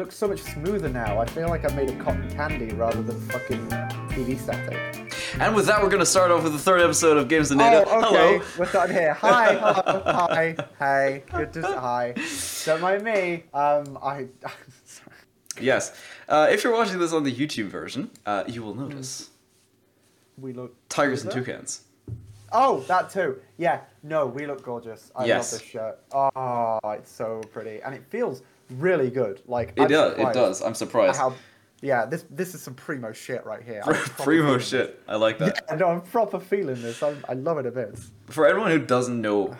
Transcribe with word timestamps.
looks 0.00 0.16
so 0.16 0.26
much 0.28 0.40
smoother 0.40 0.88
now. 0.88 1.20
I 1.20 1.26
feel 1.26 1.48
like 1.50 1.70
I 1.70 1.74
made 1.74 1.90
of 1.90 1.98
cotton 1.98 2.26
candy 2.30 2.74
rather 2.74 3.02
than 3.02 3.20
fucking 3.28 3.68
TV 4.08 4.38
static. 4.38 5.12
And 5.38 5.54
with 5.54 5.66
that, 5.66 5.82
we're 5.82 5.90
going 5.90 6.00
to 6.00 6.06
start 6.06 6.30
off 6.30 6.42
with 6.42 6.54
the 6.54 6.58
third 6.58 6.80
episode 6.80 7.18
of 7.18 7.28
Games 7.28 7.50
and 7.50 7.60
Data. 7.60 7.84
Oh, 7.86 7.98
okay. 7.98 8.08
Hello. 8.38 8.44
We're 8.58 8.66
starting 8.66 8.96
here. 8.96 9.12
Hi, 9.12 9.54
hello, 9.56 10.02
hi, 10.06 10.56
hey, 10.78 11.22
good 11.30 11.52
to 11.52 11.62
hi. 11.62 12.14
Don't 12.64 12.80
mind 12.80 13.04
me. 13.04 13.44
Um, 13.52 13.98
I. 14.02 14.28
Yes. 15.60 15.92
Uh, 16.26 16.46
if 16.50 16.64
you're 16.64 16.72
watching 16.72 16.98
this 16.98 17.12
on 17.12 17.22
the 17.24 17.34
YouTube 17.34 17.66
version, 17.66 18.10
uh, 18.24 18.44
you 18.46 18.62
will 18.62 18.74
notice 18.74 19.28
we 20.38 20.54
look. 20.54 20.74
tigers 20.88 21.22
and 21.22 21.30
toucans. 21.30 21.82
Oh, 22.50 22.80
that 22.88 23.10
too. 23.10 23.40
Yeah. 23.58 23.80
No, 24.02 24.26
we 24.26 24.46
look 24.46 24.62
gorgeous. 24.62 25.12
I 25.14 25.26
Yes. 25.26 25.52
love 25.52 25.60
this 25.60 25.68
shirt. 25.68 25.98
Oh, 26.12 26.78
it's 26.92 27.12
so 27.12 27.42
pretty, 27.52 27.82
and 27.82 27.94
it 27.94 28.02
feels 28.08 28.42
really 28.78 29.10
good. 29.10 29.42
Like 29.46 29.72
It 29.76 29.82
I'm 29.82 29.88
does. 29.88 30.18
It 30.18 30.32
does. 30.32 30.62
I'm 30.62 30.74
surprised. 30.74 31.18
How? 31.18 31.34
Yeah, 31.82 32.04
this 32.04 32.24
this 32.30 32.54
is 32.54 32.60
some 32.60 32.74
primo 32.74 33.10
shit 33.12 33.44
right 33.46 33.62
here. 33.62 33.82
Primo 34.18 34.58
shit. 34.58 35.00
I 35.08 35.16
like 35.16 35.38
that. 35.38 35.64
Yeah, 35.68 35.76
no, 35.76 35.86
I'm 35.88 36.02
proper 36.02 36.38
feeling 36.38 36.80
this. 36.82 37.02
I'm, 37.02 37.24
I 37.28 37.32
love 37.32 37.56
it 37.58 37.64
a 37.66 37.70
bit. 37.70 37.98
For 38.28 38.46
everyone 38.46 38.70
who 38.70 38.78
doesn't 38.80 39.18
know, 39.18 39.56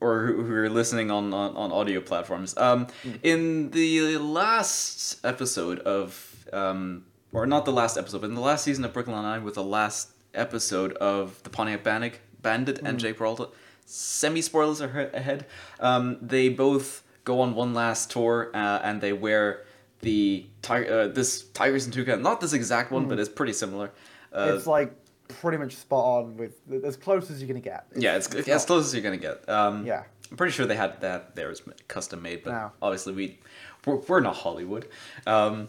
or 0.00 0.26
who, 0.26 0.44
who 0.44 0.54
are 0.54 0.70
listening 0.70 1.10
on, 1.10 1.34
on, 1.34 1.54
on 1.56 1.70
audio 1.72 2.00
platforms, 2.00 2.56
um, 2.56 2.86
Mm. 3.04 3.18
in 3.22 3.70
the 3.72 4.16
last 4.16 5.22
episode 5.26 5.80
of, 5.80 6.46
um, 6.54 7.04
or 7.34 7.44
not 7.46 7.66
the 7.66 7.72
last 7.72 7.98
episode, 7.98 8.22
but 8.22 8.28
in 8.30 8.34
the 8.34 8.40
last 8.40 8.64
season 8.64 8.82
of 8.86 8.94
Brooklyn 8.94 9.20
Nine, 9.20 9.44
with 9.44 9.54
the 9.56 9.62
last 9.62 10.08
episode 10.32 10.92
of 10.94 11.42
the 11.42 11.50
Pontiac 11.50 11.82
Bandit, 11.84 12.18
Bandit 12.40 12.78
and 12.78 12.96
Mm. 12.96 13.00
Jake 13.02 13.18
Peralta, 13.18 13.48
semi 13.84 14.40
spoilers 14.40 14.80
are 14.80 15.10
ahead. 15.12 15.44
Um, 15.80 16.16
they 16.22 16.48
both 16.48 17.02
go 17.24 17.40
on 17.40 17.54
one 17.54 17.74
last 17.74 18.10
tour, 18.10 18.50
uh, 18.54 18.80
and 18.82 19.00
they 19.00 19.12
wear 19.12 19.64
the 20.00 20.46
ti- 20.62 20.88
uh, 20.88 21.08
this 21.08 21.42
tigers 21.54 21.84
and 21.84 21.92
toucan, 21.94 22.22
not 22.22 22.40
this 22.40 22.52
exact 22.52 22.90
one, 22.92 23.08
but 23.08 23.18
it's 23.18 23.28
pretty 23.28 23.52
similar. 23.52 23.90
Uh, 24.32 24.46
Mm. 24.46 24.56
it's 24.56 24.66
like 24.66 24.92
pretty 25.28 25.58
much 25.58 25.74
spot 25.76 26.04
on 26.24 26.36
with 26.36 26.54
as 26.84 26.96
close 26.96 27.30
as 27.30 27.40
you're 27.40 27.48
gonna 27.48 27.60
get. 27.60 27.86
yeah, 27.96 28.16
it's, 28.16 28.32
it's 28.34 28.48
as 28.48 28.64
close 28.64 28.86
as 28.86 28.94
you're 28.94 29.02
gonna 29.02 29.16
get. 29.16 29.46
Um, 29.48 29.84
Yeah. 29.86 30.04
I'm 30.30 30.36
pretty 30.36 30.52
sure 30.52 30.66
they 30.66 30.76
had 30.76 31.00
that 31.00 31.34
theirs 31.34 31.62
custom 31.88 32.20
made, 32.22 32.44
but 32.44 32.52
No. 32.52 32.72
obviously 32.82 33.12
we 33.14 33.38
we're, 33.86 33.96
we're 33.96 34.20
not 34.20 34.36
Hollywood. 34.36 34.86
Um, 35.26 35.68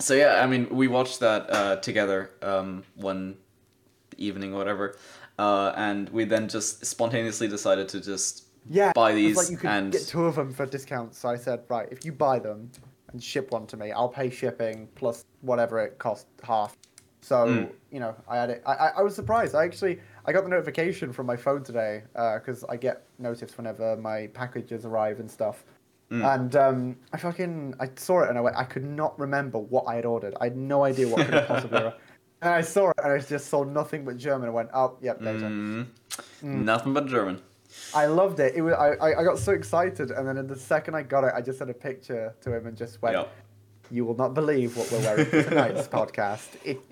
so 0.00 0.14
yeah, 0.14 0.42
I 0.42 0.46
mean, 0.46 0.68
we 0.70 0.88
watched 0.88 1.20
that 1.20 1.50
uh, 1.50 1.76
together 1.76 2.30
um, 2.42 2.84
one 2.96 3.36
evening 4.16 4.54
or 4.54 4.58
whatever, 4.58 4.96
uh, 5.38 5.72
and 5.76 6.08
we 6.08 6.24
then 6.24 6.48
just 6.48 6.84
spontaneously 6.86 7.46
decided 7.48 7.88
to 7.90 8.00
just 8.00 8.43
Yeah, 8.68 8.92
buy 8.94 9.14
these 9.14 9.36
like 9.36 9.50
you 9.50 9.56
could 9.56 9.70
and 9.70 9.92
get 9.92 10.02
two 10.06 10.24
of 10.24 10.36
them 10.36 10.52
for 10.52 10.66
discounts. 10.66 11.18
So 11.18 11.28
I 11.28 11.36
said, 11.36 11.62
right, 11.68 11.88
if 11.90 12.04
you 12.04 12.12
buy 12.12 12.38
them 12.38 12.70
and 13.12 13.22
ship 13.22 13.50
one 13.50 13.66
to 13.68 13.76
me, 13.76 13.92
I'll 13.92 14.08
pay 14.08 14.30
shipping 14.30 14.88
plus 14.94 15.24
whatever 15.42 15.78
it 15.80 15.98
cost 15.98 16.26
half. 16.42 16.76
So 17.20 17.46
Mm. 17.46 17.70
you 17.90 18.00
know, 18.00 18.14
I 18.28 18.36
had 18.36 18.50
it. 18.50 18.62
I, 18.66 18.72
I, 18.74 18.88
I 18.98 19.02
was 19.02 19.14
surprised. 19.14 19.54
I 19.54 19.64
actually 19.64 20.00
I 20.26 20.32
got 20.32 20.44
the 20.44 20.50
notification 20.50 21.12
from 21.12 21.26
my 21.26 21.36
phone 21.36 21.62
today 21.62 22.02
because 22.12 22.64
I 22.68 22.76
get 22.76 23.04
notice 23.18 23.56
whenever 23.56 23.96
my 23.96 24.26
packages 24.28 24.84
arrive 24.84 25.20
and 25.20 25.30
stuff. 25.30 25.64
Mm. 26.10 26.34
And 26.34 26.56
um, 26.56 26.96
I 27.12 27.16
fucking 27.16 27.74
I 27.80 27.88
saw 27.96 28.22
it 28.22 28.28
and 28.28 28.36
I 28.36 28.40
went. 28.42 28.56
I 28.56 28.64
could 28.64 28.84
not 28.84 29.18
remember 29.18 29.58
what 29.58 29.84
I 29.86 29.94
had 29.96 30.04
ordered. 30.04 30.34
I 30.40 30.44
had 30.44 30.56
no 30.56 30.84
idea 30.84 31.08
what 31.08 31.24
could 31.24 31.34
have 31.34 31.48
possibly. 31.48 31.92
And 32.42 32.52
I 32.52 32.60
saw 32.60 32.90
it 32.90 32.96
and 33.02 33.10
I 33.10 33.18
just 33.20 33.46
saw 33.46 33.64
nothing 33.64 34.04
but 34.04 34.18
German. 34.18 34.48
I 34.50 34.52
went, 34.52 34.68
oh, 34.74 34.98
yep. 35.00 35.18
Mm, 35.18 35.86
Mm. 36.42 36.64
nothing 36.64 36.92
but 36.92 37.06
German. 37.06 37.40
I 37.94 38.06
loved 38.06 38.40
it. 38.40 38.54
It 38.54 38.62
was 38.62 38.74
I, 38.74 39.20
I, 39.20 39.24
got 39.24 39.38
so 39.38 39.52
excited, 39.52 40.10
and 40.10 40.26
then 40.26 40.36
in 40.36 40.46
the 40.46 40.58
second 40.58 40.94
I 40.94 41.02
got 41.02 41.24
it, 41.24 41.32
I 41.34 41.40
just 41.40 41.58
sent 41.58 41.70
a 41.70 41.74
picture 41.74 42.34
to 42.42 42.54
him 42.54 42.66
and 42.66 42.76
just 42.76 43.00
went, 43.02 43.16
Yep. 43.16 43.32
"You 43.90 44.04
will 44.04 44.16
not 44.16 44.34
believe 44.34 44.76
what 44.76 44.90
we're 44.90 45.00
wearing 45.00 45.26
for 45.26 45.42
tonight's 45.42 45.88
podcast." 45.98 46.48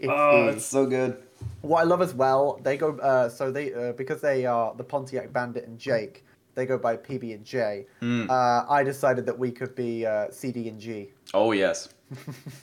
Oh, 0.08 0.48
it's 0.48 0.66
so 0.66 0.86
good. 0.86 1.22
What 1.60 1.80
I 1.80 1.84
love 1.84 2.02
as 2.02 2.14
well, 2.14 2.60
they 2.62 2.76
go 2.76 2.96
uh, 2.98 3.28
so 3.28 3.50
they 3.50 3.72
uh, 3.72 3.92
because 3.92 4.20
they 4.20 4.46
are 4.46 4.74
the 4.74 4.84
Pontiac 4.84 5.32
Bandit 5.32 5.66
and 5.66 5.78
Jake. 5.78 6.24
They 6.54 6.66
go 6.66 6.76
by 6.76 6.98
PB 6.98 7.34
and 7.34 7.44
J. 7.44 7.86
Mm. 8.02 8.28
Uh, 8.28 8.70
I 8.70 8.82
decided 8.82 9.24
that 9.24 9.38
we 9.38 9.50
could 9.50 9.74
be 9.74 10.04
uh, 10.04 10.30
CD 10.30 10.68
and 10.68 10.78
G, 10.78 11.10
Oh 11.32 11.52
yes. 11.52 11.88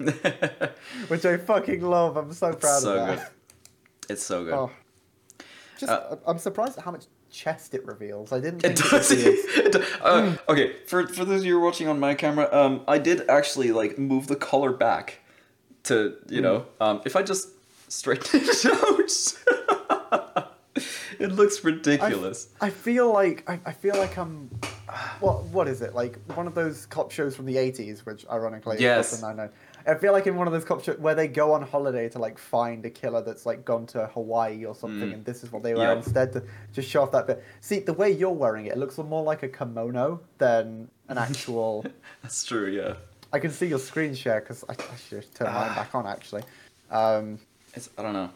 which 1.08 1.25
I 1.25 1.38
fucking 1.38 1.81
love. 1.81 2.16
I'm 2.18 2.31
so 2.31 2.53
proud 2.53 2.81
so 2.81 3.00
of 3.00 3.18
good. 3.18 3.28
It's 4.09 4.24
so 4.24 4.44
good. 4.44 4.53
Oh. 4.53 4.72
Just, 5.79 5.91
Uh, 5.94 6.17
I'm 6.28 6.38
surprised 6.38 6.78
at 6.78 6.84
how 6.84 6.91
much 6.91 7.06
chest 7.31 7.73
it 7.73 7.85
reveals. 7.85 8.34
I 8.34 8.41
didn't 8.41 8.66
It 8.66 8.75
does. 8.75 9.12
It 9.16 9.75
uh, 10.01 10.35
okay, 10.50 10.73
for 10.85 11.07
for 11.07 11.23
those 11.23 11.41
of 11.41 11.45
you're 11.45 11.62
watching 11.62 11.88
on 11.88 12.00
my 12.00 12.16
camera, 12.16 12.50
um, 12.51 12.81
I 12.85 12.97
did 12.97 13.29
actually 13.29 13.72
like 13.72 13.97
move 13.97 14.28
the 14.28 14.35
color 14.35 14.73
back 14.73 15.19
to 15.84 16.17
you 16.28 16.41
know, 16.41 16.66
um, 16.81 17.01
if 17.06 17.16
I 17.16 17.23
just 17.23 17.47
straighten 17.88 18.41
it 18.44 18.66
out, 18.66 20.51
it 21.19 21.31
looks 21.31 21.63
ridiculous. 21.63 22.50
I 22.59 22.72
feel 22.72 23.13
like 23.13 23.50
I, 23.50 23.59
I 23.66 23.72
feel 23.72 23.96
like 23.96 24.17
I'm. 24.17 24.50
What 25.22 25.46
what 25.46 25.67
is 25.69 25.81
it 25.81 25.94
like? 25.96 26.19
One 26.35 26.47
of 26.47 26.56
those 26.56 26.88
cop 26.88 27.11
shows 27.11 27.35
from 27.38 27.46
the 27.46 27.56
'80s, 27.56 28.00
which 28.00 28.25
ironically 28.29 28.78
Yes. 28.79 29.22
I 29.88 29.95
feel 29.95 30.12
like 30.13 30.28
in 30.28 30.35
one 30.35 30.47
of 30.47 30.53
those 30.53 30.66
cop 30.66 30.84
shows 30.84 30.97
where 31.00 31.16
they 31.16 31.28
go 31.28 31.53
on 31.53 31.62
holiday 31.62 32.09
to 32.09 32.19
like 32.19 32.38
find 32.38 32.85
a 32.85 32.90
killer 32.90 33.22
that's 33.22 33.45
like 33.45 33.66
gone 33.66 33.85
to 33.88 34.07
Hawaii 34.07 34.66
or 34.66 34.75
something, 34.75 35.09
Mm. 35.09 35.13
and 35.13 35.25
this 35.25 35.44
is 35.44 35.51
what 35.51 35.63
they 35.63 35.73
wear 35.73 35.94
instead 35.95 36.34
to 36.34 36.44
just 36.73 36.90
show 36.90 37.01
off 37.03 37.12
that 37.12 37.28
bit. 37.28 37.44
See, 37.62 37.79
the 37.79 37.94
way 37.94 38.12
you're 38.12 38.29
wearing 38.31 38.66
it, 38.67 38.73
it 38.73 38.78
looks 38.78 38.97
more 38.97 39.23
like 39.23 39.44
a 39.44 39.47
kimono 39.47 40.19
than 40.38 40.90
an 41.07 41.17
actual. 41.28 41.85
That's 42.22 42.44
true. 42.44 42.67
Yeah, 42.69 42.95
I 43.34 43.40
can 43.40 43.51
see 43.51 43.67
your 43.67 43.79
screen 43.79 44.13
share 44.16 44.41
because 44.41 44.63
I, 44.69 44.73
I 44.73 44.95
should 45.09 45.34
turn 45.35 45.53
mine 45.53 45.75
back 45.75 45.94
on 45.96 46.06
actually. 46.07 46.44
Um, 46.91 47.40
it's 47.73 47.90
I 47.97 48.01
don't 48.03 48.13
know. 48.13 48.29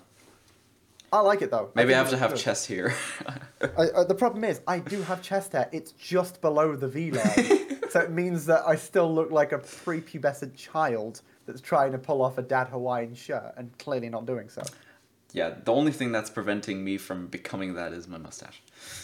I 1.11 1.19
like 1.19 1.43
it 1.43 1.51
though. 1.51 1.69
Maybe 1.75 1.93
I 1.93 1.97
think 1.97 2.09
have 2.09 2.09
to 2.11 2.17
have 2.17 2.31
good. 2.31 2.39
chest 2.39 2.65
here. 2.67 2.93
I, 3.77 3.83
I, 3.97 4.03
the 4.03 4.15
problem 4.15 4.43
is, 4.43 4.61
I 4.67 4.79
do 4.79 5.01
have 5.03 5.21
chest 5.21 5.51
hair. 5.51 5.69
It's 5.71 5.91
just 5.91 6.41
below 6.41 6.75
the 6.75 6.87
V 6.87 7.11
line, 7.11 7.79
so 7.91 7.99
it 7.99 8.09
means 8.11 8.47
that 8.47 8.63
I 8.67 8.75
still 8.75 9.13
look 9.13 9.29
like 9.29 9.51
a 9.51 9.59
prepubescent 9.59 10.55
child 10.55 11.21
that's 11.45 11.61
trying 11.61 11.91
to 11.91 11.97
pull 11.97 12.21
off 12.21 12.37
a 12.37 12.41
dad 12.41 12.67
Hawaiian 12.67 13.15
shirt 13.15 13.53
and 13.57 13.77
clearly 13.77 14.09
not 14.09 14.25
doing 14.25 14.49
so. 14.49 14.63
yeah, 15.33 15.55
the 15.63 15.73
only 15.73 15.91
thing 15.91 16.11
that's 16.11 16.29
preventing 16.29 16.83
me 16.83 16.97
from 16.97 17.27
becoming 17.27 17.75
that 17.75 17.93
is 17.93 18.07
my 18.07 18.17
mustache. 18.17 18.61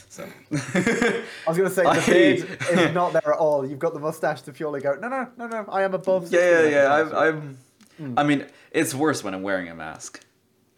So. 0.10 0.24
I 0.52 1.24
was 1.48 1.58
going 1.58 1.70
to 1.70 1.76
say 1.76 1.84
the 1.84 2.04
beard 2.06 2.60
is 2.72 2.94
not 2.94 3.14
there 3.14 3.34
at 3.34 3.40
all. 3.40 3.66
You've 3.66 3.80
got 3.80 3.94
the 3.94 4.00
mustache 4.00 4.42
to 4.44 4.54
purely 4.54 4.82
go. 4.82 4.94
No, 4.94 5.08
no, 5.08 5.28
no, 5.38 5.48
no. 5.48 5.66
I 5.70 5.84
am 5.84 5.94
above. 5.94 6.32
Yeah, 6.32 6.62
yeah, 6.62 6.70
yeah. 6.70 6.94
I'm, 6.94 7.16
I'm. 7.16 7.58
Mm. 8.02 8.14
I 8.18 8.24
mean, 8.24 8.46
it's 8.72 8.96
worse 8.96 9.24
when 9.24 9.34
I'm 9.34 9.44
wearing 9.44 9.68
a 9.70 9.76
mask. 9.76 10.24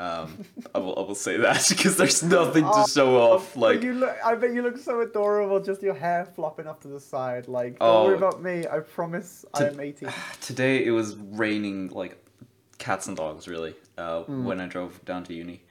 Um, 0.02 0.44
I 0.74 0.80
will, 0.80 0.96
I 0.98 1.02
will 1.02 1.16
say 1.28 1.38
that 1.38 1.66
because 1.74 1.96
there's 1.98 2.24
nothing 2.24 2.64
to 2.64 2.72
Oh, 2.74 2.88
show 2.88 3.18
off. 3.22 3.56
Like, 3.56 3.84
you 3.84 3.94
look, 3.94 4.16
I 4.26 4.34
bet 4.36 4.52
you 4.54 4.62
look 4.64 4.78
so 4.78 5.02
adorable. 5.02 5.60
Just 5.60 5.82
your 5.84 5.94
hair 5.94 6.26
flopping 6.26 6.66
off 6.68 6.80
to 6.82 6.88
the 6.88 7.00
side. 7.00 7.48
Like, 7.48 7.78
don't 7.80 7.88
Oh. 7.90 8.06
worry 8.06 8.16
about 8.18 8.42
me. 8.42 8.66
I 8.76 8.80
promise 8.80 9.46
I 9.54 9.66
am 9.66 9.80
18. 9.80 10.10
today 10.42 10.84
it 10.86 10.92
was 10.92 11.16
raining 11.18 11.90
like 11.90 12.14
cats 12.80 13.08
and 13.08 13.16
dogs, 13.16 13.48
really. 13.48 13.76
Uh, 13.98 14.24
Mm. 14.24 14.44
when 14.46 14.60
I 14.60 14.68
drove 14.68 15.04
down 15.06 15.24
to 15.26 15.34
uni, 15.34 15.62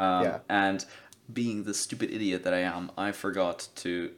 um, 0.00 0.24
Yeah. 0.24 0.38
and 0.48 0.84
being 1.32 1.62
the 1.64 1.74
stupid 1.74 2.10
idiot 2.10 2.42
that 2.44 2.54
I 2.54 2.60
am, 2.76 2.90
I 2.98 3.12
forgot 3.12 3.68
to 3.76 4.10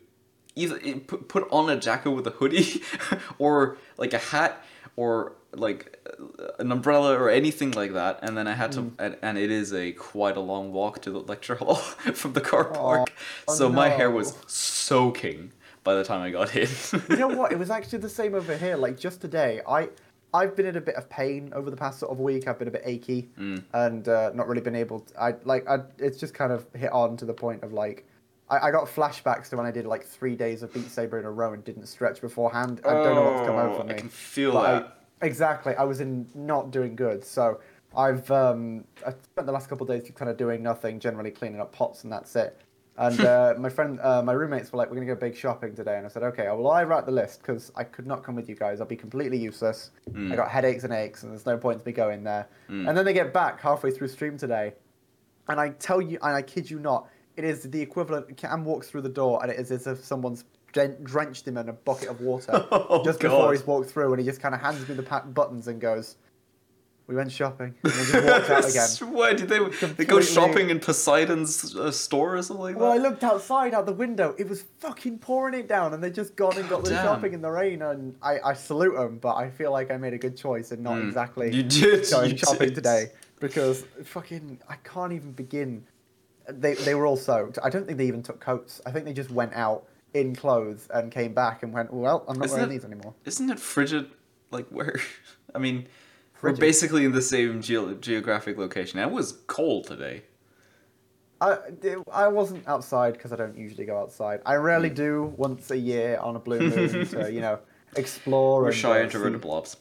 either 0.56 0.80
eh, 0.84 0.94
put 1.06 1.28
put 1.28 1.46
on 1.50 1.68
a 1.68 1.76
jacket 1.76 2.10
with 2.12 2.26
a 2.26 2.30
hoodie, 2.30 2.82
or 3.38 3.76
like 3.98 4.14
a 4.14 4.18
hat, 4.32 4.62
or 4.96 5.34
like 5.52 5.97
an 6.58 6.72
umbrella 6.72 7.16
or 7.18 7.30
anything 7.30 7.70
like 7.72 7.92
that 7.92 8.18
and 8.22 8.36
then 8.36 8.46
i 8.48 8.52
had 8.54 8.72
to 8.72 8.80
Mm. 8.82 8.92
and, 8.98 9.16
and 9.22 9.38
it 9.38 9.50
is 9.50 9.72
a 9.72 9.92
quite 9.92 10.36
a 10.36 10.40
long 10.40 10.72
walk 10.72 11.00
to 11.02 11.10
the 11.10 11.20
lecture 11.20 11.54
hall 11.62 11.76
from 11.76 12.32
the 12.32 12.40
car 12.40 12.64
park 12.64 13.12
Oh, 13.46 13.54
so 13.54 13.68
my 13.68 13.88
hair 13.88 14.10
was 14.10 14.34
soaking 14.46 15.52
by 15.84 15.94
the 15.94 16.04
time 16.04 16.20
i 16.22 16.30
got 16.30 16.54
in 16.56 16.68
you 17.08 17.16
know 17.16 17.28
what? 17.28 17.52
It 17.54 17.58
was 17.58 17.70
actually 17.70 17.98
the 18.00 18.08
same 18.08 18.34
over 18.34 18.56
here. 18.56 18.76
Like 18.76 18.98
just 18.98 19.20
today, 19.20 19.60
I 19.66 19.88
I've 20.34 20.54
been 20.56 20.66
in 20.66 20.76
a 20.76 20.80
bit 20.80 20.96
of 20.96 21.08
pain 21.08 21.50
over 21.54 21.70
the 21.70 21.76
past 21.76 21.98
sort 22.00 22.12
of 22.12 22.18
week. 22.20 22.46
I've 22.46 22.58
been 22.58 22.68
a 22.68 22.70
bit 22.78 22.82
achy 22.84 23.30
Mm. 23.38 23.64
and 23.72 24.06
uh, 24.08 24.30
not 24.34 24.46
really 24.48 24.60
been 24.60 24.76
able. 24.76 25.00
To, 25.00 25.22
I 25.22 25.34
like 25.44 25.66
I. 25.68 25.78
It's 25.98 26.18
just 26.18 26.34
kind 26.34 26.52
of 26.52 26.66
hit 26.74 26.92
on 26.92 27.16
to 27.18 27.24
the 27.24 27.32
point 27.32 27.62
of 27.62 27.72
like. 27.72 28.06
I, 28.50 28.68
I 28.68 28.70
got 28.70 28.86
flashbacks 28.86 29.48
to 29.50 29.56
when 29.56 29.66
I 29.66 29.70
did 29.70 29.86
like 29.86 30.04
three 30.04 30.34
days 30.36 30.62
of 30.62 30.72
Beat 30.74 30.90
Saber 30.90 31.18
in 31.18 31.24
a 31.26 31.30
row 31.30 31.52
and 31.54 31.62
didn't 31.64 31.86
stretch 31.86 32.20
beforehand. 32.20 32.80
I 32.84 32.92
don't 32.92 33.14
know 33.14 33.22
what's 33.30 33.46
come 33.46 33.56
over 33.56 33.80
Oh, 33.82 33.84
me. 33.84 33.94
i 33.94 33.98
can 33.98 34.08
feel 34.10 34.52
But 34.52 34.66
I- 34.66 34.72
that 34.80 34.97
exactly. 35.22 35.74
I 35.74 35.84
was 35.84 36.00
in 36.00 36.28
not 36.34 36.70
doing 36.70 36.96
good. 36.96 37.24
So 37.24 37.60
I've 37.96 38.30
um, 38.30 38.84
I 39.06 39.10
spent 39.10 39.46
the 39.46 39.52
last 39.52 39.68
couple 39.68 39.90
of 39.90 39.96
days 39.96 40.10
kind 40.14 40.30
of 40.30 40.36
doing 40.36 40.62
nothing, 40.62 41.00
generally 41.00 41.30
cleaning 41.30 41.60
up 41.60 41.72
pots, 41.72 42.04
and 42.04 42.12
that's 42.12 42.34
it. 42.36 42.60
And 42.96 43.20
uh, 43.24 43.54
my 43.58 43.68
friend, 43.68 43.98
uh, 44.00 44.22
my 44.22 44.32
roommates 44.32 44.72
were 44.72 44.78
like, 44.78 44.90
"We're 44.90 44.96
gonna 44.96 45.06
go 45.06 45.14
big 45.14 45.36
shopping 45.36 45.74
today," 45.74 45.96
and 45.96 46.04
I 46.04 46.08
said, 46.08 46.22
"Okay, 46.22 46.44
well, 46.44 46.68
I 46.68 46.84
write 46.84 47.06
the 47.06 47.12
list 47.12 47.40
because 47.40 47.72
I 47.76 47.84
could 47.84 48.06
not 48.06 48.22
come 48.22 48.34
with 48.34 48.48
you 48.48 48.54
guys. 48.54 48.80
I'll 48.80 48.86
be 48.86 48.96
completely 48.96 49.38
useless. 49.38 49.90
Mm. 50.10 50.32
I 50.32 50.36
got 50.36 50.50
headaches 50.50 50.84
and 50.84 50.92
aches, 50.92 51.22
and 51.22 51.32
there's 51.32 51.46
no 51.46 51.56
point 51.56 51.80
to 51.80 51.86
me 51.86 51.92
going 51.92 52.24
there." 52.24 52.48
Mm. 52.68 52.88
And 52.88 52.96
then 52.96 53.04
they 53.04 53.14
get 53.14 53.32
back 53.32 53.60
halfway 53.60 53.90
through 53.90 54.08
stream 54.08 54.36
today, 54.36 54.74
and 55.48 55.58
I 55.58 55.70
tell 55.70 56.02
you, 56.02 56.18
and 56.22 56.36
I 56.36 56.42
kid 56.42 56.70
you 56.70 56.78
not, 56.78 57.08
it 57.36 57.44
is 57.44 57.62
the 57.62 57.80
equivalent. 57.80 58.36
Cam 58.36 58.64
walks 58.64 58.90
through 58.90 59.02
the 59.02 59.08
door, 59.08 59.40
and 59.42 59.50
it 59.50 59.58
is 59.58 59.70
as 59.70 59.86
if 59.86 60.04
someone's 60.04 60.44
drenched 60.72 61.46
him 61.48 61.56
in 61.56 61.68
a 61.68 61.72
bucket 61.72 62.08
of 62.08 62.20
water 62.20 62.66
Oh, 62.70 63.02
just 63.04 63.20
before 63.20 63.52
he's 63.52 63.66
walked 63.66 63.90
through, 63.90 64.12
and 64.12 64.20
he 64.20 64.26
just 64.26 64.40
kind 64.40 64.54
of 64.54 64.60
hands 64.60 64.86
me 64.88 64.94
the 64.94 65.02
pa- 65.02 65.22
buttons 65.24 65.66
and 65.68 65.80
goes, 65.80 66.16
"We 67.06 67.14
went 67.16 67.32
shopping," 67.32 67.74
and 67.82 67.92
then 67.92 68.06
just 68.06 68.14
walked 68.48 68.50
out 68.50 68.68
again. 68.70 69.14
Why 69.14 69.32
did 69.34 69.48
they? 69.48 69.58
They 69.96 70.04
go 70.04 70.20
shopping 70.20 70.70
in 70.70 70.78
Poseidon's 70.80 71.74
uh, 71.74 71.90
store 71.90 72.36
or 72.36 72.42
something 72.42 72.62
like 72.62 72.74
that. 72.74 72.80
Well, 72.80 72.92
I 72.92 72.98
looked 72.98 73.24
outside 73.24 73.72
out 73.74 73.86
the 73.86 73.92
window. 73.92 74.34
It 74.38 74.48
was 74.48 74.64
fucking 74.80 75.18
pouring 75.18 75.54
it 75.54 75.68
down, 75.68 75.94
and 75.94 76.04
they 76.04 76.10
just 76.10 76.36
gone 76.36 76.56
and 76.58 76.68
got 76.68 76.84
the 76.84 76.94
shopping 76.94 77.32
in 77.32 77.40
the 77.40 77.50
rain. 77.50 77.80
And 77.82 78.14
I, 78.22 78.38
I 78.44 78.52
salute 78.52 78.94
them, 78.94 79.18
but 79.18 79.36
I 79.36 79.48
feel 79.50 79.72
like 79.72 79.90
I 79.90 79.96
made 79.96 80.12
a 80.12 80.18
good 80.18 80.36
choice 80.36 80.70
and 80.72 80.82
not 80.82 80.96
Mm. 80.98 81.06
exactly 81.08 81.54
You 81.54 81.62
did, 81.62 82.08
going 82.10 82.30
you 82.32 82.36
shopping 82.36 82.68
did. 82.68 82.74
today 82.74 83.06
because 83.40 83.84
fucking 84.04 84.58
I 84.68 84.76
can't 84.76 85.12
even 85.12 85.32
begin. 85.32 85.84
They 86.48 86.74
they 86.74 86.94
were 86.94 87.06
all 87.06 87.16
soaked. 87.16 87.58
I 87.62 87.70
don't 87.70 87.86
think 87.86 87.98
they 87.98 88.06
even 88.06 88.22
took 88.22 88.40
coats. 88.40 88.80
I 88.86 88.90
think 88.90 89.04
they 89.06 89.12
just 89.12 89.30
went 89.30 89.52
out 89.54 89.84
in 90.14 90.34
clothes 90.34 90.88
and 90.92 91.12
came 91.12 91.34
back 91.34 91.62
and 91.62 91.72
went, 91.72 91.92
well, 91.92 92.24
I'm 92.28 92.38
not 92.38 92.46
Isn't 92.46 92.56
wearing 92.58 92.70
it- 92.70 92.74
these 92.74 92.84
anymore. 92.84 93.14
Isn't 93.24 93.50
it 93.50 93.60
frigid? 93.60 94.10
Like 94.50 94.66
where? 94.68 94.96
I 95.54 95.58
mean, 95.58 95.86
Frigid. 96.34 96.58
we're 96.58 96.66
basically 96.66 97.04
in 97.04 97.12
the 97.12 97.22
same 97.22 97.60
geo- 97.60 97.94
geographic 97.94 98.56
location. 98.58 98.98
It 98.98 99.10
was 99.10 99.32
cold 99.46 99.86
today. 99.86 100.22
I, 101.40 101.58
I 102.10 102.26
wasn't 102.28 102.66
outside 102.66 103.12
because 103.12 103.32
I 103.32 103.36
don't 103.36 103.56
usually 103.56 103.84
go 103.86 103.96
outside. 104.00 104.40
I 104.44 104.54
rarely 104.56 104.90
do 104.90 105.32
once 105.36 105.70
a 105.70 105.76
year 105.78 106.18
on 106.20 106.34
a 106.34 106.40
blue 106.40 106.58
moon 106.58 107.06
to 107.10 107.32
you 107.32 107.40
know 107.40 107.60
explore. 107.96 108.62
We're 108.62 108.68
and, 108.68 108.76
shy 108.76 109.00
uh, 109.00 109.04
introverted 109.04 109.40
blobs. 109.40 109.76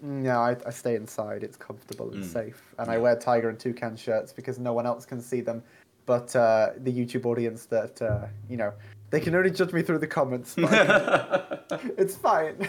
No, 0.00 0.38
I, 0.38 0.56
I 0.66 0.70
stay 0.70 0.94
inside. 0.94 1.42
It's 1.44 1.56
comfortable 1.56 2.10
and 2.12 2.24
Mm. 2.24 2.32
safe, 2.32 2.62
and 2.78 2.90
I 2.90 2.96
wear 2.96 3.14
tiger 3.14 3.50
and 3.50 3.58
toucan 3.60 3.94
shirts 3.94 4.32
because 4.32 4.58
no 4.58 4.72
one 4.72 4.86
else 4.86 5.04
can 5.04 5.20
see 5.20 5.42
them. 5.42 5.62
But 6.06 6.34
uh, 6.34 6.70
the 6.78 6.90
YouTube 6.92 7.26
audience 7.26 7.66
that 7.66 8.00
uh, 8.00 8.26
you 8.48 8.56
know, 8.56 8.72
they 9.12 9.20
can 9.20 9.34
only 9.36 9.50
judge 9.50 9.72
me 9.72 9.82
through 9.82 9.98
the 9.98 10.06
comments. 10.08 10.56
It's 11.96 12.16
fine. 12.16 12.68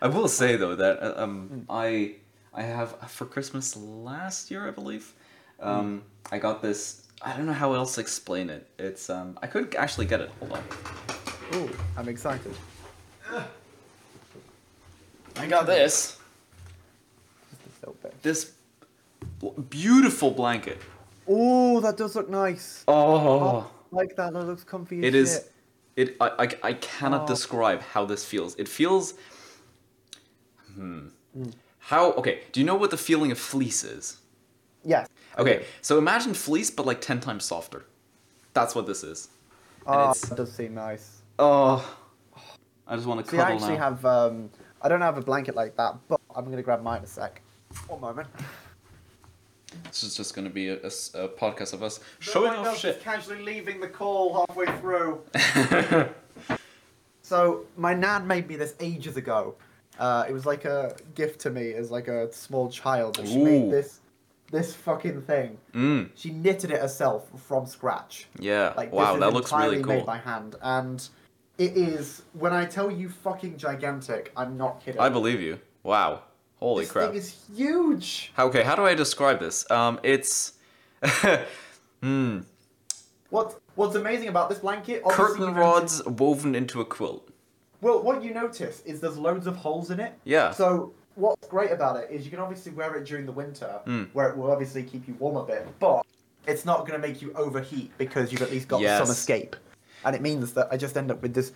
I 0.00 0.08
will 0.08 0.28
say 0.28 0.56
though 0.56 0.74
that 0.76 1.02
uh, 1.02 1.22
um, 1.22 1.66
I 1.68 2.16
I 2.52 2.62
have 2.62 2.96
for 3.10 3.26
Christmas 3.26 3.76
last 3.76 4.50
year 4.50 4.66
I 4.68 4.70
believe 4.70 5.12
um, 5.60 6.02
I 6.32 6.38
got 6.38 6.62
this. 6.62 7.06
I 7.20 7.36
don't 7.36 7.46
know 7.46 7.52
how 7.52 7.72
else 7.74 7.94
to 7.96 8.00
explain 8.00 8.48
it. 8.50 8.66
It's 8.78 9.10
um 9.10 9.38
I 9.42 9.46
could 9.48 9.74
actually 9.74 10.06
get 10.06 10.20
it. 10.20 10.30
Hold 10.40 10.52
on. 10.52 10.62
Oh, 11.52 11.68
I'm 11.96 12.08
excited. 12.08 12.54
I 15.36 15.46
got 15.46 15.66
this 15.66 16.18
Just 17.50 17.82
a 17.82 17.86
little 17.90 17.96
bit. 18.02 18.22
this 18.22 18.52
beautiful 19.68 20.30
blanket. 20.30 20.78
Oh, 21.26 21.80
that 21.80 21.96
does 21.96 22.14
look 22.14 22.28
nice. 22.30 22.84
Oh, 22.88 23.70
Like 23.94 24.16
that. 24.16 24.32
That 24.32 24.44
looks 24.44 24.64
comfy. 24.64 25.02
It 25.04 25.14
is. 25.14 25.34
shit. 25.34 25.50
It 25.96 26.16
I, 26.20 26.28
I, 26.44 26.48
I 26.70 26.72
cannot 26.74 27.22
Oh. 27.22 27.26
describe 27.26 27.80
how 27.80 28.04
this 28.04 28.24
feels. 28.24 28.54
It 28.56 28.68
feels. 28.68 29.14
Hmm. 30.74 31.08
How 31.78 32.12
okay? 32.12 32.40
Do 32.52 32.60
you 32.60 32.66
know 32.66 32.74
what 32.74 32.90
the 32.90 32.96
feeling 32.96 33.30
of 33.30 33.38
fleece 33.38 33.84
is? 33.84 34.18
Yes. 34.84 35.08
I 35.36 35.40
Okay, 35.42 35.64
so 35.82 35.98
imagine 35.98 36.34
fleece, 36.34 36.70
but 36.70 36.86
like 36.86 37.00
ten 37.00 37.20
times 37.20 37.44
softer. 37.44 37.84
That's 38.54 38.74
what 38.74 38.86
this 38.86 39.02
is. 39.04 39.28
And 39.86 39.94
Oh, 39.96 40.12
that 40.14 40.36
does 40.36 40.52
seem 40.52 40.74
nice. 40.74 41.22
Oh, 41.38 41.96
I 42.86 42.96
just 42.96 43.06
want 43.06 43.24
to 43.24 43.30
See, 43.30 43.38
I 43.38 43.42
cuddle 43.44 43.56
actually 43.56 43.78
now. 43.78 43.84
have. 43.84 44.04
Um, 44.04 44.50
I 44.82 44.88
don't 44.88 45.00
have 45.00 45.16
a 45.18 45.22
blanket 45.22 45.54
like 45.54 45.76
that, 45.76 45.96
but 46.08 46.20
I'm 46.34 46.44
gonna 46.46 46.62
grab 46.62 46.82
mine 46.82 46.98
in 46.98 47.04
a 47.04 47.06
sec. 47.06 47.40
One 47.88 48.00
moment. 48.00 48.28
This 49.84 50.02
is 50.02 50.16
just 50.16 50.34
going 50.34 50.46
to 50.46 50.52
be 50.52 50.68
a 50.68 50.78
podcast 50.78 51.72
of 51.72 51.82
us 51.82 52.00
showing 52.20 52.52
off 52.52 52.78
shit. 52.78 53.00
Casually 53.02 53.42
leaving 53.42 53.80
the 53.80 53.88
call 53.88 54.34
halfway 54.46 54.66
through. 54.78 55.20
So 57.22 57.64
my 57.76 57.94
nan 57.94 58.26
made 58.26 58.48
me 58.48 58.56
this 58.56 58.74
ages 58.80 59.16
ago. 59.16 59.54
Uh, 59.98 60.26
it 60.28 60.32
was 60.32 60.44
like 60.44 60.66
a 60.66 60.94
gift 61.14 61.40
to 61.40 61.50
me 61.50 61.72
as 61.72 61.90
like 61.90 62.06
a 62.08 62.30
small 62.32 62.68
child. 62.68 63.18
And 63.18 63.26
she 63.26 63.38
Ooh. 63.40 63.44
made 63.44 63.70
this 63.70 64.00
this 64.50 64.74
fucking 64.74 65.22
thing. 65.22 65.56
mm, 65.72 66.10
She 66.14 66.30
knitted 66.30 66.70
it 66.70 66.80
herself 66.80 67.26
from 67.48 67.64
scratch. 67.66 68.28
yeah. 68.38 68.74
Like 68.76 68.92
wow, 68.92 69.12
this 69.12 69.20
that 69.20 69.28
is 69.28 69.34
looks 69.34 69.50
entirely 69.52 69.78
really 69.78 69.96
made 69.96 70.06
by 70.06 70.18
hand, 70.18 70.56
and 70.60 71.08
it 71.56 71.76
is. 71.78 72.22
When 72.34 72.52
I 72.52 72.66
tell 72.66 72.90
you 72.90 73.08
fucking 73.08 73.56
gigantic, 73.56 74.30
I'm 74.36 74.58
not 74.58 74.84
kidding. 74.84 75.00
I 75.00 75.08
believe 75.08 75.40
you. 75.40 75.60
Wow. 75.82 76.24
Holy 76.60 76.84
this 76.84 76.92
crap. 76.92 77.12
This 77.12 77.30
thing 77.32 77.54
is 77.54 77.58
huge. 77.58 78.32
Okay, 78.38 78.62
how 78.62 78.74
do 78.74 78.84
I 78.84 78.94
describe 78.94 79.40
this? 79.40 79.68
Um, 79.70 80.00
it's. 80.02 80.54
hmm. 82.02 82.40
What 83.30 83.58
What's 83.74 83.96
amazing 83.96 84.28
about 84.28 84.48
this 84.48 84.60
blanket? 84.60 85.02
Curtain 85.04 85.40
you 85.42 85.46
notice- 85.50 86.02
rods 86.02 86.04
woven 86.06 86.54
into 86.54 86.80
a 86.80 86.84
quilt. 86.84 87.28
Well, 87.80 88.02
what 88.02 88.22
you 88.22 88.32
notice 88.32 88.80
is 88.86 89.00
there's 89.00 89.18
loads 89.18 89.46
of 89.46 89.56
holes 89.56 89.90
in 89.90 90.00
it. 90.00 90.14
Yeah. 90.24 90.52
So 90.52 90.94
what's 91.16 91.46
great 91.48 91.70
about 91.70 91.96
it 91.96 92.08
is 92.10 92.24
you 92.24 92.30
can 92.30 92.40
obviously 92.40 92.72
wear 92.72 92.94
it 92.94 93.04
during 93.04 93.26
the 93.26 93.32
winter, 93.32 93.80
Mm. 93.86 94.08
where 94.14 94.28
it 94.30 94.36
will 94.36 94.50
obviously 94.50 94.82
keep 94.84 95.06
you 95.06 95.14
warm 95.18 95.36
a 95.36 95.44
bit, 95.44 95.66
but 95.80 96.06
it's 96.46 96.64
not 96.64 96.86
going 96.86 96.98
to 97.00 97.06
make 97.06 97.20
you 97.20 97.32
overheat 97.34 97.90
because 97.98 98.32
you've 98.32 98.40
at 98.42 98.50
least 98.50 98.68
got 98.68 98.80
Yes. 98.80 99.02
some 99.02 99.10
escape. 99.10 99.54
And 100.04 100.14
it 100.16 100.22
means 100.22 100.52
that 100.54 100.68
I 100.70 100.76
just 100.78 100.96
end 100.96 101.10
up 101.10 101.20
with 101.20 101.34
this. 101.34 101.52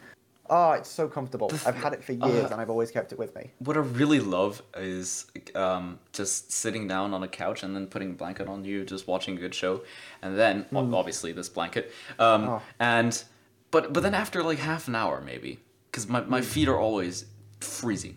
Oh, 0.51 0.73
it's 0.73 0.89
so 0.91 1.09
comfortable. 1.09 1.51
I've 1.67 1.75
had 1.77 1.93
it 1.93 2.03
for 2.03 2.13
years 2.13 2.47
uh, 2.47 2.49
and 2.53 2.61
I've 2.61 2.71
always 2.71 2.91
kept 2.91 3.13
it 3.13 3.19
with 3.19 3.35
me. 3.35 3.51
What 3.59 3.77
I 3.77 3.81
really 3.81 4.21
love 4.21 4.63
is 4.77 5.27
um, 5.55 5.99
just 6.13 6.51
sitting 6.53 6.89
down 6.89 7.13
on 7.15 7.23
a 7.23 7.29
couch 7.29 7.63
and 7.63 7.75
then 7.77 7.87
putting 7.87 8.11
a 8.11 8.15
blanket 8.15 8.49
on 8.49 8.65
you, 8.65 8.85
just 8.85 9.07
watching 9.07 9.37
a 9.37 9.41
good 9.41 9.55
show, 9.55 9.83
and 10.23 10.39
then 10.39 10.67
ob- 10.75 10.95
obviously 10.95 11.33
this 11.33 11.49
blanket. 11.49 11.93
Um, 12.19 12.43
Hmm. 12.45 12.49
Oh. 12.49 12.63
And 12.81 13.25
but 13.71 13.93
but 13.93 14.03
then 14.03 14.15
after 14.15 14.43
like 14.43 14.59
half 14.59 14.89
an 14.89 14.95
hour 14.95 15.21
maybe, 15.21 15.59
because 15.91 16.09
my, 16.09 16.21
my 16.23 16.41
feet 16.41 16.69
are 16.69 16.79
always 16.79 17.27
freezing. 17.61 18.17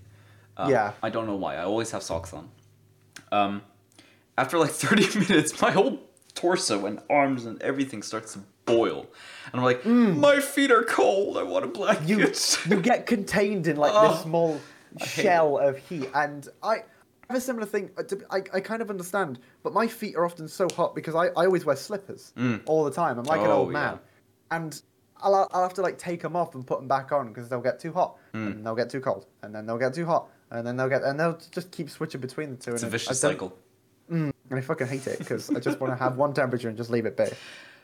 Um, 0.58 0.66
Hmm. 0.68 0.72
Yeah. 0.72 0.92
I 1.04 1.10
don't 1.10 1.28
know 1.28 1.36
why. 1.36 1.56
I 1.56 1.64
always 1.64 1.92
have 1.92 2.04
socks 2.04 2.34
on. 2.34 2.50
Um, 3.32 3.62
after 4.38 4.58
like 4.58 4.72
thirty 4.84 5.20
minutes, 5.20 5.62
my 5.62 5.72
whole 5.72 6.00
torso 6.34 6.86
and 6.86 7.00
arms 7.10 7.46
and 7.46 7.62
everything 7.62 8.02
starts 8.02 8.34
to 8.34 8.40
boil, 8.72 9.08
and 9.52 9.56
I'm 9.60 9.64
like, 9.64 9.84
mm. 9.84 10.18
my 10.18 10.40
feet 10.40 10.72
are 10.72 10.84
cold. 10.84 11.38
I 11.38 11.44
want 11.44 11.66
a 11.66 11.68
blanket. 11.68 12.08
You 12.10 12.34
you 12.76 12.82
get 12.82 13.06
contained 13.16 13.68
in 13.68 13.78
like 13.78 13.92
Oh, 13.96 14.12
this 14.14 14.22
small 14.24 14.60
shell 15.06 15.58
of 15.58 15.78
heat, 15.78 16.10
and 16.14 16.48
I 16.64 16.84
have 17.30 17.38
a 17.38 17.42
similar 17.42 17.66
thing. 17.66 17.90
uh, 17.98 18.04
I, 18.30 18.44
I 18.54 18.60
kind 18.60 18.82
of 18.82 18.90
understand, 18.90 19.40
but 19.64 19.74
my 19.74 19.88
feet 19.88 20.16
are 20.16 20.26
often 20.26 20.48
so 20.48 20.68
hot 20.76 20.96
because 20.96 21.16
I, 21.16 21.28
I 21.28 21.46
always 21.46 21.66
wear 21.66 21.76
slippers 21.76 22.34
mm. 22.38 22.62
all 22.66 22.84
the 22.84 22.92
time. 22.92 23.18
I'm 23.18 23.26
like 23.26 23.42
an 23.42 23.48
Oh, 23.48 23.60
old 23.60 23.72
man, 23.72 24.00
and 24.52 24.82
I'll, 25.24 25.48
I'll 25.52 25.64
have 25.64 25.74
to 25.76 25.82
like 25.82 25.98
take 25.98 26.22
them 26.22 26.36
off 26.36 26.56
and 26.56 26.66
put 26.66 26.80
them 26.80 26.88
back 26.88 27.12
on 27.12 27.30
because 27.30 27.48
they'll 27.50 27.62
get 27.62 27.80
too 27.80 27.94
hot, 27.94 28.18
mm. 28.34 28.48
and 28.48 28.66
they'll 28.66 28.76
get 28.76 28.90
too 28.90 29.00
cold, 29.02 29.28
and 29.44 29.54
then 29.56 29.66
they'll 29.66 29.78
get 29.78 29.94
too 29.94 30.06
hot, 30.06 30.30
and 30.50 30.66
then 30.66 30.76
they'll 30.78 30.90
get 30.90 31.04
and 31.04 31.20
they'll 31.20 31.40
just 31.52 31.72
keep 31.72 31.90
switching 31.90 32.22
between 32.22 32.50
the 32.52 32.58
two. 32.58 32.72
it's 32.74 32.84
a 32.84 32.86
and 32.88 32.92
I- 32.92 32.98
vicious 32.98 33.20
cycle. 33.20 33.58
and 34.10 34.34
I 34.52 34.60
fucking 34.60 34.88
hate 34.88 35.08
it 35.08 35.20
because 35.20 35.50
I 35.50 35.60
just 35.60 35.80
want 35.80 35.94
to 35.94 36.04
have 36.04 36.18
one 36.18 36.34
temperature 36.34 36.68
and 36.68 36.76
just 36.76 36.90
leave 36.90 37.06
it 37.06 37.16
be. 37.16 37.28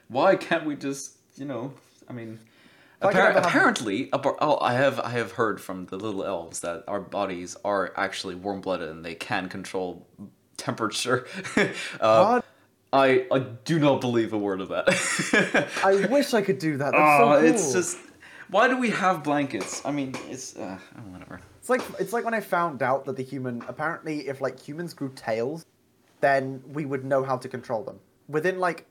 Why 0.07 0.35
can't 0.35 0.65
we 0.65 0.75
just, 0.75 1.17
you 1.35 1.45
know, 1.45 1.73
I 2.07 2.13
mean, 2.13 2.39
I 3.01 3.07
could 3.07 3.15
appar- 3.15 3.19
ever 3.19 3.33
have- 3.33 3.45
apparently, 3.45 4.09
oh, 4.13 4.57
I 4.59 4.73
have 4.73 4.99
I 4.99 5.09
have 5.11 5.33
heard 5.33 5.61
from 5.61 5.85
the 5.85 5.97
little 5.97 6.23
elves 6.23 6.61
that 6.61 6.83
our 6.87 6.99
bodies 6.99 7.55
are 7.63 7.93
actually 7.95 8.35
warm 8.35 8.61
blooded 8.61 8.89
and 8.89 9.05
they 9.05 9.15
can 9.15 9.49
control 9.49 10.07
temperature. 10.57 11.27
uh? 12.01 12.41
I 12.93 13.27
I 13.31 13.39
do 13.39 13.79
not 13.79 14.01
believe 14.01 14.33
a 14.33 14.37
word 14.37 14.61
of 14.61 14.69
that. 14.69 15.67
I 15.83 16.05
wish 16.09 16.33
I 16.33 16.41
could 16.41 16.57
do 16.57 16.77
that. 16.77 16.91
That's 16.91 17.21
oh, 17.21 17.33
so 17.33 17.39
cool. 17.39 17.49
it's 17.49 17.73
just 17.73 17.97
why 18.49 18.67
do 18.67 18.77
we 18.77 18.89
have 18.91 19.23
blankets? 19.23 19.81
I 19.85 19.91
mean, 19.91 20.15
it's 20.29 20.55
uh, 20.55 20.77
oh, 20.97 21.01
whatever. 21.11 21.41
It's 21.59 21.69
like 21.69 21.81
it's 21.99 22.13
like 22.13 22.23
when 22.23 22.33
I 22.33 22.39
found 22.39 22.81
out 22.81 23.05
that 23.05 23.17
the 23.17 23.23
human 23.23 23.61
apparently 23.67 24.27
if 24.27 24.41
like 24.41 24.59
humans 24.59 24.93
grew 24.93 25.11
tails, 25.15 25.65
then 26.21 26.63
we 26.65 26.85
would 26.85 27.03
know 27.03 27.23
how 27.23 27.37
to 27.37 27.47
control 27.49 27.83
them. 27.83 27.99
Within 28.29 28.59
like 28.59 28.85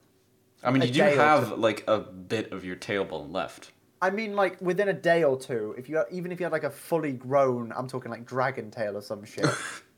I 0.62 0.70
mean, 0.70 0.82
you 0.82 0.92
do 0.92 1.02
have 1.02 1.52
like 1.58 1.84
a 1.86 1.98
bit 1.98 2.52
of 2.52 2.64
your 2.64 2.76
tailbone 2.76 3.32
left. 3.32 3.72
I 4.02 4.10
mean 4.10 4.34
like 4.36 4.60
within 4.60 4.88
a 4.88 4.92
day 4.92 5.24
or 5.24 5.38
two, 5.38 5.74
if 5.78 5.88
you 5.88 6.02
even 6.10 6.30
if 6.32 6.38
you 6.40 6.44
had 6.44 6.52
like 6.52 6.64
a 6.64 6.70
fully 6.70 7.12
grown, 7.12 7.72
I'm 7.74 7.88
talking 7.88 8.10
like 8.10 8.26
dragon 8.26 8.70
tail 8.70 8.96
or 8.96 9.02
some 9.02 9.24
shit. 9.24 9.46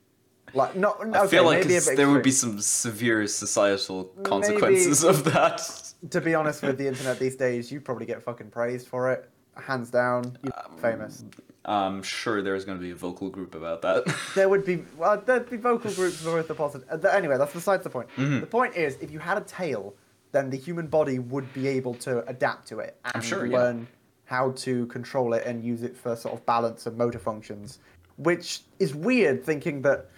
like 0.55 0.77
not 0.77 1.01
I 1.15 1.27
feel 1.27 1.45
like 1.45 1.67
maybe 1.67 1.97
there 1.97 2.09
would 2.09 2.23
be 2.23 2.31
some 2.31 2.61
severe 2.61 3.27
societal 3.27 4.05
consequences 4.23 5.05
of 5.05 5.25
that. 5.25 5.61
To 6.11 6.21
be 6.21 6.33
honest 6.33 6.63
with 6.63 6.79
the 6.79 6.87
internet 6.87 7.19
these 7.19 7.35
days, 7.35 7.73
you'd 7.73 7.85
probably 7.85 8.07
get 8.07 8.23
fucking 8.23 8.51
praised 8.51 8.87
for 8.87 9.11
it. 9.11 9.29
Hands 9.57 9.91
down, 9.91 10.39
you're 10.45 10.53
Um, 10.57 10.77
famous. 10.79 11.25
I'm 11.65 12.05
sure 12.05 12.41
there's 12.41 12.65
going 12.65 12.79
to 12.79 12.83
be 12.83 12.93
a 12.93 12.95
vocal 12.95 13.29
group 13.31 13.57
about 13.57 13.83
that. 13.83 14.05
There 14.37 14.49
would 14.49 14.65
be 14.65 14.85
well, 14.97 15.21
there'd 15.27 15.51
be 15.51 15.57
vocal 15.57 15.91
groups 15.91 16.19
for 16.23 16.31
both 16.31 16.47
the 16.47 16.55
positive. 16.55 16.87
Uh, 16.89 17.09
anyway, 17.09 17.37
that's 17.37 17.53
besides 17.53 17.83
the 17.83 17.91
point. 17.91 18.09
Mhm. 18.17 18.39
The 18.39 18.47
point 18.47 18.77
is, 18.77 18.97
if 19.01 19.11
you 19.11 19.19
had 19.19 19.39
a 19.39 19.41
tail, 19.41 19.95
then 20.33 20.51
the 20.51 20.57
human 20.57 20.87
body 20.87 21.19
would 21.19 21.53
be 21.53 21.67
able 21.69 21.95
to 21.95 22.25
adapt 22.29 22.69
to 22.69 22.81
it 22.81 22.99
and 23.15 23.25
sure, 23.25 23.47
yeah. 23.47 23.59
learn 23.59 23.89
how 24.25 24.51
to 24.53 24.87
control 24.87 25.33
it 25.33 25.47
and 25.47 25.65
use 25.65 25.83
it 25.83 25.97
for 25.97 26.15
sort 26.15 26.35
of 26.35 26.45
balance 26.45 26.87
and 26.87 26.97
motor 26.97 27.19
functions. 27.19 27.79
Which 28.17 28.61
is 28.79 28.95
weird, 28.95 29.45
thinking 29.45 29.81
that 29.83 30.11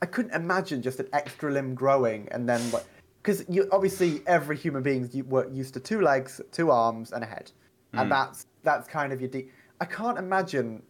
I 0.00 0.06
couldn't 0.06 0.34
imagine 0.34 0.80
just 0.82 1.00
an 1.00 1.08
extra 1.12 1.52
limb 1.52 1.74
growing 1.74 2.28
and 2.30 2.48
then 2.48 2.70
like 2.70 2.84
because 3.22 3.44
you 3.48 3.68
obviously 3.70 4.22
every 4.26 4.56
human 4.56 4.82
being 4.82 5.10
were 5.28 5.48
used 5.50 5.74
to 5.74 5.80
two 5.80 6.00
legs, 6.00 6.40
two 6.52 6.70
arms, 6.70 7.12
and 7.12 7.22
a 7.22 7.26
head. 7.26 7.50
and 7.92 8.06
mm. 8.06 8.08
that's 8.08 8.46
that's 8.62 8.88
kind 8.88 9.12
of 9.12 9.20
your 9.20 9.28
deep. 9.28 9.52
I 9.80 9.84
can't 9.84 10.18
imagine 10.18 10.82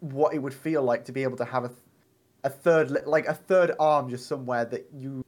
what 0.00 0.34
it 0.34 0.38
would 0.38 0.54
feel 0.54 0.82
like 0.82 1.04
to 1.06 1.12
be 1.12 1.22
able 1.22 1.36
to 1.38 1.44
have 1.44 1.64
a, 1.64 1.68
th- 1.68 1.80
a 2.44 2.50
third 2.50 2.90
li- 2.90 3.00
like 3.06 3.26
a 3.26 3.34
third 3.34 3.72
arm 3.80 4.08
just 4.08 4.26
somewhere 4.26 4.64
that 4.66 4.86
you 4.96 5.24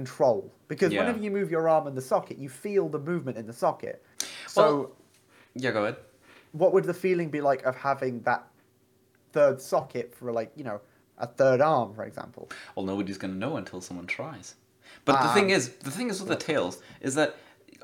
control 0.00 0.52
because 0.68 0.92
Yeah. 0.92 1.00
whenever 1.00 1.18
you 1.24 1.30
move 1.30 1.50
your 1.50 1.68
arm 1.74 1.86
in 1.86 1.94
the 1.94 2.06
socket, 2.12 2.36
you 2.38 2.48
feel 2.50 2.88
the 2.96 2.98
movement 2.98 3.36
in 3.38 3.46
the 3.46 3.52
socket. 3.64 3.96
So. 4.46 4.62
Well- 4.62 4.92
Yeah, 5.54 5.70
go 5.72 5.82
ahead. 5.84 5.96
what 6.52 6.70
would 6.74 6.84
the 6.84 6.94
feeling 7.06 7.28
be 7.30 7.40
like 7.40 7.62
of 7.70 7.74
having 7.76 8.14
that 8.30 8.42
third 9.32 9.60
socket 9.60 10.14
for 10.14 10.32
like 10.32 10.50
you 10.58 10.64
know 10.68 10.78
a 11.18 11.26
third 11.26 11.60
arm 11.60 11.88
for 11.94 12.04
example 12.10 12.44
Well, 12.74 12.86
nobody's 12.92 13.18
gonna 13.18 13.34
know 13.44 13.56
until 13.56 13.80
someone 13.80 14.06
tries. 14.06 14.54
But 15.06 15.14
the 15.24 15.28
Ah. 15.30 15.34
thing 15.34 15.48
is, 15.50 15.62
the 15.88 15.90
thing 15.90 16.08
is 16.10 16.16
with 16.20 16.28
the 16.36 16.42
tails 16.50 16.74
is 17.00 17.14
that 17.20 17.30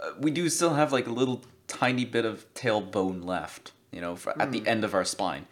uh, 0.02 0.12
we 0.24 0.30
do 0.30 0.48
still 0.48 0.74
have 0.80 0.90
like 0.98 1.06
a 1.06 1.10
little 1.20 1.38
tiny 1.66 2.04
bit 2.16 2.24
of 2.24 2.34
tail 2.54 2.80
bone 2.80 3.20
left, 3.34 3.72
you 3.90 4.00
know, 4.04 4.14
for, 4.16 4.30
at 4.40 4.46
Hmm. 4.48 4.52
the 4.56 4.62
end 4.72 4.82
of 4.84 4.92
our 4.94 5.04
spine, 5.04 5.44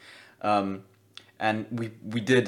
um, 0.51 0.69
and 1.39 1.57
we 1.81 1.87
we 2.15 2.21
did 2.33 2.45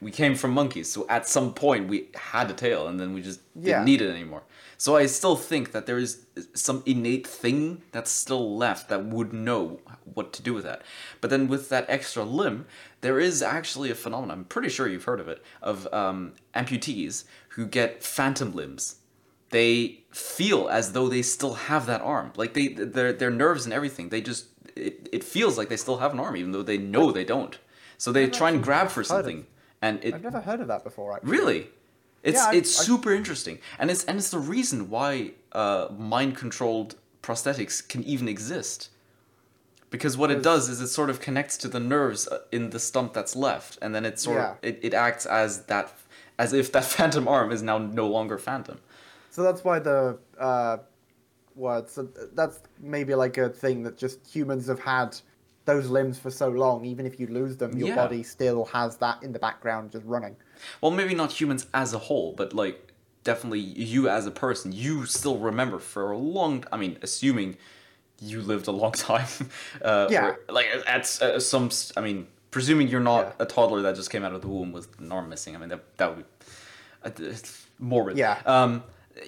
we 0.00 0.10
came 0.10 0.34
from 0.34 0.52
monkeys, 0.52 0.90
so 0.90 1.06
at 1.08 1.28
some 1.28 1.52
point 1.54 1.88
we 1.88 2.08
had 2.14 2.50
a 2.50 2.54
tail, 2.54 2.88
and 2.88 2.98
then 2.98 3.12
we 3.14 3.22
just 3.22 3.40
didn't 3.54 3.66
Yeah. 3.68 3.84
need 3.84 4.00
it 4.02 4.10
anymore. 4.10 4.42
So 4.76 4.96
I 4.96 5.06
still 5.06 5.34
think 5.36 5.72
that 5.72 5.86
there 5.86 5.98
is 5.98 6.24
some 6.54 6.82
innate 6.86 7.26
thing 7.26 7.82
that's 7.92 8.10
still 8.10 8.56
left 8.56 8.88
that 8.88 9.04
would 9.06 9.32
know 9.32 9.80
what 10.14 10.32
to 10.34 10.42
do 10.42 10.54
with 10.54 10.64
that. 10.64 10.82
But 11.20 11.30
then 11.30 11.48
with 11.48 11.68
that 11.70 11.84
extra 11.88 12.22
limb, 12.22 12.66
there 13.00 13.18
is 13.18 13.42
actually 13.42 13.90
a 13.90 13.94
phenomenon. 13.94 14.38
I'm 14.38 14.44
pretty 14.44 14.68
sure 14.68 14.86
you've 14.88 15.04
heard 15.04 15.20
of 15.20 15.28
it 15.28 15.42
of 15.62 15.92
um, 15.92 16.34
amputees 16.54 17.24
who 17.50 17.66
get 17.66 18.02
phantom 18.04 18.52
limbs. 18.54 18.96
They 19.50 20.04
feel 20.10 20.68
as 20.68 20.92
though 20.92 21.08
they 21.08 21.22
still 21.22 21.54
have 21.54 21.86
that 21.86 22.00
arm, 22.02 22.32
like 22.36 22.52
they 22.54 22.68
their 22.68 23.12
their 23.12 23.30
nerves 23.30 23.64
and 23.64 23.72
everything. 23.72 24.10
They 24.10 24.20
just 24.20 24.46
it, 24.76 25.08
it 25.10 25.24
feels 25.24 25.56
like 25.58 25.68
they 25.70 25.76
still 25.76 25.98
have 25.98 26.12
an 26.12 26.20
arm, 26.20 26.36
even 26.36 26.52
though 26.52 26.62
they 26.62 26.78
know 26.78 27.10
they 27.10 27.24
don't. 27.24 27.58
So 27.96 28.12
they 28.12 28.24
I've 28.24 28.32
try 28.32 28.50
and 28.50 28.62
grab 28.62 28.88
for 28.88 28.96
heard 28.96 29.00
of- 29.00 29.06
something, 29.06 29.46
and 29.82 30.02
it 30.04 30.14
i've 30.14 30.22
never 30.22 30.40
heard 30.40 30.60
of 30.60 30.68
that 30.68 30.84
before 30.84 31.14
actually 31.14 31.30
Really? 31.30 31.66
It's 32.22 32.36
Yeah, 32.44 32.52
it's 32.58 32.80
I- 32.80 32.82
super 32.82 33.12
interesting, 33.14 33.58
and 33.78 33.90
it's 33.92 34.04
and 34.04 34.18
it's 34.18 34.30
the 34.30 34.40
reason 34.40 34.90
why 34.90 35.32
uh, 35.52 35.86
mind 35.96 36.36
controlled 36.36 36.96
prosthetics 37.22 37.86
can 37.86 38.02
even 38.02 38.28
exist. 38.28 38.90
Because 39.90 40.18
what 40.18 40.30
it 40.30 40.42
does 40.42 40.68
is 40.68 40.80
it 40.80 40.88
sort 40.88 41.10
of 41.10 41.20
connects 41.20 41.56
to 41.58 41.68
the 41.68 41.78
nerves 41.80 42.26
uh, 42.28 42.40
in 42.52 42.70
the 42.70 42.80
stump 42.80 43.14
that's 43.14 43.34
left, 43.36 43.78
and 43.80 43.94
then 43.94 44.04
it 44.04 44.18
sort 44.18 44.38
of 44.38 44.56
it, 44.62 44.78
it 44.82 44.94
acts 44.94 45.26
as 45.26 45.64
that 45.66 45.92
as 46.38 46.52
if 46.52 46.72
that 46.72 46.84
phantom 46.96 47.28
arm 47.28 47.52
is 47.52 47.62
now 47.62 47.78
no 47.78 48.06
longer 48.08 48.36
phantom. 48.36 48.78
so 49.30 49.42
that's 49.44 49.62
why 49.64 49.78
the 49.78 50.18
uh 50.38 50.78
what 51.54 51.88
so 51.88 52.02
that's 52.34 52.58
maybe 52.80 53.14
like 53.14 53.38
a 53.38 53.48
thing 53.48 53.84
that 53.84 53.96
just 53.96 54.26
humans 54.26 54.66
have 54.66 54.80
had 54.80 55.16
those 55.72 55.86
limbs 55.98 56.16
for 56.24 56.30
so 56.42 56.48
long 56.64 56.78
even 56.92 57.04
if 57.10 57.14
you 57.20 57.26
lose 57.40 57.54
them 57.62 57.70
your 57.80 57.88
Yeah. 57.88 57.96
body 58.02 58.22
still 58.36 58.60
has 58.76 58.90
that 59.04 59.16
in 59.26 59.30
the 59.36 59.42
background 59.48 59.84
just 59.94 60.06
running 60.14 60.36
Well, 60.82 60.90
maybe 61.00 61.14
not 61.22 61.30
humans 61.40 61.62
as 61.82 61.90
a 61.94 62.00
whole, 62.08 62.30
but 62.40 62.48
like 62.62 62.76
definitely 63.30 63.60
you 63.92 64.00
as 64.18 64.24
a 64.26 64.34
person, 64.46 64.66
you 64.84 64.94
still 65.18 65.38
remember 65.50 65.78
for 65.78 66.04
a 66.18 66.18
long. 66.36 66.54
I 66.74 66.76
mean, 66.82 66.94
assuming 67.08 67.48
you 68.30 68.36
lived 68.52 68.66
a 68.66 68.72
long 68.82 68.92
time. 69.10 69.28
Uh, 69.90 70.06
Yeah. 70.10 70.24
or, 70.26 70.30
like 70.58 70.66
at 70.96 71.04
uh, 71.22 71.38
some. 71.52 71.66
I 71.98 72.00
mean, 72.06 72.18
presuming 72.56 72.86
you're 72.92 73.08
not 73.14 73.24
Yeah. 73.26 73.44
a 73.44 73.46
toddler 73.56 73.80
that 73.86 73.94
just 74.00 74.10
came 74.14 74.24
out 74.26 74.34
of 74.36 74.40
the 74.44 74.48
womb 74.54 74.70
with 74.78 74.88
an 75.02 75.10
arm 75.16 75.26
missing. 75.32 75.52
I 75.54 75.58
mean, 75.60 75.70
that 75.74 75.82
that 76.00 76.08
would 76.16 76.24
be 76.24 76.26
uh, 77.04 77.10
morbid. 77.78 78.16
Yeah. 78.18 78.36
Um, 78.54 78.72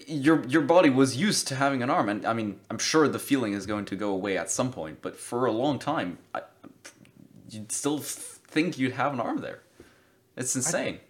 your 0.06 0.44
your 0.46 0.62
body 0.62 0.90
was 0.90 1.16
used 1.16 1.48
to 1.48 1.54
having 1.56 1.82
an 1.82 1.90
arm, 1.90 2.08
and 2.08 2.24
I 2.26 2.32
mean, 2.32 2.60
I'm 2.70 2.78
sure 2.78 3.08
the 3.08 3.18
feeling 3.18 3.52
is 3.52 3.66
going 3.66 3.84
to 3.86 3.96
go 3.96 4.10
away 4.10 4.36
at 4.36 4.50
some 4.50 4.72
point. 4.72 5.02
But 5.02 5.16
for 5.16 5.46
a 5.46 5.52
long 5.52 5.78
time, 5.78 6.18
I, 6.34 6.42
you'd 7.48 7.72
still 7.72 7.98
think 7.98 8.78
you'd 8.78 8.92
have 8.92 9.12
an 9.12 9.20
arm 9.20 9.40
there. 9.40 9.60
It's 10.36 10.54
insane. 10.56 11.00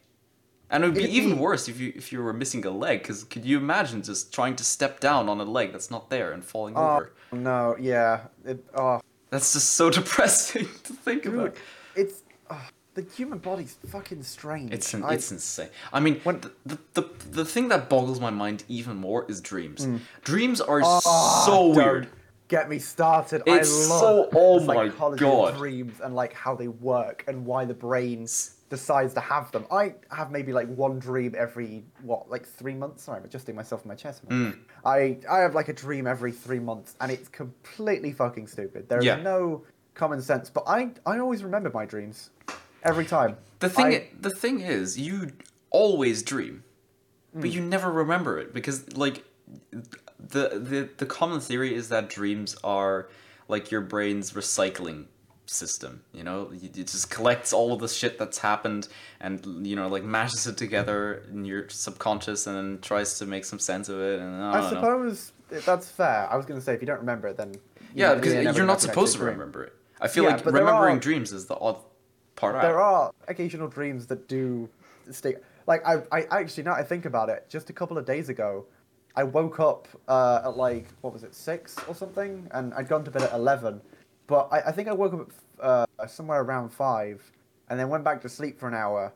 And 0.73 0.85
it 0.85 0.89
would 0.89 0.95
be 0.95 1.03
It'd 1.03 1.15
even 1.15 1.39
worse 1.39 1.69
if 1.69 1.81
you 1.81 1.93
if 1.97 2.13
you 2.13 2.23
were 2.23 2.33
missing 2.33 2.65
a 2.65 2.71
leg, 2.71 3.03
because 3.03 3.25
could 3.25 3.45
you 3.45 3.57
imagine 3.59 4.03
just 4.03 4.33
trying 4.33 4.55
to 4.57 4.65
step 4.65 5.01
down 5.01 5.29
on 5.29 5.41
a 5.41 5.45
leg 5.45 5.73
that's 5.73 5.91
not 5.91 6.11
there 6.11 6.33
and 6.33 6.45
falling 6.45 6.75
oh 6.77 6.81
over? 6.81 7.13
no 7.33 7.77
yeah 7.79 8.27
it, 8.45 8.65
oh 8.75 9.01
That's 9.31 9.53
just 9.53 9.71
so 9.73 9.91
depressing 10.01 10.67
to 10.85 10.93
think 10.93 11.25
dude 11.25 11.35
about. 11.35 11.57
it's 11.97 12.23
the 13.01 13.15
human 13.15 13.39
body's 13.39 13.77
fucking 13.89 14.23
strange 14.23 14.73
It's 14.73 14.93
an, 14.95 15.03
I- 15.05 15.15
it's 15.15 15.31
insane. 15.33 15.69
I 15.93 16.01
mean, 16.01 16.21
When- 16.25 16.41
the, 16.65 16.79
the, 16.95 17.09
the 17.31 17.45
thing 17.45 17.69
that 17.69 17.89
boggles 17.89 18.21
my 18.21 18.31
mind 18.31 18.65
even 18.69 18.97
more 18.97 19.25
is 19.29 19.41
dreams. 19.41 19.87
Dreams 20.25 20.61
are 20.61 20.81
Oh, 20.85 21.43
so 21.47 21.67
weird. 21.69 22.09
Get 22.49 22.69
me 22.69 22.81
started. 22.81 23.43
It's 23.47 23.87
I 23.87 23.89
love 23.91 24.01
so- 24.01 24.29
oh 24.35 24.61
my 24.65 24.89
psychology 24.89 25.25
of 25.25 25.31
God. 25.31 25.57
dreams 25.57 26.01
and 26.03 26.15
like 26.17 26.33
how 26.33 26.55
they 26.57 26.67
work 26.69 27.25
and 27.29 27.47
why 27.47 27.65
the 27.65 27.75
brain 27.75 28.27
decides 28.69 29.15
to 29.15 29.21
have 29.21 29.51
them. 29.53 29.67
I 29.71 29.95
have 30.11 30.31
maybe 30.33 30.53
like 30.53 30.67
one 30.69 30.99
dream 30.99 31.35
every 31.39 31.85
what, 32.03 32.29
like 32.29 32.45
three 32.47 32.75
months. 32.75 33.05
Sorry, 33.05 33.19
I'm 33.19 33.25
adjusting 33.25 33.55
myself 33.55 33.85
in 33.85 33.89
my 33.89 33.95
chest. 33.95 34.23
a 34.25 34.35
Hmm. 34.35 34.51
I 34.85 35.19
I 35.31 35.39
have 35.41 35.55
like 35.55 35.69
a 35.69 35.73
dream 35.73 36.07
every 36.09 36.33
three 36.33 36.59
months, 36.61 36.97
and 37.01 37.11
it's 37.13 37.29
completely 37.29 38.13
fucking 38.13 38.47
stupid. 38.49 38.89
There 38.89 38.99
is 38.99 39.05
Yeah. 39.05 39.17
no 39.23 39.63
common 39.95 40.21
sense, 40.23 40.51
but 40.51 40.65
I 40.67 40.91
I 41.07 41.19
always 41.21 41.45
remember 41.45 41.71
my 41.73 41.85
dreams 41.87 42.31
every 42.83 43.05
time. 43.07 43.37
The 43.61 43.69
thing, 43.69 43.87
I- 43.87 44.09
the 44.19 44.31
thing 44.31 44.61
is, 44.61 44.99
you 44.99 45.33
always 45.71 46.23
dream, 46.23 46.65
Hmm. 47.33 47.41
but 47.43 47.51
you 47.51 47.61
never 47.61 47.91
remember 47.91 48.39
it 48.39 48.53
because, 48.55 48.97
like, 48.97 49.25
the 49.73 50.49
the 50.51 50.89
the 50.99 51.07
common 51.07 51.41
theory 51.41 51.75
is 51.75 51.89
that 51.89 52.09
dreams 52.09 52.57
are 52.63 53.09
like 53.49 53.71
your 53.71 53.81
brain's 53.81 54.33
recycling 54.33 55.07
system. 55.47 56.03
You 56.13 56.23
know, 56.23 56.51
it 56.53 56.75
just 56.75 57.11
collects 57.11 57.53
all 57.53 57.73
of 57.73 57.81
the 57.81 57.89
shit 57.89 58.19
that's 58.19 58.39
happened 58.39 58.87
and 59.21 59.67
you 59.67 59.75
know, 59.77 59.89
like 59.89 60.05
mashes 60.05 60.47
it 60.47 60.57
together 60.57 61.25
in 61.33 61.45
your 61.45 61.69
subconscious 61.69 62.47
and 62.47 62.57
then 62.57 62.79
tries 62.81 63.19
to 63.19 63.27
make 63.27 63.45
some 63.45 63.59
sense 63.59 63.89
of 63.89 63.99
it. 64.01 64.21
And 64.21 64.43
I, 64.43 64.51
I, 64.51 64.61
don't 64.61 64.63
know. 64.75 64.81
suppose 64.81 65.33
that's 65.67 65.89
fair. 65.91 66.29
I 66.31 66.37
was 66.37 66.47
gonna 66.47 66.61
say 66.61 66.75
if 66.75 66.81
you 66.81 66.87
don't 66.87 67.01
remember 67.01 67.29
it, 67.29 67.37
then 67.37 67.55
Yeah, 67.95 68.15
because 68.15 68.57
you're 68.57 68.67
not 68.67 68.81
supposed 68.81 69.17
to 69.17 69.25
remember 69.25 69.65
it. 69.65 69.73
I 70.01 70.07
feel 70.09 70.25
Yeah, 70.25 70.37
like 70.37 70.47
remembering 70.47 70.97
are- 70.97 71.01
dreams 71.01 71.33
is 71.33 71.47
the 71.47 71.57
odd 71.57 71.79
part 72.41 72.57
out. 72.57 72.63
there 72.63 72.81
are 72.81 73.13
occasional 73.29 73.69
dreams 73.69 74.07
that 74.07 74.29
do 74.29 74.69
stick. 75.11 75.43
Like 75.67 75.87
I, 75.87 76.03
I 76.11 76.27
actually 76.31 76.65
now 76.65 76.73
I 76.73 76.83
think 76.83 77.05
about 77.05 77.29
it, 77.29 77.47
just 77.49 77.71
a 77.71 77.73
couple 77.73 77.99
of 77.99 78.05
days 78.05 78.29
ago, 78.29 78.67
I 79.15 79.25
woke 79.25 79.61
up 79.61 79.89
uh, 80.09 80.43
at 80.45 80.57
like 80.57 80.87
what 81.03 81.13
was 81.13 81.23
it 81.23 81.35
six 81.35 81.77
or 81.87 81.95
something, 81.95 82.49
and 82.53 82.73
I'd 82.75 82.89
gone 82.89 83.05
to 83.05 83.11
bed 83.11 83.23
at 83.23 83.33
eleven, 83.33 83.81
but 84.27 84.49
I, 84.51 84.61
I 84.61 84.73
think 84.73 84.89
I 84.89 84.93
woke 84.93 85.15
up 85.15 85.31
uh, 85.61 86.07
somewhere 86.07 86.41
around 86.41 86.71
five, 86.71 87.23
and 87.69 87.79
then 87.79 87.89
went 87.89 88.05
back 88.05 88.21
to 88.23 88.29
sleep 88.29 88.59
for 88.59 88.69
an 88.69 88.75
hour. 88.75 89.13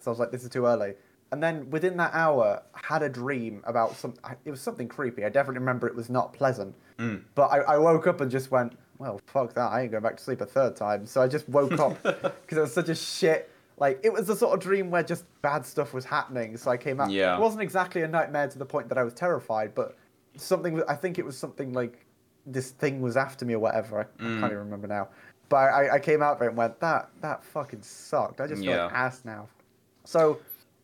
So 0.00 0.10
I 0.10 0.12
was 0.12 0.18
like, 0.18 0.32
this 0.32 0.42
is 0.42 0.48
too 0.48 0.66
early. 0.66 0.94
And 1.30 1.42
then 1.42 1.70
within 1.70 1.96
that 1.96 2.12
hour, 2.12 2.62
had 2.74 3.02
a 3.02 3.08
dream 3.08 3.62
about 3.64 3.96
some. 3.96 4.14
It 4.44 4.50
was 4.50 4.60
something 4.60 4.88
creepy. 4.88 5.24
I 5.24 5.28
definitely 5.28 5.60
remember 5.60 5.86
it 5.86 5.94
was 5.94 6.10
not 6.10 6.32
pleasant. 6.32 6.74
Mm. 6.98 7.22
But 7.34 7.46
I, 7.52 7.58
I 7.60 7.78
woke 7.78 8.06
up 8.06 8.20
and 8.20 8.30
just 8.30 8.50
went, 8.50 8.74
well, 9.02 9.20
fuck 9.26 9.54
that. 9.54 9.72
I 9.72 9.82
ain't 9.82 9.90
going 9.90 10.02
back 10.02 10.16
to 10.16 10.22
sleep 10.22 10.40
a 10.40 10.46
third 10.46 10.76
time. 10.76 11.06
So 11.06 11.20
I 11.20 11.28
just 11.28 11.48
woke 11.48 11.78
up 11.78 12.02
because 12.02 12.58
it 12.58 12.60
was 12.60 12.72
such 12.72 12.88
a 12.88 12.94
shit. 12.94 13.50
Like 13.78 13.98
it 14.04 14.12
was 14.12 14.26
the 14.28 14.36
sort 14.36 14.54
of 14.54 14.60
dream 14.60 14.90
where 14.90 15.02
just 15.02 15.24
bad 15.42 15.66
stuff 15.66 15.92
was 15.92 16.04
happening. 16.04 16.56
So 16.56 16.70
I 16.70 16.76
came 16.76 17.00
out. 17.00 17.10
Yeah. 17.10 17.36
It 17.36 17.40
wasn't 17.40 17.62
exactly 17.62 18.02
a 18.02 18.08
nightmare 18.08 18.48
to 18.48 18.58
the 18.58 18.64
point 18.66 18.88
that 18.90 18.98
I 18.98 19.02
was 19.02 19.12
terrified, 19.14 19.74
but 19.74 19.96
something. 20.36 20.82
I 20.88 20.94
think 20.94 21.18
it 21.18 21.24
was 21.24 21.36
something 21.36 21.72
like 21.72 22.04
this 22.46 22.70
thing 22.70 23.00
was 23.00 23.16
after 23.16 23.44
me 23.44 23.54
or 23.54 23.58
whatever. 23.58 23.98
I, 23.98 24.02
I 24.02 24.04
Mm. 24.28 24.40
can't 24.40 24.52
even 24.52 24.58
remember 24.58 24.86
now. 24.86 25.08
But 25.48 25.56
I, 25.56 25.94
I 25.96 25.98
came 25.98 26.22
out 26.22 26.36
of 26.36 26.42
it 26.42 26.46
and 26.48 26.56
went, 26.56 26.78
that 26.80 27.10
that 27.20 27.44
fucking 27.44 27.82
sucked. 27.82 28.40
I 28.40 28.46
just 28.46 28.62
feel 28.62 28.72
like 28.84 28.92
ass 28.94 29.22
now. 29.24 29.48
So 30.04 30.38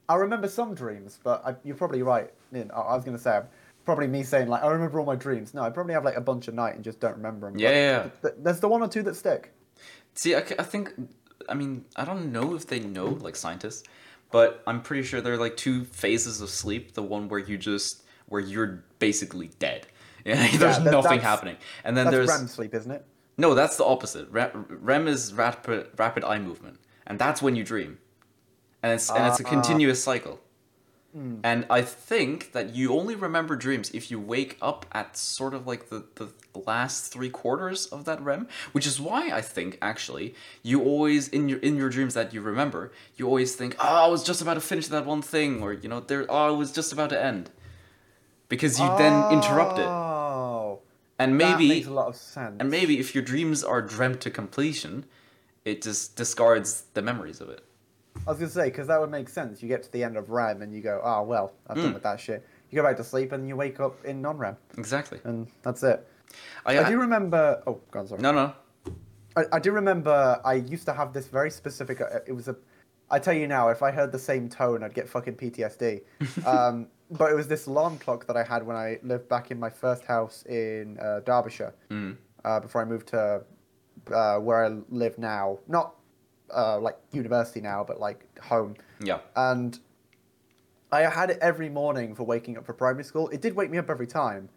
I 0.09 0.17
remember 0.17 0.49
some 0.49 0.75
dreams, 0.75 1.21
but 1.23 1.43
I, 1.47 1.55
you're 1.65 1.77
probably 1.77 2.03
right. 2.03 2.31
I 2.55 2.59
I 2.61 2.95
was 2.97 3.05
gonna 3.05 3.19
say 3.19 3.41
probably 3.89 4.07
me 4.07 4.23
saying 4.23 4.49
like 4.49 4.63
I 4.63 4.69
remember 4.69 5.01
all 5.01 5.07
my 5.07 5.17
dreams. 5.17 5.55
No, 5.55 5.63
I 5.63 5.71
probably 5.71 5.95
have 5.95 6.05
like 6.05 6.17
a 6.17 6.21
bunch 6.21 6.47
of 6.47 6.53
night 6.55 6.75
and 6.75 6.85
just 6.85 7.01
don't 7.01 7.17
remember 7.17 7.51
them. 7.51 7.59
Yeah, 7.59 7.71
yeah, 7.71 7.75
yeah. 7.91 8.03
Th- 8.03 8.13
th- 8.23 8.35
there's 8.45 8.61
the 8.61 8.69
one 8.69 8.83
or 8.83 8.89
two 8.89 9.03
that 9.05 9.17
stick. 9.17 9.53
See, 10.15 10.37
I 10.37 10.41
think, 10.43 10.93
I 11.49 11.55
mean, 11.55 11.87
I 11.97 12.05
don't 12.05 12.31
know 12.31 12.55
if 12.55 12.67
they 12.67 12.81
know, 12.81 13.07
like 13.07 13.35
scientists, 13.35 13.85
but 14.31 14.63
I'm 14.67 14.83
pretty 14.83 15.05
sure 15.05 15.23
there 15.23 15.33
are 15.33 15.39
like 15.39 15.57
two 15.57 15.85
phases 15.87 16.43
of 16.43 16.51
sleep. 16.51 16.93
The 16.93 17.03
one 17.03 17.29
where 17.29 17.41
you 17.41 17.57
just, 17.57 18.03
where 18.27 18.43
you're 18.43 18.85
basically 18.99 19.49
dead. 19.59 19.87
Yeah, 20.25 20.47
there's 20.59 20.79
that- 20.79 20.93
nothing 20.93 21.21
happening. 21.21 21.57
And 21.85 21.97
then 21.97 22.07
That's 22.07 22.17
there's, 22.17 22.29
REM 22.29 22.49
sleep, 22.49 22.75
isn't 22.75 22.91
it? 22.91 23.03
no, 23.39 23.55
that's 23.55 23.77
the 23.79 23.85
opposite. 23.85 24.29
Re- 24.31 24.51
REM 24.53 25.09
is 25.09 25.33
rapid, 25.33 25.87
rapid 25.97 26.23
eye 26.25 26.39
movement. 26.41 26.79
And 27.07 27.19
that's 27.19 27.41
when 27.41 27.57
you 27.57 27.65
dream. 27.65 27.97
And 28.83 28.93
it's, 28.93 29.09
and 29.11 29.27
it's 29.27 29.41
a 29.41 29.47
Ah. 29.47 29.49
continuous 29.49 30.03
cycle. 30.05 30.39
Hmm. 31.15 31.37
And 31.43 31.65
I 31.71 31.81
think 31.83 32.53
that 32.53 32.75
you 32.75 32.93
only 32.93 33.15
remember 33.15 33.57
dreams 33.57 33.91
if 33.93 34.11
you 34.11 34.21
wake 34.21 34.59
up 34.61 34.85
at 34.93 35.17
sort 35.17 35.55
of 35.55 35.67
like 35.67 35.89
the, 35.89 36.05
the 36.17 36.29
last 36.67 37.11
three 37.13 37.31
quarters 37.31 37.87
of 37.87 38.05
that 38.05 38.21
REM, 38.21 38.47
which 38.73 38.87
is 38.87 39.01
why 39.01 39.31
I 39.31 39.41
think 39.41 39.79
actually 39.81 40.35
you 40.63 40.83
always 40.83 41.29
in 41.29 41.49
your 41.49 41.61
in 41.61 41.77
your 41.77 41.89
dreams 41.89 42.13
that 42.13 42.35
you 42.35 42.43
remember, 42.43 42.93
you 43.17 43.27
always 43.27 43.55
think, 43.57 43.75
oh, 43.81 44.05
I 44.05 44.07
was 44.09 44.23
just 44.23 44.43
about 44.43 44.55
to 44.55 44.61
finish 44.61 44.89
that 44.89 45.07
one 45.07 45.23
thing, 45.23 45.63
or 45.63 45.73
you 45.73 45.89
know, 45.89 46.01
there, 46.01 46.27
oh, 46.29 46.53
it 46.53 46.59
was 46.59 46.73
just 46.73 46.93
about 46.93 47.09
to 47.11 47.23
end, 47.23 47.51
because 48.49 48.79
you 48.79 48.87
then 48.99 49.33
interrupt 49.33 49.79
it. 49.79 49.87
Oh, 49.87 50.81
And 51.19 51.33
that 51.41 51.59
maybe 51.59 51.69
makes 51.69 51.87
a 51.87 51.93
lot 51.93 52.09
of 52.09 52.17
sense. 52.17 52.57
and 52.61 52.71
maybe 52.71 52.99
if 52.99 53.15
your 53.15 53.25
dreams 53.25 53.65
are 53.65 53.81
dreamt 53.81 54.21
to 54.23 54.31
completion, 54.31 55.05
it 55.65 55.81
just 55.83 56.17
discards 56.17 56.85
the 56.95 57.01
memories 57.03 57.41
of 57.41 57.49
it. 57.49 57.65
I 58.29 58.33
was 58.33 58.39
gonna 58.41 58.51
say 58.51 58.67
because 58.67 58.87
that 58.89 59.01
would 59.01 59.11
make 59.11 59.29
sense. 59.31 59.63
You 59.63 59.69
get 59.69 59.83
to 59.85 59.91
the 59.93 60.05
end 60.05 60.19
of 60.19 60.29
REM 60.29 60.61
and 60.61 60.73
you 60.75 60.83
go, 60.83 61.01
"Oh 61.03 61.23
well, 61.23 61.55
I've 61.67 61.79
Hmm. 61.79 61.85
done 61.85 61.95
with 61.95 62.03
that 62.03 62.21
shit." 62.21 62.45
You 62.71 62.77
go 62.77 62.83
back 62.87 62.99
to 62.99 63.05
sleep 63.05 63.33
and 63.33 63.49
you 63.49 63.57
wake 63.57 63.81
up 63.81 64.05
in 64.05 64.21
non-REM, 64.21 64.55
Exactly. 64.77 65.19
and 65.25 65.49
that's 65.63 65.83
it. 65.83 66.07
I, 66.67 66.81
I 66.81 66.89
do 66.91 66.99
remember. 67.01 67.63
Oh, 67.67 67.81
go 67.91 68.01
on, 68.01 68.07
sorry. 68.07 68.21
no 68.21 68.33
no. 68.33 68.53
I, 69.35 69.45
I 69.53 69.59
do 69.59 69.73
remember. 69.73 70.39
I 70.45 70.55
used 70.55 70.85
to 70.85 70.93
have 70.93 71.15
this 71.15 71.27
very 71.29 71.51
specific. 71.51 72.03
uh, 72.03 72.21
It 72.27 72.33
was 72.33 72.49
a. 72.49 72.57
I 73.11 73.19
tell 73.19 73.33
you 73.33 73.47
now, 73.47 73.71
if 73.71 73.83
I 73.83 73.91
heard 73.91 74.13
the 74.13 74.19
same 74.19 74.51
tone, 74.51 74.83
I'd 74.85 74.93
get 74.93 75.09
fucking 75.09 75.37
PTSD. 75.37 76.03
um, 76.47 76.89
but 77.11 77.33
it 77.33 77.35
was 77.35 77.49
this 77.49 77.65
alarm 77.67 77.97
clock 77.99 78.27
that 78.27 78.37
I 78.37 78.43
had 78.43 78.63
when 78.67 78.77
I 78.77 78.99
lived 79.03 79.27
back 79.31 79.51
in 79.51 79.59
my 79.59 79.71
first 79.71 80.05
house 80.05 80.43
in 80.45 80.99
uh, 80.99 81.21
Derbyshire. 81.25 81.73
Mm. 81.91 82.19
Uh, 82.45 82.61
before 82.61 82.83
I 82.83 82.85
moved 82.85 83.09
to 83.09 83.43
uh, 84.13 84.39
where 84.39 84.63
I 84.67 84.69
live 84.91 85.17
now, 85.17 85.59
not 85.67 85.95
uh, 86.55 86.79
like 86.79 86.97
university 87.13 87.61
now, 87.61 87.85
but 87.85 88.01
like 88.01 88.27
home. 88.41 88.75
Yeah. 89.01 89.19
and 89.37 89.79
I 90.91 91.03
had 91.03 91.31
it 91.31 91.39
every 91.41 91.69
morning 91.69 92.15
for 92.15 92.25
waking 92.25 92.57
up 92.57 92.65
for 92.65 92.73
primary 92.73 93.05
school. 93.05 93.29
It 93.29 93.43
did 93.43 93.55
wake 93.55 93.71
me 93.71 93.79
up 93.79 93.91
every 93.91 94.07
time, 94.07 94.49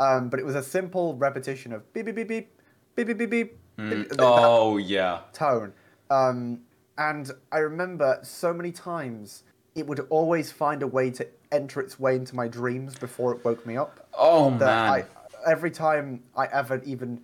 um, 0.00 0.28
but 0.28 0.40
it 0.40 0.44
was 0.46 0.56
a 0.56 0.62
simple 0.62 1.14
repetition 1.14 1.72
of 1.72 1.92
beep 1.92 2.06
beep 2.06 2.16
beep 2.16 2.28
beep 2.28 2.50
beep 2.96 3.06
beep 3.06 3.18
beep 3.18 3.30
beep. 3.30 3.58
Mm. 3.78 4.08
beep, 4.08 4.18
Oh 4.20 4.78
yeah. 4.78 5.20
tone, 5.32 5.72
um, 6.10 6.60
and 6.98 7.30
I 7.52 7.58
remember 7.58 8.18
so 8.22 8.52
many 8.52 8.72
times 8.72 9.44
it 9.74 9.86
would 9.86 10.00
always 10.08 10.50
find 10.50 10.82
a 10.82 10.86
way 10.86 11.10
to 11.10 11.28
enter 11.52 11.80
its 11.80 12.00
way 12.00 12.16
into 12.16 12.34
my 12.34 12.48
dreams 12.48 12.96
before 12.96 13.32
it 13.34 13.44
woke 13.44 13.64
me 13.66 13.76
up. 13.76 14.08
Oh 14.16 14.50
That 14.58 14.66
man. 14.66 14.90
I 14.90 15.04
every 15.46 15.70
time 15.70 16.24
I 16.34 16.46
ever 16.46 16.82
even 16.84 17.20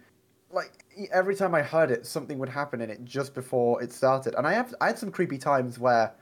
like 0.50 0.81
every 1.12 1.34
time 1.34 1.54
I 1.54 1.62
heard 1.62 1.90
it, 1.90 2.06
something 2.06 2.38
would 2.38 2.48
happen 2.48 2.80
in 2.80 2.90
it 2.90 3.04
just 3.04 3.34
before 3.34 3.82
it 3.82 3.92
started. 3.92 4.34
And 4.34 4.46
I 4.46 4.52
have 4.52 4.74
I 4.80 4.88
had 4.88 4.98
some 4.98 5.10
creepy 5.10 5.38
times 5.38 5.78
where 5.78 6.14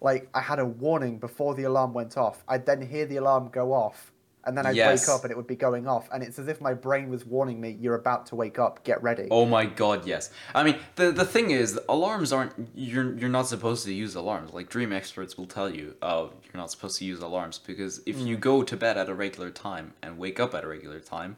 like 0.00 0.28
I 0.34 0.40
had 0.40 0.58
a 0.58 0.66
warning 0.66 1.18
before 1.18 1.54
the 1.54 1.64
alarm 1.64 1.92
went 1.94 2.16
off. 2.16 2.44
I'd 2.48 2.66
then 2.66 2.82
hear 2.82 3.06
the 3.06 3.16
alarm 3.16 3.50
go 3.52 3.72
off, 3.72 4.12
and 4.44 4.56
then 4.56 4.66
I'd 4.66 4.76
Yes. 4.76 5.08
wake 5.08 5.14
up 5.14 5.24
and 5.24 5.30
it 5.30 5.36
would 5.36 5.46
be 5.46 5.56
going 5.56 5.86
off, 5.86 6.08
and 6.12 6.22
it's 6.22 6.38
as 6.38 6.48
if 6.48 6.60
my 6.60 6.74
brain 6.74 7.08
was 7.08 7.24
warning 7.24 7.60
me, 7.60 7.76
"You're 7.80 7.94
about 7.94 8.26
to 8.26 8.36
wake 8.36 8.58
up. 8.58 8.84
Get 8.84 9.02
ready." 9.02 9.28
Oh 9.30 9.46
my 9.46 9.64
god, 9.64 10.06
yes. 10.06 10.30
I 10.54 10.62
mean, 10.64 10.76
the 10.96 11.10
the 11.10 11.24
thing 11.24 11.50
is, 11.50 11.78
alarms 11.88 12.32
aren't 12.32 12.52
you're 12.74 13.16
you're 13.16 13.28
not 13.28 13.46
supposed 13.46 13.84
to 13.86 13.92
use 13.92 14.14
alarms. 14.14 14.52
Like 14.52 14.68
dream 14.68 14.92
experts 14.92 15.38
will 15.38 15.46
tell 15.46 15.70
you, 15.70 15.94
oh, 16.02 16.32
you're 16.44 16.60
not 16.60 16.70
supposed 16.70 16.98
to 16.98 17.04
use 17.04 17.20
alarms 17.20 17.58
because 17.58 18.02
if 18.06 18.16
mm. 18.16 18.26
you 18.26 18.36
go 18.36 18.62
to 18.62 18.76
bed 18.76 18.98
at 18.98 19.08
a 19.08 19.14
regular 19.14 19.50
time 19.50 19.94
and 20.02 20.18
wake 20.18 20.38
up 20.38 20.54
at 20.54 20.62
a 20.62 20.68
regular 20.68 21.00
time, 21.00 21.36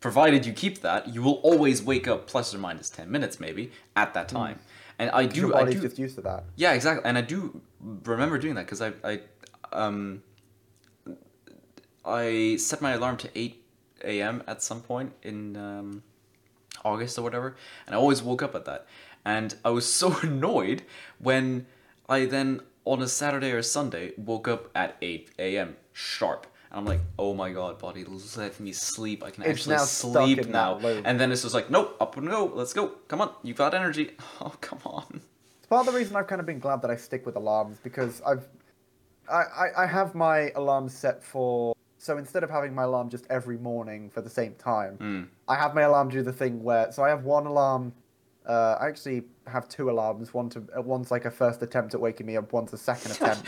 provided 0.00 0.46
you 0.46 0.52
keep 0.52 0.80
that, 0.80 1.08
you 1.14 1.22
will 1.22 1.40
always 1.42 1.82
wake 1.82 2.08
up 2.08 2.26
plus 2.26 2.54
or 2.54 2.58
minus 2.58 2.90
10 2.90 3.10
minutes 3.10 3.38
maybe 3.38 3.70
at 3.94 4.14
that 4.14 4.28
time. 4.28 4.58
And 4.98 5.10
I 5.10 5.22
Your 5.22 5.30
do 5.30 5.54
I 5.54 5.70
do 5.70 5.80
just 5.80 5.98
used 5.98 6.16
to 6.16 6.22
that. 6.22 6.44
Yeah, 6.56 6.72
exactly. 6.72 7.04
And 7.06 7.16
I 7.16 7.22
do 7.22 7.60
remember 8.04 8.38
doing 8.38 8.54
that 8.56 8.66
because 8.66 8.82
I, 8.82 8.92
I, 9.04 9.20
um, 9.72 10.22
I 12.04 12.56
set 12.58 12.82
my 12.82 12.92
alarm 12.92 13.16
to 13.18 13.30
8 13.34 13.62
a.m. 14.04 14.42
at 14.46 14.62
some 14.62 14.80
point 14.80 15.12
in 15.22 15.56
um, 15.56 16.02
August 16.84 17.18
or 17.18 17.22
whatever, 17.22 17.56
and 17.86 17.94
I 17.94 17.98
always 17.98 18.22
woke 18.22 18.42
up 18.42 18.54
at 18.54 18.64
that. 18.64 18.86
And 19.24 19.54
I 19.64 19.70
was 19.70 19.86
so 19.92 20.18
annoyed 20.22 20.82
when 21.18 21.66
I 22.08 22.26
then, 22.26 22.60
on 22.84 23.00
a 23.02 23.08
Saturday 23.08 23.52
or 23.52 23.62
Sunday, 23.62 24.12
woke 24.16 24.48
up 24.48 24.70
at 24.74 24.96
8 25.00 25.30
a.m. 25.38 25.76
sharp. 25.92 26.46
And 26.70 26.78
I'm 26.78 26.84
like, 26.84 27.00
oh 27.18 27.34
my 27.34 27.50
god, 27.50 27.78
body, 27.78 28.04
let 28.36 28.60
me 28.60 28.72
sleep. 28.72 29.24
I 29.24 29.30
can 29.30 29.42
It's 29.42 29.60
actually 29.60 29.76
now 29.76 29.84
sleep 29.84 30.46
now. 30.46 30.78
And 30.78 31.18
then 31.18 31.32
it's 31.32 31.42
just 31.42 31.54
like, 31.54 31.68
nope, 31.70 31.96
up 32.00 32.16
and 32.16 32.28
go, 32.28 32.46
let's 32.54 32.72
go. 32.72 32.88
Come 33.08 33.20
on, 33.20 33.32
you've 33.42 33.56
got 33.56 33.74
energy. 33.74 34.12
Oh, 34.40 34.54
come 34.60 34.78
on. 34.84 35.20
It's 35.58 35.66
part 35.66 35.86
of 35.86 35.92
the 35.92 35.98
reason 35.98 36.16
I've 36.16 36.26
kind 36.26 36.40
of 36.40 36.46
been 36.46 36.60
glad 36.60 36.80
that 36.82 36.90
I 36.90 36.96
stick 36.96 37.26
with 37.26 37.36
alarms 37.36 37.78
because 37.82 38.22
I've, 38.26 38.48
I, 39.30 39.42
I, 39.42 39.82
I 39.82 39.86
have 39.86 40.14
my 40.14 40.50
alarm 40.50 40.88
set 40.88 41.22
for. 41.22 41.74
So 41.98 42.16
instead 42.16 42.42
of 42.42 42.48
having 42.50 42.74
my 42.74 42.84
alarm 42.84 43.10
just 43.10 43.26
every 43.28 43.58
morning 43.58 44.08
for 44.08 44.22
the 44.22 44.30
same 44.30 44.54
time, 44.54 44.96
Mm. 44.98 45.26
I 45.48 45.56
have 45.56 45.74
my 45.74 45.82
alarm 45.82 46.08
do 46.08 46.22
the 46.22 46.32
thing 46.32 46.62
where. 46.62 46.90
So 46.92 47.02
I 47.02 47.10
have 47.10 47.24
one 47.24 47.46
alarm. 47.46 47.92
Uh, 48.46 48.78
I 48.80 48.86
actually 48.88 49.24
have 49.46 49.68
two 49.68 49.90
alarms. 49.90 50.32
One 50.32 50.48
to 50.50 50.64
uh, 50.76 50.80
one's 50.80 51.10
like 51.10 51.26
a 51.26 51.30
first 51.30 51.60
attempt 51.62 51.92
at 51.94 52.00
waking 52.00 52.26
me 52.26 52.36
up. 52.38 52.52
One's 52.52 52.72
a 52.72 52.78
second 52.78 53.10
attempt. 53.16 53.46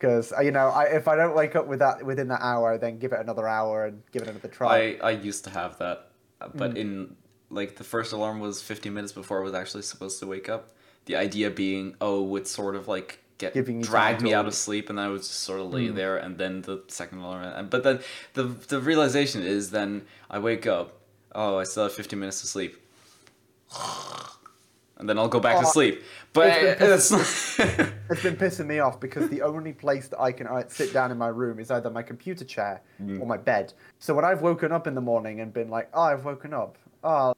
Because 0.00 0.32
you 0.42 0.50
know, 0.50 0.68
I, 0.68 0.84
if 0.84 1.06
I 1.08 1.14
don't 1.14 1.36
wake 1.36 1.54
up 1.54 1.66
with 1.66 1.80
that 1.80 2.02
within 2.04 2.28
that 2.28 2.40
hour, 2.40 2.78
then 2.78 2.98
give 2.98 3.12
it 3.12 3.20
another 3.20 3.46
hour 3.46 3.84
and 3.84 4.02
give 4.12 4.22
it 4.22 4.28
another 4.28 4.48
try. 4.48 4.96
I, 5.02 5.08
I 5.08 5.10
used 5.10 5.44
to 5.44 5.50
have 5.50 5.76
that, 5.78 6.08
uh, 6.40 6.48
but 6.54 6.78
in 6.78 7.16
like 7.50 7.76
the 7.76 7.84
first 7.84 8.12
alarm 8.12 8.40
was 8.40 8.62
15 8.62 8.94
minutes 8.94 9.12
before 9.12 9.40
I 9.40 9.44
was 9.44 9.52
actually 9.52 9.82
supposed 9.82 10.18
to 10.20 10.26
wake 10.26 10.48
up. 10.48 10.70
The 11.04 11.16
idea 11.16 11.50
being, 11.50 11.96
oh, 12.00 12.34
it 12.36 12.48
sort 12.48 12.76
of 12.76 12.88
like 12.88 13.18
get 13.36 13.52
Giving 13.52 13.80
you 13.80 13.84
drag 13.84 14.22
me 14.22 14.32
out 14.32 14.46
of 14.46 14.54
sleep, 14.54 14.88
and 14.88 14.98
then 14.98 15.04
I 15.06 15.08
would 15.10 15.20
just 15.22 15.40
sort 15.40 15.60
of 15.60 15.72
lay 15.72 15.88
Mm. 15.88 15.96
there, 15.96 16.16
and 16.16 16.38
then 16.38 16.62
the 16.62 16.82
second 16.88 17.18
alarm, 17.18 17.68
but 17.68 17.82
then 17.82 18.00
the 18.32 18.44
the 18.44 18.80
realization 18.80 19.42
is 19.42 19.70
then 19.70 20.06
I 20.30 20.38
wake 20.38 20.66
up, 20.66 20.98
oh, 21.34 21.58
I 21.58 21.64
still 21.64 21.82
have 21.82 21.92
15 21.92 22.18
minutes 22.18 22.40
to 22.40 22.46
sleep. 22.46 22.76
And 25.00 25.08
then 25.08 25.18
I'll 25.18 25.28
go 25.28 25.40
back 25.40 25.58
to 25.60 25.66
Oh, 25.66 25.70
sleep. 25.70 26.02
But 26.32 26.48
it's 26.80 27.10
it's, 27.10 27.58
It's 28.10 28.22
been 28.22 28.36
pissing 28.36 28.66
me 28.66 28.78
off 28.80 29.00
because 29.00 29.28
the 29.30 29.42
only 29.42 29.72
place 29.72 30.08
that 30.08 30.20
I 30.20 30.30
can 30.30 30.46
sit 30.68 30.92
down 30.92 31.10
in 31.10 31.16
my 31.18 31.28
room 31.28 31.58
is 31.58 31.70
either 31.70 31.90
my 31.90 32.02
computer 32.02 32.44
chair 32.44 32.82
Mm. 33.02 33.20
or 33.20 33.26
my 33.26 33.38
bed. 33.38 33.72
So 33.98 34.12
when 34.14 34.24
I've 34.26 34.42
woken 34.42 34.72
up 34.72 34.86
in 34.86 34.94
the 34.94 35.00
morning 35.00 35.40
and 35.40 35.52
been 35.54 35.70
like, 35.70 35.88
"Oh, 35.94 36.02
I've 36.02 36.26
woken 36.26 36.52
up," 36.52 36.76
oh, 37.02 37.34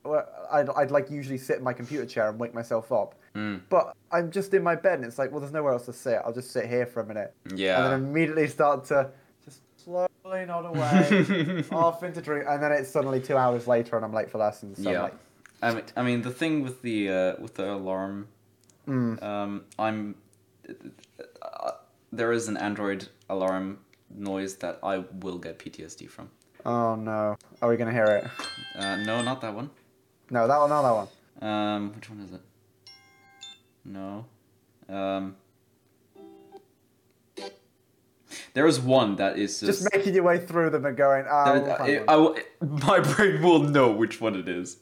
I'd, 0.50 0.68
I'd 0.70 0.90
like 0.90 1.08
usually 1.08 1.38
sit 1.38 1.56
in 1.58 1.62
my 1.62 1.72
computer 1.72 2.04
chair 2.04 2.28
and 2.28 2.38
wake 2.38 2.52
myself 2.52 2.90
up. 2.90 3.14
Mm. 3.36 3.60
But 3.68 3.94
I'm 4.10 4.30
just 4.32 4.52
in 4.54 4.62
my 4.64 4.74
bed 4.74 4.94
and 4.98 5.04
it's 5.04 5.18
like, 5.20 5.30
well, 5.30 5.38
there's 5.40 5.52
nowhere 5.52 5.72
else 5.72 5.86
to 5.86 5.92
sit. 5.92 6.20
I'll 6.24 6.32
just 6.34 6.50
sit 6.50 6.66
here 6.68 6.84
for 6.84 7.00
a 7.00 7.06
minute. 7.06 7.32
Yeah. 7.54 7.84
And 7.84 7.92
then 7.92 8.10
immediately 8.10 8.48
start 8.48 8.84
to 8.86 9.10
just 9.44 9.60
slowly 9.82 10.44
nod 10.46 10.66
away 10.66 11.64
off 11.70 12.02
into 12.02 12.20
dream, 12.20 12.44
and 12.48 12.60
then 12.60 12.72
it's 12.72 12.90
suddenly 12.90 13.20
two 13.20 13.36
hours 13.36 13.68
later 13.68 13.94
and 13.96 14.04
I'm 14.04 14.12
late 14.12 14.28
for 14.30 14.38
lessons. 14.38 14.82
So 14.82 14.88
I'm 14.88 14.94
Yeah. 14.94 15.02
like, 15.02 15.14
I 15.62 15.72
mean, 15.74 15.84
I 15.96 16.02
mean, 16.02 16.22
the 16.22 16.30
thing 16.30 16.62
with 16.64 16.82
the 16.82 17.08
uh, 17.08 17.32
with 17.40 17.54
the 17.54 17.72
alarm, 17.72 18.28
mm, 18.88 19.22
um, 19.22 19.64
I'm 19.78 20.16
uh, 20.68 21.70
there 22.12 22.32
is 22.32 22.48
an 22.48 22.56
Android 22.56 23.08
alarm 23.30 23.78
noise 24.10 24.56
that 24.56 24.78
I 24.82 24.98
will 25.20 25.38
get 25.38 25.58
PTSD 25.58 26.08
from. 26.10 26.30
oh 26.66 26.96
no, 26.96 27.36
are 27.60 27.68
we 27.68 27.76
gonna 27.76 27.92
hear 27.92 28.06
it? 28.06 28.24
Uh, 28.78 28.96
no, 28.96 29.22
not 29.22 29.40
that 29.42 29.54
one. 29.54 29.70
No, 30.30 30.48
that 30.48 30.58
one, 30.58 30.70
not 30.70 30.82
that 30.82 30.94
one. 31.40 31.50
Um, 31.50 31.92
which 31.94 32.08
one 32.10 32.20
is 32.20 32.32
it? 32.32 32.40
No. 33.84 34.24
Um, 34.88 35.36
there 38.54 38.66
is 38.66 38.80
one 38.80 39.16
that 39.16 39.38
is 39.38 39.60
just. 39.60 39.82
Just 39.82 39.94
making 39.94 40.14
your 40.14 40.24
way 40.24 40.38
through 40.38 40.70
them 40.70 40.84
and 40.86 40.96
going, 40.96 41.24
oh, 41.30 41.54
there- 41.84 42.04
we'll 42.08 42.34
I. 42.34 42.40
I 42.40 42.42
my 43.00 43.00
brain 43.00 43.42
will 43.42 43.60
know 43.60 43.90
which 43.92 44.20
one 44.20 44.34
it 44.36 44.48
is. 44.48 44.78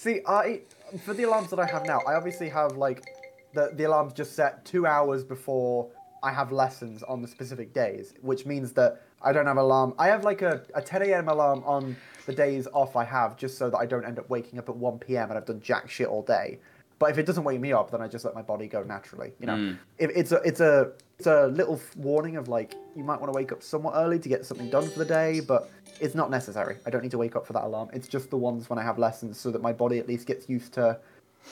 See, 0.00 0.22
I 0.26 0.62
for 1.04 1.12
the 1.12 1.24
alarms 1.24 1.50
that 1.50 1.60
I 1.60 1.66
have 1.66 1.84
now, 1.84 2.00
I 2.08 2.14
obviously 2.14 2.48
have 2.48 2.78
like 2.78 3.04
the 3.52 3.70
the 3.74 3.84
alarms 3.84 4.14
just 4.14 4.34
set 4.34 4.64
two 4.64 4.86
hours 4.86 5.22
before 5.22 5.88
I 6.22 6.32
have 6.32 6.52
lessons 6.52 7.02
on 7.02 7.20
the 7.20 7.28
specific 7.28 7.74
days, 7.74 8.14
which 8.22 8.46
means 8.46 8.72
that 8.72 9.02
I 9.20 9.34
don't 9.34 9.44
have 9.44 9.58
alarm. 9.58 9.92
I 9.98 10.06
have 10.08 10.24
like 10.24 10.40
a, 10.40 10.62
a 10.74 10.80
10 10.80 11.02
a.m. 11.02 11.28
alarm 11.28 11.62
on 11.66 11.96
the 12.24 12.32
days 12.32 12.66
off 12.72 12.96
I 12.96 13.04
have, 13.04 13.36
just 13.36 13.58
so 13.58 13.68
that 13.68 13.76
I 13.76 13.84
don't 13.84 14.06
end 14.06 14.18
up 14.18 14.30
waking 14.30 14.58
up 14.58 14.70
at 14.70 14.76
1 14.76 14.98
p.m. 15.00 15.28
and 15.28 15.36
I've 15.36 15.44
done 15.44 15.60
jack 15.60 15.90
shit 15.90 16.06
all 16.08 16.22
day. 16.22 16.58
But 16.98 17.10
if 17.10 17.18
it 17.18 17.26
doesn't 17.26 17.44
wake 17.44 17.60
me 17.60 17.74
up, 17.74 17.90
then 17.90 18.00
I 18.00 18.08
just 18.08 18.24
let 18.24 18.34
my 18.34 18.42
body 18.42 18.68
go 18.68 18.82
naturally. 18.82 19.32
You 19.38 19.46
know, 19.48 19.56
Mm. 19.56 19.78
if 19.98 20.10
it's 20.16 20.32
a 20.32 20.36
it's 20.36 20.60
a 20.60 20.92
it's 21.18 21.26
a 21.26 21.48
little 21.48 21.78
warning 21.98 22.36
of 22.38 22.48
like 22.48 22.74
you 22.96 23.04
might 23.04 23.20
want 23.20 23.30
to 23.30 23.36
wake 23.36 23.52
up 23.52 23.62
somewhat 23.62 23.92
early 23.96 24.18
to 24.18 24.28
get 24.30 24.46
something 24.46 24.70
done 24.70 24.88
for 24.88 24.98
the 24.98 25.04
day, 25.04 25.40
but 25.40 25.68
it's 26.00 26.14
not 26.14 26.30
necessary. 26.30 26.76
I 26.86 26.90
don't 26.90 27.02
need 27.02 27.10
to 27.12 27.18
wake 27.18 27.36
up 27.36 27.46
for 27.46 27.52
that 27.52 27.64
alarm. 27.64 27.90
It's 27.92 28.08
just 28.08 28.30
the 28.30 28.36
ones 28.36 28.68
when 28.70 28.78
I 28.78 28.82
have 28.82 28.98
lessons, 28.98 29.38
so 29.38 29.50
that 29.50 29.62
my 29.62 29.72
body 29.72 29.98
at 29.98 30.08
least 30.08 30.26
gets 30.26 30.48
used 30.48 30.72
to 30.74 30.98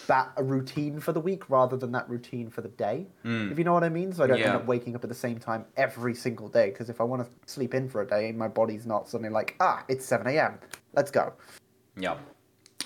that 0.06 0.30
a 0.36 0.42
routine 0.42 1.00
for 1.00 1.12
the 1.12 1.20
week 1.20 1.48
rather 1.48 1.76
than 1.76 1.92
that 1.92 2.08
routine 2.10 2.50
for 2.50 2.60
the 2.60 2.68
day. 2.68 3.06
Mm. 3.24 3.50
If 3.50 3.58
you 3.58 3.64
know 3.64 3.72
what 3.72 3.84
I 3.84 3.88
mean. 3.88 4.12
So 4.12 4.22
I 4.24 4.26
don't 4.26 4.38
Yeah. 4.38 4.48
end 4.48 4.56
up 4.56 4.66
waking 4.66 4.94
up 4.94 5.02
at 5.02 5.08
the 5.08 5.14
same 5.16 5.38
time 5.38 5.64
every 5.76 6.14
single 6.14 6.48
day. 6.48 6.68
Because 6.70 6.90
if 6.90 7.00
I 7.00 7.04
want 7.04 7.22
to 7.24 7.50
sleep 7.50 7.74
in 7.74 7.88
for 7.88 8.02
a 8.02 8.06
day, 8.06 8.32
my 8.32 8.48
body's 8.48 8.84
not 8.86 9.08
suddenly 9.08 9.30
like, 9.30 9.56
ah, 9.60 9.84
it's 9.88 10.04
7 10.04 10.26
a.m. 10.26 10.58
Let's 10.92 11.10
go. 11.10 11.32
Yeah. 11.96 12.16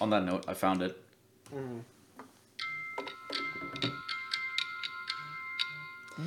On 0.01 0.11
that 0.11 0.25
note, 0.25 0.45
I 0.47 0.55
found 0.55 0.81
it. 0.83 0.97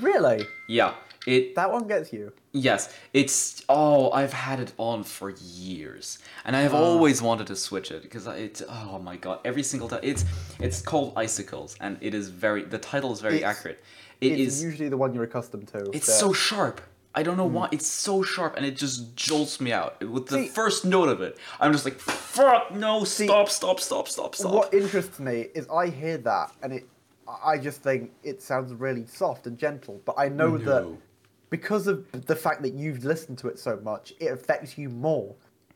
Really? 0.01 0.45
Yeah. 0.67 0.93
It 1.25 1.55
That 1.55 1.71
one 1.71 1.87
gets 1.87 2.13
you. 2.13 2.31
Yes, 2.51 2.93
it's 3.13 3.63
oh, 3.67 4.11
I've 4.11 4.33
had 4.33 4.59
it 4.59 4.73
on 4.77 5.03
for 5.03 5.31
years, 5.31 6.19
and 6.45 6.55
I 6.55 6.61
have 6.61 6.73
always 6.73 7.21
wanted 7.21 7.47
to 7.47 7.55
switch 7.55 7.91
it 7.91 8.03
because 8.03 8.27
it's 8.27 8.61
oh 8.69 8.99
my 8.99 9.17
god, 9.17 9.39
every 9.43 9.63
single 9.63 9.89
time 9.89 10.01
it's 10.03 10.23
it's 10.59 10.81
called 10.81 11.13
Icicles, 11.15 11.75
and 11.81 11.97
it 12.01 12.13
is 12.13 12.29
very 12.29 12.63
the 12.63 12.77
title 12.77 13.11
is 13.11 13.21
very 13.21 13.37
It's- 13.37 13.57
accurate. 13.57 13.83
It 14.21 14.31
it's 14.33 14.55
is 14.55 14.63
usually 14.63 14.87
the 14.87 14.97
one 14.97 15.13
you're 15.13 15.25
accustomed 15.25 15.67
to. 15.69 15.89
it's 15.91 16.05
the- 16.05 16.13
so 16.13 16.31
sharp. 16.33 16.79
I 17.17 17.23
don't 17.23 17.37
know 17.37 17.47
hmm. 17.47 17.55
why. 17.55 17.69
It's 17.71 17.87
so 17.87 18.23
sharp 18.23 18.57
and 18.57 18.65
it 18.65 18.75
just 18.75 19.15
jolts 19.15 19.61
me 19.61 19.71
out 19.71 20.03
with 20.03 20.27
the 20.27 20.43
See- 20.43 20.47
first 20.49 20.85
note 20.85 21.07
of 21.09 21.21
it. 21.21 21.37
I'm 21.59 21.71
just 21.71 21.85
like, 21.85 21.97
fuck 21.99 22.71
no! 22.71 23.05
Stop! 23.05 23.49
Stop! 23.49 23.79
Stop! 23.79 24.09
Stop! 24.09 24.35
Stop! 24.35 24.53
What 24.53 24.73
interests 24.73 25.19
me 25.19 25.47
is 25.55 25.67
I 25.69 25.87
hear 25.87 26.17
that 26.17 26.51
and 26.61 26.73
it, 26.73 26.89
I 27.43 27.57
just 27.57 27.81
think 27.81 28.11
it 28.23 28.41
sounds 28.41 28.73
really 28.73 29.05
soft 29.05 29.47
and 29.47 29.57
gentle. 29.57 30.01
But 30.05 30.15
I 30.17 30.27
know 30.27 30.57
that 30.57 30.83
No. 30.83 30.97
Because 31.57 31.87
of 31.87 31.97
the 32.31 32.35
fact 32.35 32.61
that 32.63 32.73
you've 32.73 33.03
listened 33.05 33.37
to 33.39 33.47
it 33.47 33.57
so 33.59 33.73
much, 33.83 34.13
it 34.19 34.31
affects 34.37 34.77
you 34.77 34.89
more 34.89 35.35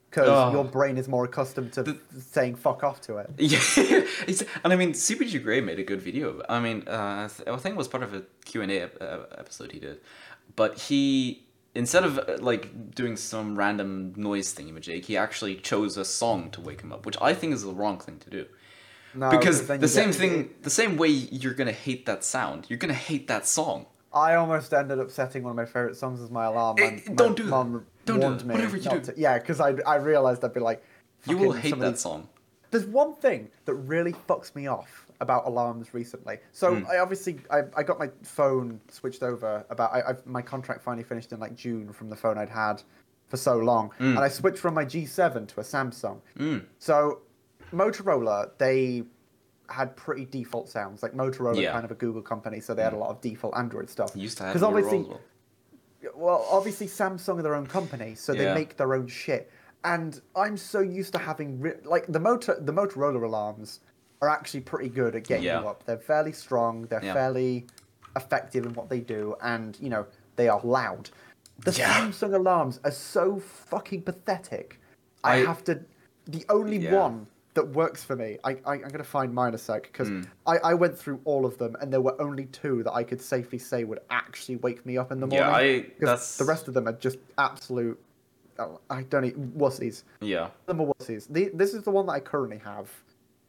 because 0.10 0.28
Oh. 0.28 0.52
your 0.52 0.63
brain 0.63 0.98
is 0.98 1.08
more 1.08 1.26
accustomed 1.26 1.72
to 1.74 1.98
saying 2.20 2.56
"fuck 2.56 2.84
off" 2.84 3.00
to 3.02 3.18
it. 3.18 3.30
Yeah, 3.38 3.60
it's, 4.28 4.44
and 4.63 4.74
I 4.74 4.76
mean, 4.76 4.94
CGP 4.94 5.44
Grey 5.44 5.62
made 5.62 5.80
a 5.80 5.84
good 5.84 6.02
video. 6.02 6.42
I 6.50 6.60
mean, 6.60 6.84
uh, 6.88 7.30
I 7.48 7.58
think 7.58 7.76
it 7.76 7.78
was 7.78 7.88
part 7.88 8.04
of 8.04 8.13
a 8.13 8.24
Q 8.46 8.62
and 8.63 8.72
A 8.72 8.78
uh, 8.84 9.26
episode 9.38 9.72
he 9.72 9.80
did, 9.80 10.00
but 10.56 10.72
he 10.88 11.44
instead 11.76 12.04
of 12.04 12.18
uh, 12.18 12.38
like 12.39 12.94
doing 12.96 13.15
some 13.15 13.58
random 13.58 14.13
noise 14.15 14.54
thingamajig, 14.54 15.06
he 15.06 15.15
actually 15.15 15.56
chose 15.56 15.98
a 15.98 16.06
song 16.06 16.50
to 16.52 16.62
wake 16.62 16.82
him 16.82 16.92
up, 16.92 17.06
which 17.06 17.18
I 17.22 17.34
think 17.34 17.54
is 17.54 17.63
the 17.63 17.74
wrong 17.74 18.00
thing 18.00 18.18
to 18.20 18.30
do. 18.30 18.46
No, 19.13 19.32
because 19.32 19.68
the 19.68 19.88
same 19.88 20.12
thing, 20.12 20.54
the 20.62 20.70
same 20.70 20.98
way 20.98 21.10
you're 21.10 21.54
gonna 21.54 21.72
hate 21.72 22.06
that 22.06 22.24
sound, 22.24 22.65
you're 22.70 22.78
gonna 22.86 22.94
hate 23.12 23.28
that 23.28 23.48
song. 23.48 23.86
I 24.13 24.36
almost 24.36 24.74
ended 24.74 25.00
up 25.00 25.12
setting 25.12 25.43
one 25.43 25.52
of 25.52 25.56
my 25.58 25.65
favorite 25.65 25.95
songs 25.95 26.19
as 26.22 26.32
my 26.32 26.45
alarm. 26.45 26.78
Eh, 26.80 26.88
and 26.88 27.08
my 27.10 27.13
don't 27.15 27.38
do 27.38 27.43
mum 27.43 27.86
Don't 28.06 28.19
do 28.19 28.22
warned 28.26 28.39
that. 28.41 28.48
me 28.48 28.54
Whatever 28.56 28.78
you 28.78 28.89
do. 28.89 29.00
to- 29.02 29.13
yeah, 29.17 29.38
because 29.38 29.60
I 29.60 29.76
I 29.86 29.95
realized 29.98 30.43
I'd 30.43 30.54
be 30.54 30.60
like, 30.60 30.84
You 31.28 31.38
will 31.38 31.52
hate 31.52 31.69
some 31.69 31.82
of 31.82 31.91
that 31.91 32.00
song. 32.00 32.28
There's 32.72 32.86
one 32.86 33.13
thing 33.15 33.50
that 33.65 33.74
really 33.74 34.13
fucks 34.28 34.54
me 34.56 34.67
off 34.67 35.06
about 35.22 35.45
alarms 35.48 35.93
recently. 35.93 36.38
So 36.54 36.76
Hmm. 36.76 36.86
I 36.89 36.98
obviously 37.00 37.39
I, 37.52 37.63
I 37.76 37.84
got 37.84 38.00
my 38.00 38.10
phone 38.24 38.80
switched 38.89 39.22
over 39.24 39.65
about 39.69 39.93
I, 39.93 40.02
I've, 40.10 40.26
my 40.26 40.41
contract 40.41 40.82
finally 40.84 41.04
finished 41.04 41.32
in 41.34 41.39
like 41.39 41.56
June 41.56 41.91
from 41.93 42.10
the 42.10 42.15
phone 42.15 42.38
I'd 42.38 42.50
had 42.50 42.82
for 43.28 43.38
so 43.38 43.58
long, 43.58 43.91
Hmm. 44.00 44.15
and 44.15 44.19
I 44.19 44.28
switched 44.30 44.58
from 44.60 44.74
my 44.74 44.86
G7 44.86 45.48
to 45.50 45.60
a 45.60 45.63
Samsung. 45.63 46.19
Mm. 46.38 46.63
So 46.80 47.19
Motorola 47.74 48.50
they 48.58 49.04
had 49.71 49.95
pretty 49.95 50.25
default 50.25 50.69
sounds 50.69 51.03
like 51.03 51.13
Motorola 51.13 51.62
Yeah. 51.62 51.71
kind 51.71 51.86
of 51.86 51.91
a 51.91 51.95
Google 51.95 52.21
company, 52.21 52.60
so 52.60 52.73
they 52.73 52.84
had 52.84 52.93
a 52.93 52.95
mm. 52.95 52.99
lot 52.99 53.10
of 53.12 53.21
default 53.21 53.55
Android 53.55 53.89
stuff. 53.89 54.12
Used 54.15 54.38
to 54.38 54.43
have 54.43 54.53
because 54.53 54.63
obviously 54.63 54.99
Motorola. 54.99 55.19
well, 56.15 56.47
obviously 56.49 56.88
Samsung 56.88 57.39
are 57.39 57.41
their 57.41 57.55
own 57.55 57.67
company, 57.67 58.15
so 58.15 58.34
they 58.34 58.43
Yeah. 58.43 58.53
make 58.53 58.77
their 58.77 58.93
own 58.93 59.08
shit. 59.08 59.51
And 59.84 60.19
I'm 60.36 60.58
so 60.58 60.79
used 60.82 61.13
to 61.13 61.19
having 61.19 61.60
re- 61.60 61.79
like 61.84 62.05
the 62.08 62.19
motor 62.19 62.58
the 62.60 62.73
Motorola 62.73 63.23
alarms 63.23 63.79
are 64.21 64.29
actually 64.29 64.62
pretty 64.62 64.89
good 64.89 65.15
at 65.15 65.23
getting 65.23 65.45
Yeah. 65.45 65.62
you 65.62 65.67
up. 65.67 65.86
They're 65.86 65.97
fairly 65.97 66.34
strong. 66.34 66.84
They're 66.88 67.01
fairly 67.01 67.67
effective 68.15 68.65
in 68.65 68.73
what 68.73 68.89
they 68.89 68.99
do, 68.99 69.36
and 69.41 69.77
you 69.79 69.89
know 69.89 70.05
they 70.36 70.49
are 70.49 70.60
loud. 70.63 71.10
The. 71.60 71.71
Samsung 71.71 72.34
alarms 72.34 72.79
are 72.84 72.91
so 72.91 73.39
fucking 73.39 74.03
pathetic. 74.03 74.79
I, 75.23 75.36
I- 75.36 75.45
have 75.45 75.63
to. 75.65 75.82
The 76.25 76.45
only 76.49 76.88
one 76.88 77.27
that 77.60 77.67
works 77.69 78.04
for 78.04 78.15
me, 78.15 78.38
I, 78.43 78.52
I 78.65 78.74
I'm 78.76 78.89
gonna 78.89 79.04
find 79.04 79.34
mine 79.34 79.54
a 79.54 79.58
sec 79.58 79.84
because 79.84 80.08
Hmm. 80.08 80.22
I, 80.48 80.58
I 80.72 80.74
went 80.74 80.98
through 80.98 81.19
all 81.26 81.45
of 81.45 81.58
them, 81.58 81.76
and 81.82 81.91
there 81.91 82.02
were 82.02 82.19
only 82.22 82.45
two 82.45 82.84
that 82.84 82.93
I 82.93 83.04
could 83.04 83.22
safely 83.22 83.60
say 83.60 83.84
would 83.84 84.00
actually 84.10 84.56
wake 84.58 84.86
me 84.86 84.98
up 84.98 85.12
in 85.12 85.19
the 85.19 85.28
morning. 85.28 85.48
Yeah, 85.48 85.56
I 85.56 85.86
that's 86.00 86.38
the 86.38 86.45
rest 86.45 86.67
of 86.69 86.74
them 86.74 86.88
are 86.88 86.93
just 87.08 87.17
absolute. 87.38 88.00
oh, 88.60 88.80
I 88.89 89.04
don't 89.04 89.26
even 89.26 89.52
wussies. 89.52 90.04
Yeah. 90.22 90.50
Them 90.67 90.82
are 90.82 90.88
wussies. 90.93 91.28
The, 91.30 91.50
this 91.54 91.74
is 91.74 91.84
the 91.84 91.91
one 91.91 92.06
that 92.08 92.13
I 92.13 92.19
currently 92.22 92.60
have. 92.60 92.89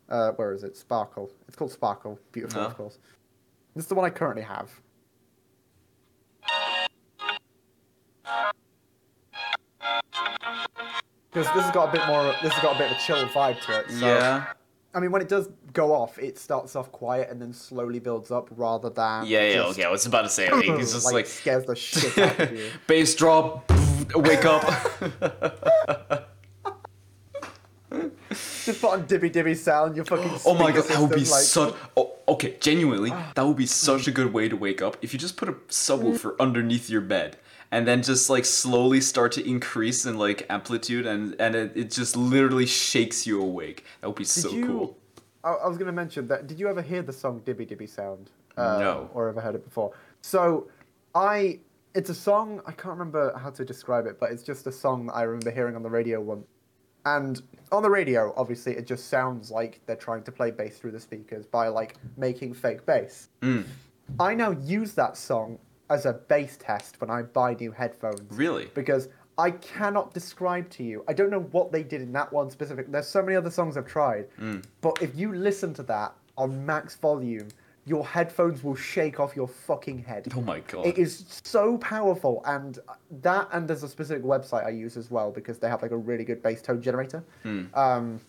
Uh, 0.08 0.32
where 0.32 0.52
is 0.52 0.64
it? 0.64 0.76
Sparkle. 0.76 1.30
It's 1.46 1.56
called 1.56 1.70
Sparkle. 1.72 2.18
Beautiful, 2.32 2.62
of 2.62 2.76
course. 2.76 2.98
This 3.76 3.84
is 3.84 3.88
the 3.88 3.94
one 3.94 4.04
I 4.04 4.10
currently 4.10 4.42
have. 4.42 4.70
Because 11.30 11.46
this 11.54 11.64
has 11.64 11.72
got 11.72 11.90
a 11.90 11.92
bit 11.92 12.06
more. 12.06 12.24
This 12.42 12.52
has 12.52 12.62
got 12.62 12.76
a 12.76 12.78
bit 12.78 12.90
of 12.90 12.96
a 12.96 13.00
chill 13.00 13.24
vibe 13.28 13.60
to 13.66 13.80
it. 13.80 13.90
So, 13.90 14.06
yeah. 14.06 14.52
I 14.92 14.98
mean, 14.98 15.12
when 15.12 15.22
it 15.22 15.28
does 15.28 15.48
go 15.72 15.92
off, 15.92 16.18
it 16.18 16.36
starts 16.38 16.74
off 16.74 16.90
quiet 16.90 17.30
and 17.30 17.40
then 17.40 17.52
slowly 17.52 18.00
builds 18.00 18.32
up, 18.32 18.48
rather 18.56 18.90
than 18.90 19.26
Yeah, 19.26 19.42
yeah, 19.42 19.54
just, 19.54 19.78
okay. 19.78 19.84
I 19.84 19.90
was 19.90 20.04
about 20.06 20.22
to 20.22 20.28
say, 20.28 20.50
like, 20.50 20.68
it's 20.68 20.92
just 20.92 21.12
like, 21.12 21.26
scares 21.26 21.64
the 21.64 21.76
shit 21.76 22.18
out 22.18 22.40
of 22.40 22.52
you. 22.52 22.68
bass 22.88 23.14
drop, 23.14 23.70
wake 24.14 24.44
up. 24.44 24.64
Just 28.30 28.80
put 28.80 28.92
on 28.92 29.04
dibby 29.04 29.32
dibby 29.32 29.56
sound. 29.56 29.96
Your 29.96 30.04
fucking. 30.04 30.30
oh 30.46 30.54
my 30.54 30.70
god, 30.70 30.84
that 30.84 31.00
would 31.00 31.10
be 31.10 31.16
like, 31.16 31.26
such. 31.26 31.74
Oh, 31.96 32.09
okay, 32.44 32.56
genuinely, 32.60 33.10
that 33.34 33.46
would 33.46 33.56
be 33.56 33.66
such 33.66 34.08
a 34.08 34.10
good 34.10 34.32
way 34.32 34.48
to 34.48 34.56
wake 34.56 34.80
up 34.82 34.96
if 35.02 35.12
you 35.12 35.18
just 35.18 35.36
put 35.36 35.48
a 35.48 35.52
subwoofer 35.68 36.36
underneath 36.38 36.88
your 36.88 37.00
bed 37.02 37.36
and 37.70 37.86
then 37.86 38.02
just 38.02 38.28
like 38.30 38.44
slowly 38.44 39.00
start 39.00 39.32
to 39.32 39.48
increase 39.48 40.04
in 40.06 40.18
like 40.18 40.46
amplitude 40.50 41.06
and 41.06 41.40
and 41.40 41.54
it, 41.54 41.72
it 41.76 41.90
just 41.90 42.16
literally 42.16 42.66
shakes 42.66 43.26
you 43.26 43.40
awake. 43.40 43.84
That 44.00 44.08
would 44.08 44.16
be 44.16 44.24
so 44.24 44.50
you- 44.50 44.66
cool. 44.66 44.96
I, 45.42 45.52
I 45.52 45.68
was 45.68 45.78
to 45.78 45.92
mention 45.92 46.28
that. 46.28 46.46
Did 46.46 46.60
you 46.60 46.68
ever 46.68 46.82
hear 46.82 47.02
the 47.02 47.12
song 47.12 47.40
"Dibby 47.46 47.66
Dibby 47.66 47.88
Sound"? 47.88 48.30
Uh, 48.56 48.78
No. 48.78 49.10
Or 49.14 49.28
ever 49.28 49.40
heard 49.40 49.54
it 49.54 49.64
before? 49.64 49.92
So, 50.22 50.68
I. 51.14 51.60
It's 51.92 52.10
a 52.10 52.14
song. 52.14 52.60
I 52.66 52.72
can't 52.72 52.96
remember 52.96 53.36
how 53.36 53.50
to 53.50 53.64
describe 53.64 54.06
it, 54.06 54.20
but 54.20 54.30
it's 54.30 54.44
just 54.44 54.66
a 54.66 54.72
song 54.72 55.06
that 55.06 55.14
I 55.14 55.22
remember 55.22 55.50
hearing 55.50 55.74
on 55.74 55.82
the 55.82 55.90
radio 55.90 56.20
once. 56.20 56.46
And 57.06 57.40
on 57.72 57.82
the 57.82 57.90
radio, 57.90 58.32
obviously, 58.36 58.72
it 58.76 58.86
just 58.86 59.08
sounds 59.08 59.50
like 59.50 59.80
they're 59.86 59.96
trying 59.96 60.22
to 60.24 60.32
play 60.32 60.50
bass 60.50 60.78
through 60.78 60.90
the 60.92 61.00
speakers 61.00 61.46
by 61.46 61.68
like 61.68 61.94
making 62.16 62.54
fake 62.54 62.84
bass. 62.86 63.28
Mm, 63.42 63.64
I 64.18 64.34
now 64.34 64.50
use 64.50 64.92
that 64.94 65.16
song 65.16 65.58
as 65.88 66.06
a 66.06 66.12
bass 66.12 66.56
test 66.60 67.00
when 67.00 67.10
I 67.10 67.22
buy 67.22 67.54
new 67.54 67.72
headphones. 67.72 68.20
really? 68.30 68.68
because 68.74 69.08
I 69.38 69.52
cannot 69.52 70.12
describe 70.12 70.68
to 70.70 70.82
you. 70.84 71.02
I 71.08 71.14
don't 71.14 71.30
know 71.30 71.40
what 71.52 71.72
they 71.72 71.82
did 71.82 72.02
in 72.02 72.12
that 72.12 72.30
one 72.32 72.50
specific. 72.50 72.90
There's 72.92 73.08
so 73.08 73.22
many 73.22 73.36
other 73.36 73.50
songs 73.50 73.76
I've 73.78 73.86
tried, 73.86 74.26
Mm. 74.38 74.62
but 74.82 75.00
if 75.00 75.16
you 75.16 75.32
listen 75.32 75.72
to 75.74 75.82
that 75.84 76.12
on 76.36 76.66
max 76.66 76.96
volume, 76.96 77.48
your 77.86 78.06
headphones 78.06 78.62
will 78.62 78.74
shake 78.74 79.18
off 79.18 79.34
your 79.34 79.48
fucking 79.48 79.98
head. 80.04 80.28
Oh 80.36 80.40
my 80.42 80.60
god. 80.60 80.86
It 80.86 80.98
is 80.98 81.40
so 81.44 81.78
powerful, 81.78 82.42
and 82.46 82.78
that 83.22 83.48
and 83.52 83.66
there's 83.66 83.82
a 83.82 83.88
specific 83.88 84.22
website 84.22 84.66
I 84.66 84.70
use 84.70 84.96
as 84.96 85.10
well 85.10 85.30
because 85.30 85.58
they 85.58 85.68
have 85.68 85.82
like 85.82 85.90
a 85.90 85.96
really 85.96 86.24
good 86.24 86.42
bass 86.42 86.62
tone 86.62 86.82
generator. 86.82 87.24
Hmm. 87.42 87.64
Um, 87.74 88.20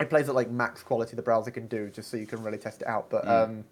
it 0.00 0.10
plays 0.10 0.28
at 0.28 0.34
like 0.34 0.50
max 0.50 0.82
quality 0.82 1.16
the 1.16 1.22
browser 1.22 1.50
can 1.50 1.66
do, 1.68 1.88
just 1.90 2.10
so 2.10 2.16
you 2.16 2.26
can 2.26 2.42
really 2.42 2.58
test 2.58 2.82
it 2.82 2.88
out. 2.88 3.08
But 3.10 3.26
um, 3.28 3.64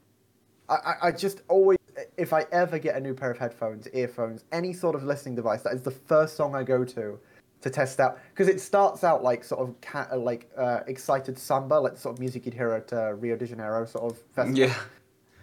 I, 0.68 0.94
I- 1.02 1.12
just 1.12 1.42
always, 1.48 1.78
if 2.16 2.32
I 2.32 2.46
ever 2.52 2.78
get 2.78 2.96
a 2.96 3.00
new 3.00 3.14
pair 3.14 3.30
of 3.30 3.38
headphones, 3.38 3.88
earphones, 3.92 4.44
any 4.52 4.72
sort 4.72 4.94
of 4.94 5.04
listening 5.04 5.34
device, 5.34 5.62
that 5.62 5.74
is 5.74 5.82
the 5.82 5.90
first 5.90 6.36
song 6.36 6.54
I 6.54 6.62
go 6.62 6.84
to 6.84 7.18
to 7.60 7.70
test 7.70 7.98
out 7.98 8.18
because 8.30 8.48
it 8.48 8.60
starts 8.60 9.04
out 9.04 9.22
like 9.22 9.42
sort 9.42 9.66
of 9.66 9.80
ca- 9.80 10.08
like 10.16 10.50
uh, 10.56 10.80
excited 10.86 11.38
samba, 11.38 11.74
like 11.74 11.94
the 11.94 12.00
sort 12.00 12.14
of 12.14 12.20
music 12.20 12.44
you'd 12.44 12.54
hear 12.54 12.72
at 12.72 12.92
uh, 12.92 13.12
Rio 13.14 13.36
de 13.36 13.46
Janeiro 13.46 13.84
sort 13.86 14.12
of 14.12 14.18
festival 14.34 14.58
Yeah. 14.58 14.74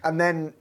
And 0.04 0.20
then 0.20 0.54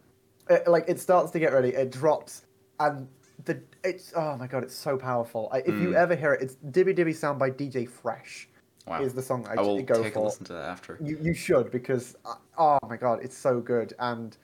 it, 0.50 0.68
like 0.68 0.86
it 0.88 1.00
starts 1.00 1.32
to 1.32 1.40
get 1.40 1.54
ready 1.54 1.70
it 1.70 1.92
drops 1.92 2.44
and 2.80 3.08
the 3.46 3.62
it's 3.84 4.12
oh 4.16 4.36
my 4.38 4.48
god 4.48 4.64
it's 4.64 4.76
so 4.76 4.98
powerful 4.98 5.50
I, 5.52 5.60
if 5.60 5.76
Hmm. 5.76 5.82
you 5.84 5.94
ever 5.96 6.16
hear 6.16 6.34
it 6.34 6.42
it's 6.42 6.56
dibby 6.56 6.96
dibby 6.96 7.16
sound 7.16 7.40
by 7.40 7.50
dj 7.52 7.88
fresh 7.90 8.50
Wow. 8.88 9.02
is 9.04 9.14
the 9.14 9.22
song 9.22 9.46
i, 9.48 9.54
I 9.54 9.62
will 9.62 9.82
go 9.84 10.02
take 10.02 10.16
a 10.16 10.20
for 10.20 10.26
listen 10.26 10.46
to 10.48 10.54
that 10.54 10.68
after. 10.68 10.98
you, 11.04 11.18
you 11.22 11.34
should 11.34 11.72
because 11.72 12.16
uh, 12.26 12.36
oh 12.58 12.80
my 12.90 12.98
god 12.98 13.20
it's 13.22 13.38
so 13.38 13.60
good 13.62 13.94
and 14.00 14.38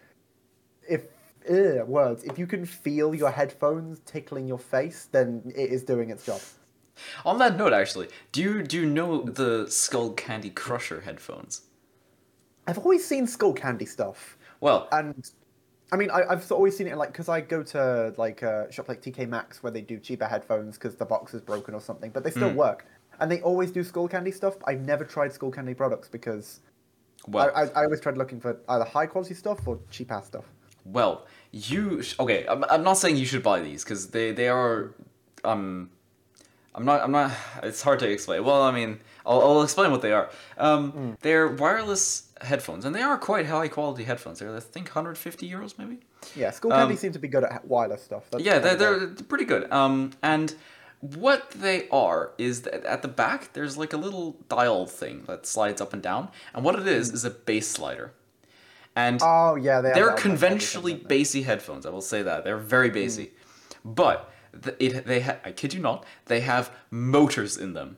if 0.87 1.03
words 1.87 2.23
if 2.23 2.37
you 2.37 2.45
can 2.47 2.65
feel 2.65 3.13
your 3.15 3.31
headphones 3.31 3.99
tickling 4.05 4.47
your 4.47 4.59
face 4.59 5.07
then 5.11 5.41
it 5.55 5.69
is 5.71 5.83
doing 5.83 6.09
its 6.09 6.25
job 6.25 6.41
On 7.25 7.37
that 7.37 7.57
note, 7.57 7.73
actually, 7.73 8.09
do 8.31 8.41
you 8.41 8.63
do 8.63 8.79
you 8.81 8.85
know 8.85 9.21
the 9.23 9.65
Skullcandy 9.67 10.53
Crusher 10.53 11.01
headphones? 11.01 11.61
i've 12.67 12.77
always 12.79 13.05
seen 13.05 13.25
skull 13.27 13.53
candy 13.53 13.85
stuff 13.85 14.36
Well, 14.59 14.87
and 14.91 15.29
I 15.91 15.95
mean, 15.95 16.09
I, 16.11 16.23
I've 16.29 16.51
always 16.51 16.75
seen 16.75 16.87
it 16.87 16.97
like 16.97 17.11
because 17.11 17.29
I 17.29 17.41
go 17.41 17.63
to 17.63 18.13
like 18.17 18.41
a 18.41 18.71
shop 18.71 18.89
like 18.89 19.01
TK 19.01 19.27
Maxx 19.29 19.63
where 19.63 19.71
they 19.71 19.81
do 19.81 19.99
cheaper 19.99 20.25
headphones 20.25 20.77
because 20.77 20.95
the 20.95 21.05
box 21.05 21.33
is 21.33 21.41
broken 21.41 21.73
or 21.73 21.81
something, 21.81 22.11
but 22.11 22.23
they 22.23 22.31
still 22.31 22.51
Mm. 22.51 22.55
work. 22.55 22.85
And 23.19 23.31
they 23.31 23.41
always 23.41 23.71
do 23.71 23.83
Skullcandy 23.83 24.33
stuff. 24.33 24.55
I've 24.65 24.81
never 24.81 25.03
tried 25.03 25.31
Skullcandy 25.31 25.75
products 25.75 26.07
because 26.07 26.59
well, 27.27 27.51
I, 27.55 27.63
I, 27.63 27.65
I 27.67 27.83
always 27.85 27.99
tried 27.99 28.17
looking 28.17 28.39
for 28.39 28.59
either 28.69 28.85
high 28.85 29.07
quality 29.07 29.33
stuff 29.33 29.67
or 29.67 29.79
cheap 29.89 30.11
ass 30.11 30.27
stuff. 30.27 30.45
Well, 30.85 31.25
you 31.51 32.01
sh- 32.03 32.15
okay? 32.19 32.45
I'm, 32.47 32.63
I'm 32.65 32.83
not 32.83 32.93
saying 32.93 33.17
you 33.17 33.25
should 33.25 33.43
buy 33.43 33.59
these 33.61 33.83
because 33.83 34.09
they 34.09 34.31
they 34.31 34.49
are 34.49 34.93
um. 35.43 35.89
I'm 36.75 36.85
not. 36.85 37.01
I'm 37.01 37.11
not. 37.11 37.31
It's 37.63 37.81
hard 37.81 37.99
to 37.99 38.09
explain. 38.09 38.43
Well, 38.43 38.61
I 38.61 38.71
mean, 38.71 38.99
I'll, 39.25 39.41
I'll 39.41 39.63
explain 39.63 39.89
what 39.89 40.03
they 40.03 40.11
are. 40.11 40.29
Um, 40.59 41.17
they're 41.21 41.47
wireless 41.47 42.26
headphones, 42.41 42.85
and 42.85 42.95
they 42.95 43.01
are 43.01 43.17
quite 43.17 43.45
high 43.47 43.67
quality 43.67 44.03
headphones. 44.03 44.39
They're 44.39 44.55
I 44.55 44.59
think 44.59 44.87
150 44.87 45.49
euros 45.49 45.77
maybe. 45.77 45.99
Yeah, 46.35 46.51
Skullcandy 46.51 46.91
Um, 46.91 46.97
seem 46.97 47.11
to 47.13 47.19
be 47.19 47.27
good 47.27 47.43
at 47.43 47.65
wireless 47.65 48.03
stuff. 48.03 48.29
That's 48.29 48.43
yeah, 48.43 48.59
they're, 48.59 48.75
they're 48.75 49.07
pretty 49.27 49.45
good. 49.45 49.71
Um, 49.71 50.11
and 50.21 50.53
what 50.99 51.51
they 51.51 51.87
are 51.89 52.31
is 52.37 52.63
that 52.63 52.83
at 52.85 53.01
the 53.01 53.07
back 53.07 53.53
there's 53.53 53.77
like 53.77 53.93
a 53.93 53.97
little 53.97 54.37
dial 54.49 54.85
thing 54.87 55.23
that 55.27 55.45
slides 55.45 55.81
up 55.81 55.93
and 55.93 56.01
down, 56.01 56.29
and 56.53 56.63
what 56.63 56.75
it 56.77 56.87
is 56.87 57.11
is 57.11 57.23
a 57.25 57.29
bass 57.29 57.67
slider. 57.67 58.13
And 58.95 59.19
Oh 59.21 59.55
yeah, 59.55 59.81
they 59.81 59.93
they're 59.93 60.11
on, 60.11 60.17
conventionally 60.17 60.95
bassy 60.95 61.43
headphones. 61.43 61.85
I 61.85 61.89
will 61.89 62.01
say 62.01 62.23
that 62.23 62.43
they're 62.43 62.57
very 62.57 62.89
bassy, 62.89 63.31
but 63.85 64.31
th- 64.63 64.75
it 64.79 65.05
they 65.05 65.21
ha- 65.21 65.37
I 65.45 65.51
kid 65.51 65.73
you 65.73 65.79
not, 65.81 66.05
they 66.25 66.39
have 66.41 66.71
motors 66.89 67.57
in 67.57 67.73
them. 67.73 67.97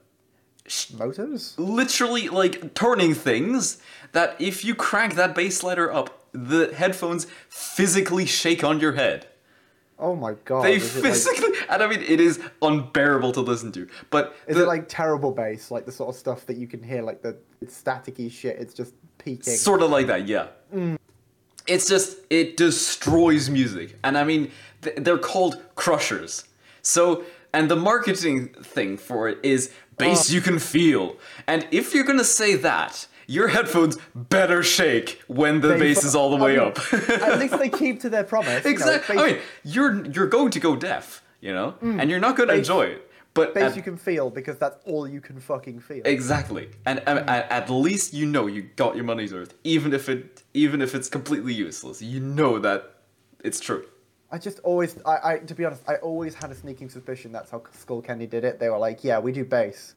Motors? 0.97 1.55
Literally 1.58 2.29
like 2.29 2.73
turning 2.73 3.13
things 3.13 3.79
that 4.12 4.36
if 4.39 4.63
you 4.63 4.75
crank 4.75 5.15
that 5.15 5.36
bass 5.36 5.58
slider 5.58 5.91
up, 5.91 6.25
the 6.32 6.73
headphones 6.73 7.27
physically 7.49 8.25
shake 8.25 8.63
on 8.63 8.79
your 8.79 8.93
head. 8.93 9.27
Oh 9.97 10.15
my 10.15 10.34
god. 10.45 10.63
They 10.63 10.75
it 10.75 10.82
like, 10.82 11.03
physically 11.03 11.49
and 11.69 11.84
I 11.84 11.88
mean 11.88 12.01
it 12.01 12.19
is 12.19 12.39
unbearable 12.62 13.34
to 13.34 13.41
listen 13.41 13.71
to. 13.73 13.88
But 14.10 14.36
is 14.47 14.55
the- 14.55 14.63
it 14.63 14.67
like 14.67 14.88
terrible 14.88 15.32
bass, 15.32 15.71
like 15.71 15.86
the 15.86 15.91
sort 15.91 16.10
of 16.10 16.15
stuff 16.15 16.45
that 16.45 16.58
you 16.58 16.67
can 16.67 16.82
hear, 16.82 17.01
like 17.01 17.21
the 17.21 17.38
it's 17.62 17.82
staticky 17.82 18.32
shit? 18.32 18.58
It's 18.60 18.73
just 18.73 18.93
peaking. 19.17 19.53
Sort 19.53 19.82
of 19.82 19.89
like 19.89 20.08
that, 20.08 20.27
yeah. 20.27 20.47
Mm. 20.73 20.97
It's 21.67 21.88
just 21.88 22.17
it 22.29 22.58
destroys 22.58 23.49
music, 23.49 23.97
and 24.03 24.17
I 24.17 24.23
mean 24.23 24.51
th- 24.82 24.95
they're 24.97 25.17
called 25.17 25.62
crushers. 25.75 26.45
So 26.82 27.25
and 27.53 27.69
the 27.69 27.75
marketing 27.75 28.49
thing 28.49 28.97
for 28.97 29.27
it 29.27 29.39
is 29.43 29.71
bass 30.00 30.32
oh. 30.32 30.34
you 30.34 30.42
can 30.42 30.58
feel, 30.58 31.18
and 31.46 31.68
if 31.70 31.94
you're 31.94 32.04
gonna 32.04 32.24
say 32.24 32.56
that, 32.56 33.08
your 33.30 33.50
headphones 33.50 33.98
better 34.16 34.64
shake 34.64 35.22
when 35.28 35.62
the 35.62 35.68
They 35.70 35.80
bass 35.80 36.04
is 36.04 36.16
all 36.16 36.32
the 36.32 36.38
I 36.38 36.42
way 36.42 36.58
mean, 36.58 36.68
up. 36.68 36.94
At 37.10 37.38
least 37.38 37.60
they 37.60 37.70
keep 37.70 38.02
to 38.02 38.10
their 38.10 38.24
promise. 38.24 38.66
you 38.66 38.72
know, 38.72 38.76
exactly. 38.76 39.18
I 39.18 39.26
mean, 39.28 39.38
you're 39.64 40.06
you're 40.08 40.28
going 40.28 40.50
to 40.52 40.60
go 40.60 40.76
deaf, 40.76 41.24
you 41.40 41.54
know, 41.54 41.76
mm. 41.82 42.02
and 42.02 42.10
you're 42.10 42.20
not 42.20 42.36
going 42.36 42.50
to 42.50 42.56
enjoy 42.56 42.86
it. 42.88 43.06
But 43.36 43.54
bass 43.54 43.72
at- 43.72 43.78
you 43.78 43.84
can 43.84 43.98
feel 43.98 44.32
because 44.32 44.58
that's 44.58 44.78
all 44.86 45.08
you 45.08 45.22
can 45.22 45.40
fucking 45.40 45.80
feel. 45.82 46.02
Exactly, 46.06 46.70
and, 46.88 47.04
and 47.06 47.20
mm. 47.20 47.30
at, 47.30 47.52
at 47.52 47.70
least 47.70 48.16
you 48.16 48.26
know 48.26 48.48
you 48.48 48.64
got 48.76 48.96
your 48.96 49.06
money's 49.06 49.32
worth, 49.32 49.54
even 49.64 49.94
if 49.94 50.10
it 50.10 50.42
even 50.56 50.82
if 50.82 50.96
it's 50.96 51.08
completely 51.08 51.54
useless. 51.54 52.02
You 52.02 52.20
know 52.20 52.58
that 52.58 52.96
it's 53.44 53.60
true. 53.60 53.86
I 54.32 54.38
just 54.38 54.60
always, 54.60 54.96
I, 55.06 55.18
I, 55.34 55.38
to 55.39 55.56
be 55.56 55.65
honest, 55.65 55.82
I 55.88 55.96
always 55.96 56.36
had 56.36 56.52
a 56.52 56.56
sneaking 56.56 56.89
suspicion 56.89 57.32
that's 57.32 57.50
how 57.50 57.60
Skullcandy 57.60 58.30
did 58.30 58.44
it. 58.44 58.60
They 58.60 58.70
were 58.70 58.78
like, 58.78 59.04
yeah, 59.04 59.18
we 59.20 59.32
do 59.32 59.44
bass. 59.44 59.96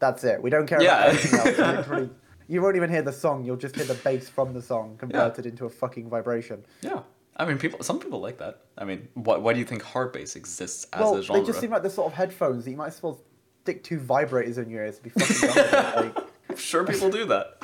That's 0.00 0.24
it. 0.24 0.42
We 0.42 0.50
don't 0.50 0.66
care 0.66 0.82
Yeah. 0.82 1.06
about 1.06 1.10
anything 1.10 1.38
else. 1.40 1.58
Literally, 1.88 2.10
you 2.48 2.62
won't 2.62 2.76
even 2.76 2.90
hear 2.90 3.02
the 3.02 3.12
song. 3.12 3.44
You'll 3.44 3.56
just 3.56 3.76
hear 3.76 3.84
the 3.84 3.94
bass 3.94 4.28
from 4.28 4.52
the 4.52 4.62
song 4.62 4.96
converted 4.98 5.46
into 5.46 5.64
a 5.66 5.70
fucking 5.70 6.08
vibration. 6.08 6.64
Yeah, 6.82 7.00
I 7.36 7.44
mean, 7.44 7.58
people. 7.58 7.82
Some 7.82 7.98
people 8.00 8.20
like 8.20 8.38
that. 8.38 8.62
I 8.76 8.84
mean, 8.84 9.08
why, 9.14 9.36
why 9.36 9.52
do 9.52 9.58
you 9.58 9.64
think 9.64 9.82
hard 9.82 10.12
bass 10.12 10.34
exists 10.36 10.86
as 10.92 11.00
well, 11.00 11.14
a 11.16 11.22
genre? 11.22 11.34
Well, 11.34 11.42
they 11.42 11.46
just 11.46 11.60
seem 11.60 11.70
like 11.70 11.82
the 11.82 11.90
sort 11.90 12.06
of 12.08 12.14
headphones 12.16 12.64
that 12.64 12.70
you 12.70 12.76
might 12.76 12.88
as 12.88 13.02
well 13.02 13.20
stick 13.62 13.84
two 13.84 13.98
vibrators 13.98 14.58
in 14.58 14.70
your 14.70 14.84
ears 14.84 14.96
to 14.98 15.02
be 15.04 15.10
fucking. 15.10 16.04
Like, 16.04 16.16
I'm 16.50 16.56
sure 16.56 16.84
people 16.84 17.10
do 17.10 17.26
that. 17.26 17.58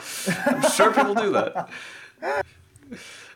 I'm 0.47 0.71
sure 0.71 0.93
people 0.93 1.15
do 1.15 1.33
that. 1.33 1.71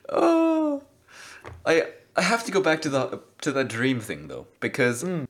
Oh, 0.08 0.82
I 1.66 1.88
I 2.18 2.22
have 2.22 2.42
to 2.46 2.52
go 2.52 2.60
back 2.68 2.78
to 2.82 2.88
the 2.88 3.20
to 3.44 3.52
that 3.52 3.68
dream 3.68 3.98
thing 4.08 4.28
though 4.32 4.46
because 4.60 5.02
Hmm. 5.02 5.24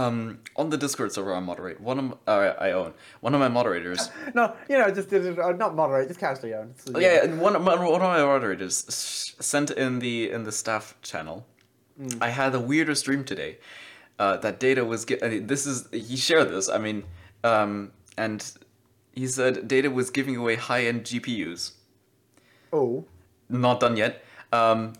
um 0.00 0.16
on 0.56 0.70
the 0.70 0.76
Discord 0.84 1.10
server 1.12 1.32
I 1.34 1.40
moderate 1.40 1.78
one 1.90 1.98
of 2.02 2.06
uh, 2.26 2.54
I 2.66 2.72
own 2.80 2.90
one 3.20 3.32
of 3.36 3.40
my 3.40 3.48
moderators 3.58 4.10
no, 4.38 4.44
you 4.70 4.76
know, 4.78 4.90
just 4.98 5.12
uh, 5.12 5.52
not 5.64 5.74
moderate, 5.76 6.08
just 6.08 6.20
casually. 6.20 6.52
So, 6.76 6.92
Oh, 6.94 6.98
yeah, 7.06 7.22
and 7.24 7.40
one 7.40 7.54
of 7.56 7.62
my, 7.62 7.74
one 7.76 8.02
of 8.08 8.10
my 8.16 8.22
moderators 8.34 8.74
sent 9.52 9.70
in 9.84 9.98
the 10.00 10.16
in 10.34 10.40
the 10.48 10.52
staff 10.62 10.84
channel. 11.10 11.36
I 12.20 12.30
had 12.30 12.50
the 12.52 12.58
weirdest 12.72 13.04
dream 13.04 13.22
today. 13.32 13.52
Uh, 14.18 14.36
that 14.38 14.58
Data 14.58 14.82
was 14.84 15.04
gi- 15.04 15.22
I 15.24 15.28
mean, 15.28 15.46
this 15.46 15.66
is 15.66 15.76
he 15.92 16.16
shared 16.16 16.48
this. 16.50 16.68
I 16.68 16.78
mean, 16.86 17.04
um, 17.44 17.92
and 18.24 18.40
he 19.14 19.26
said 19.28 19.68
Data 19.68 19.88
was 19.90 20.10
giving 20.10 20.36
away 20.36 20.54
high 20.56 20.84
end 20.90 21.04
GPUs. 21.04 21.62
Oh, 22.72 23.04
Not 23.48 23.78
done 23.80 23.96
yet. 23.96 24.24
Um, 24.52 24.94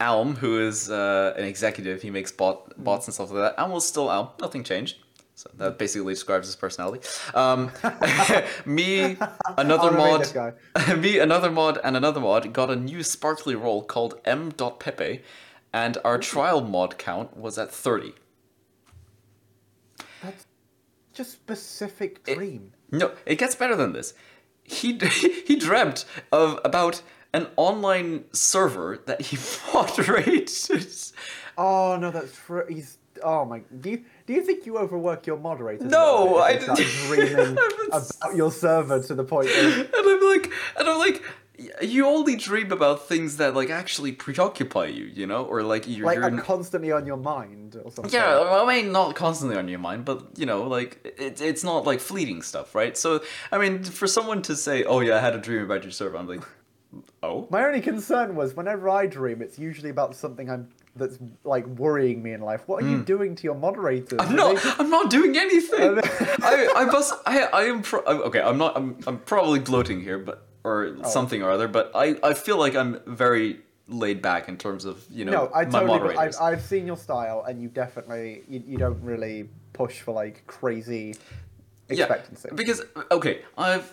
Alm, 0.00 0.36
who 0.36 0.58
is 0.60 0.90
uh, 0.90 1.34
an 1.36 1.44
executive, 1.44 2.02
he 2.02 2.10
makes 2.10 2.32
bot 2.32 2.72
bots 2.82 3.06
and 3.06 3.14
stuff 3.14 3.30
like 3.30 3.54
that. 3.54 3.60
Alm 3.60 3.70
was 3.70 3.86
still 3.86 4.08
Alm. 4.08 4.28
Nothing 4.40 4.64
changed. 4.64 4.96
So 5.34 5.50
that 5.56 5.78
basically 5.78 6.12
describes 6.12 6.46
his 6.46 6.56
personality. 6.56 7.06
Um, 7.34 7.70
me, 8.66 9.16
another 9.56 9.90
mod, 9.90 10.30
me, 10.98 11.18
another 11.18 11.50
mod, 11.50 11.78
and 11.82 11.96
another 11.96 12.20
mod 12.20 12.52
got 12.52 12.70
a 12.70 12.76
new 12.76 13.02
sparkly 13.02 13.54
role 13.54 13.82
called 13.82 14.20
m.pepe, 14.26 15.22
and 15.72 15.96
our 16.04 16.18
trial 16.18 16.60
mod 16.60 16.98
count 16.98 17.38
was 17.38 17.56
at 17.56 17.70
30. 17.70 18.12
that's 20.22 20.46
just 21.14 21.32
specific 21.32 22.20
It- 22.26 22.34
dream. 22.36 22.72
No, 22.92 23.12
it 23.24 23.36
gets 23.36 23.54
better 23.54 23.76
than 23.76 23.92
this. 23.94 24.12
He 24.64 24.98
he 25.46 25.56
dreamt 25.56 26.04
of 26.30 26.60
about 26.64 27.00
an 27.32 27.46
online 27.56 28.24
server 28.32 28.98
that 29.06 29.20
he 29.22 29.36
moderates. 29.74 31.12
Oh 31.56 31.96
no, 32.00 32.10
that's 32.10 32.34
true. 32.36 32.64
He's. 32.68 32.98
Oh 33.22 33.44
my. 33.44 33.60
Do 33.80 33.90
you 33.90 34.04
do 34.26 34.32
you 34.32 34.42
think 34.42 34.64
you 34.66 34.78
overwork 34.78 35.26
your 35.26 35.36
moderators? 35.36 35.82
a 35.86 35.88
No, 35.88 36.38
I 36.38 36.56
didn't- 36.56 36.76
dreaming 37.06 37.58
about 37.88 38.34
your 38.34 38.50
server 38.50 39.02
to 39.02 39.14
the 39.14 39.24
point 39.24 39.48
of 39.48 39.56
and 39.56 39.88
I'm 39.94 40.22
like, 40.30 40.52
and 40.78 40.88
I'm 40.88 40.98
like, 40.98 41.22
you 41.82 42.06
only 42.06 42.36
dream 42.36 42.72
about 42.72 43.06
things 43.06 43.36
that 43.36 43.54
like 43.54 43.68
actually 43.68 44.12
preoccupy 44.12 44.86
you, 44.86 45.04
you 45.04 45.26
know, 45.26 45.44
or 45.44 45.62
like 45.62 45.86
you're, 45.86 46.06
like 46.06 46.16
you're 46.18 46.40
constantly 46.40 46.92
on 46.92 47.04
your 47.06 47.18
mind 47.18 47.76
or 47.84 47.90
something. 47.90 48.12
yeah, 48.14 48.40
I 48.62 48.66
mean, 48.66 48.90
not 48.92 49.14
constantly 49.16 49.58
on 49.58 49.68
your 49.68 49.80
mind, 49.80 50.06
but 50.06 50.38
you 50.38 50.46
know, 50.46 50.62
like 50.62 51.14
it, 51.18 51.42
it's 51.42 51.62
not 51.62 51.84
like 51.84 52.00
fleeting 52.00 52.40
stuff, 52.40 52.74
right? 52.74 52.96
So, 52.96 53.22
I 53.52 53.58
mean, 53.58 53.82
for 53.84 54.06
someone 54.06 54.40
to 54.42 54.56
say, 54.56 54.84
"Oh 54.84 55.00
yeah, 55.00 55.16
I 55.16 55.20
had 55.20 55.34
a 55.34 55.38
dream 55.38 55.62
about 55.62 55.82
your 55.82 55.92
server," 55.92 56.16
I'm 56.16 56.26
like, 56.28 56.42
"Oh, 57.22 57.46
My 57.50 57.64
only 57.64 57.80
concern 57.80 58.34
was 58.34 58.54
whenever 58.54 58.88
I 58.88 59.06
dream, 59.06 59.42
it's 59.42 59.58
usually 59.58 59.90
about 59.90 60.14
something 60.14 60.50
I'm 60.50 60.68
that's 60.96 61.18
like 61.44 61.66
worrying 61.66 62.22
me 62.22 62.32
in 62.32 62.40
life. 62.40 62.62
What 62.66 62.82
are 62.82 62.88
you 62.88 63.02
doing 63.02 63.36
to 63.36 63.42
your 63.44 63.54
moderators? 63.54 64.20
Hmm. 64.20 64.28
I'm 64.28 64.36
not. 64.36 64.56
just- 64.56 64.80
I'm 64.80 64.90
not 64.90 65.10
doing 65.10 65.36
anything. 65.36 66.00
I, 66.42 66.68
I 66.76 66.84
must. 66.86 67.14
I, 67.26 67.42
I 67.42 67.62
am. 67.64 67.82
Pro- 67.82 68.02
okay, 68.02 68.40
I'm 68.42 68.58
not. 68.58 68.76
I'm, 68.76 68.98
I'm 69.06 69.18
probably 69.18 69.60
gloating 69.60 70.00
here, 70.02 70.18
but 70.18 70.46
or 70.64 70.96
Oh. 71.04 71.08
something 71.08 71.42
or 71.42 71.50
other. 71.50 71.68
But 71.68 71.92
I, 71.94 72.16
I 72.22 72.34
feel 72.34 72.58
like 72.58 72.74
I'm 72.74 73.00
very 73.06 73.60
laid 73.88 74.20
back 74.22 74.48
in 74.48 74.56
terms 74.56 74.84
of 74.84 75.04
you 75.10 75.24
know 75.24 75.32
No, 75.32 75.50
I 75.54 75.64
my 75.64 75.80
totally. 75.80 75.80
I've, 75.82 75.88
moderators. 76.00 76.36
I've 76.38 76.62
seen 76.62 76.86
your 76.86 76.96
style, 76.96 77.44
and 77.48 77.62
you 77.62 77.68
definitely 77.68 78.42
you, 78.48 78.62
you 78.66 78.78
don't 78.78 79.00
really 79.02 79.48
push 79.72 80.00
for 80.00 80.12
like 80.12 80.44
crazy 80.48 81.14
expectancy. 81.88 82.48
Yeah, 82.50 82.54
because 82.54 82.82
okay, 83.10 83.42
I've 83.56 83.90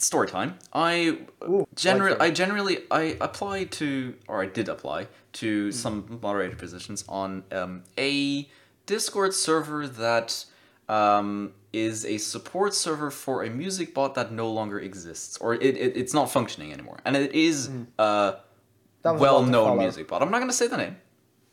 story 0.00 0.28
time. 0.28 0.58
I 0.72 1.18
Ooh, 1.44 1.66
generally. 1.74 2.18
I 2.20 2.30
generally, 2.30 2.78
I 2.90 3.16
apply 3.20 3.64
to, 3.64 4.14
or 4.28 4.42
I 4.42 4.46
did 4.46 4.68
apply 4.68 5.08
to 5.34 5.70
some 5.72 6.18
moderator 6.22 6.56
positions 6.56 7.04
on 7.08 7.44
um, 7.52 7.84
a 7.98 8.48
Discord 8.86 9.34
server 9.34 9.86
that 9.86 10.44
um, 10.88 11.52
is 11.72 12.04
a 12.06 12.16
support 12.18 12.74
server 12.74 13.10
for 13.10 13.42
a 13.44 13.50
music 13.50 13.92
bot 13.94 14.14
that 14.14 14.32
no 14.32 14.50
longer 14.50 14.78
exists, 14.80 15.36
or 15.38 15.54
it, 15.54 15.62
it 15.76 15.96
it's 15.96 16.14
not 16.14 16.30
functioning 16.30 16.72
anymore, 16.72 16.98
and 17.04 17.14
it 17.16 17.32
is 17.34 17.66
Hmm. 17.66 17.82
a 17.98 18.36
a 19.04 19.14
well-known 19.14 19.78
music 19.78 20.08
bot. 20.08 20.22
I'm 20.22 20.30
not 20.30 20.38
gonna 20.40 20.52
say 20.52 20.66
the 20.66 20.76
name, 20.78 20.96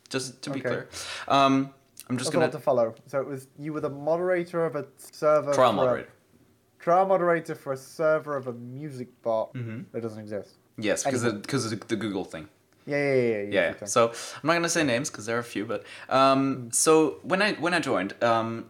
just 0.08 0.42
to 0.42 0.50
be 0.50 0.60
Okay. 0.60 0.68
clear. 0.68 0.88
Um, 1.28 1.70
I'm 2.08 2.16
just 2.18 2.30
That's 2.32 2.40
gonna 2.40 2.52
to 2.52 2.58
follow. 2.58 2.94
So 3.06 3.20
it 3.20 3.26
was 3.26 3.48
you 3.58 3.72
were 3.72 3.80
the 3.80 3.90
moderator 3.90 4.64
of 4.64 4.74
a 4.76 4.86
server. 5.12 5.52
trial 5.52 5.72
for 5.72 5.82
a- 5.82 5.84
moderator. 5.84 6.08
Trial 6.86 7.04
moderator 7.04 7.56
for 7.56 7.72
a 7.72 7.76
server 7.76 8.36
of 8.36 8.46
a 8.46 8.52
music 8.52 9.08
bot 9.22 9.52
Mm-hmm. 9.54 9.80
that 9.90 10.02
doesn't 10.02 10.20
exist. 10.20 10.52
Yes, 10.78 11.02
because 11.02 11.24
because 11.46 11.62
of 11.66 11.88
the 11.88 11.96
Google 11.96 12.24
thing. 12.24 12.48
Yeah, 12.86 12.96
yeah, 12.96 13.14
yeah. 13.14 13.42
yeah, 13.56 13.74
yeah. 13.80 13.86
So 13.86 14.00
I'm 14.10 14.46
not 14.48 14.52
gonna 14.52 14.68
say 14.68 14.84
names 14.84 15.10
because 15.10 15.26
there 15.26 15.36
are 15.36 15.46
a 15.48 15.50
few, 15.56 15.64
but 15.64 15.80
um, 16.08 16.70
so 16.70 16.90
when 17.30 17.42
I 17.42 17.54
when 17.54 17.74
I 17.74 17.80
joined, 17.80 18.12
um, 18.22 18.66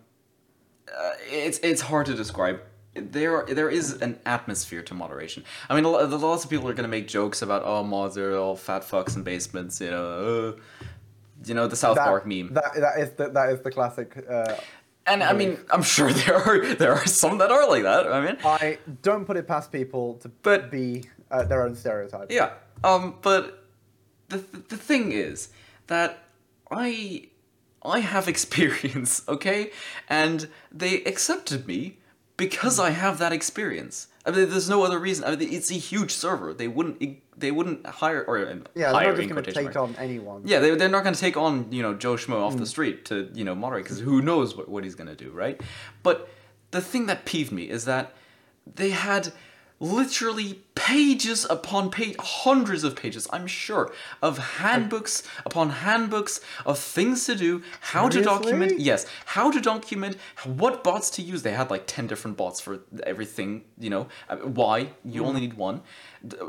uh, 0.88 1.10
it's 1.28 1.58
it's 1.58 1.82
hard 1.82 2.06
to 2.06 2.14
describe. 2.14 2.58
There 2.94 3.44
there 3.58 3.68
is 3.68 4.00
an 4.06 4.18
atmosphere 4.24 4.82
to 4.88 4.94
moderation. 4.94 5.44
I 5.68 5.74
mean, 5.74 5.84
a 5.84 5.90
lot, 5.90 6.08
lots 6.08 6.44
of 6.44 6.48
people 6.48 6.66
are 6.70 6.76
gonna 6.78 6.96
make 6.98 7.08
jokes 7.08 7.42
about 7.42 7.60
oh 7.66 7.82
mods 7.82 8.16
are 8.16 8.34
all 8.44 8.56
fat 8.56 8.82
fucks 8.90 9.14
in 9.16 9.22
basements, 9.24 9.78
you 9.82 9.90
know, 9.90 10.06
uh, 10.06 10.52
you 11.44 11.54
know 11.54 11.66
the 11.66 11.76
South 11.76 11.96
that, 11.96 12.06
Park 12.06 12.24
meme. 12.26 12.54
That, 12.54 12.72
that 12.84 12.98
is 12.98 13.10
the 13.18 13.28
that 13.28 13.50
is 13.50 13.60
the 13.60 13.70
classic. 13.70 14.08
Uh, 14.16 14.54
and 15.06 15.22
I 15.22 15.32
mean, 15.32 15.58
I'm 15.70 15.82
sure 15.82 16.12
there 16.24 16.36
are 16.36 16.74
there 16.74 16.92
are 16.94 17.06
some 17.06 17.38
that 17.38 17.50
are 17.50 17.68
like 17.68 17.82
that. 17.84 18.12
I 18.12 18.20
mean, 18.24 18.36
I 18.44 18.78
don't 19.02 19.24
put 19.24 19.36
it 19.36 19.46
past 19.46 19.70
people 19.72 20.14
to 20.22 20.28
But- 20.28 20.70
be 20.70 21.04
uh, 21.30 21.44
their 21.44 21.64
own 21.64 21.74
stereotype. 21.74 22.30
Yeah. 22.30 22.50
Um. 22.84 23.16
But 23.22 23.64
the 24.28 24.38
the 24.68 24.76
thing 24.76 25.12
is 25.12 25.48
that 25.88 26.18
I 26.70 27.28
I 27.82 28.00
have 28.00 28.28
experience, 28.34 29.22
okay, 29.28 29.70
and 30.08 30.48
they 30.72 31.02
accepted 31.04 31.66
me 31.66 31.98
because 32.36 32.78
I 32.78 32.90
have 32.90 33.18
that 33.18 33.32
experience. 33.32 34.08
I 34.26 34.30
mean, 34.32 34.50
there's 34.50 34.68
no 34.68 34.82
other 34.84 34.98
reason. 34.98 35.24
I 35.24 35.36
mean, 35.36 35.52
it's 35.52 35.70
a 35.70 35.74
huge 35.74 36.10
server. 36.10 36.52
They 36.52 36.68
wouldn't 36.68 36.98
they 37.38 37.50
wouldn't 37.50 37.84
hire 37.86 38.24
or 38.26 38.38
uh, 38.38 38.54
Yeah, 38.74 38.92
they're 38.92 39.08
not 39.12 39.16
just 39.16 39.28
going 39.28 39.44
to 39.44 39.52
take 39.52 39.76
on 39.76 39.94
anyone. 39.98 40.42
Yeah, 40.44 40.58
they, 40.60 40.74
they're 40.74 40.88
not 40.88 41.02
going 41.02 41.14
to 41.14 41.20
take 41.20 41.36
on, 41.36 41.70
you 41.70 41.82
know, 41.82 41.94
Joe 41.94 42.14
Schmo 42.14 42.40
off 42.40 42.54
Mm. 42.54 42.58
the 42.60 42.66
street 42.66 43.04
to, 43.06 43.30
you 43.34 43.44
know, 43.44 43.54
moderate, 43.54 43.84
because 43.84 44.00
who 44.00 44.22
knows 44.22 44.56
what, 44.56 44.68
what 44.68 44.84
he's 44.84 44.94
going 44.94 45.08
to 45.08 45.14
do, 45.16 45.30
right? 45.30 45.60
But 46.02 46.28
the 46.70 46.80
thing 46.80 47.06
that 47.06 47.24
peeved 47.24 47.52
me 47.52 47.64
is 47.64 47.84
that 47.84 48.14
they 48.74 48.90
had 48.90 49.32
literally 49.80 50.60
pages 50.74 51.46
upon 51.48 51.90
page, 51.90 52.16
hundreds 52.18 52.84
of 52.84 52.96
pages, 52.96 53.26
I'm 53.32 53.46
sure, 53.46 53.92
of 54.22 54.38
handbooks 54.38 55.22
upon 55.44 55.70
handbooks 55.70 56.40
of 56.64 56.78
things 56.78 57.26
to 57.26 57.34
do, 57.34 57.62
how 57.80 58.08
to 58.08 58.22
document, 58.22 58.78
yes, 58.78 59.06
how 59.26 59.50
to 59.50 59.60
document, 59.60 60.16
what 60.44 60.84
bots 60.84 61.10
to 61.10 61.22
use. 61.22 61.42
They 61.42 61.52
had 61.52 61.70
like 61.70 61.84
10 61.86 62.06
different 62.06 62.36
bots 62.36 62.60
for 62.60 62.80
everything, 63.04 63.64
you 63.78 63.90
know, 63.90 64.08
uh, 64.28 64.36
why, 64.36 64.90
you 65.04 65.24
only 65.24 65.40
need 65.40 65.54
one. 65.54 65.82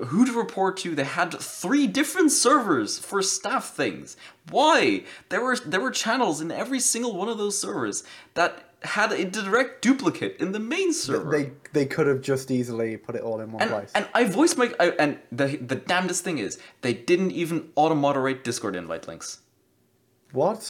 Who 0.06 0.26
to 0.26 0.34
report 0.34 0.78
to, 0.78 0.96
they 0.96 1.04
had 1.04 1.34
three 1.34 1.88
different 1.88 2.32
servers 2.32 2.98
for 2.98 3.22
staff 3.22 3.76
things. 3.76 4.18
Why? 4.50 5.04
There 5.30 5.42
were 5.42 5.58
there 5.58 5.82
were 5.82 5.92
channels 5.92 6.42
in 6.42 6.52
every 6.52 6.80
single 6.80 7.16
one 7.16 7.28
of 7.28 7.38
those 7.38 7.60
servers 7.60 8.04
that 8.34 8.67
had 8.84 9.12
a 9.12 9.26
direct 9.26 9.82
duplicate 9.82 10.38
in 10.40 10.52
the 10.52 10.60
main 10.60 10.94
server. 10.94 11.32
They 11.32 11.52
they 11.74 11.86
could 11.86 12.08
have 12.08 12.22
just 12.22 12.52
easily 12.52 12.98
put 12.98 13.16
it 13.16 13.22
all 13.22 13.40
in 13.42 13.52
one 13.52 13.62
And, 13.62 13.72
place. 13.72 13.92
and 13.96 14.08
I 14.14 14.26
voice 14.26 14.56
my 14.56 14.72
I, 14.80 14.90
and 15.00 15.18
the 15.32 15.58
the 15.58 15.76
damnedest 15.76 16.24
thing 16.24 16.38
is 16.38 16.60
they 16.82 16.94
didn't 16.94 17.32
even 17.32 17.70
auto 17.76 17.96
moderate 17.96 18.44
Discord 18.44 18.76
invite 18.76 19.08
links. 19.08 19.40
what? 20.32 20.70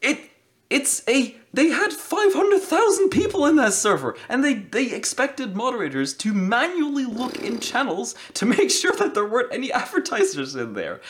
It 0.00 0.30
it's 0.70 1.02
a 1.08 1.36
they 1.52 1.68
had 1.68 1.92
five 1.92 2.32
hundred 2.34 2.60
thousand 2.62 3.10
people 3.10 3.46
in 3.46 3.54
that 3.56 3.72
server, 3.72 4.16
and 4.28 4.42
they 4.42 4.54
they 4.54 4.92
expected 4.92 5.54
moderators 5.54 6.12
to 6.14 6.32
manually 6.32 7.04
look 7.04 7.38
in 7.38 7.60
channels 7.60 8.14
to 8.34 8.46
make 8.46 8.70
sure 8.82 8.92
that 8.96 9.14
there 9.14 9.26
weren't 9.26 9.52
any 9.52 9.70
advertisers 9.72 10.56
in 10.56 10.72
there. 10.74 11.00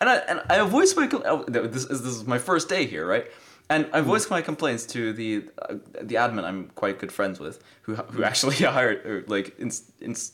And 0.00 0.08
I 0.08 0.16
and 0.28 0.42
I 0.48 0.60
voiced 0.62 0.96
my 0.96 1.08
oh, 1.24 1.44
this 1.48 1.84
is 1.86 2.02
this 2.02 2.14
is 2.14 2.24
my 2.26 2.38
first 2.38 2.68
day 2.68 2.86
here, 2.86 3.06
right? 3.06 3.26
And 3.74 3.82
I 3.92 4.00
voiced 4.02 4.30
my 4.36 4.42
complaints 4.42 4.84
to 4.94 5.12
the 5.20 5.28
uh, 5.62 5.74
the 6.10 6.16
admin 6.24 6.44
I'm 6.44 6.60
quite 6.82 6.98
good 7.02 7.12
friends 7.18 7.36
with, 7.44 7.56
who 7.84 7.94
who 8.14 8.20
actually 8.30 8.56
hired 8.78 8.98
or 9.06 9.24
like 9.28 9.46
ins, 9.58 9.76
ins, 10.00 10.32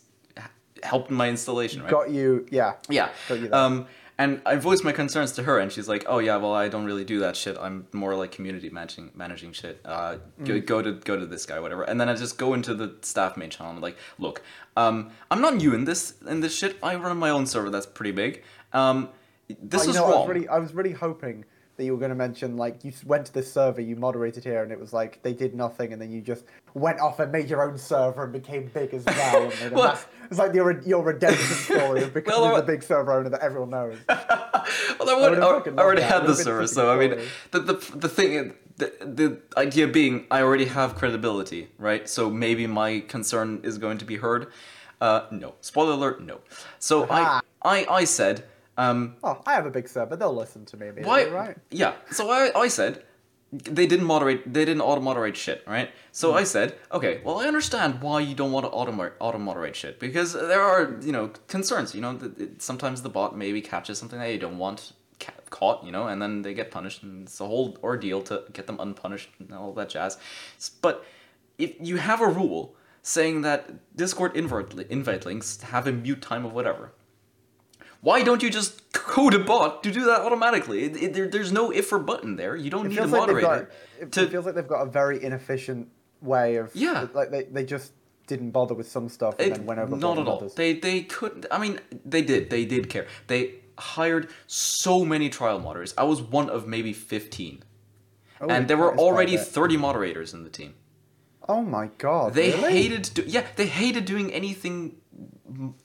helped 0.83 1.11
my 1.11 1.29
installation, 1.29 1.83
right? 1.83 1.90
Got 1.90 2.11
you? 2.11 2.46
Yeah. 2.51 2.72
Yeah. 2.88 3.09
Got 3.29 3.38
you. 3.40 3.53
Um, 3.53 3.87
and 4.20 4.40
I 4.44 4.57
voiced 4.57 4.83
my 4.83 4.90
concerns 5.03 5.31
to 5.38 5.42
her, 5.44 5.57
and 5.62 5.70
she's 5.70 5.88
like, 5.88 6.05
"Oh 6.09 6.18
yeah, 6.18 6.37
well 6.42 6.53
I 6.64 6.68
don't 6.68 6.85
really 6.90 7.05
do 7.05 7.20
that 7.20 7.37
shit. 7.37 7.57
I'm 7.66 7.87
more 7.92 8.14
like 8.22 8.33
community 8.33 8.68
managing 8.79 9.12
managing 9.14 9.53
shit. 9.53 9.81
Uh, 9.85 10.16
go, 10.48 10.55
Mm. 10.55 10.66
go 10.66 10.83
to 10.83 10.92
go 11.11 11.14
to 11.16 11.27
this 11.35 11.46
guy, 11.46 11.61
whatever." 11.61 11.83
And 11.85 12.01
then 12.01 12.09
I 12.09 12.14
just 12.14 12.37
go 12.38 12.48
into 12.55 12.74
the 12.74 12.88
staff 13.03 13.37
main 13.37 13.51
channel. 13.51 13.70
and 13.70 13.79
I'm 13.79 13.83
like, 13.83 13.96
"Look, 14.18 14.42
um, 14.77 14.96
I'm 15.31 15.40
not 15.40 15.55
new 15.62 15.72
in 15.79 15.85
this 15.85 16.14
in 16.27 16.40
this 16.40 16.55
shit. 16.59 16.72
I 16.83 16.96
run 16.96 17.16
my 17.16 17.31
own 17.31 17.46
server 17.46 17.70
that's 17.70 17.87
pretty 17.98 18.11
big. 18.24 18.42
Um, 18.72 19.11
this 19.72 19.83
Oh, 19.83 19.85
you 19.85 19.90
is 19.90 19.96
know, 19.96 20.05
I 20.07 20.11
wrong. 20.11 20.20
was 20.20 20.29
really, 20.35 20.48
I 20.48 20.59
was 20.59 20.74
really 20.74 20.92
hoping 21.07 21.44
that 21.79 21.85
you 21.85 21.93
were 21.93 21.99
going 21.99 22.11
to 22.11 22.17
mention 22.17 22.57
like 22.57 22.85
you 22.85 22.93
went 23.07 23.25
to 23.27 23.33
this 23.33 23.51
server, 23.51 23.81
you 23.81 23.95
moderated 23.97 24.43
here, 24.45 24.62
and 24.64 24.73
it 24.73 24.79
was 24.79 24.93
like 24.93 25.23
they 25.23 25.33
did 25.33 25.55
nothing, 25.55 25.93
and 25.93 26.03
then 26.03 26.11
you 26.11 26.21
just 26.21 26.45
went 26.75 26.99
off 27.01 27.21
and 27.21 27.31
made 27.33 27.49
your 27.49 27.62
own 27.62 27.79
server 27.79 28.25
and 28.25 28.33
became 28.33 28.67
big 28.75 28.93
as 28.93 29.05
well. 29.07 29.51
And 29.62 29.73
Well- 29.77 29.99
it's 30.29 30.38
like 30.38 30.53
your 30.53 30.83
your 30.83 31.03
redemption 31.03 31.47
story 31.79 32.03
of 32.03 32.12
becoming 32.12 32.43
Well, 32.43 32.57
the 32.57 32.62
big 32.62 32.83
server 32.83 33.12
owner 33.12 33.31
that 33.31 33.41
everyone 33.41 33.71
knows. 33.71 33.97
well, 34.09 34.19
I, 35.09 35.31
would, 35.31 35.38
I, 35.38 35.47
I 35.47 35.83
already 35.83 36.03
that. 36.03 36.21
had 36.21 36.27
the 36.27 36.35
server, 36.35 36.67
so 36.67 36.93
I 36.93 36.97
mean, 36.99 37.12
story. 37.12 37.29
the 37.53 37.61
the 37.61 37.97
the 37.97 38.09
thing, 38.09 38.53
the 38.77 38.93
the 39.01 39.41
idea 39.57 39.87
being, 39.87 40.27
I 40.31 40.43
already 40.43 40.67
have 40.67 40.97
credibility, 40.97 41.69
right? 41.79 42.07
So 42.09 42.29
maybe 42.29 42.67
my 42.67 43.01
concern 43.01 43.61
is 43.62 43.79
going 43.79 43.97
to 43.99 44.05
be 44.05 44.17
heard. 44.17 44.49
Uh, 45.01 45.27
no, 45.31 45.55
spoiler 45.61 45.93
alert, 45.93 46.21
no. 46.23 46.41
So 46.81 47.05
Aha. 47.05 47.41
I 47.62 47.87
I 47.87 47.87
I 48.01 48.05
said, 48.05 48.45
um, 48.79 49.17
Oh, 49.23 49.43
I 49.45 49.53
have 49.55 49.67
a 49.67 49.71
big 49.71 49.88
server. 49.88 50.17
They'll 50.17 50.35
listen 50.35 50.64
to 50.67 50.77
me 50.79 50.87
why? 51.03 51.27
right? 51.29 51.57
Yeah. 51.71 51.93
So 52.11 52.31
I 52.31 52.51
I 52.59 52.69
said. 52.69 53.03
They 53.51 53.87
didn't 53.87 54.05
moderate. 54.05 54.41
They 54.57 54.67
didn't 54.67 54.83
auto 54.83 55.01
moderate 55.01 55.35
shit, 55.35 55.64
right? 55.67 55.88
So 56.12 56.33
Hmm. 56.33 56.37
I 56.37 56.45
said, 56.45 56.75
okay, 56.93 57.23
well, 57.25 57.41
I 57.41 57.47
understand 57.47 58.03
why 58.03 58.21
you 58.21 58.35
don't 58.35 58.53
want 58.53 58.67
to 58.67 58.71
auto 58.71 58.93
auto 59.21 59.38
moderate 59.38 59.75
shit 59.75 59.99
because 59.99 60.35
there 60.35 60.61
are, 60.61 60.99
you 61.01 61.12
know, 61.12 61.29
concerns. 61.47 61.95
You 61.95 62.03
know, 62.03 62.12
that 62.19 62.38
it, 62.38 62.61
sometimes 62.61 63.01
the 63.01 63.09
bot 63.09 63.31
maybe 63.38 63.62
catches 63.62 63.97
something 63.99 64.19
that 64.19 64.31
you 64.31 64.38
don't 64.38 64.59
want 64.59 64.93
ca- 65.19 65.33
caught, 65.49 65.83
you 65.83 65.91
know, 65.91 66.09
and 66.09 66.21
then 66.21 66.43
they 66.43 66.53
get 66.53 66.71
punished, 66.71 67.03
and 67.03 67.27
it's 67.27 67.41
a 67.41 67.47
whole 67.47 67.79
ordeal 67.83 68.21
to 68.31 68.35
get 68.53 68.67
them 68.67 68.79
unpunished 68.81 69.31
and 69.38 69.51
all 69.55 69.73
that 69.81 69.88
jazz. 69.88 70.19
But 70.83 71.03
if 71.57 71.71
you 71.81 71.97
have 71.97 72.21
a 72.21 72.29
rule 72.29 72.77
saying 73.01 73.41
that 73.49 73.61
Discord 73.97 74.37
invite 74.37 74.75
invite 74.91 75.25
links 75.25 75.62
have 75.62 75.87
a 75.87 75.93
mute 75.93 76.21
time 76.21 76.45
of 76.45 76.53
whatever, 76.53 76.93
why 78.01 78.23
don't 78.23 78.43
you 78.43 78.51
just 78.51 78.93
code 78.93 79.35
a 79.35 79.39
bot 79.41 79.83
to 79.83 79.91
do 79.91 80.05
that 80.05 80.21
automatically? 80.21 80.85
It, 80.85 80.97
it, 81.03 81.15
there, 81.15 81.29
there's 81.29 81.53
no 81.53 81.71
if 81.73 81.93
or 81.93 81.99
button 81.99 82.37
there. 82.37 82.55
You 82.57 82.71
don't 82.71 82.87
It 82.87 82.91
need 82.91 82.99
a 82.99 83.03
feels 83.03 83.13
like 83.13 83.21
moderator. 83.21 83.47
got. 83.47 83.69
It, 84.01 84.13
to- 84.13 84.23
it 84.23 84.31
feels 84.31 84.47
like 84.47 84.55
they've 84.55 84.67
got 84.69 84.83
a 84.83 84.91
very 84.91 85.23
inefficient 85.23 85.89
way 86.23 86.57
of. 86.57 86.71
Yeah. 86.75 87.07
Like 87.13 87.31
they, 87.31 87.45
they 87.45 87.65
just 87.65 87.93
didn't 88.27 88.51
bother 88.51 88.75
with 88.75 88.89
some 88.89 89.09
stuff 89.09 89.35
and 89.39 89.53
then 89.53 89.67
went 89.67 89.81
over. 89.81 89.97
not 89.97 90.19
at 90.19 90.27
all. 90.29 90.37
Others. 90.39 90.55
They 90.55 90.75
they 90.75 91.03
couldn't. 91.03 91.47
I 91.51 91.59
mean, 91.59 91.81
they 92.05 92.23
did. 92.23 92.51
They 92.51 92.65
did 92.65 92.89
care. 92.91 93.07
They 93.27 93.55
hired 93.79 94.29
so 94.47 95.05
many 95.05 95.29
trial 95.31 95.59
moderators. 95.59 95.95
I 95.97 96.05
was 96.05 96.21
one 96.21 96.51
of 96.51 96.67
maybe 96.67 96.93
fifteen, 96.93 97.63
Oh, 98.41 98.49
and 98.49 98.69
there 98.69 98.77
were 98.77 98.87
that 98.89 98.93
is 98.93 98.97
quite 98.97 99.03
a 99.03 99.07
already 99.07 99.37
thirty 99.39 99.77
moderators 99.77 100.35
in 100.35 100.45
the 100.45 100.51
team. 100.51 100.75
Oh 101.49 101.63
my 101.63 101.89
god! 101.99 102.35
They 102.35 102.51
really? 102.53 102.73
hated. 102.73 103.11
Do- 103.15 103.25
yeah, 103.27 103.47
they 103.57 103.67
hated 103.67 104.05
doing 104.05 104.33
anything 104.33 104.97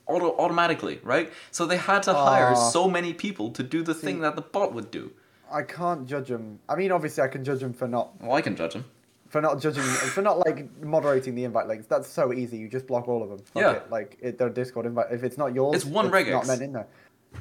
auto 0.05 0.35
automatically, 0.37 0.99
right? 1.03 1.31
So 1.51 1.65
they 1.65 1.77
had 1.77 2.03
to 2.03 2.13
hire 2.13 2.51
Aw. 2.51 2.69
so 2.69 2.89
many 2.89 3.13
people 3.13 3.51
to 3.51 3.63
do 3.63 3.81
the 3.81 3.93
thing 3.93 4.19
that 4.19 4.35
the 4.35 4.41
bot 4.41 4.73
would 4.73 4.91
do. 4.91 5.11
I 5.51 5.61
can't 5.63 6.05
judge 6.07 6.27
them. 6.29 6.59
I 6.67 6.75
mean, 6.75 6.91
obviously, 6.91 7.23
I 7.23 7.27
can 7.27 7.43
judge 7.43 7.59
them 7.61 7.73
for 7.73 7.87
not 7.87 8.19
Well, 8.21 8.33
I 8.33 8.41
can 8.41 8.55
judge 8.55 8.73
them. 8.73 8.85
for 9.29 9.39
not 9.39 9.61
judging 9.61 9.83
for 9.83 10.21
not 10.21 10.39
like 10.39 10.67
moderating 10.83 11.35
the 11.35 11.43
invite 11.45 11.67
links. 11.67 11.87
That's 11.87 12.09
so 12.09 12.33
easy. 12.33 12.57
You 12.57 12.67
just 12.67 12.87
block 12.87 13.07
all 13.07 13.23
of 13.23 13.29
them. 13.29 13.39
Fuck 13.39 13.61
Yeah. 13.61 13.71
it. 13.73 13.89
Like 13.89 14.17
it, 14.21 14.37
their 14.37 14.49
Discord 14.49 14.85
invite. 14.85 15.07
If 15.11 15.23
it's 15.23 15.37
not 15.37 15.53
yours, 15.55 15.75
It's 15.75 15.85
one 15.85 16.09
Not 16.11 16.47
meant 16.47 16.61
in 16.61 16.73
there. 16.73 16.87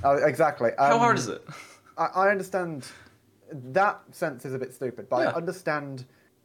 Oh, 0.05 0.17
exactly. 0.17 0.71
How 0.79 0.95
Um, 0.95 0.99
hard 1.01 1.19
is 1.19 1.29
it? 1.29 1.45
I, 1.99 2.07
I 2.07 2.31
understand 2.31 2.87
that 3.53 4.01
sense 4.13 4.45
is 4.45 4.55
a 4.55 4.59
bit 4.59 4.73
stupid, 4.73 5.09
but 5.11 5.19
Yeah. 5.23 5.31
I 5.31 5.35
understand 5.35 6.05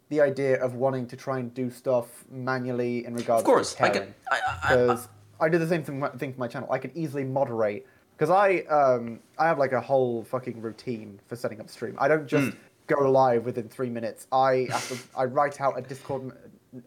the 0.10 0.22
idea 0.22 0.62
of 0.63 0.76
wanting 0.76 1.06
to 1.08 1.17
try 1.17 1.39
and 1.39 1.54
do 1.54 1.70
stuff 1.70 2.24
manually 2.30 3.06
in 3.06 3.13
regards 3.13 3.43
to 3.43 3.50
Of 3.50 3.54
course, 3.56 3.74
to 3.76 3.84
I 3.84 3.89
can. 3.89 4.13
I, 4.32 4.36
I, 4.36 4.39
I, 4.39 4.76
because 4.76 5.08
I 5.39 5.50
do 5.50 5.58
the 5.58 5.67
same 5.67 5.84
thing, 5.84 6.04
thing 6.17 6.34
for 6.34 6.39
my 6.39 6.48
channel. 6.48 6.72
I 6.72 6.78
can 6.78 6.91
easily 6.96 7.24
moderate 7.24 7.86
because 8.15 8.30
I 8.30 8.60
um 8.70 9.20
I 9.38 9.48
have 9.48 9.58
like 9.60 9.74
a 9.74 9.82
whole 9.82 10.24
fucking 10.24 10.62
routine 10.62 11.20
for 11.28 11.36
setting 11.36 11.60
up 11.60 11.70
stream. 11.70 11.96
I 12.00 12.08
don't 12.08 12.28
just 12.28 12.52
Hmm. 12.54 12.58
go 12.88 13.12
live 13.12 13.46
within 13.46 13.67
three 13.67 13.89
minutes. 13.89 14.28
I 14.32 14.67
have 14.72 14.88
to, 14.89 14.98
I 15.17 15.26
write 15.26 15.60
out 15.62 15.78
a 15.78 15.82
Discord 15.82 16.32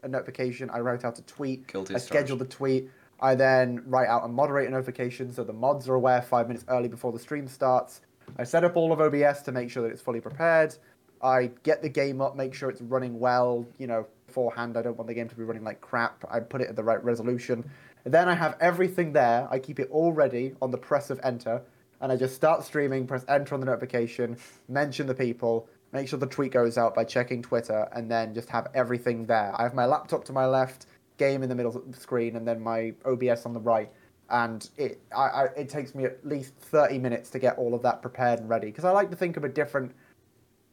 a 0.02 0.08
notification. 0.08 0.70
I 0.70 0.80
write 0.80 1.04
out 1.04 1.18
a 1.18 1.22
tweet. 1.22 1.66
Guilty 1.66 1.94
I 1.94 1.98
schedule 1.98 2.36
the 2.36 2.44
tweet. 2.46 2.90
I 3.20 3.34
then 3.34 3.82
write 3.86 4.08
out 4.08 4.24
a 4.24 4.28
moderator 4.28 4.70
notification 4.70 5.30
so 5.32 5.44
the 5.44 5.52
mods 5.52 5.88
are 5.90 5.94
aware 5.94 6.22
five 6.22 6.48
minutes 6.48 6.64
early 6.68 6.88
before 6.88 7.12
the 7.12 7.18
stream 7.18 7.46
starts. 7.48 8.00
I 8.38 8.44
set 8.44 8.64
up 8.64 8.76
all 8.76 8.92
of 8.92 9.00
OBS 9.00 9.42
to 9.42 9.52
make 9.52 9.68
sure 9.68 9.82
that 9.82 9.90
it's 9.90 10.00
fully 10.00 10.20
prepared. 10.20 10.74
I 11.22 11.50
get 11.62 11.82
the 11.82 11.88
game 11.88 12.20
up, 12.20 12.36
make 12.36 12.54
sure 12.54 12.70
it's 12.70 12.80
running 12.80 13.18
well, 13.18 13.66
you 13.78 13.86
know, 13.86 14.06
beforehand. 14.26 14.76
I 14.76 14.82
don't 14.82 14.96
want 14.96 15.08
the 15.08 15.14
game 15.14 15.28
to 15.28 15.34
be 15.34 15.42
running 15.42 15.64
like 15.64 15.80
crap. 15.80 16.24
I 16.30 16.40
put 16.40 16.60
it 16.60 16.68
at 16.68 16.76
the 16.76 16.84
right 16.84 17.02
resolution. 17.04 17.68
Then 18.04 18.28
I 18.28 18.34
have 18.34 18.56
everything 18.60 19.12
there. 19.12 19.46
I 19.50 19.58
keep 19.58 19.78
it 19.78 19.88
all 19.90 20.12
ready 20.12 20.54
on 20.62 20.70
the 20.70 20.78
press 20.78 21.10
of 21.10 21.20
enter. 21.22 21.62
And 22.00 22.10
I 22.10 22.16
just 22.16 22.34
start 22.34 22.64
streaming, 22.64 23.06
press 23.06 23.24
enter 23.28 23.54
on 23.54 23.60
the 23.60 23.66
notification, 23.66 24.38
mention 24.68 25.06
the 25.06 25.14
people, 25.14 25.68
make 25.92 26.08
sure 26.08 26.18
the 26.18 26.26
tweet 26.26 26.52
goes 26.52 26.78
out 26.78 26.94
by 26.94 27.04
checking 27.04 27.42
Twitter, 27.42 27.88
and 27.92 28.10
then 28.10 28.32
just 28.32 28.48
have 28.48 28.68
everything 28.74 29.26
there. 29.26 29.52
I 29.54 29.64
have 29.64 29.74
my 29.74 29.84
laptop 29.84 30.24
to 30.26 30.32
my 30.32 30.46
left, 30.46 30.86
game 31.18 31.42
in 31.42 31.50
the 31.50 31.54
middle 31.54 31.76
of 31.76 31.92
the 31.92 32.00
screen, 32.00 32.36
and 32.36 32.48
then 32.48 32.58
my 32.58 32.94
OBS 33.04 33.44
on 33.44 33.52
the 33.52 33.60
right. 33.60 33.90
And 34.30 34.66
it, 34.78 35.00
I, 35.14 35.22
I, 35.22 35.44
it 35.56 35.68
takes 35.68 35.94
me 35.94 36.04
at 36.04 36.26
least 36.26 36.54
30 36.54 36.98
minutes 36.98 37.28
to 37.30 37.38
get 37.38 37.58
all 37.58 37.74
of 37.74 37.82
that 37.82 38.00
prepared 38.00 38.38
and 38.38 38.48
ready. 38.48 38.68
Because 38.68 38.84
I 38.84 38.92
like 38.92 39.10
to 39.10 39.16
think 39.16 39.36
of 39.36 39.44
a 39.44 39.48
different 39.48 39.92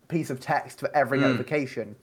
piece 0.07 0.29
of 0.29 0.39
text 0.39 0.79
for 0.79 0.89
every 0.95 1.17
Mm. 1.19 1.23
notification 1.23 1.95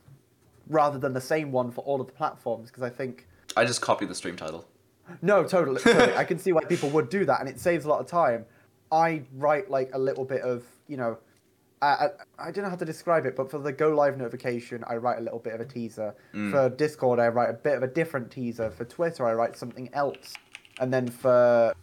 rather 0.68 0.98
than 0.98 1.12
the 1.12 1.20
same 1.20 1.52
one 1.52 1.70
for 1.70 1.82
all 1.84 2.00
of 2.00 2.06
the 2.06 2.12
platforms. 2.12 2.70
Because 2.70 2.82
I 2.82 2.90
think 2.90 3.26
I 3.56 3.64
just 3.64 3.80
copy 3.80 4.04
the 4.06 4.14
stream 4.14 4.36
title. 4.36 4.66
no, 5.22 5.44
totally. 5.44 5.80
totally. 5.80 6.14
I 6.16 6.24
can 6.24 6.38
see 6.38 6.52
why 6.52 6.64
people 6.64 6.90
would 6.90 7.08
do 7.08 7.24
that, 7.26 7.40
and 7.40 7.48
it 7.48 7.60
saves 7.60 7.84
a 7.84 7.88
lot 7.88 8.00
of 8.00 8.06
time. 8.06 8.46
I 8.90 9.22
write 9.34 9.70
like 9.70 9.90
a 9.92 9.98
little 9.98 10.24
bit 10.24 10.40
of, 10.42 10.64
you 10.88 10.96
know, 10.96 11.18
I, 11.82 11.86
I, 11.86 12.08
I 12.38 12.50
don't 12.50 12.64
know 12.64 12.70
how 12.70 12.76
to 12.76 12.84
describe 12.84 13.26
it, 13.26 13.36
but 13.36 13.50
for 13.50 13.58
the 13.58 13.72
go 13.72 13.88
live 13.90 14.16
notification, 14.16 14.84
I 14.86 14.96
write 14.96 15.18
a 15.18 15.20
little 15.20 15.38
bit 15.40 15.52
of 15.54 15.60
a 15.60 15.64
teaser. 15.64 16.14
For 16.32 16.70
Discord, 16.70 17.18
I 17.18 17.28
write 17.28 17.50
a 17.50 17.54
bit 17.54 17.74
of 17.74 17.82
a 17.82 17.86
different 17.88 18.30
teaser. 18.30 18.70
For 18.70 18.84
Twitter, 18.84 19.26
I 19.26 19.34
write 19.34 19.56
something 19.56 19.90
else, 19.92 20.32
and 20.80 20.92
then 20.92 21.08
for 21.08 21.74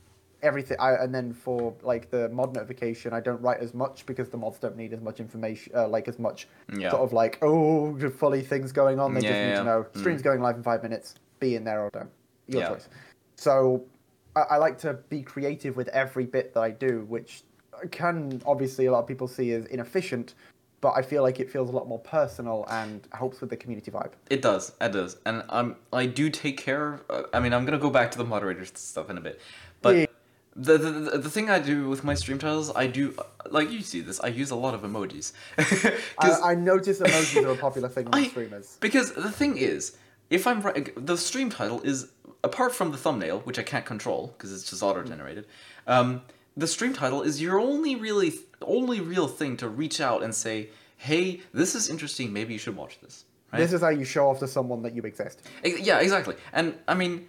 everything, 0.42 0.78
I, 0.80 0.94
and 0.94 1.14
then 1.14 1.34
for 1.34 1.76
like 1.82 2.10
the 2.10 2.30
mod 2.30 2.54
notification, 2.54 3.14
I 3.14 3.20
don't 3.20 3.42
write 3.42 3.60
as 3.60 3.74
much 3.74 4.06
because 4.06 4.30
the 4.30 4.38
mods 4.38 4.60
don't 4.60 4.76
need 4.76 4.94
as 4.94 5.02
much 5.02 5.20
information, 5.20 5.74
uh, 5.76 5.88
like 5.88 6.08
as 6.08 6.20
much 6.20 6.48
Yeah. 6.78 6.92
sort 6.92 7.04
of 7.04 7.14
like 7.14 7.40
oh 7.42 7.98
fully 8.10 8.42
things 8.42 8.72
going 8.72 9.00
on. 9.00 9.14
They 9.14 9.22
Yeah, 9.22 9.30
just 9.30 9.44
need 9.44 9.56
to 9.56 9.64
know 9.64 9.84
Mm. 9.94 9.98
streams 10.00 10.22
going 10.22 10.42
live 10.42 10.56
in 10.56 10.64
five 10.64 10.84
minutes. 10.84 11.16
Be 11.40 11.56
in 11.56 11.64
there 11.64 11.82
or 11.82 11.90
don't. 11.92 12.10
Your 12.48 12.68
choice. 12.68 12.90
So 13.38 13.86
I, 14.36 14.42
I 14.52 14.58
like 14.58 14.78
to 14.80 14.94
be 15.10 15.22
creative 15.22 15.76
with 15.76 15.88
every 15.90 16.26
bit 16.26 16.54
that 16.54 16.62
I 16.62 16.72
do, 16.72 17.06
which 17.08 17.44
can 17.92 18.42
obviously 18.46 18.86
a 18.86 18.92
lot 18.92 19.00
of 19.00 19.08
people 19.08 19.28
see 19.28 19.52
as 19.54 19.66
inefficient, 19.68 20.36
but 20.82 20.94
I 20.96 21.02
feel 21.02 21.24
like 21.24 21.40
it 21.40 21.50
feels 21.50 21.70
a 21.70 21.72
lot 21.72 21.88
more 21.88 22.00
personal 22.00 22.66
and 22.70 23.08
helps 23.14 23.42
with 23.42 23.50
the 23.50 23.58
community 23.58 23.92
vibe. 23.92 24.12
It 24.30 24.42
does. 24.42 24.74
It 24.82 24.92
does. 24.92 25.18
And 25.26 25.44
um, 25.50 25.78
I 25.94 26.06
do 26.06 26.30
take 26.30 26.58
care. 26.58 27.02
Uh, 27.10 27.24
I 27.34 27.40
mean, 27.40 27.54
I'm 27.54 27.66
gonna 27.66 27.78
go 27.80 27.90
back 27.90 28.12
to 28.12 28.18
the 28.18 28.24
moderators 28.26 28.72
stuff 28.76 29.10
in 29.10 29.18
a 29.18 29.22
bit, 29.22 29.40
but 29.82 29.96
Yeah. 29.96 30.06
The, 30.56 30.78
the 30.78 31.18
the 31.18 31.30
thing 31.30 31.50
I 31.50 31.60
do 31.60 31.88
with 31.88 32.04
my 32.04 32.14
stream 32.14 32.38
titles, 32.38 32.72
I 32.76 32.88
do 32.88 33.16
like 33.50 33.72
you 33.72 33.82
see 33.82 34.02
this. 34.02 34.20
I 34.20 34.28
use 34.28 34.52
a 34.52 34.56
lot 34.56 34.74
of 34.74 34.82
emojis. 34.82 35.32
I, 36.20 36.52
I 36.52 36.56
notice 36.56 37.00
emojis 37.00 37.44
are 37.46 37.52
a 37.52 37.56
popular 37.58 37.90
thing 37.90 38.08
I- 38.14 38.28
streamers. 38.28 38.78
Because 38.80 39.14
the 39.14 39.32
thing 39.32 39.58
is, 39.58 39.98
if 40.30 40.46
I'm 40.48 40.62
right, 40.62 40.92
the 41.06 41.18
stream 41.18 41.50
title 41.50 41.82
is 41.82 42.12
apart 42.44 42.74
from 42.76 42.92
the 42.92 42.98
thumbnail, 42.98 43.40
which 43.42 43.60
I 43.60 43.64
can't 43.64 43.86
control 43.86 44.34
because 44.38 44.52
it's 44.54 44.70
just 44.70 44.84
auto 44.84 45.04
generated. 45.04 45.46
Um, 45.88 46.22
the 46.58 46.68
stream 46.68 46.94
title 46.94 47.22
is 47.22 47.42
your 47.42 47.60
only 47.60 47.96
really 47.96 48.34
only 48.62 49.00
real 49.00 49.28
thing 49.28 49.56
to 49.58 49.70
reach 49.70 50.02
out 50.02 50.22
and 50.22 50.36
say, 50.36 50.70
"Hey, 50.98 51.42
this 51.54 51.76
is 51.76 51.90
interesting. 51.90 52.34
Maybe 52.34 52.54
you 52.54 52.60
should 52.60 52.76
watch 52.76 53.00
this." 53.00 53.24
Right? 53.54 53.60
This 53.60 53.74
is 53.74 53.82
how 53.82 53.90
you 53.90 54.06
show 54.06 54.30
off 54.30 54.40
to 54.40 54.48
someone 54.48 54.82
that 54.84 54.94
you 54.96 55.02
exist. 55.04 55.42
Yeah, 55.64 56.00
exactly. 56.00 56.36
And 56.54 56.76
I 56.88 56.94
mean, 56.94 57.28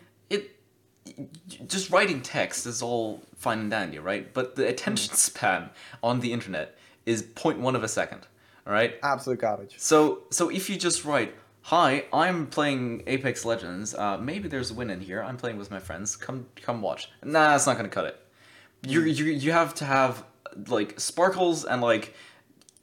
just 1.66 1.90
writing 1.90 2.20
text 2.20 2.66
is 2.66 2.82
all 2.82 3.22
fine 3.36 3.58
and 3.60 3.70
dandy, 3.70 3.98
right? 3.98 4.32
But 4.32 4.56
the 4.56 4.68
attention 4.68 5.14
span 5.14 5.70
on 6.02 6.20
the 6.20 6.32
internet 6.32 6.76
is 7.06 7.22
0.1 7.22 7.74
of 7.74 7.82
a 7.82 7.88
second. 7.88 8.26
All 8.66 8.72
right? 8.72 8.94
Absolute 9.02 9.40
garbage. 9.40 9.74
So 9.78 10.22
so 10.30 10.48
if 10.48 10.70
you 10.70 10.76
just 10.76 11.04
write, 11.04 11.34
"Hi, 11.62 12.04
I'm 12.12 12.46
playing 12.46 13.02
Apex 13.06 13.44
Legends. 13.44 13.94
Uh, 13.94 14.18
maybe 14.18 14.48
there's 14.48 14.70
a 14.70 14.74
win 14.74 14.88
in 14.90 15.00
here. 15.00 15.22
I'm 15.22 15.36
playing 15.36 15.58
with 15.58 15.70
my 15.70 15.80
friends. 15.80 16.14
Come 16.14 16.46
come 16.60 16.80
watch." 16.80 17.10
Nah, 17.24 17.50
that's 17.50 17.66
not 17.66 17.76
gonna 17.76 17.88
cut 17.88 18.04
it. 18.04 18.20
You 18.86 19.02
you 19.02 19.24
you 19.24 19.52
have 19.52 19.74
to 19.76 19.84
have 19.84 20.24
like 20.68 21.00
sparkles 21.00 21.64
and 21.64 21.82
like 21.82 22.14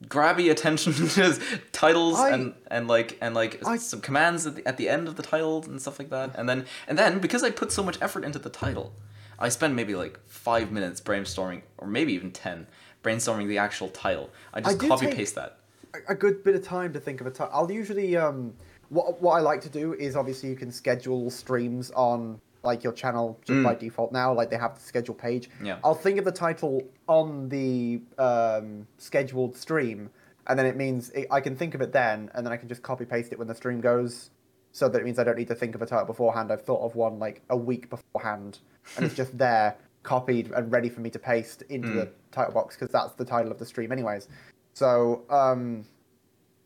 grabby 0.08 0.50
attention 0.50 0.93
titles 1.72 2.18
I- 2.20 2.30
and 2.32 2.54
and 2.68 2.88
like 2.88 3.18
and 3.22 3.36
like 3.36 3.66
I- 3.66 3.78
some 3.78 4.02
commands 4.02 4.45
at 4.45 4.56
the, 4.56 4.68
at 4.68 4.78
the 4.78 4.88
end 4.89 5.08
of 5.08 5.16
the 5.16 5.24
title 5.24 5.64
and 5.66 5.82
stuff 5.82 6.00
like 6.00 6.10
that. 6.10 6.32
And 6.36 6.47
then 6.47 6.66
and 6.88 6.97
then 6.97 7.20
because 7.20 7.43
I 7.43 7.52
put 7.52 7.72
so 7.72 7.84
much 7.84 7.97
effort 8.02 8.24
into 8.24 8.39
the 8.39 8.50
title, 8.50 8.93
I 9.38 9.50
spend 9.50 9.76
maybe 9.76 9.95
like 9.95 10.20
five 10.28 10.72
minutes 10.72 11.02
brainstorming 11.02 11.62
or 11.78 11.88
maybe 11.88 12.14
even 12.14 12.32
ten 12.32 12.68
brainstorming 13.04 13.47
the 13.47 13.58
actual 13.58 13.89
title. 13.89 14.30
I 14.54 14.62
just 14.62 14.80
do 14.80 14.88
copy 14.88 15.08
paste 15.08 15.36
that. 15.36 15.58
a- 15.93 16.14
a 16.14 16.16
good 16.16 16.43
bit 16.43 16.56
of 16.56 16.64
time 16.64 16.93
to 16.93 17.00
think 17.00 17.20
of 17.22 17.28
a 17.28 17.32
title. 17.32 17.54
I'll 17.54 17.72
usually 17.72 18.16
um 18.16 18.54
what 18.89 19.22
what 19.22 19.34
I 19.34 19.41
like 19.41 19.62
to 19.62 19.70
do 19.70 19.93
is 19.93 20.16
obviously 20.16 20.50
you 20.50 20.56
can 20.56 20.72
schedule 20.72 21.30
streams 21.30 21.91
on 21.91 22.39
like 22.64 22.84
your 22.84 22.93
channel 22.93 23.39
just 23.45 23.64
by 23.64 23.74
default 23.74 24.12
now 24.12 24.34
like 24.34 24.49
they 24.49 24.57
have 24.57 24.76
the 24.76 24.82
schedule 24.82 25.16
page. 25.16 25.49
Yeah. 25.64 25.80
I'll 25.84 25.95
think 25.95 26.20
of 26.20 26.26
the 26.26 26.32
title 26.32 26.84
on 27.07 27.49
the 27.49 28.01
um 28.18 28.88
scheduled 28.97 29.55
stream 29.55 30.10
and 30.47 30.57
then 30.57 30.66
it 30.66 30.76
means 30.76 31.10
it, 31.12 31.28
I 31.32 31.41
can 31.41 31.55
think 31.55 31.76
of 31.76 31.82
it 31.82 31.91
then 31.91 32.30
and 32.34 32.45
then 32.45 32.51
I 32.51 32.57
can 32.57 32.68
just 32.68 32.82
copy 32.82 33.05
paste 33.05 33.32
it 33.32 33.39
when 33.39 33.47
the 33.47 33.55
stream 33.55 33.82
goes 33.82 34.32
so 34.72 34.89
that 34.89 34.99
it 34.99 35.05
means 35.05 35.20
I 35.20 35.24
don't 35.24 35.38
need 35.38 35.47
to 35.47 35.55
think 35.55 35.74
of 35.76 35.82
a 35.82 35.86
title 35.86 36.05
beforehand. 36.05 36.51
I've 36.51 36.62
thought 36.62 36.84
of 36.84 36.95
one 36.95 37.18
like 37.18 37.41
a 37.49 37.57
week 37.57 37.89
beforehand 37.89 38.60
and 38.97 39.05
it's 39.05 39.16
just 39.16 39.38
there 39.38 39.78
copied 40.03 40.51
and 40.51 40.72
ready 40.72 40.89
for 40.89 41.01
me 41.01 41.10
to 41.10 41.20
paste 41.20 41.64
into 41.70 41.89
the 41.89 42.10
title 42.32 42.53
box 42.53 42.76
because 42.76 42.91
that's 42.91 43.14
the 43.14 43.26
title 43.26 43.51
of 43.51 43.60
the 43.60 43.66
stream 43.66 43.91
anyways. 43.91 44.28
So 44.74 45.24
um, 45.30 45.86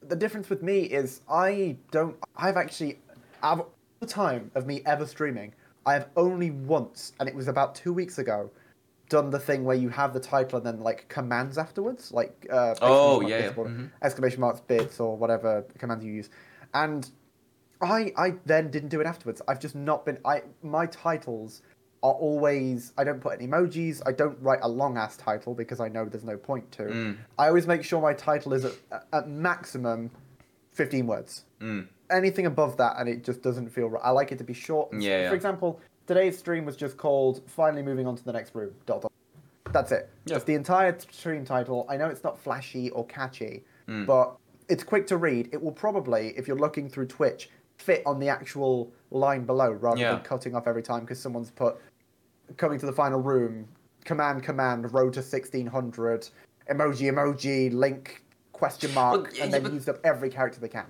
the 0.02 0.16
difference 0.16 0.50
with 0.50 0.62
me 0.62 0.82
is 0.82 1.22
I 1.30 1.78
don't. 1.92 2.16
I've 2.36 2.58
actually, 2.58 3.00
out 3.42 3.60
of 3.60 3.66
the 4.00 4.06
time 4.06 4.52
of 4.56 4.68
me 4.68 4.82
ever 4.86 5.06
streaming, 5.06 5.54
I 5.86 5.94
have 5.94 6.10
only 6.16 6.52
once, 6.52 7.14
and 7.20 7.28
it 7.28 7.36
was 7.36 7.48
about 7.48 7.76
two 7.76 7.94
weeks 7.94 8.18
ago, 8.18 8.50
done 9.10 9.30
the 9.30 9.40
thing 9.40 9.64
where 9.64 9.76
you 9.76 9.90
have 9.90 10.14
the 10.14 10.20
title 10.20 10.58
and 10.58 10.66
then 10.66 10.80
like 10.80 11.08
commands 11.10 11.58
afterwards, 11.58 12.12
like 12.12 12.48
uh, 12.50 12.76
Oh, 12.82 13.22
yeah, 13.22 13.40
yeah, 13.40 13.52
mhm. 13.52 13.92
exclamation 14.02 14.40
marks 14.42 14.62
bits 14.62 15.00
or 15.00 15.18
whatever 15.18 15.64
commands 15.78 16.04
you 16.06 16.14
use, 16.14 16.30
and 16.74 17.10
I 17.82 18.14
I 18.18 18.34
then 18.46 18.72
didn't 18.72 18.90
do 18.90 19.02
it 19.02 19.08
afterwards. 19.08 19.42
I've 19.48 19.60
just 19.60 19.76
not 19.76 20.06
been. 20.06 20.20
I 20.26 20.44
my 20.62 20.86
titles 20.88 21.62
are 22.02 22.14
always. 22.14 22.94
I 22.98 23.04
don't 23.04 23.20
put 23.22 23.34
any 23.34 23.48
emojis. 23.48 24.02
I 24.06 24.14
don't 24.14 24.38
write 24.42 24.60
a 24.62 24.70
long 24.70 24.98
ass 24.98 25.18
title 25.18 25.54
because 25.54 25.80
I 25.80 25.90
know 25.90 26.06
there's 26.06 26.24
no 26.24 26.38
point 26.38 26.72
to. 26.74 26.84
Mm. 26.84 27.18
I 27.38 27.48
always 27.48 27.68
make 27.68 27.84
sure 27.84 28.02
my 28.02 28.14
title 28.14 28.54
is 28.54 28.66
at, 28.66 28.74
at 29.12 29.30
maximum 29.30 30.12
fifteen 30.72 31.08
words. 31.08 31.44
Mm. 31.60 31.88
Anything 32.12 32.46
above 32.46 32.78
that, 32.78 32.96
and 33.00 33.08
it 33.10 33.24
just 33.24 33.42
doesn't 33.42 33.70
feel 33.70 33.88
right. 33.90 34.02
I 34.04 34.10
like 34.12 34.32
it 34.32 34.38
to 34.40 34.44
be 34.44 34.54
short. 34.54 34.90
Yeah, 34.94 35.30
For 35.30 35.36
example, 35.36 35.80
today's 36.06 36.38
stream 36.38 36.66
was 36.66 36.76
just 36.76 36.98
called 36.98 37.42
"Finally 37.50 37.82
Moving 37.82 38.06
On 38.08 38.16
to 38.16 38.24
the 38.24 38.34
Next 38.34 38.54
Room." 38.56 38.72
Dot 38.86 39.02
dot. 39.02 39.12
That's 39.72 39.92
it. 39.92 40.10
Yeah. 40.26 40.34
That's 40.34 40.44
the 40.46 40.54
entire 40.54 40.96
stream 41.12 41.46
title. 41.46 41.86
I 41.90 41.98
know 41.98 42.08
it's 42.10 42.24
not 42.24 42.38
flashy 42.38 42.90
or 42.92 43.06
catchy, 43.08 43.64
Mm. 43.88 44.06
but 44.06 44.36
it's 44.70 44.84
quick 44.84 45.08
to 45.08 45.18
read. 45.18 45.50
It 45.54 45.62
will 45.62 45.72
probably, 45.72 46.34
if 46.38 46.48
you're 46.48 46.58
looking 46.58 46.90
through 46.90 47.08
Twitch, 47.08 47.50
fit 47.78 48.04
on 48.06 48.20
the 48.20 48.30
actual 48.30 48.92
line 49.10 49.46
below 49.46 49.72
rather 49.72 50.00
Yeah. 50.00 50.12
than 50.14 50.22
cutting 50.24 50.56
off 50.56 50.68
every 50.68 50.84
time 50.84 51.02
because 51.02 51.20
someone's 51.20 51.50
put 51.52 51.78
coming 52.58 52.78
to 52.80 52.86
the 52.86 52.94
final 52.94 53.20
room, 53.20 53.68
command, 54.06 54.44
command, 54.44 54.94
road 54.94 55.14
to 55.14 55.24
1600, 55.24 56.30
emoji, 56.70 57.12
emoji, 57.12 57.74
link, 57.74 58.24
question 58.52 58.94
mark, 58.94 59.32
yeah, 59.36 59.44
and 59.46 59.52
yeah, 59.52 59.58
then 59.58 59.64
but- 59.64 59.74
used 59.74 59.90
up 59.90 60.00
every 60.04 60.30
character 60.30 60.60
they 60.60 60.68
can. 60.70 60.86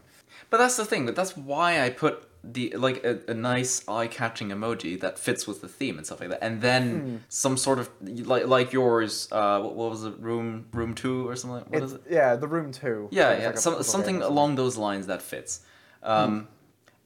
But 0.49 0.57
that's 0.57 0.77
the 0.77 0.85
thing. 0.85 1.05
But 1.05 1.15
that's 1.15 1.35
why 1.35 1.81
I 1.81 1.89
put 1.89 2.27
the 2.43 2.73
like 2.75 3.03
a, 3.05 3.19
a 3.29 3.33
nice 3.33 3.87
eye-catching 3.87 4.49
emoji 4.49 4.99
that 4.99 5.17
fits 5.17 5.47
with 5.47 5.61
the 5.61 5.67
theme 5.69 5.97
and 5.97 6.05
stuff 6.05 6.19
like 6.19 6.29
that, 6.29 6.43
and 6.43 6.61
then 6.61 6.99
Hmm. 6.99 7.15
some 7.29 7.55
sort 7.57 7.79
of 7.79 7.89
like 8.01 8.45
like 8.47 8.73
yours. 8.73 9.29
Uh, 9.31 9.59
what, 9.61 9.75
what 9.75 9.89
was 9.91 10.03
it? 10.03 10.13
Room 10.19 10.65
room 10.73 10.93
two 10.93 11.27
or 11.27 11.35
something. 11.35 11.63
What 11.71 11.83
It's, 11.83 11.91
is 11.93 11.97
it? 11.99 12.03
Yeah, 12.09 12.35
the 12.35 12.47
room 12.47 12.71
too. 12.71 13.07
Yeah, 13.11 13.39
yeah, 13.39 13.45
like 13.47 13.57
some, 13.57 13.81
something 13.83 14.21
along 14.21 14.55
those 14.55 14.75
lines 14.77 15.07
that 15.07 15.21
fits. 15.21 15.61
Um, 16.03 16.31
Hmm. 16.31 16.45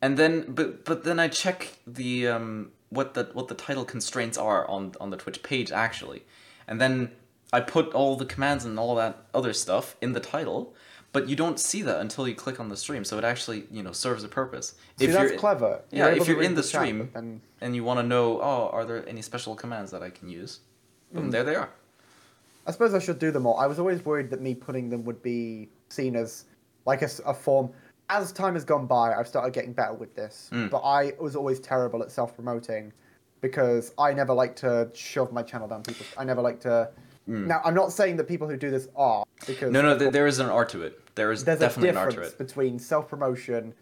And 0.01 0.15
then, 0.17 0.45
but 0.49 0.85
but 0.85 1.03
then 1.03 1.19
I 1.19 1.27
check 1.27 1.79
the 1.87 2.27
um, 2.27 2.71
what 2.89 3.13
the 3.15 3.29
what 3.33 3.47
the 3.47 3.55
title 3.55 3.83
constraints 3.85 4.37
are 4.37 4.67
on 4.69 4.93
on 5.01 5.09
the 5.09 5.17
Twitch 5.17 5.41
page 5.41 5.71
actually, 5.71 6.21
and 6.67 6.79
then 6.79 7.11
I 7.51 7.61
put 7.61 7.93
all 7.93 8.15
the 8.15 8.25
commands 8.25 8.63
and 8.65 8.77
all 8.79 8.93
that 8.95 9.25
other 9.33 9.53
stuff 9.53 9.95
in 10.01 10.13
the 10.13 10.19
title, 10.19 10.75
but 11.17 11.27
you 11.27 11.35
don't 11.35 11.59
see 11.59 11.81
that 11.81 11.99
until 11.99 12.27
you 12.27 12.35
click 12.35 12.59
on 12.59 12.69
the 12.69 12.77
stream. 12.77 13.03
So 13.03 13.17
it 13.17 13.23
actually 13.23 13.65
you 13.71 13.81
know 13.81 13.91
serves 13.91 14.23
a 14.23 14.27
purpose. 14.27 14.75
See, 14.97 15.07
that's 15.07 15.31
clever. 15.39 15.81
Yeah, 15.89 16.09
if 16.09 16.27
you're 16.27 16.43
in 16.43 16.53
the 16.53 16.61
chat, 16.61 16.81
stream 16.81 17.09
then- 17.13 17.41
and 17.59 17.75
you 17.75 17.83
want 17.83 17.99
to 17.99 18.03
know, 18.05 18.39
oh, 18.39 18.69
are 18.71 18.85
there 18.85 19.03
any 19.09 19.23
special 19.23 19.55
commands 19.55 19.89
that 19.91 20.03
I 20.03 20.11
can 20.11 20.29
use? 20.29 20.59
Boom, 21.11 21.23
Hmm. 21.25 21.29
there 21.31 21.43
they 21.43 21.55
are. 21.55 21.69
I 22.67 22.71
suppose 22.71 22.93
I 22.93 22.99
should 22.99 23.17
do 23.17 23.31
them 23.31 23.47
all. 23.47 23.57
I 23.57 23.65
was 23.65 23.79
always 23.79 24.05
worried 24.05 24.29
that 24.29 24.41
me 24.41 24.53
putting 24.53 24.89
them 24.91 25.03
would 25.05 25.23
be 25.23 25.69
seen 25.89 26.15
as 26.15 26.45
like 26.85 27.01
a 27.01 27.33
form. 27.33 27.71
As 28.09 28.31
time 28.31 28.53
has 28.53 28.63
gone 28.63 28.85
by, 28.85 29.13
I've 29.15 29.27
started 29.27 29.53
getting 29.53 29.73
better 29.73 29.93
with 29.93 30.13
this. 30.15 30.49
Mm. 30.53 30.69
But 30.69 30.81
I 30.83 31.13
was 31.19 31.35
always 31.35 31.59
terrible 31.59 32.03
at 32.03 32.11
self 32.11 32.35
promoting 32.35 32.93
because 33.41 33.91
I 33.97 34.13
never 34.13 34.33
like 34.33 34.55
to 34.57 34.89
shove 34.93 35.31
my 35.33 35.41
channel 35.41 35.67
down 35.67 35.81
people. 35.83 36.05
I 36.15 36.23
never 36.25 36.41
like 36.43 36.59
to. 36.61 36.89
Now, 37.29 37.59
I'm 37.65 37.73
not 37.73 37.91
saying 37.91 38.15
that 38.17 38.25
people 38.25 38.47
who 38.47 38.55
do 38.55 38.69
this 38.69 38.87
are 38.95 39.25
because. 39.47 39.71
No, 39.71 39.81
no, 39.81 39.97
th- 39.97 40.11
there 40.13 40.27
is 40.27 40.39
an 40.39 40.47
art 40.47 40.69
to 40.69 40.83
it. 40.83 41.01
There 41.17 41.31
is 41.33 41.43
there's 41.43 41.59
definitely 41.59 41.89
a 41.89 41.91
an 41.91 41.97
art 41.97 42.09
to 42.11 42.15
difference 42.15 42.33
it. 42.33 42.37
between 42.37 42.79
self 42.79 43.09
promotion 43.09 43.73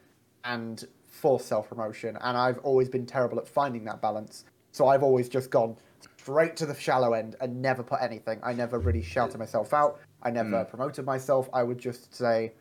and 0.44 0.84
forced 1.08 1.48
self 1.48 1.70
promotion, 1.70 2.18
and 2.22 2.36
I've 2.38 2.58
always 2.60 2.90
been 2.90 3.06
terrible 3.06 3.38
at 3.38 3.48
finding 3.48 3.84
that 3.86 4.02
balance. 4.02 4.46
So 4.72 4.88
I've 4.88 5.04
always 5.04 5.30
just 5.30 5.52
gone 5.52 5.78
straight 6.18 6.56
to 6.58 6.66
the 6.66 6.74
shallow 6.74 7.14
end 7.14 7.36
and 7.40 7.62
never 7.62 7.84
put 7.84 8.02
anything. 8.02 8.40
I 8.44 8.54
never 8.54 8.80
really 8.80 9.02
shouted 9.04 9.38
myself 9.38 9.74
out. 9.74 10.00
I 10.24 10.32
never 10.32 10.64
Hmm. 10.64 10.70
promoted 10.70 11.06
myself. 11.06 11.48
I 11.54 11.62
would 11.64 11.78
just 11.78 12.14
say, 12.16 12.54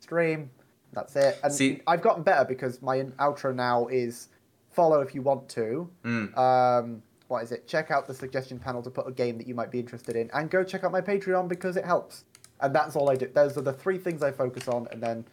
stream, 0.00 0.50
that's 0.92 1.14
it. 1.16 1.38
And 1.44 1.52
See- 1.52 1.80
I've 1.86 2.02
gotten 2.02 2.22
better 2.22 2.44
because 2.44 2.82
my 2.82 3.02
outro 3.20 3.54
now 3.54 3.86
is 3.86 4.28
follow 4.70 5.00
if 5.00 5.14
you 5.14 5.22
want 5.22 5.48
to. 5.50 5.88
Mm. 6.04 6.36
Um, 6.36 7.02
what 7.28 7.42
is 7.44 7.52
it? 7.52 7.66
Check 7.66 7.90
out 7.90 8.06
the 8.06 8.14
suggestion 8.14 8.58
panel 8.58 8.82
to 8.82 8.90
put 8.90 9.06
a 9.08 9.12
game 9.12 9.38
that 9.38 9.46
you 9.46 9.54
might 9.54 9.70
be 9.70 9.78
interested 9.80 10.16
in, 10.16 10.28
and 10.34 10.50
go 10.50 10.62
check 10.64 10.82
out 10.84 10.92
my 10.92 11.00
Patreon 11.00 11.48
because 11.48 11.76
it 11.76 11.84
helps. 11.84 12.24
And 12.60 12.74
that's 12.74 12.96
all 12.96 13.10
I 13.10 13.16
do. 13.16 13.26
Those 13.26 13.56
are 13.58 13.62
the 13.62 13.72
three 13.72 13.98
things 13.98 14.22
I 14.22 14.30
focus 14.30 14.68
on, 14.68 14.88
and 14.90 15.02
then 15.02 15.24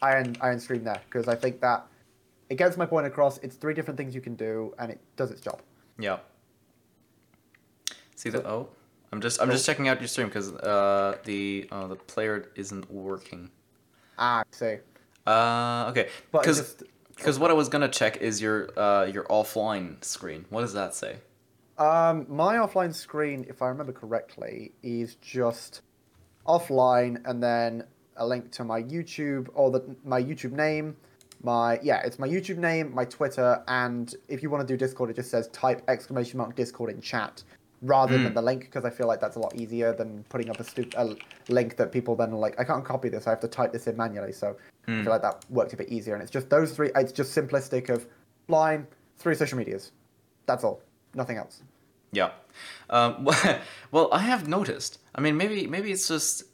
I 0.00 0.16
end, 0.16 0.38
I 0.40 0.50
end 0.50 0.62
stream 0.62 0.84
there 0.84 1.00
because 1.04 1.28
I 1.28 1.34
think 1.34 1.60
that 1.60 1.86
it 2.48 2.56
gets 2.56 2.76
my 2.76 2.86
point 2.86 3.06
across. 3.06 3.38
It's 3.38 3.56
three 3.56 3.74
different 3.74 3.96
things 3.96 4.14
you 4.14 4.20
can 4.20 4.34
do, 4.34 4.74
and 4.78 4.90
it 4.90 5.00
does 5.16 5.30
its 5.30 5.40
job. 5.40 5.60
Yeah. 5.98 6.18
See 8.16 8.30
that? 8.30 8.46
Oh, 8.46 8.68
I'm 9.12 9.20
just 9.20 9.40
I'm 9.40 9.50
just 9.50 9.66
checking 9.66 9.88
out 9.88 10.00
your 10.00 10.08
stream 10.08 10.28
because 10.28 10.52
uh 10.52 11.18
the 11.24 11.68
uh, 11.70 11.86
the 11.86 11.96
player 11.96 12.50
isn't 12.56 12.90
working. 12.90 13.50
Ah, 14.18 14.40
I 14.40 14.42
see. 14.50 14.76
Uh, 15.26 15.86
okay. 15.90 16.08
Because 16.30 16.76
because 17.16 17.38
what 17.38 17.50
I 17.50 17.54
was 17.54 17.68
gonna 17.68 17.88
check 17.88 18.18
is 18.18 18.40
your 18.40 18.70
uh 18.78 19.04
your 19.04 19.24
offline 19.24 20.02
screen. 20.04 20.46
What 20.50 20.62
does 20.62 20.72
that 20.72 20.94
say? 20.94 21.16
Um, 21.78 22.26
my 22.28 22.56
offline 22.56 22.94
screen, 22.94 23.46
if 23.48 23.62
I 23.62 23.68
remember 23.68 23.92
correctly, 23.92 24.72
is 24.82 25.16
just 25.16 25.80
offline, 26.46 27.20
and 27.24 27.42
then 27.42 27.84
a 28.16 28.26
link 28.26 28.50
to 28.52 28.64
my 28.64 28.82
YouTube 28.82 29.48
or 29.54 29.70
the 29.70 29.96
my 30.04 30.22
YouTube 30.22 30.52
name. 30.52 30.96
My 31.42 31.80
yeah, 31.82 32.00
it's 32.02 32.18
my 32.18 32.28
YouTube 32.28 32.58
name, 32.58 32.94
my 32.94 33.04
Twitter, 33.04 33.62
and 33.68 34.14
if 34.28 34.42
you 34.42 34.50
want 34.50 34.66
to 34.66 34.72
do 34.72 34.76
Discord, 34.76 35.10
it 35.10 35.16
just 35.16 35.30
says 35.30 35.48
type 35.48 35.82
exclamation 35.88 36.38
mark 36.38 36.54
Discord 36.54 36.90
in 36.90 37.00
chat, 37.00 37.42
rather 37.82 38.16
Hmm. 38.16 38.24
than 38.24 38.34
the 38.34 38.42
link 38.42 38.60
because 38.60 38.84
I 38.84 38.90
feel 38.90 39.08
like 39.08 39.20
that's 39.20 39.34
a 39.34 39.40
lot 39.40 39.54
easier 39.56 39.92
than 39.92 40.24
putting 40.28 40.50
up 40.50 40.60
a, 40.60 40.64
stu- 40.64 40.88
a 40.96 41.16
link 41.48 41.76
that 41.78 41.90
people 41.90 42.14
then 42.14 42.30
are 42.32 42.36
like, 42.38 42.60
I 42.60 42.64
can't 42.64 42.84
copy 42.84 43.08
this, 43.08 43.26
I 43.26 43.30
have 43.30 43.40
to 43.40 43.48
type 43.48 43.72
this 43.72 43.88
in 43.88 43.96
manually. 43.96 44.32
So 44.32 44.56
Hmm. 44.86 45.00
I 45.00 45.02
feel 45.02 45.12
like 45.12 45.22
that 45.22 45.44
worked 45.50 45.72
a 45.72 45.76
bit 45.76 45.88
easier. 45.88 46.14
And 46.14 46.22
it's 46.22 46.30
just 46.30 46.48
those 46.48 46.72
three, 46.72 46.90
it's 46.94 47.12
just 47.12 47.36
simplistic 47.36 47.88
of 47.88 48.06
line, 48.48 48.86
through 49.16 49.34
social 49.36 49.58
medias. 49.58 49.90
That's 50.46 50.62
all, 50.64 50.80
nothing 51.14 51.38
else. 51.38 51.62
Yeah. 52.12 52.30
Um, 52.90 53.26
well, 53.90 54.08
I 54.12 54.18
have 54.18 54.46
noticed. 54.48 54.98
I 55.14 55.20
mean, 55.20 55.36
maybe 55.36 55.66
maybe 55.66 55.90
it's 55.92 56.08
just. 56.08 56.44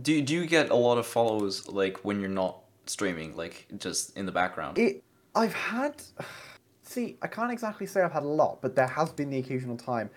Do 0.00 0.20
do 0.22 0.34
you 0.34 0.46
get 0.46 0.70
a 0.70 0.74
lot 0.74 0.98
of 0.98 1.06
follows 1.06 1.68
like 1.68 1.98
when 1.98 2.18
you're 2.20 2.30
not 2.30 2.58
streaming, 2.86 3.36
like 3.36 3.66
just 3.78 4.16
in 4.16 4.26
the 4.26 4.32
background? 4.32 4.78
It, 4.78 5.02
I've 5.34 5.52
had, 5.54 6.02
see, 6.82 7.16
I 7.22 7.26
can't 7.26 7.52
exactly 7.52 7.86
say 7.86 8.00
I've 8.02 8.12
had 8.12 8.22
a 8.22 8.26
lot, 8.26 8.60
but 8.62 8.74
there 8.74 8.86
has 8.86 9.12
been 9.12 9.30
the 9.30 9.38
occasional 9.38 9.76
time. 9.76 10.10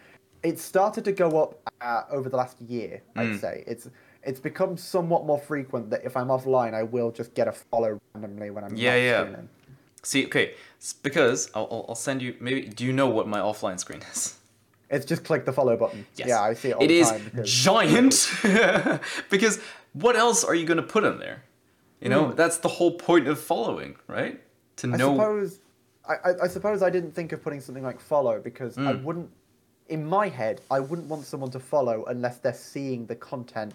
It 0.44 0.60
started 0.60 1.04
to 1.06 1.12
go 1.12 1.42
up 1.42 1.60
uh, 1.82 2.04
over 2.10 2.30
the 2.30 2.38
last 2.38 2.62
year. 2.62 3.02
I'd 3.16 3.28
Mm. 3.30 3.40
say 3.42 3.64
it's 3.68 3.90
it's 4.24 4.40
become 4.40 4.76
somewhat 4.78 5.26
more 5.26 5.40
frequent 5.40 5.90
that 5.92 6.04
if 6.04 6.18
I'm 6.18 6.28
offline, 6.30 6.74
I 6.74 6.82
will 6.84 7.12
just 7.12 7.34
get 7.36 7.48
a 7.48 7.52
follow 7.52 8.00
randomly 8.16 8.50
when 8.50 8.64
I'm 8.64 8.76
Yeah, 8.76 8.96
yeah. 8.96 9.22
streaming. 9.24 9.50
See, 10.04 10.26
okay, 10.28 10.54
it's 10.78 10.94
because 10.94 11.52
I'll 11.54 11.86
I'll 11.90 11.96
send 11.96 12.22
you. 12.22 12.36
Maybe 12.40 12.62
do 12.68 12.86
you 12.86 12.94
know 12.94 13.08
what 13.10 13.28
my 13.28 13.40
offline 13.40 13.80
screen 13.80 14.02
is? 14.14 14.38
It's 14.90 15.06
just 15.06 15.24
click 15.24 15.46
the 15.46 15.54
follow 15.54 15.76
button. 15.78 16.06
Yes. 16.16 16.28
Yeah, 16.28 16.42
I 16.42 16.54
see 16.54 16.70
it 16.70 16.74
all 16.74 16.84
It 16.84 16.88
the 16.88 17.00
is 17.00 17.12
because- 17.12 17.52
giant. 17.52 18.30
because 19.30 19.60
what 19.94 20.16
else 20.16 20.44
are 20.44 20.54
you 20.56 20.66
gonna 20.66 20.84
put 20.84 21.04
in 21.04 21.20
there? 21.20 21.44
You 22.02 22.10
know, 22.10 22.26
Hmm. 22.30 22.36
that's 22.36 22.58
the 22.58 22.68
whole 22.68 22.92
point 22.92 23.28
of 23.28 23.40
following, 23.40 23.96
right? 24.08 24.42
To 24.78 24.94
I 24.94 24.98
know. 24.98 25.16
suppose 25.16 25.60
I, 26.08 26.14
I, 26.14 26.34
I 26.44 26.48
suppose 26.48 26.84
I 26.84 26.90
didn't 26.92 27.14
think 27.14 27.32
of 27.32 27.42
putting 27.42 27.60
something 27.62 27.84
like 27.84 28.00
follow 28.00 28.40
because 28.40 28.78
I 28.78 28.94
Mm. 28.94 29.04
wouldn't 29.04 29.30
in 29.88 30.06
my 30.06 30.28
head 30.30 30.62
I 30.70 30.80
wouldn't 30.80 31.08
want 31.08 31.26
someone 31.26 31.50
to 31.52 31.60
follow 31.60 32.06
unless 32.06 32.38
they're 32.38 32.54
seeing 32.54 33.06
the 33.08 33.16
content 33.16 33.74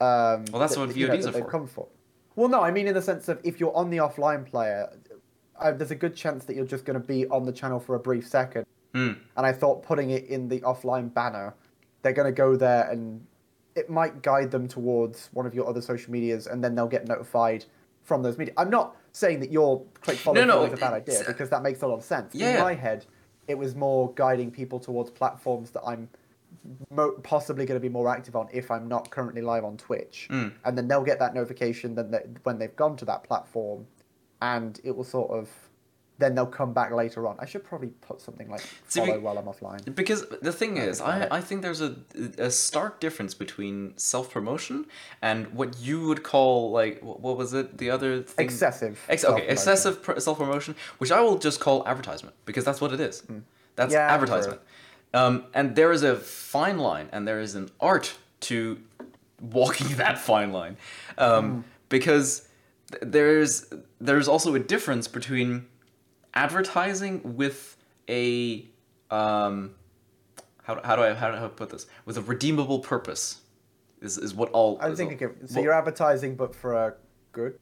um 0.00 0.44
Well, 0.50 0.60
that's 0.60 0.74
that- 0.74 0.80
what 0.80 0.88
that, 0.90 0.96
you 0.96 1.06
know, 1.08 1.16
that 1.16 1.34
are 1.36 1.38
for. 1.38 1.44
come 1.50 1.66
for. 1.66 1.86
Well 2.36 2.48
no, 2.48 2.60
I 2.62 2.70
mean 2.70 2.86
in 2.88 2.94
the 2.94 3.02
sense 3.02 3.28
of 3.28 3.40
if 3.44 3.60
you're 3.60 3.74
on 3.76 3.88
the 3.90 3.98
offline 3.98 4.44
player 4.44 4.90
uh, 5.58 5.70
there's 5.70 5.92
a 5.92 5.94
good 5.94 6.16
chance 6.16 6.44
that 6.46 6.56
you're 6.56 6.66
just 6.66 6.84
going 6.84 7.00
to 7.00 7.06
be 7.06 7.26
on 7.28 7.46
the 7.46 7.52
channel 7.52 7.78
for 7.78 7.94
a 7.94 7.98
brief 8.00 8.26
second 8.26 8.66
Hmm. 8.94 9.12
and 9.36 9.44
I 9.44 9.52
thought 9.52 9.82
putting 9.82 10.10
it 10.10 10.26
in 10.26 10.48
the 10.48 10.60
offline 10.60 11.12
banner 11.12 11.54
they're 12.04 12.12
going 12.12 12.32
to 12.32 12.36
go 12.36 12.54
there 12.54 12.88
and 12.90 13.26
it 13.74 13.90
might 13.90 14.22
guide 14.22 14.50
them 14.50 14.68
towards 14.68 15.30
one 15.32 15.46
of 15.46 15.54
your 15.54 15.68
other 15.68 15.80
social 15.80 16.12
medias 16.12 16.46
and 16.46 16.62
then 16.62 16.74
they'll 16.74 16.86
get 16.86 17.08
notified 17.08 17.64
from 18.02 18.22
those 18.22 18.38
media. 18.38 18.54
I'm 18.56 18.70
not 18.70 18.94
saying 19.12 19.40
that 19.40 19.50
your 19.50 19.82
click 20.02 20.18
follow 20.18 20.44
No, 20.44 20.46
no, 20.46 20.64
is 20.64 20.74
a 20.74 20.76
bad 20.76 20.92
idea 20.92 21.22
because 21.26 21.48
that 21.50 21.62
makes 21.62 21.82
a 21.82 21.86
lot 21.86 21.96
of 21.96 22.04
sense. 22.04 22.34
Yeah. 22.34 22.54
In 22.54 22.60
my 22.60 22.74
head, 22.74 23.06
it 23.48 23.56
was 23.56 23.74
more 23.74 24.12
guiding 24.14 24.50
people 24.50 24.78
towards 24.78 25.10
platforms 25.10 25.70
that 25.70 25.82
I'm 25.84 26.08
mo- 26.90 27.18
possibly 27.22 27.64
going 27.64 27.80
to 27.80 27.82
be 27.82 27.88
more 27.88 28.08
active 28.08 28.36
on 28.36 28.48
if 28.52 28.70
I'm 28.70 28.86
not 28.86 29.10
currently 29.10 29.40
live 29.40 29.64
on 29.64 29.76
Twitch. 29.78 30.28
Mm. 30.30 30.52
And 30.64 30.78
then 30.78 30.86
they'll 30.86 31.02
get 31.02 31.18
that 31.18 31.34
notification 31.34 31.94
then 31.94 32.10
they, 32.10 32.20
when 32.42 32.58
they've 32.58 32.76
gone 32.76 32.96
to 32.98 33.04
that 33.06 33.24
platform 33.24 33.86
and 34.42 34.78
it 34.84 34.94
will 34.94 35.04
sort 35.04 35.30
of 35.30 35.48
then 36.18 36.34
they'll 36.34 36.46
come 36.46 36.72
back 36.72 36.92
later 36.92 37.26
on. 37.26 37.36
I 37.40 37.46
should 37.46 37.64
probably 37.64 37.88
put 38.00 38.20
something 38.20 38.48
like 38.48 38.60
follow 38.60 39.12
we- 39.14 39.18
while 39.18 39.36
I'm 39.36 39.46
offline. 39.46 39.94
Because 39.94 40.24
the 40.42 40.52
thing 40.52 40.76
is, 40.76 41.00
I, 41.00 41.26
I 41.30 41.40
think 41.40 41.62
there's 41.62 41.80
a, 41.80 41.96
a 42.38 42.50
stark 42.50 43.00
difference 43.00 43.34
between 43.34 43.94
self 43.96 44.30
promotion 44.30 44.86
and 45.22 45.48
what 45.54 45.76
you 45.80 46.06
would 46.06 46.22
call 46.22 46.70
like 46.70 47.00
what 47.02 47.36
was 47.36 47.52
it 47.52 47.78
the 47.78 47.90
other 47.90 48.22
thing? 48.22 48.44
Excessive. 48.46 49.04
Ex- 49.08 49.24
okay, 49.24 49.46
excessive 49.48 50.02
pr- 50.02 50.18
self 50.20 50.38
promotion, 50.38 50.76
which 50.98 51.10
I 51.10 51.20
will 51.20 51.36
just 51.38 51.58
call 51.60 51.86
advertisement 51.88 52.36
because 52.44 52.64
that's 52.64 52.80
what 52.80 52.92
it 52.92 53.00
is. 53.00 53.22
That's 53.76 53.90
Mm. 53.92 53.96
Yeah, 53.96 54.14
advertisement. 54.14 54.60
Um, 55.12 55.44
and 55.52 55.74
there 55.76 55.90
is 55.92 56.02
a 56.02 56.16
fine 56.16 56.78
line, 56.78 57.08
and 57.12 57.26
there 57.26 57.40
is 57.40 57.54
an 57.56 57.70
art 57.80 58.14
to 58.40 58.78
walking 59.40 59.88
that 59.96 60.18
fine 60.18 60.52
line, 60.52 60.76
um, 61.18 61.44
Mm. 61.44 61.64
because 61.88 62.48
th- 62.92 63.02
there's 63.04 63.66
there's 64.00 64.28
also 64.28 64.54
a 64.54 64.58
difference 64.60 65.08
between 65.08 65.66
advertising 66.34 67.36
with 67.36 67.76
a 68.08 68.66
um, 69.10 69.74
how, 70.62 70.80
how 70.84 70.96
do 70.96 71.02
I 71.02 71.14
how 71.14 71.30
do 71.30 71.36
I 71.44 71.48
put 71.48 71.70
this 71.70 71.86
with 72.04 72.16
a 72.16 72.22
redeemable 72.22 72.80
purpose 72.80 73.40
is, 74.00 74.18
is 74.18 74.34
what 74.34 74.50
all 74.50 74.78
I'm 74.80 74.92
is 74.92 74.98
thinking 74.98 75.18
all- 75.26 75.34
of, 75.42 75.48
so 75.50 75.54
well- 75.56 75.64
you're 75.64 75.72
advertising 75.72 76.34
but 76.36 76.54
for 76.54 76.74
a 76.74 76.94
good 77.32 77.58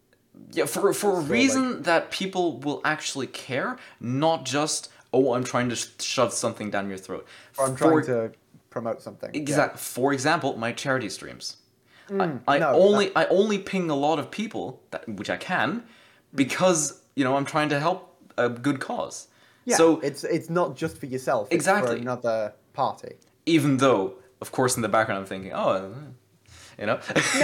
yeah, 0.53 0.65
for 0.65 0.93
for 0.95 1.11
a 1.11 1.21
like- 1.21 1.31
reason 1.31 1.83
that 1.83 2.11
people 2.11 2.59
will 2.61 2.81
actually 2.85 3.27
care, 3.27 3.77
not 4.01 4.45
just 4.45 4.89
oh, 5.13 5.35
I'm 5.35 5.45
trying 5.45 5.69
to 5.69 5.77
sh- 5.77 5.89
shove 6.01 6.33
something 6.33 6.71
down 6.71 6.89
your 6.89 6.97
throat. 6.97 7.27
or 7.59 7.67
I'm 7.67 7.77
For- 7.77 8.01
trying 8.03 8.07
to 8.07 8.33
promote 8.71 9.03
something. 9.03 9.31
Yeah. 9.47 9.69
For 9.77 10.15
example, 10.15 10.57
my 10.57 10.73
charity 10.73 11.11
streams. 11.11 11.59
Mm, 12.09 12.41
I, 12.49 12.57
I 12.57 12.59
no, 12.61 12.71
only 12.73 13.15
I 13.15 13.27
only 13.27 13.59
ping 13.59 13.91
a 13.91 13.95
lot 13.95 14.19
of 14.19 14.31
people 14.31 14.83
that 14.91 15.07
which 15.07 15.29
I 15.29 15.37
can, 15.37 15.85
because 16.35 17.03
you 17.15 17.25
know 17.25 17.37
I'm 17.37 17.45
trying 17.45 17.69
to 17.69 17.79
help 17.79 18.12
a 18.39 18.49
good 18.49 18.81
cause. 18.81 19.29
Yeah, 19.65 19.77
so 19.77 20.01
it's 20.01 20.25
it's 20.25 20.51
not 20.51 20.77
just 20.77 20.97
for 20.99 21.07
yourself. 21.07 21.49
It's 21.51 21.55
Exactly. 21.55 21.97
For 21.97 22.01
another 22.03 22.53
party. 22.73 23.15
even 23.47 23.77
though, 23.79 24.15
of 24.41 24.51
course, 24.53 24.77
in 24.77 24.83
the 24.83 24.89
background 24.89 25.21
I'm 25.21 25.27
thinking, 25.27 25.53
oh, 25.53 25.69
uh, 25.69 25.89
you 26.79 26.87
know. 26.87 26.95
No, 26.97 27.01
it's, 27.17 27.35
it, 27.37 27.43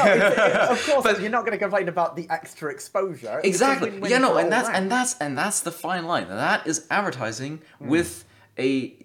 of 0.72 0.86
course 0.86 1.02
But- 1.04 1.20
you're 1.20 1.30
not 1.30 1.42
going 1.44 1.52
to 1.52 1.58
complain 1.58 1.88
about 1.88 2.16
the 2.16 2.26
extra 2.30 2.70
exposure. 2.70 3.38
It's 3.38 3.48
Exactly. 3.48 3.90
win-win 3.90 4.10
Yeah, 4.10 4.18
no, 4.18 4.36
and 4.36 4.50
that's 4.50 4.68
round. 4.68 4.76
and 4.84 4.90
that's 4.90 5.16
and 5.18 5.38
that's 5.38 5.60
the 5.60 5.70
fine 5.70 6.06
line. 6.06 6.26
That 6.28 6.66
is 6.66 6.86
advertising 6.90 7.60
Hmm. 7.78 7.88
with 7.88 8.24
a 8.58 8.96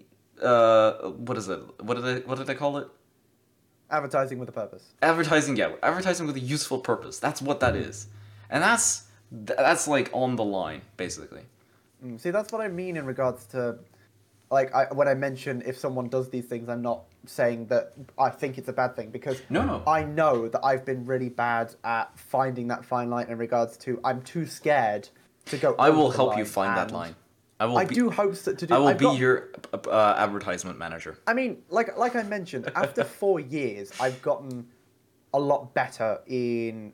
uh 0.42 0.92
what 1.26 1.36
is 1.38 1.48
it? 1.48 1.60
What 1.82 1.94
did 1.96 2.04
I 2.04 2.14
what 2.28 2.38
did 2.38 2.48
I 2.50 2.54
call 2.54 2.78
it? 2.78 2.88
advertising 3.90 4.38
with 4.40 4.48
a 4.48 4.52
purpose. 4.52 4.82
Advertising, 5.02 5.56
yeah, 5.56 5.72
advertising 5.82 6.26
with 6.26 6.36
a 6.36 6.40
useful 6.40 6.78
purpose. 6.78 7.18
That's 7.20 7.40
what 7.40 7.60
that 7.60 7.76
is. 7.76 8.08
And 8.50 8.62
that's 8.62 9.04
that's 9.30 9.86
like 9.86 10.10
on 10.12 10.34
the 10.36 10.44
line 10.44 10.82
basically. 10.96 11.42
Mm, 12.04 12.20
See, 12.20 12.30
that's 12.30 12.52
what 12.52 12.60
I 12.60 12.68
mean 12.68 12.96
in 12.96 13.06
regards 13.06 13.46
to, 13.46 13.78
like, 14.50 14.74
I, 14.74 14.86
when 14.92 15.08
I 15.08 15.14
mention 15.14 15.62
if 15.66 15.78
someone 15.78 16.08
does 16.08 16.28
these 16.30 16.44
things, 16.46 16.68
I'm 16.68 16.82
not 16.82 17.04
saying 17.26 17.66
that 17.68 17.92
I 18.18 18.28
think 18.30 18.58
it's 18.58 18.68
a 18.68 18.72
bad 18.72 18.94
thing 18.94 19.10
because 19.10 19.40
No, 19.48 19.64
no. 19.64 19.82
I 19.86 20.04
know 20.04 20.48
that 20.48 20.62
I've 20.64 20.84
been 20.84 21.06
really 21.06 21.30
bad 21.30 21.74
at 21.84 22.16
finding 22.18 22.68
that 22.68 22.84
fine 22.84 23.08
line 23.08 23.28
in 23.28 23.38
regards 23.38 23.76
to 23.78 23.98
I'm 24.04 24.20
too 24.22 24.44
scared 24.46 25.08
to 25.46 25.56
go. 25.56 25.74
I 25.78 25.90
will 25.90 26.10
help 26.10 26.36
you 26.36 26.44
find 26.44 26.76
that 26.76 26.90
line. 26.90 27.14
I 27.60 27.66
will 27.66 27.78
I 27.78 27.84
be, 27.86 27.94
do 27.94 28.10
hope 28.10 28.34
to, 28.42 28.54
to 28.54 28.66
do. 28.66 28.74
I 28.74 28.78
will 28.78 28.88
I've 28.88 28.98
be 28.98 29.04
got- 29.04 29.18
your 29.18 29.48
uh, 29.72 30.14
advertisement 30.18 30.78
manager. 30.78 31.16
I 31.26 31.32
mean, 31.34 31.62
like 31.70 31.96
like 31.96 32.14
I 32.16 32.24
mentioned, 32.24 32.70
after 32.74 33.04
four 33.20 33.40
years, 33.40 33.92
I've 34.00 34.20
gotten 34.20 34.66
a 35.32 35.38
lot 35.38 35.72
better 35.72 36.20
in 36.26 36.92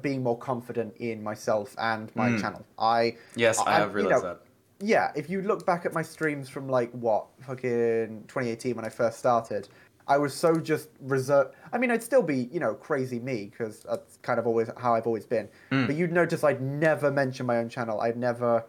being 0.00 0.22
more 0.22 0.38
confident 0.38 0.96
in 0.96 1.22
myself 1.22 1.74
and 1.78 2.14
my 2.16 2.30
Mm. 2.30 2.40
channel. 2.40 2.64
I 2.78 3.16
Yes, 3.34 3.58
I, 3.58 3.74
have 3.74 3.90
you 3.90 3.96
realized 3.96 4.22
know, 4.24 4.28
that. 4.30 4.40
Yeah, 4.80 5.10
if 5.16 5.30
you 5.30 5.42
look 5.42 5.64
back 5.64 5.86
at 5.86 5.92
my 5.92 6.02
streams 6.02 6.48
from 6.48 6.68
like 6.68 6.90
what 6.92 7.26
fucking 7.40 8.24
2018 8.28 8.76
when 8.76 8.84
I 8.84 8.88
first 8.88 9.18
started, 9.18 9.68
I 10.08 10.18
was 10.18 10.34
so 10.34 10.56
just 10.56 10.90
reserved. 11.00 11.54
I 11.72 11.78
mean, 11.78 11.90
I'd 11.90 12.02
still 12.02 12.22
be 12.22 12.48
you 12.52 12.60
know 12.60 12.74
crazy 12.74 13.18
me 13.18 13.46
because 13.50 13.80
that's 13.80 14.18
kind 14.22 14.38
of 14.38 14.46
always 14.46 14.68
how 14.76 14.94
I've 14.94 15.06
always 15.06 15.26
been. 15.26 15.48
Mm. 15.72 15.86
But 15.86 15.96
you'd 15.96 16.12
notice 16.12 16.44
I'd 16.44 16.60
never 16.60 17.10
mention 17.10 17.46
my 17.46 17.58
own 17.58 17.68
channel. 17.68 18.00
I'd 18.00 18.16
never. 18.16 18.64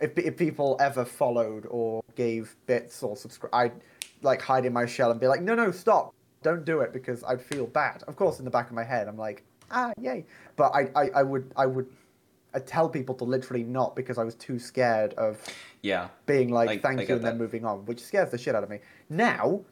If, 0.00 0.18
if 0.18 0.36
people 0.36 0.76
ever 0.80 1.04
followed 1.04 1.64
or 1.70 2.02
gave 2.16 2.56
bits 2.66 3.04
or 3.04 3.16
subscribe, 3.16 3.50
I'd 3.52 3.72
like 4.22 4.40
hide 4.42 4.64
in 4.64 4.72
my 4.72 4.86
shell 4.86 5.10
and 5.10 5.20
be 5.20 5.26
like, 5.26 5.42
no, 5.42 5.54
no, 5.54 5.70
stop, 5.70 6.14
don't 6.42 6.64
do 6.64 6.80
it 6.80 6.92
because 6.92 7.22
I'd 7.24 7.40
feel 7.40 7.66
bad. 7.66 8.02
Of 8.08 8.16
course, 8.16 8.38
in 8.38 8.44
the 8.44 8.50
back 8.50 8.68
of 8.68 8.74
my 8.74 8.84
head, 8.84 9.08
I'm 9.08 9.16
like, 9.16 9.44
ah, 9.70 9.92
yay. 10.00 10.24
But 10.56 10.74
I, 10.74 10.90
I, 10.94 11.10
I 11.16 11.22
would, 11.22 11.52
I 11.56 11.66
would, 11.66 11.86
I 12.54 12.58
tell 12.60 12.88
people 12.88 13.14
to 13.16 13.24
literally 13.24 13.64
not 13.64 13.96
because 13.96 14.18
I 14.18 14.24
was 14.24 14.34
too 14.34 14.58
scared 14.58 15.14
of 15.14 15.42
Yeah. 15.82 16.08
being 16.26 16.50
like, 16.50 16.68
I- 16.70 16.78
thank 16.78 17.00
I 17.00 17.04
you, 17.04 17.14
and 17.16 17.24
then 17.24 17.38
moving 17.38 17.64
on, 17.64 17.84
which 17.86 18.00
scares 18.04 18.30
the 18.30 18.38
shit 18.38 18.54
out 18.54 18.62
of 18.62 18.70
me. 18.70 18.80
Now, 19.08 19.62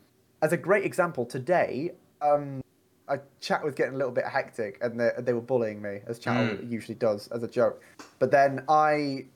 as 0.43 0.53
a 0.53 0.57
great 0.57 0.85
example, 0.85 1.27
today, 1.27 1.93
um, 2.23 2.61
a 3.09 3.19
chat 3.41 3.63
was 3.63 3.75
getting 3.75 3.95
a 3.95 3.97
little 3.97 4.13
bit 4.13 4.25
hectic, 4.25 4.79
and 4.83 4.99
they, 4.99 5.11
they 5.19 5.33
were 5.33 5.41
bullying 5.41 5.83
me, 5.83 6.01
as 6.07 6.19
chat 6.19 6.37
Mm. 6.37 6.71
usually 6.71 6.95
does, 6.95 7.29
as 7.29 7.43
a 7.43 7.49
joke. 7.49 7.83
But 8.19 8.31
then 8.31 8.65
I 8.69 9.27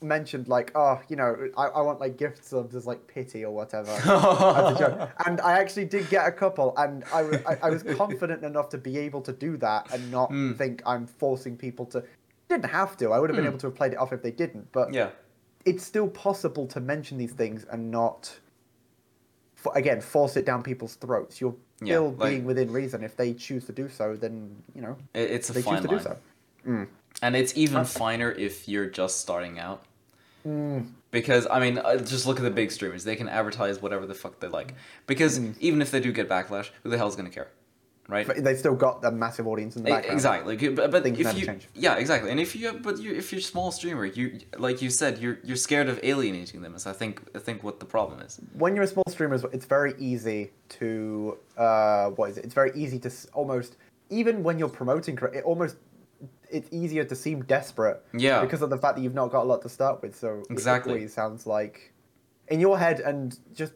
mentioned 0.00 0.48
like, 0.48 0.70
oh, 0.74 1.00
you 1.08 1.16
know, 1.16 1.48
I, 1.56 1.66
I 1.66 1.80
want 1.80 1.98
like 1.98 2.16
gift 2.18 2.44
subs 2.44 2.74
as 2.74 2.86
like 2.86 3.06
pity 3.06 3.44
or 3.44 3.52
whatever. 3.54 3.90
as 4.04 4.04
a 4.06 4.76
joke. 4.78 5.10
And 5.26 5.40
I 5.40 5.52
actually 5.58 5.86
did 5.86 6.08
get 6.10 6.26
a 6.26 6.32
couple, 6.32 6.74
and 6.78 7.04
I 7.12 7.22
was 7.22 7.40
I, 7.46 7.56
I 7.64 7.70
was 7.70 7.82
confident 7.82 8.44
enough 8.44 8.68
to 8.70 8.78
be 8.78 8.96
able 8.98 9.20
to 9.22 9.32
do 9.32 9.56
that 9.58 9.92
and 9.92 10.10
not 10.10 10.30
Mm. 10.34 10.56
think 10.56 10.82
I'm 10.86 11.06
forcing 11.06 11.56
people 11.56 11.84
to. 11.86 12.02
Didn't 12.54 12.70
have 12.70 12.96
to. 12.98 13.12
I 13.12 13.18
would 13.18 13.30
have 13.30 13.36
been 13.36 13.44
Mm. 13.44 13.48
able 13.48 13.58
to 13.58 13.66
have 13.68 13.74
played 13.74 13.92
it 13.92 13.98
off 13.98 14.12
if 14.12 14.22
they 14.22 14.30
didn't. 14.30 14.70
But 14.72 14.92
Yeah. 14.92 15.10
it's 15.64 15.84
still 15.84 16.08
possible 16.08 16.66
to 16.68 16.80
mention 16.80 17.18
these 17.18 17.32
things 17.32 17.64
and 17.70 17.90
not, 17.90 18.38
for, 19.54 19.72
again, 19.76 20.00
force 20.00 20.36
it 20.36 20.44
down 20.46 20.62
people's 20.62 20.94
throats. 20.96 21.40
You're 21.40 21.56
Yeah, 21.80 21.94
still 21.94 22.12
like- 22.12 22.30
being 22.30 22.44
within 22.44 22.70
reason. 22.72 23.02
If 23.02 23.16
they 23.16 23.34
choose 23.34 23.64
to 23.66 23.72
do 23.72 23.88
so, 23.88 24.14
then 24.16 24.62
you 24.74 24.82
know 24.82 24.96
It, 25.14 25.30
it's 25.30 25.50
a 25.50 25.52
they 25.52 25.62
fine 25.62 25.78
choose 25.78 25.86
to 25.86 25.88
line. 25.90 25.98
do 25.98 26.04
so. 26.04 26.86
And 27.22 27.36
it's 27.36 27.56
even 27.56 27.78
Uh, 27.78 27.84
finer 27.84 28.30
if 28.32 28.68
you're 28.68 28.86
just 28.86 29.20
starting 29.20 29.58
out. 29.58 29.82
Because 31.10 31.46
I 31.50 31.58
mean, 31.60 31.78
uh, 31.78 31.96
just 31.96 32.26
look 32.26 32.36
at 32.38 32.42
the 32.42 32.50
big 32.50 32.70
streamers; 32.70 33.04
they 33.04 33.16
can 33.16 33.28
advertise 33.28 33.80
whatever 33.80 34.04
the 34.06 34.14
fuck 34.14 34.40
they 34.40 34.48
like. 34.48 34.74
Because 35.06 35.38
even 35.60 35.80
if 35.80 35.90
they 35.90 36.00
do 36.00 36.12
get 36.12 36.28
backlash, 36.28 36.70
who 36.82 36.90
the 36.90 36.98
hell's 36.98 37.16
gonna 37.16 37.30
care, 37.30 37.48
right? 38.08 38.26
But 38.26 38.42
they've 38.44 38.58
still 38.58 38.74
got 38.74 39.04
a 39.04 39.10
massive 39.10 39.46
audience 39.46 39.76
in 39.76 39.82
the 39.84 39.90
background. 39.90 40.14
Exactly, 40.14 40.68
but, 40.68 40.90
but 40.90 41.02
Things 41.02 41.20
if 41.20 41.38
you 41.38 41.46
change. 41.46 41.68
yeah 41.74 41.96
exactly, 41.96 42.30
and 42.30 42.40
if 42.40 42.54
you 42.54 42.72
but 42.74 42.98
you 42.98 43.14
if 43.14 43.32
you're 43.32 43.40
a 43.40 43.42
small 43.42 43.72
streamer, 43.72 44.04
you 44.04 44.40
like 44.58 44.82
you 44.82 44.90
said 44.90 45.18
you're 45.18 45.38
you're 45.44 45.56
scared 45.56 45.88
of 45.88 46.00
alienating 46.02 46.62
them. 46.62 46.74
Is 46.74 46.86
I 46.86 46.92
think 46.92 47.22
I 47.34 47.38
think 47.38 47.62
what 47.62 47.80
the 47.80 47.86
problem 47.86 48.20
is. 48.20 48.40
When 48.54 48.74
you're 48.74 48.84
a 48.84 48.88
small 48.88 49.04
streamer, 49.08 49.38
it's 49.52 49.66
very 49.66 49.94
easy 49.98 50.52
to 50.80 51.38
uh, 51.56 52.10
what 52.10 52.30
is 52.30 52.38
it? 52.38 52.44
It's 52.44 52.54
very 52.54 52.72
easy 52.74 52.98
to 53.00 53.10
almost 53.32 53.76
even 54.10 54.42
when 54.42 54.58
you're 54.58 54.68
promoting, 54.68 55.18
it 55.32 55.44
almost 55.44 55.76
it's 56.50 56.68
easier 56.72 57.04
to 57.04 57.16
seem 57.16 57.42
desperate. 57.44 58.04
Yeah. 58.16 58.40
Because 58.40 58.62
of 58.62 58.70
the 58.70 58.78
fact 58.78 58.96
that 58.96 59.02
you've 59.02 59.14
not 59.14 59.30
got 59.30 59.42
a 59.42 59.48
lot 59.48 59.62
to 59.62 59.68
start 59.68 60.02
with, 60.02 60.16
so 60.16 60.42
Exactly. 60.50 61.02
It 61.02 61.10
sounds 61.10 61.46
like 61.46 61.92
in 62.48 62.60
your 62.60 62.78
head 62.78 63.00
and 63.00 63.38
just. 63.54 63.72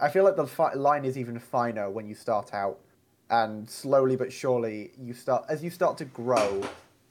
I 0.00 0.08
feel 0.10 0.24
like 0.24 0.36
the 0.36 0.46
fi- 0.46 0.74
line 0.74 1.04
is 1.04 1.18
even 1.18 1.38
finer 1.38 1.90
when 1.90 2.06
you 2.06 2.14
start 2.14 2.54
out, 2.54 2.78
and 3.30 3.68
slowly 3.68 4.16
but 4.16 4.32
surely 4.32 4.92
you 4.98 5.14
start 5.14 5.44
as 5.48 5.62
you 5.64 5.70
start 5.70 5.98
to 5.98 6.04
grow, 6.04 6.62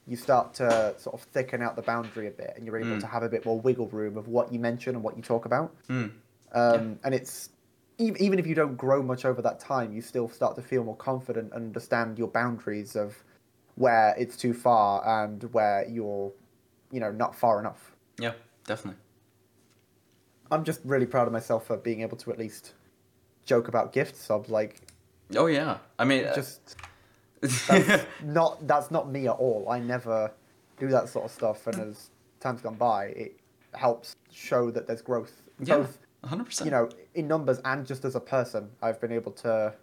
you 0.06 0.16
start 0.16 0.54
to 0.54 0.94
sort 0.98 1.14
of 1.14 1.22
thicken 1.22 1.62
out 1.62 1.76
the 1.76 1.82
boundary 1.82 2.26
a 2.28 2.30
bit, 2.30 2.54
and 2.56 2.64
you're 2.66 2.78
able 2.78 2.96
Mm. 2.96 3.00
to 3.00 3.06
have 3.06 3.22
a 3.22 3.28
bit 3.28 3.44
more 3.44 3.58
wiggle 3.60 3.88
room 3.88 4.16
of 4.16 4.28
what 4.28 4.52
you 4.52 4.58
mention 4.58 4.94
and 4.94 5.04
what 5.04 5.16
you 5.16 5.22
talk 5.22 5.44
about. 5.44 5.74
Hmm. 5.86 6.06
Um, 6.52 6.98
And 7.04 7.14
it's 7.14 7.50
even 7.98 8.20
even 8.22 8.38
if 8.38 8.46
you 8.46 8.54
don't 8.54 8.76
grow 8.76 9.02
much 9.02 9.24
over 9.24 9.42
that 9.42 9.60
time, 9.60 9.92
you 9.92 10.00
still 10.02 10.28
start 10.28 10.56
to 10.56 10.62
feel 10.62 10.82
more 10.84 10.96
confident 10.96 11.52
and 11.52 11.64
understand 11.66 12.18
your 12.18 12.28
boundaries 12.28 12.96
of 12.96 13.22
where 13.76 14.14
it's 14.18 14.36
too 14.36 14.52
far 14.54 15.24
and 15.24 15.44
where 15.54 15.86
you're, 15.88 16.32
you 16.90 17.00
know, 17.00 17.10
not 17.10 17.34
far 17.34 17.58
enough. 17.60 17.94
Yeah, 18.18 18.32
definitely. 18.66 19.00
I'm 20.52 20.64
just 20.64 20.80
really 20.84 21.06
proud 21.06 21.26
of 21.26 21.32
myself 21.32 21.66
for 21.66 21.76
being 21.76 22.02
able 22.02 22.16
to 22.18 22.30
at 22.30 22.38
least 22.38 22.74
joke 23.46 23.68
about 23.68 23.92
gift 23.92 24.16
subs. 24.16 24.50
Like, 24.50 24.80
Oh 25.34 25.46
yeah, 25.46 25.78
I 25.98 26.04
mean, 26.04 26.26
uh, 26.26 26.34
just 26.34 26.76
that's 27.40 28.06
not 28.22 28.66
that's 28.66 28.90
not 28.90 29.10
me 29.10 29.26
at 29.26 29.32
all. 29.32 29.66
I 29.70 29.78
never 29.80 30.30
do 30.78 30.88
that 30.88 31.08
sort 31.08 31.24
of 31.24 31.30
stuff, 31.30 31.66
and 31.66 31.80
as 31.80 32.10
time's 32.40 32.60
gone 32.60 32.74
by, 32.74 33.06
it 33.06 33.40
helps 33.74 34.14
show 34.30 34.70
that 34.70 34.86
there's 34.86 35.02
growth, 35.02 35.42
yeah, 35.58 35.78
both 35.78 35.98
hundred 36.24 36.44
percent. 36.44 36.66
you 36.66 36.70
know 36.70 36.88
in 37.14 37.26
numbers 37.26 37.60
and 37.64 37.86
just 37.86 38.04
as 38.04 38.14
a 38.14 38.20
person. 38.20 38.68
I've 38.82 39.00
been 39.00 39.12
able 39.12 39.32
to 39.32 39.74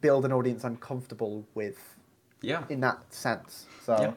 build 0.00 0.24
an 0.24 0.32
audience 0.32 0.64
I'm 0.64 0.76
comfortable 0.76 1.44
with 1.54 1.96
yeah. 2.40 2.64
in 2.68 2.80
that 2.80 3.12
sense. 3.12 3.66
So 3.84 3.96
Yeah. 4.00 4.12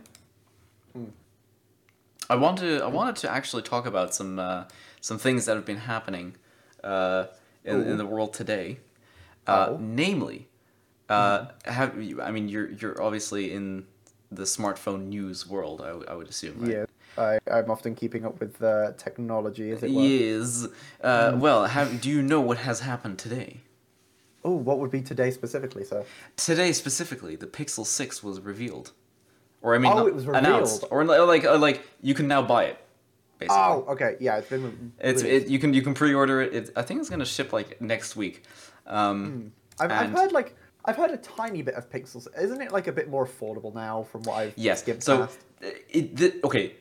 I 2.29 2.35
want 2.35 2.59
to. 2.59 2.81
I 2.83 2.87
wanted 2.87 3.15
to 3.17 3.31
actually 3.31 3.63
talk 3.63 3.85
about 3.85 4.13
some 4.13 4.37
uh, 4.37 4.65
some 5.07 5.17
things 5.17 5.45
that 5.45 5.55
have 5.55 5.65
been 5.65 5.83
happening 5.93 6.35
uh, 6.83 7.25
in, 7.63 7.75
in 7.91 7.97
the 7.97 8.05
world 8.05 8.33
today. 8.33 8.67
Uh, 9.47 9.67
Oh. 9.69 9.77
Namely, 9.79 10.39
uh, 11.07 11.45
have 11.63 12.01
you? 12.07 12.21
I 12.21 12.31
mean, 12.35 12.49
you're 12.49 12.69
you're 12.79 13.01
obviously 13.07 13.43
in 13.57 13.85
the 14.39 14.43
smartphone 14.43 15.01
news 15.15 15.47
world. 15.53 15.79
I, 15.81 15.91
w- 15.97 16.05
I 16.11 16.13
would 16.19 16.27
assume. 16.33 16.55
Right? 16.59 16.71
yeah, 16.73 16.85
I, 17.29 17.33
I'm 17.55 17.71
often 17.71 17.95
keeping 17.95 18.25
up 18.25 18.35
with 18.41 18.61
uh, 18.61 18.91
technology, 19.05 19.71
as 19.71 19.79
it 19.83 19.91
were. 19.93 20.01
Yes. 20.01 20.67
Uh, 21.01 21.31
Mm. 21.31 21.39
Well, 21.39 21.59
have, 21.75 22.01
do 22.03 22.09
you 22.09 22.21
know 22.31 22.41
what 22.49 22.57
has 22.69 22.77
happened 22.81 23.17
today? 23.27 23.51
Oh, 24.43 24.57
what 24.67 24.79
would 24.79 24.91
be 24.91 25.01
today 25.01 25.31
specifically, 25.31 25.85
sir? 25.85 26.03
Today 26.35 26.73
specifically, 26.73 27.35
the 27.37 27.47
Pixel 27.59 27.85
Six 27.85 28.21
was 28.21 28.41
revealed, 28.51 28.91
or 29.61 29.69
I 29.75 29.77
mean, 29.77 29.93
Oh, 29.95 30.07
it 30.11 30.15
was 30.19 30.25
announced, 30.41 30.83
or 30.91 31.05
like 31.05 31.45
uh, 31.45 31.57
like 31.67 31.77
you 32.01 32.13
can 32.19 32.27
now 32.27 32.41
buy 32.55 32.63
it. 32.71 32.77
Basically. 33.39 33.57
Oh, 33.59 33.85
okay, 33.89 34.15
yeah, 34.19 34.37
it's 34.37 34.49
been. 34.49 34.93
It's 34.99 35.21
it, 35.21 35.47
you 35.47 35.59
can 35.59 35.73
you 35.73 35.81
can 35.81 35.93
pre-order 35.93 36.41
it. 36.41 36.53
it. 36.55 36.69
I 36.75 36.81
think 36.81 36.99
it's 36.99 37.09
gonna 37.09 37.25
ship 37.25 37.53
like 37.53 37.79
next 37.81 38.15
week. 38.15 38.43
Um, 38.87 39.51
I've, 39.79 39.91
I've 39.91 40.09
heard 40.11 40.31
like 40.31 40.55
I've 40.85 40.95
heard 40.95 41.11
a 41.11 41.17
tiny 41.17 41.61
bit 41.61 41.75
of 41.75 41.89
Pixels. 41.89 42.27
Isn't 42.39 42.61
it 42.61 42.71
like 42.71 42.87
a 42.87 42.91
bit 42.91 43.09
more 43.09 43.27
affordable 43.27 43.73
now 43.75 44.03
from 44.11 44.23
what 44.23 44.33
I've 44.35 44.53
yes. 44.55 44.79
skimmed 44.81 45.03
So 45.03 45.19
past? 45.27 45.39
it, 45.61 46.15
the, 46.15 46.39
okay, 46.45 46.75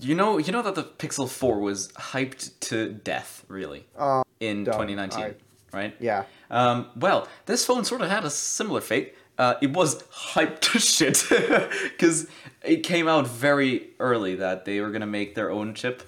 you 0.00 0.14
know 0.14 0.38
you 0.38 0.52
know 0.52 0.62
that 0.62 0.74
the 0.74 0.84
Pixel 0.84 1.28
Four 1.28 1.60
was 1.60 1.88
hyped 1.92 2.58
to 2.60 2.92
death 2.92 3.44
really 3.48 3.86
Uh, 3.96 4.22
in 4.40 4.64
2019, 4.66 5.20
I- 5.22 5.34
right? 5.72 5.94
Yeah. 6.00 6.24
Um, 6.50 6.90
well, 6.96 7.26
this 7.46 7.64
phone 7.64 7.84
sort 7.84 8.00
of 8.02 8.10
had 8.10 8.24
a 8.24 8.30
similar 8.30 8.80
fate. 8.80 9.14
Uh, 9.38 9.54
it 9.60 9.72
was 9.72 10.02
hyped 10.04 10.60
to 10.60 10.78
shit 10.78 11.24
because 11.90 12.26
it 12.64 12.82
came 12.82 13.06
out 13.06 13.26
very 13.26 13.90
early 14.00 14.36
that 14.36 14.64
they 14.64 14.80
were 14.80 14.90
gonna 14.90 15.06
make 15.06 15.34
their 15.34 15.50
own 15.50 15.74
chip, 15.74 16.02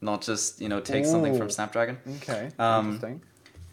not 0.00 0.22
just 0.22 0.60
you 0.60 0.68
know 0.68 0.80
take 0.80 1.04
something 1.04 1.36
from 1.38 1.48
Snapdragon. 1.50 1.98
Okay. 2.16 2.50
Um, 2.58 2.86
Interesting. 2.94 3.22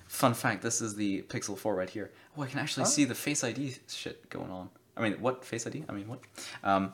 Fun 0.07 0.33
fact: 0.33 0.61
This 0.61 0.81
is 0.81 0.95
the 0.95 1.21
Pixel 1.23 1.57
4 1.57 1.75
right 1.75 1.89
here. 1.89 2.11
Oh, 2.37 2.41
I 2.43 2.47
can 2.47 2.59
actually 2.59 2.83
Oh. 2.83 2.87
see 2.89 3.05
the 3.05 3.15
Face 3.15 3.43
ID 3.43 3.75
shit 3.87 4.29
going 4.29 4.49
on. 4.51 4.69
I 4.97 5.01
mean, 5.01 5.13
what 5.21 5.43
Face 5.45 5.65
ID? 5.67 5.85
I 5.87 5.91
mean, 5.93 6.07
what? 6.07 6.19
Um, 6.63 6.93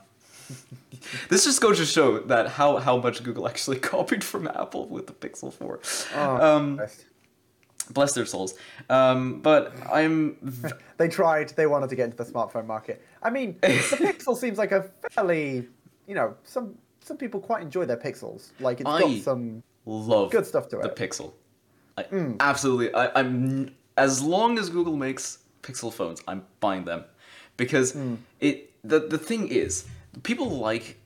this 1.29 1.43
just 1.45 1.59
goes 1.61 1.77
to 1.79 1.85
show 1.85 2.19
that 2.19 2.47
how 2.49 2.77
how 2.77 2.97
much 2.97 3.23
Google 3.23 3.47
actually 3.51 3.77
copied 3.79 4.23
from 4.23 4.47
Apple 4.47 4.87
with 4.87 5.07
the 5.07 5.13
Pixel 5.13 5.51
4. 5.53 5.79
Oh, 6.15 6.55
um. 6.55 6.81
Bless 7.93 8.13
their 8.13 8.25
souls. 8.25 8.55
Um, 8.89 9.41
but 9.41 9.73
I'm 9.91 10.37
v- 10.41 10.69
They 10.97 11.07
tried. 11.07 11.49
They 11.49 11.67
wanted 11.67 11.89
to 11.89 11.95
get 11.95 12.05
into 12.05 12.17
the 12.17 12.25
smartphone 12.25 12.65
market. 12.65 13.01
I 13.21 13.29
mean, 13.29 13.57
the 13.61 13.67
Pixel 13.67 14.35
seems 14.37 14.57
like 14.57 14.71
a 14.71 14.89
fairly, 15.11 15.67
you 16.07 16.15
know, 16.15 16.35
some 16.43 16.75
some 17.01 17.17
people 17.17 17.39
quite 17.39 17.61
enjoy 17.61 17.85
their 17.85 17.97
Pixels. 17.97 18.51
Like 18.59 18.79
it's 18.81 18.89
I- 18.89 18.99
got 19.01 19.17
some. 19.23 19.63
love 19.85 20.31
Good 20.31 20.45
stuff 20.45 20.67
to 20.69 20.77
the 20.77 20.87
it. 20.89 20.95
Pixel. 20.95 21.33
I, 21.97 22.03
Mm. 22.03 22.35
Absolutely, 22.39 22.93
I, 22.93 23.19
I'm 23.19 23.73
as 23.97 24.21
long 24.21 24.59
as 24.59 24.69
Google 24.69 24.97
makes 24.97 25.39
Pixel 25.61 25.93
phones, 25.93 26.21
I'm 26.27 26.43
buying 26.59 26.83
them 26.85 27.05
because 27.57 27.93
Mm. 27.93 28.17
it. 28.39 28.71
The 28.83 28.99
the 28.99 29.17
thing 29.17 29.47
is, 29.47 29.85
people 30.23 30.49
like 30.49 30.97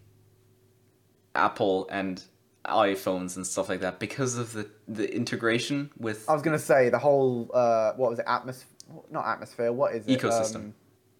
Apple 1.35 1.87
and 1.91 2.23
iPhones 2.69 3.35
and 3.35 3.45
stuff 3.45 3.69
like 3.69 3.81
that 3.81 3.99
because 3.99 4.37
of 4.37 4.53
the 4.53 4.67
the 4.87 5.13
integration 5.13 5.91
with 5.97 6.29
I 6.29 6.33
was 6.33 6.41
gonna 6.41 6.59
say 6.59 6.89
the 6.89 6.99
whole 6.99 7.49
uh, 7.53 7.93
what 7.95 8.09
was 8.11 8.19
it? 8.19 8.25
Atmosphere? 8.27 8.67
Not 9.11 9.25
atmosphere. 9.27 9.71
What 9.71 9.93
is 9.95 10.07
it? 10.07 10.19
Ecosystem. 10.19 10.55
Um, 10.55 10.73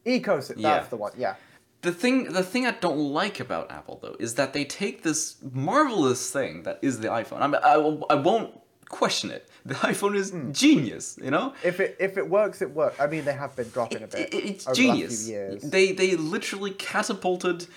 ecosystem. 0.06 0.54
Yeah. 0.58 0.70
That's 0.76 0.90
the 0.90 0.98
one. 0.98 1.12
Yeah. 1.18 1.36
The 1.82 1.94
thing, 1.94 2.34
the 2.34 2.44
thing 2.44 2.66
I 2.66 2.72
don't 2.72 2.98
like 3.14 3.40
about 3.40 3.72
Apple 3.72 4.00
though 4.02 4.16
is 4.20 4.36
that 4.36 4.52
they 4.54 4.66
take 4.66 5.04
this 5.04 5.38
marvelous 5.54 6.30
thing 6.32 6.64
that 6.64 6.80
is 6.82 7.00
the 7.00 7.08
iPhone. 7.08 7.42
I 7.42 7.48
mean, 7.48 7.62
I, 7.64 8.14
I 8.14 8.16
won't 8.16 8.54
question 8.90 9.30
it. 9.32 9.48
The 9.66 9.76
iPhone 9.92 10.16
is 10.16 10.32
Hmm. 10.32 10.52
genius, 10.52 11.18
you 11.24 11.32
know. 11.32 11.54
If 11.64 11.80
it 11.80 11.96
if 12.00 12.18
it 12.18 12.28
works, 12.30 12.62
it 12.62 12.72
works. 12.72 13.00
I 13.00 13.08
mean, 13.08 13.24
they 13.24 13.34
have 13.34 13.56
been 13.56 13.70
dropping 13.70 14.04
a 14.04 14.08
bit. 14.08 14.34
it- 14.34 14.46
it's 14.46 14.68
over 14.68 14.76
genius. 14.76 14.98
The 14.98 15.16
last 15.16 15.26
few 15.26 15.34
years. 15.36 15.62
They 15.64 15.92
they 15.94 16.16
literally 16.18 16.72
catapulted 16.72 17.68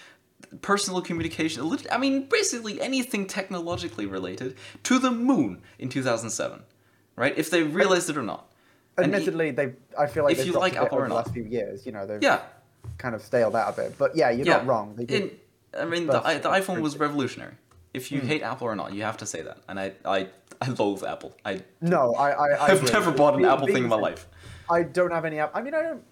personal 0.60 1.00
communication. 1.00 1.76
I 1.90 1.98
mean, 1.98 2.24
basically 2.24 2.80
anything 2.80 3.26
technologically 3.26 4.06
related 4.06 4.56
to 4.84 4.98
the 4.98 5.10
moon 5.10 5.62
in 5.78 5.88
2007, 5.88 6.62
right? 7.16 7.36
If 7.36 7.50
they 7.50 7.62
realized 7.62 8.10
it 8.10 8.16
or 8.16 8.22
not. 8.22 8.52
And 8.96 9.06
Admittedly, 9.06 9.52
they. 9.52 9.72
I 9.98 10.06
feel 10.06 10.24
like 10.24 10.38
if 10.38 10.46
you 10.46 10.52
like 10.52 10.76
Apple 10.76 10.98
or 10.98 11.08
not. 11.08 11.14
last 11.14 11.32
few 11.32 11.44
years. 11.44 11.86
You 11.86 11.92
know, 11.92 12.06
they've 12.06 12.22
yeah, 12.22 12.42
kind 12.98 13.14
of 13.14 13.22
staled 13.22 13.56
out 13.56 13.72
a 13.72 13.76
bit. 13.76 13.96
But 13.96 14.14
yeah, 14.14 14.30
you're 14.30 14.46
yeah. 14.46 14.58
not 14.58 14.66
wrong. 14.66 14.96
They. 14.96 15.04
In- 15.04 15.30
I 15.78 15.86
mean, 15.86 16.06
the, 16.06 16.20
the 16.20 16.50
iPhone 16.50 16.82
was 16.82 16.98
revolutionary. 16.98 17.54
If 17.94 18.12
you 18.12 18.20
mm. 18.20 18.26
hate 18.26 18.42
Apple 18.42 18.66
or 18.66 18.76
not, 18.76 18.92
you 18.92 19.02
have 19.04 19.16
to 19.18 19.26
say 19.26 19.40
that. 19.42 19.58
And 19.68 19.80
I 19.80 19.92
I 20.04 20.28
I 20.60 20.68
loathe 20.68 21.04
Apple. 21.04 21.34
I 21.44 21.62
no, 21.80 22.14
I. 22.14 22.32
I, 22.32 22.64
I've 22.70 22.92
never 22.92 23.10
bought 23.10 23.36
an 23.36 23.44
Apple 23.44 23.66
thing 23.66 23.84
in 23.84 23.88
my 23.88 23.96
life. 23.96 24.26
I 24.70 24.82
don't 24.82 25.10
have 25.10 25.24
any 25.24 25.38
app. 25.38 25.52
I 25.54 25.62
mean, 25.62 25.74
I 25.74 25.82
don't. 25.82 26.04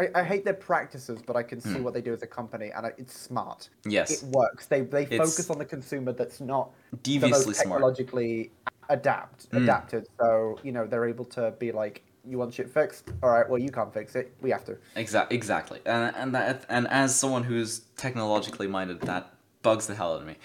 I, 0.00 0.08
I 0.14 0.22
hate 0.22 0.44
their 0.44 0.54
practices, 0.54 1.20
but 1.26 1.36
I 1.36 1.42
can 1.42 1.60
see 1.60 1.80
what 1.80 1.92
they 1.94 2.00
do 2.00 2.12
as 2.12 2.22
a 2.22 2.26
company, 2.26 2.70
and 2.74 2.86
I, 2.86 2.92
it's 2.98 3.18
smart. 3.18 3.68
Yes. 3.84 4.10
It 4.10 4.22
works. 4.28 4.66
They 4.66 4.82
they 4.82 5.04
It's 5.04 5.16
focus 5.16 5.50
on 5.50 5.58
the 5.58 5.64
consumer 5.64 6.12
that's 6.12 6.40
not 6.40 6.72
the 6.90 6.96
Deviously 6.98 7.30
most 7.30 7.44
smart. 7.44 7.56
technologically 7.80 8.52
adapt 8.88 9.50
Mm. 9.50 9.62
adapted. 9.62 10.06
So 10.20 10.58
you 10.62 10.72
know 10.72 10.86
they're 10.86 11.06
able 11.08 11.24
to 11.26 11.52
be 11.58 11.72
like, 11.72 12.02
you 12.26 12.38
want 12.38 12.54
shit 12.54 12.70
fixed? 12.70 13.10
All 13.22 13.30
right, 13.30 13.48
well 13.48 13.58
you 13.58 13.70
can't 13.70 13.92
fix 13.92 14.14
it. 14.14 14.34
We 14.40 14.50
have 14.50 14.64
to. 14.66 14.76
Exactly, 14.94 15.36
exactly, 15.36 15.80
and 15.84 16.14
and 16.16 16.34
that 16.34 16.64
and 16.68 16.86
as 16.88 17.14
someone 17.14 17.44
who's 17.44 17.80
technologically 17.96 18.66
minded, 18.68 19.00
that 19.02 19.34
bugs 19.62 19.86
the 19.88 19.94
hell 19.94 20.14
out 20.14 20.20
of 20.20 20.26
me. 20.26 20.36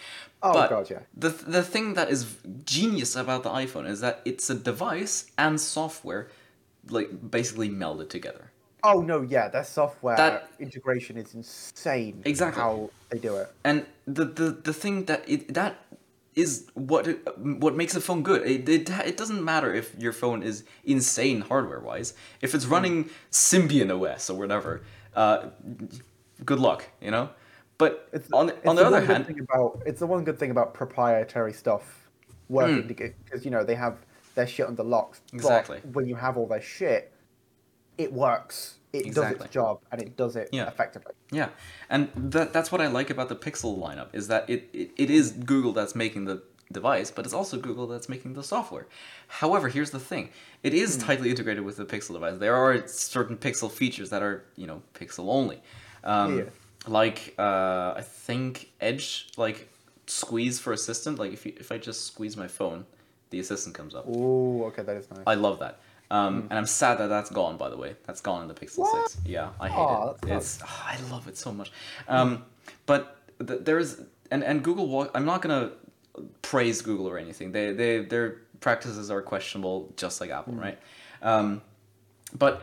Oh 0.41 0.54
but 0.54 0.70
god, 0.70 0.89
yeah. 0.89 0.99
The 1.16 1.30
the 1.30 1.64
thing 1.64 1.93
that 1.93 2.10
is 2.10 2.36
genius 2.66 3.16
about 3.16 3.43
the 3.43 3.49
iPhone 3.49 3.88
is 3.88 4.01
that 4.01 4.22
it's 4.26 4.49
a 4.49 4.56
device 4.56 5.32
and 5.38 5.62
software, 5.62 6.30
like 6.89 7.30
basically 7.30 7.70
melded 7.70 8.10
together. 8.10 8.49
Oh 8.84 9.02
no, 9.02 9.22
yeah, 9.22 9.48
their 9.48 9.64
software 9.64 10.18
That- 10.18 10.50
integration 10.60 11.18
is 11.18 11.34
insane. 11.34 12.22
Exactly. 12.26 12.62
how 12.62 12.90
they 13.10 13.18
do 13.20 13.38
it. 13.38 13.48
And 13.64 13.86
the 14.06 14.26
the, 14.26 14.52
the 14.52 14.74
thing 14.74 15.06
that 15.06 15.24
it 15.28 15.54
that 15.54 15.76
is 16.36 16.68
what 16.74 17.08
it, 17.08 17.20
what 17.38 17.76
makes 17.76 17.96
a 17.96 18.02
phone 18.02 18.24
good. 18.24 18.42
It, 18.46 18.68
it 18.68 18.90
it 18.90 19.18
doesn't 19.18 19.44
matter 19.44 19.74
if 19.74 19.96
your 20.00 20.12
phone 20.14 20.44
is 20.44 20.64
insane 20.84 21.42
hardware 21.42 21.80
wise. 21.80 22.14
If 22.42 22.52
Hmm. 22.52 22.58
it's 22.58 22.66
running 22.66 23.10
Symbian 23.32 23.90
OS 23.92 24.30
or 24.30 24.38
whatever, 24.38 24.82
uh, 25.16 25.50
good 26.44 26.60
luck, 26.60 26.90
you 27.02 27.12
know. 27.12 27.30
But 27.78 28.10
It's, 28.14 28.32
on 28.34 28.48
the, 28.48 28.54
it's 28.56 28.68
on 28.68 28.76
the, 28.76 28.82
other 28.86 28.92
one 28.98 29.02
good 29.08 29.10
hand, 29.14 29.26
thing 29.28 29.40
about 29.40 29.82
it's 29.86 30.00
the 30.00 30.08
one 30.08 30.24
good 30.24 30.38
thing 30.40 30.52
about 30.52 30.74
proprietary 30.74 31.54
stuff 31.54 32.10
working 32.50 32.86
because 32.88 33.46
you 33.46 33.52
know 33.52 33.64
they 33.64 33.76
have 33.76 33.98
their 34.36 34.48
shit 34.48 34.68
under 34.68 34.84
locks. 34.84 35.22
Exactly. 35.34 35.80
when 35.94 36.06
you 36.08 36.16
have 36.16 36.38
all 36.38 36.48
their 36.48 36.62
shit, 36.62 37.12
it 37.98 38.12
works. 38.14 38.76
It 38.91 39.14
does 39.16 39.32
its 39.32 39.48
job 39.48 39.80
and 39.91 40.00
it 40.02 40.16
does 40.16 40.36
it 40.36 40.50
Yeah. 40.52 40.68
effectively. 40.68 41.14
Yeah, 41.32 41.50
and 41.89 42.10
that 42.16 42.54
that's 42.54 42.72
what 42.72 42.80
I 42.80 42.88
like 42.88 43.10
about 43.10 43.28
the 43.30 43.36
Pixel 43.36 43.78
lineup 43.80 44.10
is 44.14 44.28
that 44.28 44.48
it, 44.50 44.70
it, 44.72 44.91
it 44.98 45.10
is 45.10 45.32
Google 45.32 45.74
that's 45.74 45.96
making 45.96 46.26
the 46.26 46.44
device, 46.72 47.10
but 47.10 47.26
it's 47.26 47.34
also 47.34 47.58
Google 47.58 47.88
that's 47.88 48.08
making 48.08 48.34
the 48.34 48.44
software. 48.44 48.86
However, 49.28 49.68
here's 49.70 49.89
the 49.89 50.00
thing: 50.00 50.30
it 50.62 50.76
is 50.76 50.96
tightly 50.98 51.32
integrated 51.32 51.64
with 51.64 51.78
the 51.78 51.86
Pixel 51.86 52.14
device. 52.14 52.38
There 52.38 52.56
are 52.56 52.88
certain 52.88 53.36
Pixel 53.36 53.72
features 53.72 54.12
that 54.12 54.22
are 54.22 54.46
you 54.56 54.68
know 54.68 54.84
Pixel 54.94 55.28
only, 55.28 55.60
um, 56.04 56.38
Yeah. 56.38 56.44
like 56.88 57.34
uh, 57.39 57.94
I 57.98 58.02
think 58.04 58.72
Edge 58.80 59.28
like 59.38 59.70
squeeze 60.06 60.60
for 60.60 60.72
assistant. 60.72 61.18
Like 61.18 61.34
if 61.34 61.48
you, 61.48 61.54
if 61.58 61.72
I 61.72 61.80
just 61.80 62.06
squeeze 62.06 62.38
my 62.38 62.48
phone, 62.48 62.86
the 63.32 63.39
assistant 63.39 63.74
comes 63.74 63.96
up. 63.96 64.06
Oh, 64.08 64.66
okay, 64.66 64.84
that 64.84 64.98
is 64.98 65.10
nice. 65.10 65.24
I 65.26 65.34
love 65.34 65.58
that. 65.60 65.80
Um, 66.14 66.34
And 66.49 66.59
I'm 66.59 66.66
sad 66.68 66.97
that 66.99 67.07
that's 67.07 67.32
gone, 67.32 67.55
by 67.57 67.70
the 67.74 67.78
way. 67.84 67.91
That's 68.05 68.22
gone 68.22 68.41
in 68.43 68.47
the 68.47 68.53
Pixel 68.61 68.80
What? 68.80 69.09
6. 69.11 69.22
Yeah, 69.26 69.49
I 69.59 69.68
hate 69.70 70.30
it. 70.32 70.36
It's 70.38 70.51
I 70.93 70.97
love 71.11 71.28
it 71.28 71.38
so 71.38 71.51
much. 71.59 71.70
Um, 72.07 72.30
but 72.86 73.01
th- 73.47 73.61
there's 73.68 73.89
and 74.32 74.41
and 74.49 74.64
Google. 74.64 74.88
wa- 74.88 75.09
I'm 75.16 75.26
not 75.26 75.41
gonna 75.41 75.72
praise 76.41 76.82
Google 76.82 77.07
or 77.07 77.18
anything. 77.18 77.51
They 77.51 77.74
they 77.74 78.05
their 78.14 78.28
practices 78.59 79.09
are 79.11 79.22
questionable, 79.22 79.78
just 80.03 80.22
like 80.22 80.30
Apple, 80.39 80.53
right? 80.66 80.78
Um, 81.22 81.61
but 82.43 82.53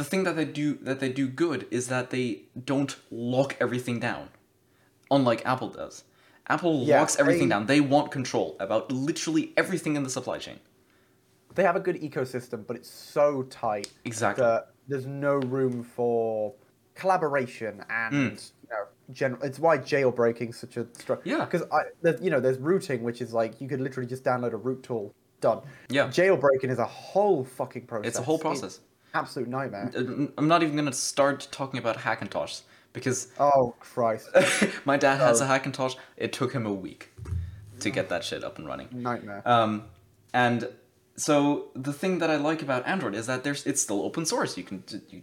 the 0.00 0.04
thing 0.10 0.24
that 0.24 0.36
they 0.36 0.44
do 0.44 0.66
that 0.88 0.98
they 1.00 1.10
do 1.22 1.26
good 1.44 1.60
is 1.70 1.88
that 1.88 2.10
they 2.10 2.26
don't 2.72 2.94
lock 3.10 3.56
everything 3.64 3.98
down, 4.00 4.28
unlike 5.10 5.40
Apple 5.46 5.70
does. 5.70 6.04
Apple 6.46 6.74
Yeah, 6.84 7.00
locks 7.00 7.18
everything 7.18 7.48
they- 7.48 7.54
down. 7.54 7.66
They 7.66 7.80
want 7.80 8.10
control 8.18 8.56
about 8.60 8.92
literally 8.92 9.52
everything 9.56 9.96
in 9.96 10.02
the 10.02 10.10
supply 10.10 10.38
chain. 10.38 10.58
They 11.58 11.64
have 11.64 11.74
a 11.74 11.80
good 11.80 11.96
ecosystem, 12.00 12.64
but 12.64 12.76
it's 12.76 12.88
so 12.88 13.42
tight 13.50 13.90
Exactly. 14.04 14.44
that 14.44 14.68
there's 14.86 15.06
no 15.06 15.34
room 15.34 15.82
for 15.82 16.54
collaboration 16.94 17.84
and 17.90 18.14
Mm. 18.36 18.50
you 18.62 18.68
know 18.70 18.84
general. 19.12 19.42
It's 19.42 19.58
why 19.58 19.76
jailbreaking 19.78 20.54
such 20.54 20.76
a 20.76 20.86
strong. 20.92 21.18
Yeah. 21.24 21.44
because 21.44 21.62
I 21.72 21.80
there's, 22.02 22.20
you 22.22 22.30
know 22.30 22.38
there's 22.38 22.58
rooting, 22.58 23.02
which 23.02 23.20
is 23.20 23.32
like 23.34 23.60
you 23.60 23.66
could 23.68 23.80
literally 23.80 24.06
just 24.08 24.22
download 24.22 24.52
a 24.52 24.56
root 24.56 24.84
tool, 24.84 25.12
done. 25.40 25.62
Yeah. 25.88 26.06
jailbreaking 26.06 26.70
is 26.70 26.78
a 26.78 26.84
whole 26.86 27.42
fucking 27.44 27.86
process. 27.88 28.06
It's 28.10 28.18
a 28.20 28.22
whole 28.22 28.38
process. 28.38 28.78
absolute 29.14 29.48
nightmare. 29.48 29.90
I'm 30.38 30.46
not 30.46 30.62
even 30.62 30.76
gonna 30.76 30.92
start 30.92 31.48
talking 31.50 31.78
about 31.80 31.96
Hackintosh 31.96 32.60
because 32.92 33.32
Oh 33.40 33.74
Christ, 33.80 34.28
my 34.84 34.96
dad 34.96 35.16
has 35.18 35.42
Oh. 35.42 35.44
a 35.44 35.48
Hackintosh. 35.48 35.96
It 36.16 36.32
took 36.32 36.52
him 36.52 36.66
a 36.66 36.72
week 36.72 37.12
to 37.80 37.90
get 37.90 38.08
that 38.10 38.22
shit 38.22 38.44
up 38.44 38.58
and 38.58 38.66
running. 38.68 38.88
nightmare. 38.92 39.42
Um, 39.44 39.86
and 40.32 40.68
so 41.18 41.68
the 41.74 41.92
thing 41.92 42.18
that 42.20 42.30
I 42.30 42.36
like 42.36 42.62
about 42.62 42.86
Android 42.86 43.14
is 43.14 43.26
that 43.26 43.42
there's 43.44 43.66
it's 43.66 43.82
still 43.82 44.02
open 44.02 44.24
source. 44.24 44.56
You 44.56 44.64
can 44.64 44.82
you, 45.10 45.22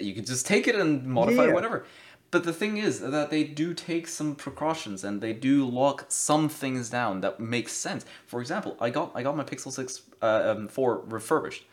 you 0.00 0.14
can 0.14 0.24
just 0.24 0.46
take 0.46 0.66
it 0.66 0.74
and 0.74 1.04
modify 1.06 1.44
Yeah. 1.46 1.52
whatever. 1.52 1.84
But 2.30 2.42
the 2.42 2.52
thing 2.52 2.78
is 2.78 2.98
that 3.00 3.30
they 3.30 3.44
do 3.44 3.74
take 3.74 4.08
some 4.08 4.34
precautions 4.34 5.04
and 5.04 5.20
they 5.20 5.32
do 5.32 5.68
lock 5.68 6.06
some 6.08 6.48
things 6.48 6.90
down 6.90 7.20
that 7.20 7.38
makes 7.38 7.72
sense. 7.72 8.04
For 8.26 8.40
example, 8.40 8.76
I 8.80 8.90
got 8.90 9.12
I 9.14 9.22
got 9.22 9.36
my 9.36 9.44
Pixel 9.44 9.70
Six 9.70 10.02
uh, 10.22 10.54
um, 10.56 10.68
four 10.68 11.02
refurbished, 11.06 11.64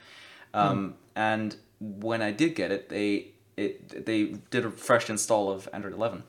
um, 0.53 0.95
and 1.15 1.55
when 1.79 2.21
I 2.21 2.31
did 2.31 2.55
get 2.55 2.71
it, 2.71 2.89
they 2.89 3.29
it 3.57 4.05
they 4.05 4.35
did 4.51 4.65
a 4.65 4.69
fresh 4.71 5.09
install 5.09 5.49
of 5.49 5.67
Android 5.73 5.93
11, 5.93 6.23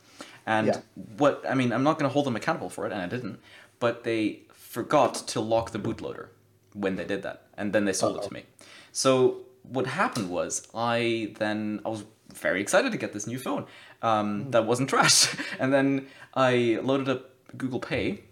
and 0.46 0.66
Yeah. 0.68 0.80
what 1.18 1.44
I 1.46 1.54
mean, 1.54 1.72
I'm 1.72 1.82
not 1.82 1.98
going 1.98 2.08
to 2.08 2.12
hold 2.12 2.24
them 2.24 2.36
accountable 2.36 2.70
for 2.70 2.86
it, 2.86 2.92
and 2.92 3.02
I 3.02 3.06
didn't, 3.06 3.38
but 3.80 4.04
they 4.04 4.42
forgot 4.54 5.14
to 5.28 5.40
lock 5.40 5.72
the 5.72 5.78
bootloader 5.78 6.28
when 6.74 6.96
they 6.96 7.04
did 7.04 7.22
that, 7.22 7.46
and 7.56 7.72
then 7.72 7.84
they 7.84 7.92
sold 7.92 8.16
it 8.16 8.20
Uh-oh. 8.20 8.28
to 8.28 8.34
me. 8.34 8.44
So 8.92 9.42
what 9.62 9.86
happened 9.86 10.30
was 10.30 10.66
I 10.74 11.34
then 11.38 11.80
I 11.84 11.88
was 11.88 12.04
very 12.32 12.60
excited 12.60 12.92
to 12.92 12.98
get 12.98 13.12
this 13.12 13.26
new 13.26 13.38
phone 13.38 13.66
um, 14.02 14.50
that 14.50 14.66
wasn't 14.66 14.88
trash, 14.88 15.34
and 15.58 15.72
then 15.72 16.06
I 16.34 16.78
loaded 16.82 17.08
up 17.08 17.30
Google 17.56 17.80
Pay 17.80 18.24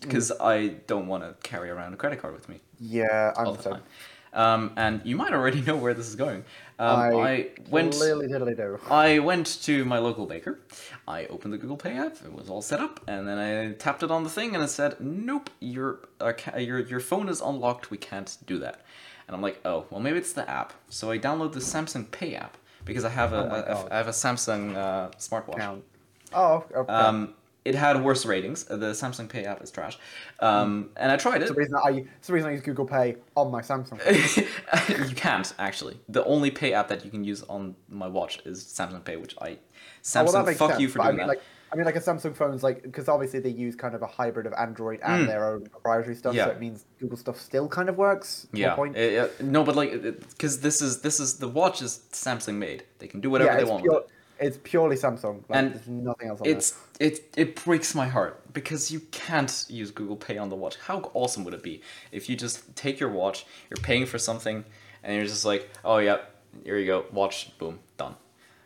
because 0.00 0.32
I 0.40 0.68
don't 0.86 1.06
want 1.06 1.22
to 1.22 1.34
carry 1.48 1.70
around 1.70 1.94
a 1.94 1.96
credit 1.96 2.20
card 2.20 2.34
with 2.34 2.48
me 2.48 2.60
yeah, 2.82 3.32
I'm 3.36 3.46
all 3.46 3.54
the 3.54 3.70
time. 3.70 3.82
Um, 4.34 4.72
and 4.76 5.02
you 5.04 5.16
might 5.16 5.32
already 5.32 5.60
know 5.62 5.76
where 5.76 5.94
this 5.94 6.08
is 6.08 6.16
going. 6.16 6.44
Um, 6.78 6.98
I, 6.98 7.06
I 7.12 7.48
went. 7.70 7.92
diddly 7.92 8.56
do. 8.56 8.78
I 8.90 9.18
went 9.18 9.46
to 9.64 9.84
my 9.84 9.98
local 9.98 10.26
baker. 10.26 10.58
I 11.06 11.26
opened 11.26 11.52
the 11.52 11.58
Google 11.58 11.76
Pay 11.76 11.96
app. 11.98 12.16
It 12.24 12.32
was 12.32 12.48
all 12.48 12.62
set 12.62 12.80
up, 12.80 13.00
and 13.06 13.28
then 13.28 13.38
I 13.38 13.72
tapped 13.74 14.02
it 14.02 14.10
on 14.10 14.24
the 14.24 14.30
thing, 14.30 14.54
and 14.54 14.64
it 14.64 14.68
said, 14.68 14.96
"Nope, 15.00 15.50
your 15.60 16.00
uh, 16.20 16.32
your 16.58 16.80
your 16.80 17.00
phone 17.00 17.28
is 17.28 17.40
unlocked. 17.40 17.90
We 17.90 17.98
can't 17.98 18.36
do 18.46 18.58
that." 18.60 18.80
And 19.28 19.36
I'm 19.36 19.42
like, 19.42 19.60
"Oh, 19.64 19.84
well, 19.90 20.00
maybe 20.00 20.18
it's 20.18 20.32
the 20.32 20.48
app." 20.50 20.72
So 20.88 21.10
I 21.10 21.18
download 21.18 21.52
the 21.52 21.60
Samsung 21.60 22.10
Pay 22.10 22.34
app 22.34 22.56
because 22.84 23.04
I 23.04 23.10
have 23.10 23.32
a, 23.32 23.44
Oh 23.44 23.48
my 23.48 23.58
a- 23.58 23.62
a- 23.62 23.64
God. 23.74 23.88
I 23.92 23.96
have 23.98 24.08
a 24.08 24.12
Samsung 24.12 24.74
uh, 24.74 25.10
smartwatch. 25.18 25.58
Count. 25.58 25.84
Oh, 26.34 26.64
okay. 26.74 26.92
Um, 26.92 27.34
it 27.64 27.74
had 27.74 28.02
worse 28.02 28.26
ratings. 28.26 28.64
The 28.64 28.76
Samsung 28.92 29.28
Pay 29.28 29.44
app 29.44 29.62
is 29.62 29.70
trash. 29.70 29.98
Um, 30.40 30.90
and 30.96 31.12
I 31.12 31.16
tried 31.16 31.36
it. 31.36 31.42
it's 31.42 31.50
the 31.52 31.56
reason 31.56 31.74
I 31.76 32.04
it's 32.18 32.26
the 32.26 32.32
reason 32.32 32.48
I 32.48 32.52
use 32.52 32.62
Google 32.62 32.86
Pay 32.86 33.16
on 33.36 33.50
my 33.50 33.60
Samsung. 33.62 33.98
you 35.08 35.14
can't 35.14 35.52
actually. 35.58 35.98
The 36.08 36.24
only 36.24 36.50
pay 36.50 36.72
app 36.72 36.88
that 36.88 37.04
you 37.04 37.10
can 37.10 37.24
use 37.24 37.42
on 37.44 37.76
my 37.88 38.08
watch 38.08 38.40
is 38.44 38.62
Samsung 38.64 39.04
Pay, 39.04 39.16
which 39.16 39.34
I 39.40 39.58
Samsung 40.02 40.28
Oh, 40.28 40.44
well, 40.44 40.54
fuck 40.54 40.70
sense, 40.70 40.80
you 40.80 40.88
for 40.88 40.98
doing 40.98 41.08
I 41.08 41.10
mean, 41.12 41.18
that. 41.18 41.28
Like, 41.28 41.42
I 41.72 41.76
mean, 41.76 41.86
like 41.86 41.96
a 41.96 42.00
Samsung 42.00 42.36
phone's 42.36 42.62
like 42.62 42.82
because 42.82 43.08
obviously 43.08 43.40
they 43.40 43.48
use 43.48 43.74
kind 43.76 43.94
of 43.94 44.02
a 44.02 44.06
hybrid 44.06 44.46
of 44.46 44.52
Android 44.54 45.00
and 45.02 45.24
Mm. 45.24 45.26
their 45.26 45.46
own 45.46 45.64
proprietary 45.66 46.14
stuff, 46.16 46.34
Yeah. 46.34 46.46
so 46.46 46.50
it 46.50 46.60
means 46.60 46.84
Google 47.00 47.16
stuff 47.16 47.40
still 47.40 47.66
kind 47.68 47.88
of 47.88 47.96
works. 47.96 48.46
yeah, 48.52 48.74
point. 48.74 48.94
eh, 48.96 49.22
eh, 49.24 49.28
no, 49.40 49.64
but 49.64 49.74
like 49.76 50.02
because 50.02 50.60
this 50.60 50.82
is 50.82 51.00
this 51.00 51.18
is 51.20 51.38
the 51.38 51.48
watch 51.48 51.80
is 51.80 52.00
Samsung 52.12 52.56
made. 52.56 52.82
They 52.98 53.06
can 53.06 53.20
do 53.20 53.30
whatever 53.30 53.52
yeah, 53.52 53.56
they 53.58 53.64
want. 53.64 53.84
pure, 53.84 53.94
with 53.94 54.04
it. 54.04 54.10
It's 54.42 54.58
purely 54.62 54.96
Samsung. 54.96 55.42
Like, 55.48 55.58
And 55.58 55.74
there's 55.74 55.88
nothing 55.88 56.28
else 56.28 56.40
on 56.40 56.46
It's 56.46 56.78
it 57.00 57.32
it 57.36 57.64
breaks 57.64 57.94
my 57.94 58.08
heart 58.08 58.52
because 58.52 58.90
you 58.90 59.00
can't 59.10 59.64
use 59.68 59.90
Google 59.90 60.16
Pay 60.16 60.38
on 60.38 60.48
the 60.48 60.56
watch. 60.56 60.76
How 60.76 61.10
awesome 61.14 61.44
would 61.44 61.54
it 61.54 61.62
be 61.62 61.80
if 62.10 62.28
you 62.28 62.36
just 62.36 62.74
take 62.76 63.00
your 63.00 63.08
watch, 63.08 63.46
you're 63.70 63.82
paying 63.82 64.06
for 64.06 64.18
something, 64.18 64.64
and 65.02 65.16
you're 65.16 65.26
just 65.26 65.44
like, 65.44 65.70
oh 65.84 65.98
yeah, 65.98 66.18
here 66.64 66.76
you 66.76 66.86
go, 66.86 67.06
watch, 67.12 67.56
boom, 67.58 67.78
done. 67.96 68.16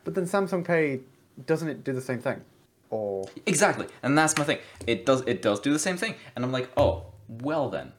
But 0.03 0.15
then 0.15 0.25
Samsung 0.25 0.65
Pay 0.65 1.01
doesn't 1.45 1.67
it 1.67 1.83
do 1.83 1.93
the 1.93 2.01
same 2.01 2.19
thing? 2.19 2.41
Or 2.89 3.27
Exactly, 3.45 3.87
and 4.01 4.17
that's 4.17 4.37
my 4.37 4.43
thing. 4.43 4.59
It 4.87 5.05
does 5.05 5.21
it 5.27 5.41
does 5.41 5.59
do 5.59 5.71
the 5.73 5.79
same 5.79 5.97
thing, 5.97 6.15
and 6.35 6.43
I'm 6.43 6.51
like, 6.51 6.69
oh, 6.77 7.07
well 7.27 7.69
then, 7.69 7.91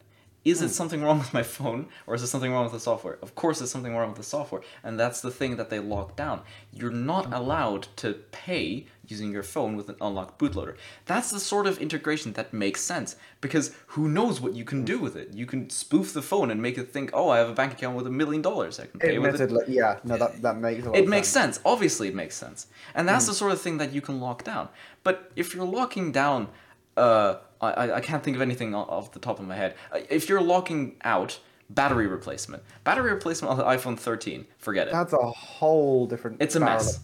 is 0.45 0.63
it 0.63 0.67
hmm. 0.67 0.73
something 0.73 1.03
wrong 1.03 1.19
with 1.19 1.35
my 1.35 1.43
phone, 1.43 1.89
or 2.07 2.15
is 2.15 2.23
it 2.23 2.29
something 2.29 2.53
wrong 2.53 2.65
with 2.65 2.73
the 2.73 2.81
software? 2.81 3.19
Of 3.23 3.35
course, 3.35 3.59
there's 3.59 3.71
something 3.71 3.95
wrong 3.95 4.09
with 4.09 4.19
the 4.19 4.25
software, 4.25 4.63
and 4.83 4.99
that's 4.99 5.21
the 5.21 5.31
thing 5.31 5.57
that 5.57 5.71
they 5.71 5.79
lock 5.79 6.17
down. 6.17 6.43
You're 6.73 6.91
not 6.91 7.27
hmm. 7.27 7.33
allowed 7.33 7.89
to 7.97 8.15
pay 8.31 8.87
using 9.07 9.33
your 9.33 9.43
phone 9.43 9.77
with 9.77 9.89
an 9.89 9.97
unlocked 10.01 10.39
bootloader. 10.39 10.77
That's 11.07 11.31
the 11.31 11.41
sort 11.41 11.67
of 11.67 11.79
integration 11.79 12.35
that 12.35 12.53
makes 12.53 12.83
sense 12.83 13.17
because 13.41 13.75
who 13.89 14.07
knows 14.09 14.41
what 14.41 14.55
you 14.55 14.65
can 14.65 14.81
hmm. 14.81 14.85
do 14.85 14.99
with 14.99 15.17
it? 15.17 15.35
You 15.35 15.47
can 15.47 15.71
spoof 15.71 16.13
the 16.13 16.23
phone 16.23 16.51
and 16.51 16.63
make 16.63 16.79
it 16.79 16.93
think, 16.93 17.11
oh, 17.13 17.31
I 17.31 17.39
have 17.39 17.49
a 17.49 17.55
bank 17.55 17.73
account 17.73 17.97
with 17.97 18.07
a 18.07 18.11
million 18.11 18.43
dollars. 18.43 18.79
I 18.79 18.87
can 18.87 19.01
pay 19.01 19.19
with 19.19 19.41
it. 19.41 19.69
yeah, 19.69 19.99
no, 20.05 20.17
that 20.17 20.31
eh, 20.31 20.39
that 20.41 20.57
makes 20.59 20.85
a 20.85 20.91
lot 20.91 20.99
It 20.99 21.09
makes 21.09 21.29
sense. 21.29 21.57
sense. 21.57 21.65
Obviously, 21.65 22.09
it 22.09 22.15
makes 22.15 22.37
sense, 22.37 22.67
and 22.95 23.09
that's 23.09 23.27
the 23.27 23.35
sort 23.35 23.53
of 23.53 23.61
thing 23.61 23.79
that 23.79 23.93
you 23.93 24.01
can 24.01 24.21
lock 24.21 24.45
down. 24.45 24.69
But 25.03 25.31
if 25.37 25.55
you're 25.55 25.67
locking 25.67 26.13
down, 26.13 26.49
uh, 26.97 27.37
I 27.61 27.71
I- 27.73 27.97
I 27.97 28.01
can't 28.01 28.23
think 28.23 28.37
of 28.37 28.43
anything 28.43 28.75
off 28.75 29.13
the 29.13 29.19
top 29.19 29.39
of 29.41 29.47
my 29.47 29.57
head. 29.57 29.75
If 30.11 30.29
you're 30.29 30.41
locking 30.41 30.97
out 31.03 31.41
battery 31.71 32.07
replacement, 32.07 32.63
battery 32.85 33.13
replacement 33.13 33.51
on 33.53 33.59
the 33.59 33.65
iPhone 33.65 33.99
13, 33.99 34.47
forget 34.59 34.89
it. 34.89 34.93
That's 34.93 35.13
a 35.13 35.31
whole 35.31 36.07
different. 36.07 36.41
It's 36.41 36.57
a 36.57 36.61
barrel 36.61 36.77
mess. 36.77 37.01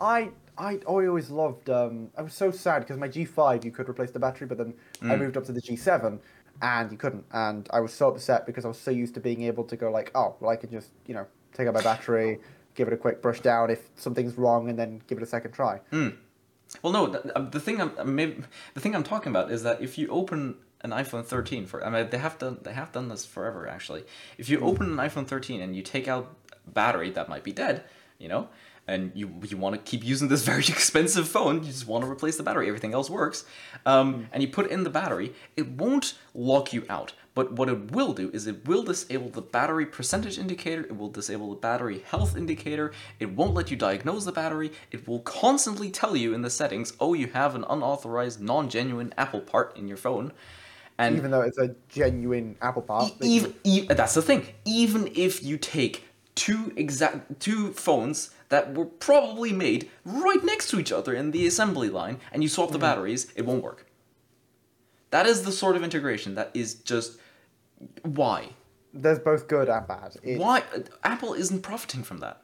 I 0.00 0.30
I 0.56 0.72
I 0.72 0.76
always 0.86 1.30
loved. 1.30 1.70
Um, 1.70 2.10
I 2.16 2.22
was 2.22 2.34
so 2.34 2.50
sad 2.50 2.80
because 2.80 2.96
my 2.96 3.08
G5 3.08 3.64
you 3.64 3.70
could 3.70 3.88
replace 3.88 4.10
the 4.10 4.18
battery, 4.18 4.46
but 4.48 4.58
then 4.58 4.74
I 5.02 5.14
Mm. 5.14 5.18
moved 5.20 5.36
up 5.36 5.44
to 5.44 5.52
the 5.52 5.60
G7 5.60 6.18
and 6.60 6.90
you 6.90 6.98
couldn't, 6.98 7.24
and 7.32 7.68
I 7.72 7.78
was 7.78 7.92
so 7.92 8.08
upset 8.08 8.44
because 8.44 8.64
I 8.64 8.68
was 8.68 8.78
so 8.78 8.90
used 8.90 9.14
to 9.14 9.20
being 9.20 9.42
able 9.42 9.62
to 9.64 9.76
go 9.76 9.90
like, 9.92 10.10
oh, 10.16 10.34
well, 10.40 10.50
I 10.50 10.56
can 10.56 10.70
just 10.70 10.90
you 11.06 11.14
know 11.14 11.26
take 11.54 11.68
out 11.68 11.74
my 11.74 11.82
battery, 11.82 12.40
give 12.74 12.88
it 12.88 12.92
a 12.94 12.96
quick 12.96 13.22
brush 13.22 13.40
down 13.40 13.70
if 13.70 13.88
something's 13.94 14.36
wrong, 14.36 14.68
and 14.68 14.76
then 14.76 15.00
give 15.06 15.18
it 15.18 15.22
a 15.22 15.26
second 15.26 15.52
try. 15.52 15.80
Mm. 15.92 16.16
Well, 16.82 16.92
no, 16.92 17.06
th- 17.06 17.24
uh, 17.34 17.40
the 17.40 17.60
thing 17.60 17.80
I'm 17.80 17.92
uh, 17.98 18.04
maybe 18.04 18.42
the 18.74 18.80
thing 18.80 18.94
I'm 18.94 19.02
talking 19.02 19.30
about 19.30 19.50
is 19.50 19.62
that 19.62 19.80
if 19.80 19.98
you 19.98 20.08
open 20.08 20.56
an 20.82 20.90
iPhone 20.90 21.24
13 21.24 21.66
for 21.66 21.84
I 21.84 21.90
mean 21.90 22.10
they 22.10 22.18
have 22.18 22.38
done 22.38 22.58
they 22.62 22.72
have 22.72 22.92
done 22.92 23.08
this 23.08 23.24
forever 23.24 23.68
actually. 23.68 24.04
If 24.36 24.48
you 24.48 24.60
open 24.60 24.86
an 24.86 25.08
iPhone 25.08 25.26
13 25.26 25.60
and 25.60 25.74
you 25.74 25.82
take 25.82 26.08
out 26.08 26.36
battery 26.66 27.10
that 27.10 27.28
might 27.28 27.44
be 27.44 27.52
dead, 27.52 27.84
you 28.18 28.28
know, 28.28 28.48
and 28.86 29.12
you 29.14 29.30
you 29.46 29.56
want 29.56 29.74
to 29.76 29.90
keep 29.90 30.04
using 30.04 30.28
this 30.28 30.42
very 30.52 30.64
expensive 30.64 31.28
phone, 31.28 31.62
you 31.62 31.70
just 31.70 31.86
want 31.86 32.04
to 32.04 32.10
replace 32.10 32.36
the 32.36 32.42
battery. 32.42 32.68
Everything 32.68 32.94
else 32.94 33.08
works, 33.08 33.44
um, 33.86 34.28
and 34.32 34.42
you 34.42 34.48
put 34.48 34.70
in 34.70 34.84
the 34.84 34.90
battery, 34.90 35.34
it 35.56 35.68
won't 35.68 36.14
lock 36.34 36.72
you 36.72 36.84
out, 36.88 37.12
But 37.38 37.52
what 37.52 37.68
it 37.68 37.92
will 37.92 38.14
do 38.14 38.32
is 38.34 38.48
it 38.48 38.66
will 38.66 38.82
disable 38.82 39.28
the 39.28 39.40
battery 39.40 39.86
percentage 39.86 40.40
indicator, 40.40 40.80
it 40.80 40.96
will 40.96 41.08
disable 41.08 41.50
the 41.50 41.60
battery 41.60 42.00
health 42.00 42.36
indicator, 42.36 42.90
it 43.20 43.30
won't 43.30 43.54
let 43.54 43.70
you 43.70 43.76
diagnose 43.76 44.24
the 44.24 44.32
battery, 44.32 44.72
it 44.90 45.06
will 45.06 45.20
constantly 45.20 45.88
tell 45.88 46.16
you 46.16 46.34
in 46.34 46.42
the 46.42 46.50
settings, 46.50 46.94
oh, 46.98 47.14
you 47.14 47.28
have 47.28 47.54
an 47.54 47.64
unauthorized, 47.70 48.40
non 48.40 48.68
genuine 48.68 49.14
Apple 49.16 49.40
part 49.40 49.76
in 49.76 49.86
your 49.86 49.96
phone. 49.96 50.32
And 50.98 51.16
Even 51.16 51.30
though 51.30 51.42
it's 51.42 51.58
a 51.58 51.76
genuine 51.88 52.56
Apple 52.60 52.82
part. 52.82 53.12
even, 53.20 53.54
e- 53.62 53.86
that's 53.86 54.14
the 54.14 54.22
thing. 54.22 54.44
Even 54.64 55.12
if 55.14 55.40
you 55.40 55.58
take 55.58 56.06
two 56.34 56.72
exact 56.74 57.38
two 57.38 57.72
phones 57.72 58.30
that 58.48 58.74
were 58.74 58.86
probably 58.86 59.52
made 59.52 59.88
right 60.04 60.42
next 60.42 60.70
to 60.70 60.80
each 60.80 60.90
other 60.90 61.14
in 61.14 61.30
the 61.30 61.46
assembly 61.46 61.88
line 61.88 62.18
and 62.32 62.42
you 62.42 62.48
swap 62.48 62.70
the 62.70 62.78
mm-hmm. 62.78 62.80
batteries, 62.80 63.32
it 63.36 63.46
won't 63.46 63.62
work. 63.62 63.86
That 65.10 65.24
is 65.26 65.44
the 65.44 65.52
sort 65.52 65.76
of 65.76 65.84
integration 65.84 66.34
that 66.34 66.50
is 66.52 66.74
just 66.74 67.18
why? 68.02 68.50
there's 68.92 69.18
both 69.18 69.48
good 69.48 69.68
and 69.68 69.86
bad. 69.86 70.16
Why 70.22 70.62
Apple 71.04 71.34
isn't 71.34 71.62
profiting 71.62 72.02
from 72.02 72.18
that? 72.18 72.42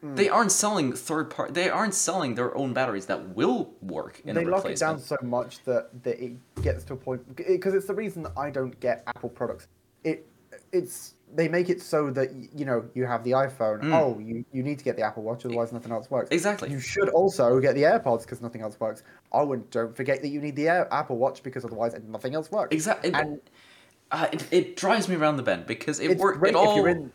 Hmm. 0.00 0.14
They 0.14 0.28
aren't 0.28 0.52
selling 0.52 0.92
third 0.92 1.30
part. 1.30 1.54
They 1.54 1.70
aren't 1.70 1.94
selling 1.94 2.34
their 2.34 2.56
own 2.56 2.72
batteries 2.72 3.06
that 3.06 3.30
will 3.30 3.72
work 3.80 4.20
in 4.24 4.34
they 4.34 4.44
lock 4.44 4.66
it 4.66 4.78
down 4.78 4.98
so 4.98 5.16
much 5.22 5.62
that, 5.64 6.02
that 6.02 6.22
it 6.22 6.32
gets 6.62 6.84
to 6.84 6.94
a 6.94 6.96
point 6.96 7.36
because 7.36 7.74
it's 7.74 7.86
the 7.86 7.94
reason 7.94 8.22
that 8.24 8.32
I 8.36 8.50
don't 8.50 8.78
get 8.80 9.02
Apple 9.06 9.30
products. 9.30 9.68
It 10.02 10.26
it's 10.72 11.14
they 11.34 11.48
make 11.48 11.68
it 11.68 11.80
so 11.80 12.10
that 12.10 12.32
you 12.54 12.64
know 12.64 12.84
you 12.94 13.06
have 13.06 13.24
the 13.24 13.32
iPhone. 13.32 13.92
Oh, 13.92 14.18
you, 14.18 14.44
you 14.52 14.62
need 14.62 14.78
to 14.78 14.84
get 14.84 14.96
the 14.96 15.02
Apple 15.02 15.22
Watch, 15.22 15.44
otherwise 15.46 15.72
nothing 15.72 15.92
else 15.92 16.10
works. 16.10 16.28
Exactly. 16.30 16.70
You 16.70 16.80
should 16.80 17.08
also 17.08 17.58
get 17.60 17.74
the 17.74 17.82
AirPods 17.82 18.22
because 18.22 18.42
nothing 18.42 18.60
else 18.60 18.78
works. 18.78 19.02
Oh, 19.32 19.52
and 19.52 19.68
don't 19.70 19.96
forget 19.96 20.20
that 20.22 20.28
you 20.28 20.40
need 20.40 20.56
the 20.56 20.68
Air, 20.68 20.92
Apple 20.92 21.16
Watch 21.16 21.42
because 21.42 21.64
otherwise 21.64 21.96
nothing 22.06 22.34
else 22.34 22.50
works. 22.50 22.74
Exactly. 22.74 23.12
And 23.14 23.40
uh, 24.14 24.28
it, 24.32 24.46
it 24.58 24.76
drives 24.76 25.08
me 25.08 25.16
around 25.16 25.36
the 25.36 25.42
bend 25.42 25.66
because 25.66 26.00
it 26.00 26.16
works. 26.18 26.38
It 26.48 26.54
all 26.54 26.84
in. 26.86 27.12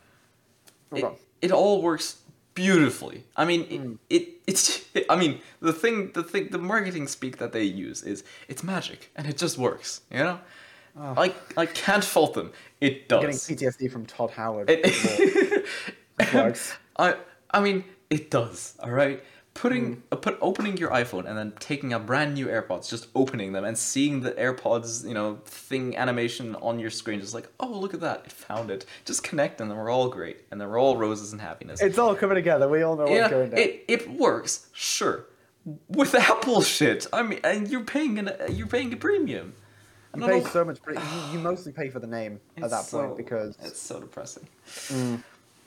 It, 0.91 1.05
it 1.41 1.51
all 1.51 1.81
works 1.81 2.17
beautifully. 2.55 3.23
I 3.35 3.45
mean, 3.45 3.61
it, 3.69 3.79
Hmm. 3.79 3.93
it 4.09 4.23
it's. 4.47 4.85
I 5.09 5.15
mean, 5.15 5.39
the 5.61 5.73
thing, 5.73 6.11
the 6.13 6.23
thing, 6.23 6.49
the 6.49 6.57
marketing 6.57 7.07
speak 7.07 7.37
that 7.37 7.51
they 7.51 7.63
use 7.63 8.03
is 8.03 8.23
it's 8.47 8.63
magic 8.63 9.11
and 9.15 9.27
it 9.27 9.37
just 9.37 9.57
works. 9.57 10.01
You 10.11 10.19
know, 10.19 10.39
I 10.99 11.33
I 11.55 11.65
can't 11.65 12.03
fault 12.03 12.33
them. 12.33 12.51
It 12.81 12.93
Ah. 13.11 13.21
Getting. 13.21 13.35
PTSD 13.35 13.89
from 13.91 14.05
Todd 14.05 14.31
Howard. 14.31 14.69
It, 14.69 14.85
It 16.19 16.33
works. 16.33 16.75
I 16.97 17.15
I 17.51 17.59
mean, 17.61 17.85
it 18.09 18.29
does. 18.29 18.75
All 18.83 18.91
right. 18.91 19.23
Putting 19.59 19.95
Hmm. 19.95 19.99
uh, 20.13 20.15
put 20.15 20.37
opening 20.41 20.77
your 20.77 20.89
iPhone 20.91 21.25
and 21.27 21.37
then 21.37 21.51
taking 21.59 21.91
a 21.91 21.99
brand 21.99 22.33
new 22.33 22.47
AirPods, 22.47 22.89
just 22.89 23.07
opening 23.13 23.51
them 23.51 23.65
and 23.65 23.77
seeing 23.77 24.21
the 24.21 24.31
AirPods, 24.31 25.05
you 25.05 25.13
know, 25.13 25.39
thing 25.45 25.97
animation 25.97 26.55
on 26.61 26.79
your 26.79 26.89
screen, 26.89 27.19
just 27.19 27.33
like, 27.33 27.49
oh 27.59 27.67
look 27.67 27.93
at 27.93 27.99
that, 27.99 28.21
it 28.25 28.31
found 28.31 28.71
it. 28.71 28.85
Just 29.03 29.21
connect 29.21 29.59
and 29.59 29.69
then 29.69 29.77
we're 29.77 29.89
all 29.89 30.07
great 30.07 30.45
and 30.49 30.61
then 30.61 30.69
we're 30.69 30.79
all 30.79 30.95
roses 30.95 31.33
and 31.33 31.41
happiness. 31.41 31.81
It's 31.81 31.97
all 31.97 32.15
coming 32.15 32.35
together. 32.35 32.69
We 32.69 32.83
all 32.83 32.95
know 32.95 33.03
what's 33.03 33.13
yeah, 33.15 33.29
going 33.29 33.49
down. 33.49 33.59
it 33.59 33.83
it 33.89 34.09
works, 34.11 34.67
sure. 34.71 35.25
With 35.89 36.15
Apple 36.29 36.61
shit, 36.61 37.05
I 37.11 37.21
mean, 37.23 37.39
and 37.43 37.67
you're 37.67 37.83
paying 37.83 38.17
an 38.17 38.31
you're 38.55 38.67
paying 38.67 38.93
a 38.93 38.97
premium. 38.97 39.53
you 40.15 40.25
pay 40.25 40.41
so 40.41 40.63
much. 40.63 40.81
Pre- 40.81 40.95
you, 40.95 41.01
you 41.33 41.39
mostly 41.51 41.73
pay 41.73 41.89
for 41.89 41.99
the 41.99 42.07
name 42.07 42.39
at 42.55 42.63
it's 42.63 42.71
that 42.71 42.89
point 42.97 43.17
because 43.17 43.57
it's 43.61 43.81
so 43.81 43.99
depressing. 43.99 44.47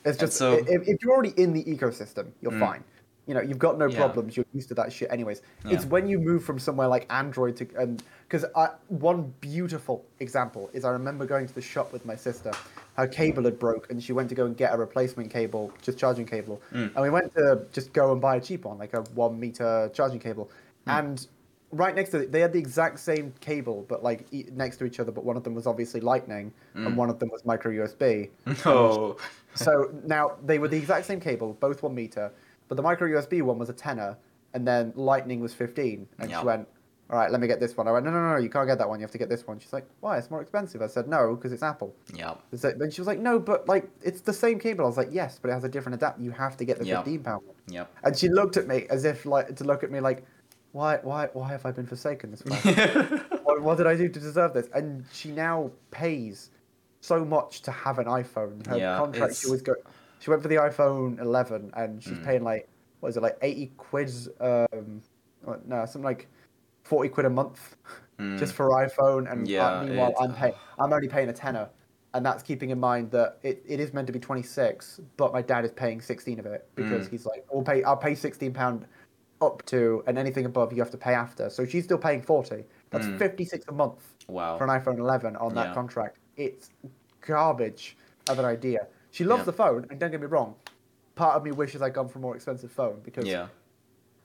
It's 0.05 0.17
just 0.17 0.33
so- 0.33 0.53
if, 0.67 0.87
if 0.87 1.03
you're 1.03 1.13
already 1.13 1.33
in 1.37 1.53
the 1.53 1.63
ecosystem, 1.63 2.31
you're 2.41 2.51
Mm. 2.51 2.59
fine. 2.59 2.83
You 3.25 3.33
know, 3.33 3.41
you've 3.41 3.59
got 3.59 3.77
no 3.77 3.87
Yeah. 3.87 3.97
problems. 3.97 4.35
You're 4.35 4.45
used 4.53 4.67
to 4.69 4.73
that 4.75 4.91
shit, 4.91 5.09
anyways. 5.11 5.41
It's 5.65 5.85
when 5.85 6.07
you 6.07 6.19
move 6.19 6.43
from 6.43 6.59
somewhere 6.59 6.87
like 6.87 7.05
Android 7.09 7.55
to 7.57 7.67
and 7.77 8.03
because 8.27 8.45
one 8.89 9.33
beautiful 9.39 10.03
example 10.19 10.69
is 10.73 10.83
I 10.83 10.89
remember 10.91 11.25
going 11.25 11.47
to 11.47 11.53
the 11.53 11.61
shop 11.61 11.93
with 11.93 12.05
my 12.05 12.15
sister. 12.15 12.51
Her 12.95 13.07
cable 13.07 13.43
had 13.43 13.57
broke, 13.59 13.89
and 13.89 14.03
she 14.03 14.11
went 14.13 14.29
to 14.29 14.35
go 14.35 14.45
and 14.45 14.55
get 14.57 14.73
a 14.73 14.77
replacement 14.77 15.31
cable, 15.31 15.71
just 15.81 15.97
charging 15.97 16.25
cable. 16.25 16.61
Mm. 16.73 16.91
And 16.95 17.01
we 17.01 17.09
went 17.09 17.33
to 17.35 17.65
just 17.71 17.91
go 17.93 18.11
and 18.11 18.19
buy 18.21 18.35
a 18.35 18.41
cheap 18.41 18.65
one, 18.65 18.77
like 18.77 18.93
a 18.93 19.01
one 19.15 19.39
meter 19.39 19.89
charging 19.93 20.19
cable. 20.19 20.49
Mm. 20.87 20.99
And 20.99 21.27
right 21.71 21.95
next 21.95 22.09
to 22.11 22.19
it, 22.19 22.31
they 22.31 22.39
had 22.39 22.53
the 22.53 22.59
exact 22.59 22.99
same 22.99 23.33
cable, 23.39 23.85
but 23.87 24.03
like 24.03 24.27
e- 24.31 24.45
next 24.53 24.77
to 24.77 24.85
each 24.85 24.99
other. 24.99 25.11
But 25.11 25.23
one 25.23 25.37
of 25.37 25.43
them 25.43 25.55
was 25.55 25.65
obviously 25.65 26.01
Lightning, 26.01 26.51
Mm. 26.75 26.87
and 26.87 26.97
one 26.97 27.09
of 27.09 27.17
them 27.19 27.29
was 27.29 27.43
micro 27.45 27.71
USB 27.71 28.29
No. 28.65 29.17
so 29.55 29.91
now 30.05 30.33
they 30.45 30.59
were 30.59 30.67
the 30.67 30.77
exact 30.77 31.05
same 31.07 31.19
cable, 31.19 31.53
both 31.59 31.81
one 31.81 31.95
meter, 31.95 32.31
but 32.73 32.77
the 32.77 32.81
micro 32.81 33.07
USB 33.07 33.43
one 33.43 33.59
was 33.59 33.69
a 33.69 33.73
tenner, 33.73 34.17
and 34.55 34.67
then 34.67 34.93
Lightning 34.95 35.39
was 35.39 35.53
fifteen. 35.53 36.07
And 36.17 36.31
Yeah. 36.31 36.39
she 36.39 36.45
went, 36.47 36.67
"All 37.11 37.19
right, 37.19 37.29
let 37.29 37.39
me 37.39 37.45
get 37.45 37.59
this 37.59 37.77
one." 37.77 37.87
I 37.87 37.91
went, 37.91 38.03
"No, 38.03 38.09
no, 38.11 38.31
no, 38.31 38.37
you 38.37 38.49
can't 38.49 38.67
get 38.67 38.79
that 38.79 38.89
one. 38.89 38.99
You 38.99 39.03
have 39.03 39.11
to 39.11 39.19
get 39.19 39.29
this 39.29 39.45
one." 39.45 39.59
She's 39.59 39.73
like, 39.73 39.85
"Why? 39.99 40.17
It's 40.17 40.31
more 40.31 40.41
expensive." 40.41 40.81
I 40.81 40.87
said, 40.87 41.07
"No, 41.07 41.35
because 41.35 41.51
it's 41.53 41.61
Apple." 41.61 41.95
Yeah. 42.15 42.33
Then 42.51 42.89
she 42.89 42.99
was 42.99 43.07
like, 43.07 43.19
"No, 43.19 43.37
but 43.37 43.67
like 43.69 43.87
it's 44.01 44.21
the 44.21 44.33
same 44.33 44.57
cable." 44.57 44.85
I 44.85 44.87
was 44.87 44.97
like, 44.97 45.09
"Yes, 45.11 45.37
but 45.39 45.51
it 45.51 45.53
has 45.53 45.63
a 45.63 45.69
different 45.69 45.93
adapter. 45.97 46.23
You 46.23 46.31
have 46.31 46.57
to 46.57 46.65
get 46.65 46.79
the 46.79 46.85
Yeah. 46.87 47.03
fifteen 47.03 47.21
pound 47.21 47.45
one." 47.45 47.55
Yep. 47.67 47.91
And 48.05 48.17
she 48.17 48.29
looked 48.29 48.57
at 48.57 48.65
me 48.67 48.87
as 48.89 49.05
if 49.05 49.27
like 49.27 49.55
to 49.57 49.63
look 49.65 49.83
at 49.83 49.91
me 49.91 49.99
like, 49.99 50.25
"Why, 50.71 50.97
why, 51.03 51.29
why 51.33 51.49
have 51.49 51.67
I 51.67 51.71
been 51.71 51.85
forsaken 51.85 52.31
this 52.31 52.43
way?" 52.43 52.57
what, 53.43 53.61
what 53.61 53.77
did 53.77 53.85
I 53.85 53.95
do 53.95 54.09
to 54.09 54.19
deserve 54.19 54.53
this? 54.55 54.67
And 54.73 55.05
she 55.11 55.29
now 55.31 55.69
pays 55.91 56.49
so 57.01 57.23
much 57.23 57.61
to 57.61 57.71
have 57.71 57.99
an 57.99 58.05
iPhone. 58.05 58.65
Her 58.65 58.77
Yeah, 58.77 58.97
contract, 58.97 59.35
she 59.35 59.51
was 59.51 59.61
go. 59.61 59.75
She 60.23 60.29
went 60.29 60.41
for 60.41 60.47
the 60.47 60.55
iPhone 60.55 61.19
11, 61.19 61.71
and 61.75 62.01
she's 62.01 62.17
Mm. 62.17 62.23
paying 62.23 62.43
like 62.45 62.69
what 63.01 63.09
is 63.09 63.17
it 63.17 63.21
like 63.23 63.37
80 63.41 63.73
quid? 63.75 64.09
Um, 64.39 65.01
no, 65.65 65.85
something 65.85 66.03
like 66.03 66.29
40 66.83 67.09
quid 67.09 67.25
a 67.25 67.29
month 67.29 67.75
Mm. 68.17 68.37
just 68.39 68.53
for 68.53 68.69
iPhone. 68.69 69.29
And 69.29 69.41
uh, 69.53 69.83
meanwhile, 69.83 70.11
it- 70.11 70.15
I'm 70.21 70.33
paying. 70.33 70.53
I'm 70.79 70.93
only 70.93 71.09
paying 71.09 71.27
a 71.27 71.33
tenner. 71.33 71.67
And 72.13 72.25
that's 72.25 72.41
keeping 72.41 72.69
in 72.69 72.79
mind 72.79 73.11
that 73.11 73.39
it, 73.43 73.61
it 73.67 73.81
is 73.81 73.91
meant 73.93 74.07
to 74.07 74.13
be 74.13 74.19
26, 74.19 75.01
but 75.17 75.33
my 75.33 75.41
dad 75.41 75.65
is 75.65 75.71
paying 75.73 75.99
16 75.99 76.39
of 76.39 76.45
it 76.45 76.69
because 76.75 77.07
Mm. 77.07 77.11
he's 77.11 77.25
like, 77.25 77.45
"We'll 77.51 77.63
pay. 77.63 77.83
I'll 77.83 77.97
pay 77.97 78.15
16 78.15 78.53
pound 78.53 78.85
up 79.41 79.65
to, 79.65 80.01
and 80.07 80.17
anything 80.17 80.45
above 80.45 80.71
you 80.71 80.79
have 80.79 80.91
to 80.91 80.97
pay 80.97 81.13
after." 81.15 81.49
So 81.49 81.65
she's 81.65 81.83
still 81.83 81.97
paying 81.97 82.21
40. 82.21 82.63
That's 82.91 83.07
Mm. 83.07 83.17
56 83.17 83.65
a 83.67 83.73
month 83.73 84.13
Wow. 84.29 84.57
for 84.57 84.63
an 84.63 84.69
iPhone 84.69 84.99
11 84.99 85.35
on 85.35 85.53
that 85.55 85.67
Yeah. 85.69 85.73
contract. 85.73 86.19
It's 86.37 86.69
garbage 87.19 87.97
of 88.29 88.39
an 88.39 88.45
idea. 88.45 88.87
She 89.13 89.23
loves 89.23 89.41
Yeah. 89.41 89.45
the 89.45 89.53
phone, 89.53 89.85
and 89.91 89.99
don't 89.99 90.09
get 90.09 90.19
me 90.21 90.25
wrong. 90.25 90.55
Part 91.13 91.35
of 91.35 91.43
me 91.43 91.51
wishes 91.51 91.83
I'd 91.83 91.93
gone 91.93 92.07
for 92.09 92.17
a 92.17 92.21
more 92.21 92.35
expensive 92.35 92.71
phone 92.71 92.99
because 93.03 93.25
Yeah. 93.25 93.47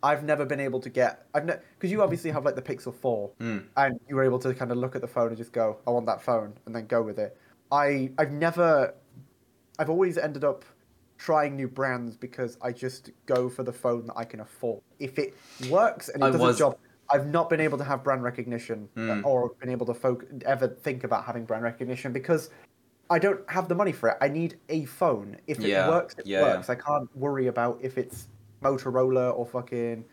I've 0.02 0.24
never 0.24 0.46
been 0.46 0.60
able 0.60 0.80
to 0.80 0.88
get. 0.88 1.26
I've 1.34 1.44
because 1.44 1.90
you 1.92 2.00
obviously 2.02 2.30
have 2.30 2.46
like 2.46 2.54
the 2.54 2.62
Pixel 2.62 2.94
4, 2.94 3.30
Mm. 3.38 3.64
and 3.76 4.00
you 4.08 4.16
were 4.16 4.24
able 4.24 4.38
to 4.38 4.54
kind 4.54 4.70
of 4.72 4.78
look 4.78 4.94
at 4.96 5.02
the 5.02 5.06
phone 5.06 5.28
and 5.28 5.36
just 5.36 5.52
go, 5.52 5.76
"I 5.86 5.90
want 5.90 6.06
that 6.06 6.22
phone," 6.22 6.54
and 6.64 6.74
then 6.74 6.86
go 6.86 7.02
with 7.02 7.18
it. 7.18 7.36
I 7.70 8.10
I've 8.16 8.32
never. 8.32 8.94
I've 9.78 9.90
always 9.90 10.16
ended 10.16 10.42
up 10.42 10.64
trying 11.18 11.54
new 11.54 11.68
brands 11.68 12.16
because 12.16 12.56
I 12.62 12.72
just 12.72 13.10
go 13.26 13.50
for 13.50 13.64
the 13.64 13.72
phone 13.74 14.06
that 14.06 14.16
I 14.16 14.24
can 14.24 14.40
afford. 14.40 14.80
If 15.00 15.18
it 15.18 15.34
works 15.68 16.08
and 16.08 16.22
it 16.22 16.26
I 16.26 16.30
does 16.30 16.40
was- 16.40 16.56
a 16.56 16.58
job, 16.60 16.78
I've 17.10 17.26
not 17.26 17.50
been 17.50 17.60
able 17.60 17.76
to 17.78 17.84
have 17.84 18.02
brand 18.04 18.22
recognition 18.22 18.88
Mm. 18.96 19.24
or 19.26 19.50
been 19.60 19.68
able 19.68 19.84
to 19.86 19.94
folk 19.94 20.24
ever 20.46 20.66
think 20.68 21.04
about 21.04 21.24
having 21.24 21.44
brand 21.44 21.62
recognition 21.64 22.12
because 22.12 22.50
I 23.10 23.18
don't 23.18 23.40
have 23.50 23.68
the 23.68 23.74
money 23.74 23.92
for 23.92 24.10
it. 24.10 24.16
I 24.20 24.28
need 24.28 24.56
a 24.68 24.84
phone. 24.84 25.36
If 25.46 25.58
it 25.60 25.66
Yeah, 25.68 25.88
works, 25.88 26.14
it 26.18 26.26
yeah, 26.26 26.40
yeah. 26.40 26.54
works. 26.56 26.68
I 26.70 26.74
can't 26.74 27.14
worry 27.16 27.46
about 27.46 27.78
if 27.82 27.96
it's 27.98 28.28
Motorola 28.62 29.36
or 29.36 29.46
fucking 29.46 30.04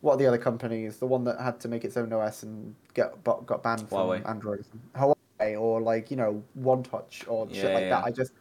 what 0.00 0.14
are 0.14 0.16
the 0.16 0.26
other 0.26 0.38
companies? 0.38 0.96
The 0.96 1.06
one 1.06 1.22
that 1.24 1.40
had 1.40 1.60
to 1.60 1.68
make 1.68 1.84
its 1.84 1.96
own 1.96 2.12
OS 2.12 2.42
and 2.42 2.74
get 2.94 3.22
got 3.22 3.62
banned 3.62 3.88
Huawei. 3.88 4.20
from 4.22 4.30
Android, 4.30 4.64
Huawei, 4.96 5.60
or 5.60 5.80
like 5.80 6.10
you 6.10 6.16
know 6.16 6.42
One 6.54 6.82
Touch 6.82 7.24
or 7.28 7.48
shit 7.52 7.72
like 7.72 7.84
yeah. 7.84 7.90
that. 7.90 8.04
I 8.04 8.10
just 8.10 8.32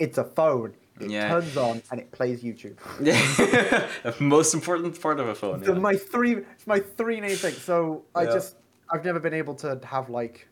it's 0.00 0.18
a 0.18 0.24
phone. 0.24 0.74
It 1.00 1.10
Yeah. 1.10 1.28
turns 1.28 1.56
on 1.56 1.82
and 1.90 2.00
it 2.00 2.10
plays 2.12 2.42
YouTube. 2.42 2.78
Yeah. 3.00 3.14
the 4.02 4.14
most 4.20 4.54
important 4.54 5.00
part 5.00 5.20
of 5.20 5.28
a 5.28 5.34
phone. 5.34 5.62
Yeah. 5.62 5.74
my 5.74 5.94
three, 5.96 6.36
it's 6.36 6.66
my 6.66 6.80
three 6.80 7.20
main 7.20 7.36
things. 7.36 7.58
So 7.62 8.04
I 8.14 8.24
Yeah. 8.24 8.32
just, 8.32 8.56
I've 8.90 9.04
never 9.04 9.18
been 9.20 9.34
able 9.34 9.54
to 9.56 9.80
have 9.84 10.08
like, 10.10 10.48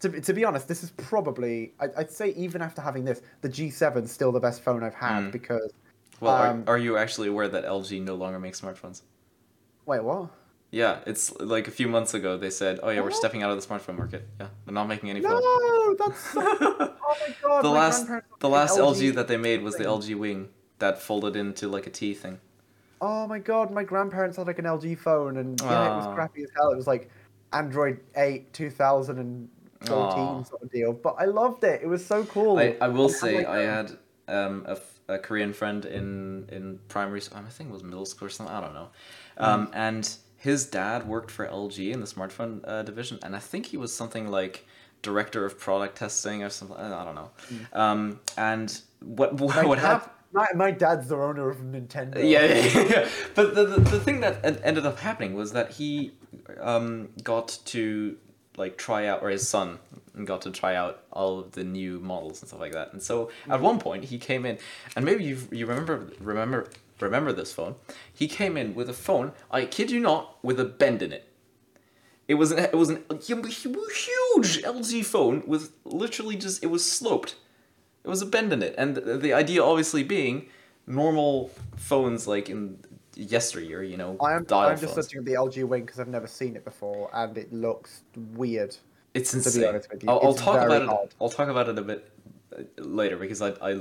to 0.00 0.08
be- 0.08 0.20
to 0.20 0.32
be 0.32 0.44
honest, 0.44 0.68
this 0.68 0.82
is 0.82 0.90
probably, 0.92 1.72
I, 1.80 1.88
I'd 1.96 2.10
say 2.10 2.30
even 2.30 2.62
after 2.62 2.80
having 2.80 3.04
this, 3.04 3.20
the 3.40 3.48
G7 3.48 4.04
is 4.04 4.12
still 4.12 4.32
the 4.32 4.40
best 4.40 4.62
phone 4.62 4.82
I've 4.82 4.94
had 4.94 5.24
Mm. 5.24 5.32
because. 5.32 5.72
Well, 6.20 6.34
um, 6.34 6.64
are, 6.66 6.74
are 6.74 6.78
you 6.78 6.96
actually 6.96 7.28
aware 7.28 7.48
that 7.48 7.64
LG 7.64 8.02
no 8.02 8.14
longer 8.14 8.38
makes 8.38 8.60
smartphones? 8.60 9.02
Wait, 9.86 10.02
what? 10.02 10.30
Yeah, 10.70 10.98
it's 11.06 11.32
like 11.40 11.66
a 11.66 11.70
few 11.70 11.88
months 11.88 12.12
ago 12.12 12.36
they 12.36 12.50
said, 12.50 12.78
"Oh 12.82 12.90
yeah, 12.90 13.00
we're 13.00 13.10
stepping 13.10 13.42
out 13.42 13.50
of 13.50 13.58
the 13.60 13.66
smartphone 13.66 13.96
market. 13.96 14.28
Yeah, 14.38 14.48
they're 14.66 14.74
not 14.74 14.86
making 14.86 15.08
any 15.08 15.22
phones." 15.22 15.42
No, 15.42 15.94
that's 15.98 16.20
so, 16.32 16.40
oh 16.60 17.16
my 17.26 17.34
god. 17.42 17.64
the 17.64 17.68
my 17.70 17.74
last 17.74 18.06
the 18.40 18.48
last 18.50 18.76
an 18.76 18.84
LG 18.84 19.14
that 19.14 19.28
they 19.28 19.38
made 19.38 19.62
was 19.62 19.76
the. 19.76 19.84
LG 19.84 20.14
Wing 20.16 20.50
that 20.78 21.00
folded 21.00 21.36
into 21.36 21.68
like 21.68 21.86
a 21.86 21.90
T 21.90 22.12
thing. 22.12 22.38
Oh 23.00 23.26
my 23.26 23.38
god, 23.38 23.70
my 23.70 23.82
grandparents 23.82 24.36
had 24.36 24.46
like 24.46 24.58
an 24.58 24.66
LG 24.66 24.98
phone 24.98 25.38
and 25.38 25.58
yeah, 25.62 25.94
it 25.94 25.96
was 25.96 26.14
crappy 26.14 26.42
as 26.42 26.50
hell. 26.54 26.70
It 26.70 26.76
was 26.76 26.86
like 26.86 27.08
Android 27.54 28.00
8 28.16 28.52
2014 28.52 29.48
Sort 29.86 30.62
of 30.62 30.70
deal, 30.72 30.92
but 30.92 31.16
I 31.18 31.26
loved 31.26 31.64
it. 31.64 31.82
It 31.82 31.86
was 31.86 32.04
so 32.04 32.24
cool. 32.24 32.58
I, 32.58 32.76
I 32.80 32.88
will 32.88 33.06
And 33.06 33.14
say 33.14 33.44
I 33.44 33.60
a- 33.60 33.70
had 33.70 33.96
um, 34.26 34.64
a, 34.66 34.78
a 35.14 35.18
Korean 35.18 35.52
friend 35.52 35.84
in 35.84 36.48
in 36.50 36.78
primary 36.88 37.20
school. 37.20 37.40
I 37.46 37.48
think 37.50 37.70
it 37.70 37.72
was 37.72 37.84
middle 37.84 38.04
school 38.06 38.26
or 38.26 38.30
something. 38.30 38.54
I 38.54 38.60
don't 38.60 38.74
know. 38.74 38.88
Mm. 39.38 39.44
Um, 39.46 39.70
and 39.72 40.16
his 40.36 40.66
dad 40.66 41.06
worked 41.08 41.30
for 41.30 41.46
LG 41.46 41.92
in 41.92 42.00
the 42.00 42.06
smartphone 42.06 42.60
uh, 42.66 42.82
division, 42.82 43.18
and 43.22 43.34
I 43.36 43.38
think 43.38 43.66
he 43.66 43.76
was 43.76 43.92
something 43.92 44.28
like 44.28 44.66
director 45.02 45.44
of 45.44 45.58
product 45.58 45.96
testing 45.98 46.42
or 46.42 46.50
something. 46.50 46.76
I 46.76 47.04
don't 47.04 47.14
know. 47.14 47.30
Hmm. 47.48 47.80
Um, 47.80 48.20
and 48.36 48.80
what 49.00 49.34
what, 49.34 49.64
what 49.66 49.78
happened? 49.78 50.12
My, 50.30 50.46
my 50.54 50.70
dad's 50.70 51.08
the 51.08 51.16
owner 51.16 51.48
of 51.48 51.58
Nintendo. 51.58 52.16
Yeah, 52.16 52.44
yeah, 52.44 52.54
yeah, 52.74 52.88
yeah. 52.90 53.08
But 53.34 53.54
the, 53.54 53.64
the 53.64 53.80
the 53.80 54.00
thing 54.00 54.20
that 54.20 54.44
ended 54.62 54.84
up 54.84 54.98
happening 54.98 55.34
was 55.34 55.52
that 55.52 55.70
he 55.72 56.12
um 56.60 57.08
got 57.22 57.58
to 57.66 58.16
like 58.58 58.76
try 58.76 59.06
out, 59.06 59.22
or 59.22 59.30
his 59.30 59.48
son 59.48 59.78
got 60.24 60.42
to 60.42 60.50
try 60.50 60.74
out 60.74 61.04
all 61.12 61.38
of 61.38 61.52
the 61.52 61.64
new 61.64 62.00
models 62.00 62.42
and 62.42 62.48
stuff 62.48 62.60
like 62.60 62.72
that. 62.72 62.92
And 62.92 63.02
so 63.02 63.30
at 63.46 63.52
mm-hmm. 63.54 63.62
one 63.62 63.78
point 63.78 64.04
he 64.04 64.18
came 64.18 64.44
in, 64.44 64.58
and 64.96 65.04
maybe 65.04 65.24
you 65.24 65.38
you 65.50 65.66
remember 65.66 66.10
remember 66.20 66.68
remember 67.00 67.32
this 67.32 67.52
phone. 67.52 67.76
He 68.12 68.28
came 68.28 68.56
in 68.56 68.74
with 68.74 68.88
a 68.88 68.94
phone. 68.94 69.32
I 69.50 69.64
kid 69.64 69.90
you 69.90 70.00
not, 70.00 70.42
with 70.44 70.58
a 70.58 70.64
bend 70.64 71.02
in 71.02 71.12
it. 71.12 71.28
It 72.26 72.34
was 72.34 72.52
an 72.52 72.58
it 72.58 72.74
was 72.74 72.90
an 72.90 73.04
huge 73.10 74.62
LG 74.62 75.04
phone 75.04 75.42
with 75.46 75.72
literally 75.84 76.36
just 76.36 76.62
it 76.62 76.68
was 76.68 76.84
sloped. 76.84 77.36
It 78.04 78.08
was 78.08 78.22
a 78.22 78.26
bend 78.26 78.52
in 78.52 78.62
it, 78.62 78.74
and 78.78 78.94
the, 78.94 79.18
the 79.18 79.32
idea 79.32 79.62
obviously 79.62 80.02
being 80.02 80.48
normal 80.86 81.50
phones 81.76 82.26
like 82.26 82.48
in 82.48 82.78
yesteryear, 83.18 83.82
you 83.82 83.96
know, 83.96 84.16
I'm, 84.20 84.46
I'm 84.50 84.78
just 84.78 84.96
looking 84.96 85.18
at 85.18 85.24
the 85.24 85.32
LG 85.32 85.64
Wing 85.64 85.82
because 85.84 86.00
I've 86.00 86.08
never 86.08 86.26
seen 86.26 86.56
it 86.56 86.64
before, 86.64 87.10
and 87.12 87.36
it 87.36 87.52
looks 87.52 88.02
weird. 88.34 88.76
It's 89.14 89.32
be 89.32 89.38
insane. 89.38 89.64
honest 89.64 89.90
with 89.90 90.02
you, 90.04 90.08
I'll, 90.10 90.20
I'll 90.22 90.30
it's 90.32 90.40
talk 90.40 90.54
very 90.60 90.66
about 90.66 90.82
it. 90.82 90.88
odd. 90.88 91.14
I'll 91.20 91.28
talk 91.28 91.48
about 91.48 91.68
it 91.68 91.78
a 91.78 91.82
bit 91.82 92.10
uh, 92.56 92.62
later 92.82 93.16
because 93.16 93.42
I, 93.42 93.50
I 93.60 93.80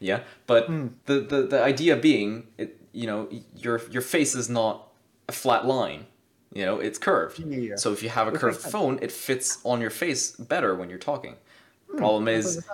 yeah. 0.00 0.20
But 0.46 0.66
Hmm. 0.66 0.88
the, 1.06 1.20
the 1.20 1.42
the 1.42 1.62
idea 1.62 1.96
being, 1.96 2.48
it 2.58 2.80
you 2.92 3.06
know, 3.06 3.28
your 3.56 3.80
your 3.90 4.02
face 4.02 4.34
is 4.34 4.48
not 4.48 4.88
a 5.28 5.32
flat 5.32 5.64
line. 5.66 6.06
You 6.52 6.64
know, 6.64 6.80
it's 6.80 6.98
curved. 6.98 7.38
Yeah. 7.40 7.76
So 7.76 7.92
if 7.92 8.02
you 8.02 8.08
have 8.08 8.26
a 8.26 8.32
curved 8.32 8.60
phone, 8.60 8.98
it 9.02 9.12
fits 9.12 9.58
on 9.64 9.80
your 9.80 9.90
face 9.90 10.32
better 10.32 10.74
when 10.74 10.88
you're 10.90 10.98
talking. 10.98 11.36
Problem 11.96 12.26
is. 12.26 12.64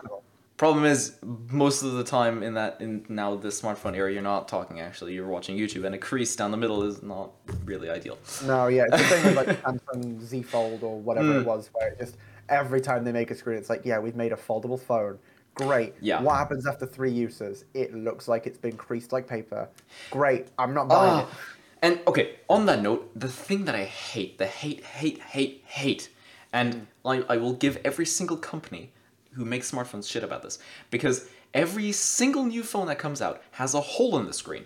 Problem 0.57 0.85
is, 0.85 1.17
most 1.51 1.83
of 1.83 1.93
the 1.95 2.05
time 2.05 2.43
in 2.43 2.55
that 2.55 2.81
in 2.81 3.05
now 3.09 3.37
the 3.37 3.49
smartphone 3.49 3.97
era, 3.97 4.13
you're 4.13 4.23
not 4.23 4.49
talking. 4.49 4.81
Actually, 4.81 5.15
you're 5.15 5.27
watching 5.29 5.57
YouTube, 5.57 5.85
and 5.85 5.95
a 5.95 5.99
crease 5.99 6.37
down 6.37 6.51
the 6.51 6.57
middle 6.57 6.83
is 6.83 7.03
not 7.03 7.33
really 7.65 7.91
ideal. 7.91 8.19
No, 8.45 8.69
yeah, 8.69 8.85
it's 8.91 8.97
the 9.03 9.09
same 9.09 9.25
with 9.35 9.37
like 9.37 9.63
Samsung 9.63 10.21
Z 10.23 10.43
Fold 10.43 10.83
or 10.83 10.99
whatever 11.01 11.29
Mm. 11.35 11.41
it 11.41 11.47
was, 11.47 11.71
where 11.73 11.89
it 11.89 11.99
just 11.99 12.17
every 12.49 12.81
time 12.81 13.05
they 13.05 13.13
make 13.13 13.31
a 13.31 13.35
screen, 13.35 13.57
it's 13.59 13.71
like, 13.71 13.83
yeah, 13.85 13.99
we've 13.99 14.17
made 14.17 14.33
a 14.33 14.37
foldable 14.37 14.79
phone. 14.81 15.19
Great. 15.55 15.95
Yeah. 16.01 16.21
What 16.21 16.35
happens 16.37 16.67
after 16.67 16.85
three 16.85 17.13
uses? 17.13 17.65
It 17.75 17.95
looks 17.95 18.27
like 18.29 18.47
it's 18.47 18.59
been 18.59 18.77
creased 18.77 19.13
like 19.13 19.27
paper. 19.29 19.69
Great. 20.11 20.49
I'm 20.59 20.75
not 20.75 20.89
buying 20.89 21.21
it. 21.21 21.27
Ah, 21.31 21.39
and 21.83 22.01
okay, 22.09 22.37
on 22.49 22.67
that 22.67 22.83
note, 22.83 23.11
the 23.15 23.29
thing 23.29 23.65
that 23.67 23.75
I 23.75 23.85
hate, 23.85 24.39
the 24.39 24.47
hate, 24.47 24.83
hate, 24.85 25.21
hate, 25.21 25.63
hate, 25.67 26.09
and 26.53 26.87
I, 27.05 27.23
I 27.29 27.37
will 27.37 27.53
give 27.53 27.79
every 27.85 28.05
single 28.07 28.37
company 28.37 28.93
who 29.35 29.45
makes 29.45 29.71
smartphones 29.71 30.11
shit 30.11 30.25
about 30.25 30.43
this 30.43 30.59
because 30.91 31.29
every 31.53 31.93
single 31.93 32.45
new 32.45 32.63
phone 32.63 32.87
that 32.87 32.99
comes 32.99 33.21
out 33.21 33.43
has 33.53 33.75
a 33.75 33.81
hole 33.81 34.19
in 34.19 34.27
the 34.27 34.33
screen. 34.33 34.65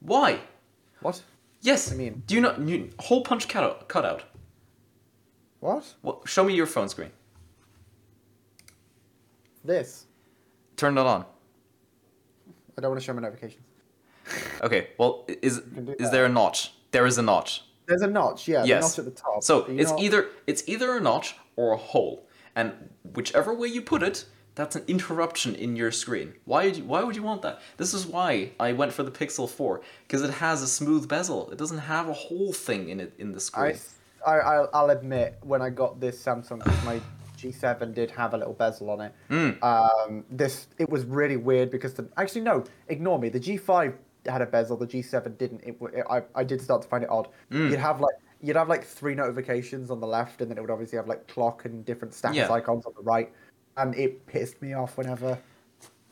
Why? 0.00 0.40
What? 1.00 1.22
Yes. 1.60 1.92
I 1.92 1.96
mean- 1.96 2.22
do 2.26 2.34
you 2.34 2.40
know 2.40 2.56
you, 2.58 2.90
hole 2.98 3.22
punch 3.22 3.48
cutout? 3.48 3.88
cutout. 3.88 4.24
What? 5.60 5.94
Well, 6.02 6.22
show 6.26 6.44
me 6.44 6.54
your 6.54 6.66
phone 6.66 6.88
screen. 6.88 7.10
This. 9.64 10.04
Turn 10.76 10.96
it 10.96 11.00
on. 11.00 11.24
I 12.76 12.80
don't 12.80 12.90
want 12.90 13.00
to 13.00 13.04
show 13.04 13.12
my 13.14 13.22
notifications. 13.22 13.62
Okay. 14.62 14.88
Well, 14.98 15.24
is 15.28 15.62
is 16.00 16.10
there 16.10 16.24
a 16.24 16.28
notch? 16.28 16.72
There 16.90 17.06
is 17.06 17.16
a 17.18 17.22
notch. 17.22 17.62
There's 17.86 18.02
a 18.02 18.08
notch, 18.08 18.48
yeah. 18.48 18.64
Yes. 18.64 18.96
The 18.96 19.02
notch 19.02 19.08
at 19.08 19.14
the 19.16 19.20
top. 19.22 19.44
So 19.44 19.64
it's 19.68 19.92
either 20.00 20.30
it's 20.48 20.64
either 20.66 20.96
a 20.96 21.00
notch 21.00 21.36
or 21.54 21.72
a 21.72 21.76
hole, 21.76 22.25
and 22.56 22.72
whichever 23.14 23.54
way 23.54 23.68
you 23.68 23.82
put 23.82 24.02
it, 24.02 24.24
that's 24.56 24.74
an 24.74 24.82
interruption 24.88 25.54
in 25.54 25.76
your 25.76 25.92
screen. 25.92 26.32
Why 26.46 26.64
would 26.64 26.76
you, 26.78 26.84
why 26.84 27.04
would 27.04 27.14
you 27.14 27.22
want 27.22 27.42
that? 27.42 27.60
This 27.76 27.92
is 27.92 28.06
why 28.06 28.50
I 28.58 28.72
went 28.72 28.92
for 28.92 29.02
the 29.02 29.10
Pixel 29.10 29.48
4 29.48 29.82
because 30.08 30.22
it 30.22 30.30
has 30.30 30.62
a 30.62 30.66
smooth 30.66 31.06
bezel. 31.06 31.50
It 31.50 31.58
doesn't 31.58 31.78
have 31.78 32.08
a 32.08 32.14
whole 32.14 32.54
thing 32.54 32.88
in 32.88 32.98
it 32.98 33.12
in 33.18 33.32
the 33.32 33.40
screen. 33.40 33.76
I, 34.26 34.38
I'll- 34.38 34.70
I'll 34.72 34.90
admit, 34.90 35.36
when 35.42 35.62
I 35.62 35.70
got 35.70 36.00
this 36.00 36.20
Samsung, 36.20 36.64
my 36.84 37.00
G7 37.38 37.94
did 37.94 38.10
have 38.10 38.32
a 38.32 38.38
little 38.38 38.54
bezel 38.54 38.90
on 38.90 39.02
it. 39.02 39.12
Mm. 39.30 39.62
Um, 39.62 40.24
this 40.30 40.68
it 40.78 40.88
was 40.88 41.04
really 41.04 41.36
weird 41.36 41.70
because 41.70 41.92
the 41.92 42.08
actually 42.16 42.40
no, 42.40 42.64
ignore 42.88 43.18
me. 43.18 43.28
The 43.28 43.38
G5 43.38 43.92
had 44.26 44.40
a 44.40 44.46
bezel, 44.46 44.78
the 44.78 44.86
G7 44.86 45.36
didn't. 45.36 45.62
It, 45.62 45.76
I 46.10 46.22
I 46.34 46.44
did 46.44 46.62
start 46.62 46.80
to 46.82 46.88
find 46.88 47.04
it 47.04 47.10
odd. 47.10 47.28
Mm. 47.52 47.70
You'd 47.70 47.78
have 47.78 48.00
like 48.00 48.14
you'd 48.46 48.56
have 48.56 48.68
like 48.68 48.84
three 48.84 49.14
notifications 49.14 49.90
on 49.90 50.00
the 50.00 50.06
left, 50.06 50.40
and 50.40 50.50
then 50.50 50.56
it 50.58 50.60
would 50.60 50.70
obviously 50.70 50.96
have 50.96 51.08
like 51.08 51.26
clock 51.28 51.64
and 51.64 51.84
different 51.84 52.14
status 52.14 52.36
Yeah. 52.36 52.52
icons 52.52 52.86
on 52.86 52.92
the 52.96 53.02
right, 53.02 53.32
and 53.76 53.94
it 53.94 54.26
pissed 54.26 54.60
me 54.62 54.72
off 54.74 54.96
whenever. 54.96 55.38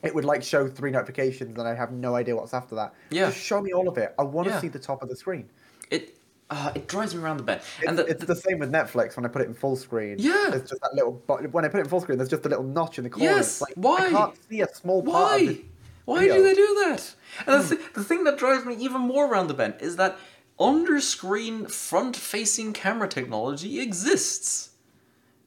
It 0.03 0.13
would 0.13 0.25
like 0.25 0.43
show 0.43 0.67
three 0.67 0.91
notifications, 0.91 1.57
and 1.57 1.67
I 1.67 1.73
have 1.73 1.91
no 1.91 2.15
idea 2.15 2.35
what's 2.35 2.53
after 2.53 2.75
that. 2.75 2.93
Yeah. 3.09 3.27
Just 3.27 3.39
show 3.39 3.61
me 3.61 3.71
all 3.73 3.87
of 3.87 3.97
it. 3.97 4.13
I 4.19 4.23
want 4.23 4.47
to 4.49 4.53
Yeah. 4.53 4.59
see 4.61 4.67
the 4.67 4.79
top 4.79 5.01
of 5.01 5.09
the 5.09 5.15
screen. 5.15 5.49
It 5.89 6.17
uh, 6.51 6.71
it 6.75 6.87
drives 6.87 7.15
me 7.15 7.23
around 7.23 7.37
the 7.37 7.43
bend. 7.43 7.61
It's, 7.79 7.87
and 7.87 7.97
the, 7.97 8.05
it's 8.05 8.23
the 8.23 8.35
same 8.35 8.59
with 8.59 8.71
Netflix 8.71 9.15
when 9.15 9.25
I 9.25 9.29
put 9.29 9.41
it 9.41 9.47
in 9.47 9.55
full 9.55 9.75
screen. 9.75 10.17
Yeah. 10.19 10.49
There's 10.51 10.69
just 10.69 10.81
that 10.81 10.93
little. 10.93 11.13
But 11.25 11.51
when 11.53 11.65
I 11.65 11.69
put 11.69 11.79
it 11.79 11.85
in 11.85 11.89
full 11.89 12.01
screen, 12.01 12.19
there's 12.19 12.29
just 12.29 12.45
a 12.45 12.49
little 12.49 12.63
notch 12.65 12.99
in 12.99 13.03
the 13.05 13.09
corner. 13.09 13.31
Yes, 13.31 13.61
like, 13.61 13.73
why? 13.75 14.07
I 14.07 14.09
can't 14.11 14.37
see 14.49 14.61
a 14.61 14.67
small 14.67 15.01
part 15.01 15.41
Why? 15.41 15.57
Why 16.05 16.19
video. 16.19 16.35
do 16.35 16.43
they 16.43 16.53
do 16.53 16.83
that? 16.85 17.15
And 17.47 17.63
the, 17.63 17.75
th- 17.77 17.93
the 17.93 18.03
thing 18.03 18.25
that 18.25 18.37
drives 18.37 18.63
me 18.63 18.75
even 18.75 19.01
more 19.01 19.25
around 19.25 19.47
the 19.47 19.55
bend 19.55 19.75
is 19.79 19.95
that 19.95 20.19
under-screen 20.59 21.67
front-facing 21.67 22.73
camera 22.73 23.07
technology 23.07 23.79
exists. 23.79 24.71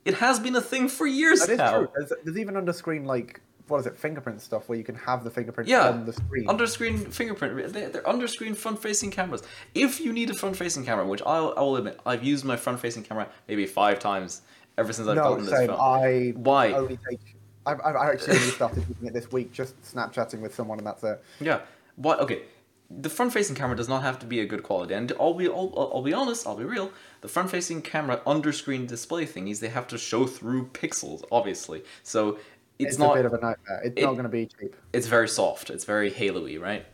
It 0.04 0.14
has 0.14 0.38
been 0.38 0.56
a 0.56 0.60
thing 0.60 0.88
for 0.88 1.06
years 1.06 1.46
That 1.46 1.56
now. 1.58 1.88
There's, 1.94 2.12
there's 2.24 2.38
even 2.38 2.56
under 2.56 2.72
screen 2.72 3.04
like 3.04 3.40
what 3.68 3.80
is 3.80 3.86
it, 3.86 3.98
fingerprint 3.98 4.40
stuff 4.40 4.68
where 4.68 4.78
you 4.78 4.84
can 4.84 4.94
have 4.94 5.24
the 5.24 5.30
fingerprint 5.30 5.68
Yeah, 5.68 5.88
on 5.88 6.06
the 6.06 6.12
screen. 6.12 6.48
under-screen 6.48 7.10
fingerprint. 7.10 7.72
They're, 7.72 7.90
they're 7.90 8.08
under-screen 8.08 8.54
front-facing 8.54 9.10
cameras. 9.10 9.42
If 9.74 10.00
you 10.00 10.12
need 10.12 10.30
a 10.30 10.34
front-facing 10.34 10.84
camera, 10.84 11.06
which 11.06 11.22
I'll, 11.26 11.54
I 11.56 11.60
will 11.60 11.76
admit, 11.76 12.00
I've 12.06 12.24
used 12.24 12.44
my 12.44 12.56
front-facing 12.56 13.04
camera 13.04 13.28
maybe 13.46 13.66
five 13.66 13.98
times 13.98 14.42
ever 14.78 14.92
since 14.92 15.08
I've 15.08 15.16
no, 15.16 15.22
gotten 15.24 15.44
this 15.44 15.54
phone. 15.54 15.70
I 15.78 16.32
Why? 16.36 16.72
only 16.72 16.98
take. 17.08 17.36
I've, 17.66 17.80
I've 17.84 17.96
I 17.96 18.10
actually 18.12 18.36
only 18.36 18.48
started 18.50 18.86
using 18.88 19.06
it 19.06 19.12
this 19.12 19.30
week, 19.30 19.52
just 19.52 19.80
Snapchatting 19.82 20.40
with 20.40 20.54
someone, 20.54 20.78
and 20.78 20.86
that's 20.86 21.04
it. 21.04 21.22
Yeah. 21.40 21.60
What? 21.96 22.20
Okay. 22.20 22.42
The 22.90 23.10
front-facing 23.10 23.54
camera 23.54 23.76
does 23.76 23.88
not 23.88 24.02
have 24.02 24.18
to 24.20 24.26
be 24.26 24.40
a 24.40 24.46
good 24.46 24.62
quality, 24.62 24.94
and 24.94 25.12
I'll 25.20 25.34
be 25.34 25.46
I'll, 25.46 25.72
I'll 25.94 26.02
be 26.02 26.14
honest, 26.14 26.46
I'll 26.46 26.56
be 26.56 26.64
real. 26.64 26.90
The 27.20 27.28
front-facing 27.28 27.82
camera 27.82 28.22
under-screen 28.26 28.86
display 28.86 29.26
thingies 29.26 29.60
they 29.60 29.68
have 29.68 29.86
to 29.88 29.98
show 29.98 30.26
through 30.26 30.68
pixels, 30.68 31.22
obviously. 31.30 31.82
So 32.02 32.38
it's, 32.78 32.92
It's, 32.92 32.98
not. 32.98 33.12
a 33.12 33.16
bit 33.16 33.26
of 33.26 33.34
a 33.34 33.40
nightmare. 33.40 33.82
It's 33.84 33.94
it- 34.00 34.04
not 34.04 34.12
going 34.12 34.22
to 34.22 34.28
be 34.30 34.46
cheap. 34.46 34.74
it's 34.94 35.06
very 35.06 35.28
soft. 35.28 35.68
It's 35.68 35.84
very 35.84 36.10
halo-y, 36.10 36.56
right? 36.56 36.86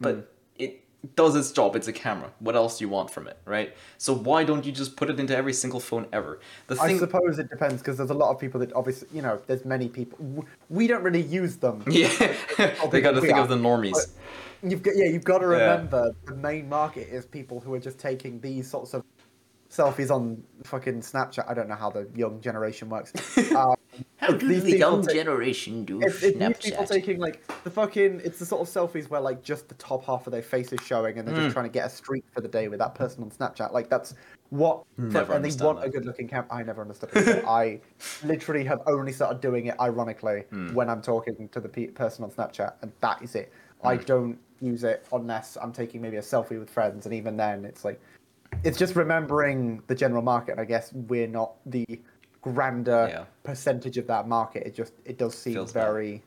But 0.00 0.14
Hmm. 0.14 0.20
it 0.56 1.16
does 1.16 1.36
its 1.36 1.52
job. 1.52 1.76
It's 1.76 1.88
a 1.88 1.92
camera. 1.92 2.32
What 2.38 2.56
else 2.56 2.78
do 2.78 2.84
you 2.84 2.88
want 2.88 3.10
from 3.10 3.28
it, 3.28 3.36
right? 3.44 3.74
So 3.98 4.14
why 4.14 4.44
don't 4.44 4.64
you 4.64 4.72
just 4.72 4.96
put 4.96 5.10
it 5.10 5.20
into 5.20 5.36
every 5.36 5.52
single 5.52 5.80
phone 5.80 6.06
ever? 6.14 6.40
The 6.68 6.80
I 6.80 6.86
thing. 6.86 6.98
suppose 6.98 7.38
it 7.38 7.50
depends 7.50 7.82
because 7.82 7.98
there's 7.98 8.08
a 8.10 8.14
lot 8.14 8.30
of 8.30 8.38
people 8.40 8.58
that 8.60 8.72
obviously, 8.72 9.08
you 9.12 9.20
know, 9.20 9.38
there's 9.48 9.66
many 9.66 9.88
people. 9.88 10.46
We 10.70 10.86
don't 10.86 11.02
really 11.02 11.20
use 11.22 11.56
them. 11.56 11.84
Yeah, 11.90 12.08
they 12.90 13.02
got 13.02 13.12
to 13.12 13.20
think 13.20 13.34
are. 13.34 13.40
of 13.42 13.48
the 13.50 13.56
normies. 13.56 13.92
But 13.92 14.06
You've 14.62 14.82
got 14.82 14.94
yeah, 14.96 15.06
you've 15.06 15.24
got 15.24 15.38
to 15.38 15.46
Yeah. 15.46 15.72
remember 15.72 16.12
the 16.26 16.34
main 16.36 16.68
market 16.68 17.08
is 17.08 17.26
people 17.26 17.60
who 17.60 17.74
are 17.74 17.80
just 17.80 17.98
taking 17.98 18.40
these 18.40 18.68
sorts 18.70 18.94
of 18.94 19.02
selfies 19.70 20.10
on 20.10 20.42
fucking 20.64 21.00
Snapchat. 21.00 21.48
I 21.48 21.54
don't 21.54 21.68
know 21.68 21.74
how 21.74 21.90
the 21.90 22.08
young 22.14 22.40
generation 22.40 22.88
works. 22.88 23.12
Um, 23.52 23.74
How 24.16 24.32
these 24.32 24.62
the 24.64 24.78
young 24.78 25.04
ta- 25.04 25.12
generation 25.12 25.84
do 25.84 26.00
it's, 26.00 26.22
it's 26.22 26.38
these 26.38 26.56
people 26.70 26.86
taking 26.86 27.18
like 27.18 27.46
the 27.62 27.70
fucking. 27.70 28.22
It's 28.24 28.38
the 28.38 28.46
sort 28.46 28.66
of 28.66 28.68
selfies 28.72 29.10
where 29.10 29.20
like 29.20 29.42
just 29.42 29.68
the 29.68 29.74
top 29.74 30.06
half 30.06 30.26
of 30.26 30.32
their 30.32 30.40
face 30.42 30.72
is 30.72 30.80
showing, 30.80 31.18
and 31.18 31.28
they're 31.28 31.34
Mm. 31.34 31.42
just 31.42 31.52
trying 31.52 31.66
to 31.66 31.70
get 31.70 31.86
a 31.86 31.90
streak 31.90 32.24
for 32.32 32.40
the 32.40 32.48
day 32.48 32.68
with 32.68 32.78
that 32.78 32.94
person 32.94 33.22
on 33.22 33.30
Snapchat. 33.30 33.70
Like 33.72 33.90
that's 33.90 34.14
what. 34.48 34.84
Never 34.96 35.34
and 35.34 35.44
they 35.44 35.50
want 35.62 35.80
that. 35.80 35.88
a 35.88 35.90
good-looking 35.90 36.26
cam. 36.28 36.46
I 36.50 36.62
never 36.62 36.80
understood 36.80 37.10
it. 37.14 37.44
I 37.46 37.80
literally 38.24 38.64
have 38.64 38.80
only 38.86 39.12
started 39.12 39.42
doing 39.42 39.66
it 39.66 39.74
ironically 39.78 40.44
Hmm. 40.50 40.72
when 40.72 40.88
I'm 40.88 41.02
talking 41.02 41.48
to 41.50 41.60
the 41.60 41.68
pe- 41.68 41.88
person 41.88 42.24
on 42.24 42.30
Snapchat, 42.30 42.72
and 42.80 42.92
that 43.00 43.20
is 43.20 43.34
it. 43.34 43.52
I 43.84 43.96
don't 43.96 44.38
use 44.60 44.84
it 44.84 45.06
unless 45.12 45.56
I'm 45.60 45.72
taking 45.72 46.00
maybe 46.00 46.16
a 46.16 46.22
selfie 46.22 46.58
with 46.58 46.70
friends, 46.70 47.06
and 47.06 47.14
even 47.14 47.36
then, 47.36 47.64
it's 47.64 47.84
like 47.84 48.00
it's 48.64 48.78
just 48.78 48.96
remembering 48.96 49.82
the 49.86 49.94
general 49.94 50.22
market. 50.22 50.52
And 50.52 50.60
I 50.60 50.64
guess 50.64 50.92
we're 50.92 51.26
not 51.26 51.54
the 51.66 51.84
grander 52.40 53.08
Yeah. 53.10 53.24
percentage 53.42 53.98
of 53.98 54.06
that 54.06 54.28
market. 54.28 54.66
It 54.66 54.74
just 54.74 54.94
it 55.04 55.18
does 55.18 55.36
seem 55.36 55.54
Feels 55.54 55.72
very. 55.72 56.22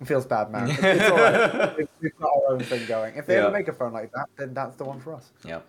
It 0.00 0.06
feels 0.06 0.26
bad, 0.26 0.52
man. 0.52 0.70
It's, 0.70 0.78
it's 0.82 1.10
all 1.10 1.16
right. 1.16 1.76
We've, 2.00 2.16
got 2.20 2.30
our 2.30 2.54
own 2.54 2.60
thing 2.60 2.86
going. 2.86 3.16
If 3.16 3.26
they 3.26 3.34
Yeah. 3.34 3.44
ever 3.46 3.50
make 3.50 3.66
a 3.66 3.72
phone 3.72 3.92
like 3.92 4.12
that, 4.12 4.26
then 4.36 4.54
that's 4.54 4.76
the 4.76 4.84
one 4.84 5.00
for 5.00 5.12
us. 5.12 5.32
Yeah. 5.44 5.60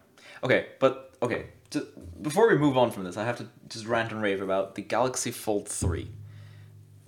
Okay, 0.43 0.68
but 0.80 1.16
okay. 1.24 1.47
Just, 1.72 1.88
before 2.22 2.47
we 2.47 2.57
move 2.57 2.78
on 2.78 2.91
from 2.91 3.03
this, 3.03 3.18
I 3.18 3.24
have 3.26 3.38
to 3.38 3.47
just 3.68 3.86
rant 3.88 4.12
and 4.12 4.22
rave 4.22 4.41
about 4.41 4.76
the 4.76 4.82
Galaxy 4.84 5.32
Fold 5.32 5.68
Three 5.68 6.12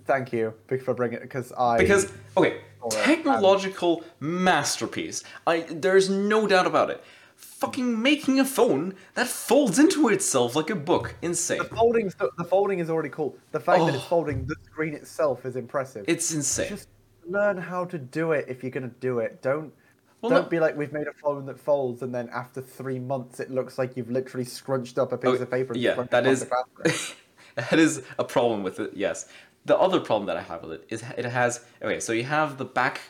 Thank 0.04 0.32
you 0.32 0.54
for 0.84 0.94
bringing 0.94 1.18
it 1.18 1.22
because 1.22 1.52
I 1.52 1.78
because 1.78 2.12
okay, 2.36 2.60
technological 2.90 4.04
masterpiece. 4.20 5.22
I 5.46 5.60
there's 5.70 6.08
no 6.10 6.46
doubt 6.46 6.66
about 6.66 6.90
it. 6.90 7.02
fucking 7.36 8.00
making 8.02 8.38
a 8.40 8.44
phone 8.44 8.94
that 9.14 9.26
folds 9.28 9.78
into 9.78 10.08
itself 10.08 10.54
like 10.56 10.70
a 10.70 10.74
book. 10.76 11.14
Insane. 11.22 11.58
The 11.58 11.64
folding, 11.64 12.12
the 12.38 12.44
folding 12.44 12.78
is 12.80 12.88
already 12.90 13.08
cool. 13.08 13.36
The 13.52 13.60
fact 13.60 13.80
that 13.80 13.94
it's 13.94 14.04
Oh. 14.04 14.08
folding 14.08 14.46
the 14.46 14.56
screen 14.64 14.94
itself 14.94 15.44
is 15.46 15.54
impressive. 15.56 16.04
It's 16.08 16.32
insane. 16.32 16.68
Just 16.70 16.88
learn 17.26 17.56
how 17.58 17.84
to 17.84 17.98
do 17.98 18.32
it 18.32 18.46
if 18.48 18.62
you're 18.62 18.70
gonna 18.70 18.90
do 19.00 19.18
it. 19.20 19.42
Don't 19.42 19.72
Well, 20.20 20.30
don't 20.30 20.42
no- 20.44 20.48
be 20.48 20.58
like 20.60 20.76
we've 20.76 20.92
made 20.92 21.06
a 21.08 21.12
phone 21.12 21.46
that 21.46 21.58
folds 21.58 22.02
and 22.02 22.12
then 22.14 22.28
after 22.30 22.60
three 22.60 22.98
months 22.98 23.38
it 23.40 23.50
looks 23.50 23.78
like 23.78 23.96
you've 23.96 24.10
literally 24.10 24.44
scrunched 24.44 24.98
up 24.98 25.12
a 25.12 25.18
piece 25.18 25.38
Oh, 25.40 25.42
of 25.42 25.50
paper. 25.50 25.72
And 25.72 25.82
yeah, 25.82 26.02
that 26.10 26.26
is 26.26 26.46
that 27.54 27.78
is 27.78 28.02
a 28.18 28.24
problem 28.24 28.62
with 28.64 28.80
it. 28.80 28.92
Yes. 28.94 29.28
The 29.64 29.78
other 29.78 30.00
problem 30.00 30.26
that 30.26 30.36
I 30.36 30.42
have 30.42 30.62
with 30.62 30.72
it 30.72 30.86
is 30.88 31.04
it 31.16 31.24
has 31.24 31.64
okay. 31.82 32.00
So 32.00 32.12
you 32.12 32.24
have 32.24 32.58
the 32.58 32.64
back. 32.64 33.00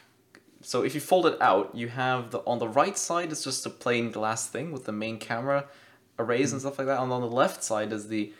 So 0.60 0.82
if 0.82 0.94
you 0.94 1.00
fold 1.00 1.26
it 1.26 1.40
out, 1.40 1.74
you 1.74 1.88
have 1.88 2.30
the 2.30 2.38
on 2.40 2.58
the 2.58 2.68
right 2.68 2.96
side 2.96 3.32
is 3.32 3.42
just 3.44 3.66
a 3.66 3.70
plain 3.70 4.10
glass 4.10 4.46
thing 4.48 4.70
with 4.70 4.84
the 4.84 4.92
main 4.92 5.18
camera 5.18 5.66
arrays 6.18 6.52
and 6.52 6.60
mm-hmm. 6.60 6.68
stuff 6.68 6.78
like 6.78 6.86
that. 6.86 7.02
And 7.02 7.12
on 7.12 7.20
the 7.20 7.26
left 7.26 7.64
side 7.64 7.92
is 7.92 8.08
the 8.08 8.32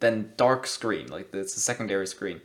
then 0.00 0.32
dark 0.36 0.66
screen, 0.66 1.08
like 1.08 1.32
it's 1.32 1.56
a 1.56 1.60
secondary 1.60 2.06
screen. 2.06 2.40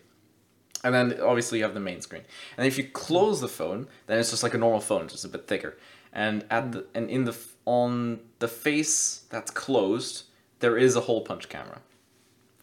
And 0.84 0.94
then 0.94 1.20
obviously 1.20 1.58
you 1.58 1.64
have 1.64 1.74
the 1.74 1.80
main 1.80 2.02
screen. 2.02 2.22
And 2.58 2.68
if 2.68 2.78
you 2.78 2.84
close 2.84 3.42
the 3.42 3.48
phone, 3.48 3.88
then 4.08 4.20
it's 4.20 4.30
just 4.30 4.44
like 4.44 4.54
a 4.54 4.58
normal 4.58 4.80
phone, 4.80 5.08
just 5.08 5.26
a 5.26 5.28
bit 5.28 5.48
thicker. 5.48 5.76
And 6.14 6.46
at 6.50 6.66
mm-hmm. 6.66 6.72
the 6.72 6.86
and 6.94 7.10
in 7.10 7.26
the 7.26 7.36
on 7.66 8.20
the 8.40 8.48
face 8.48 9.24
that's 9.30 9.52
closed, 9.52 10.26
there 10.60 10.78
is 10.78 10.96
a 10.96 11.02
hole 11.02 11.22
punch 11.22 11.50
camera. 11.50 11.82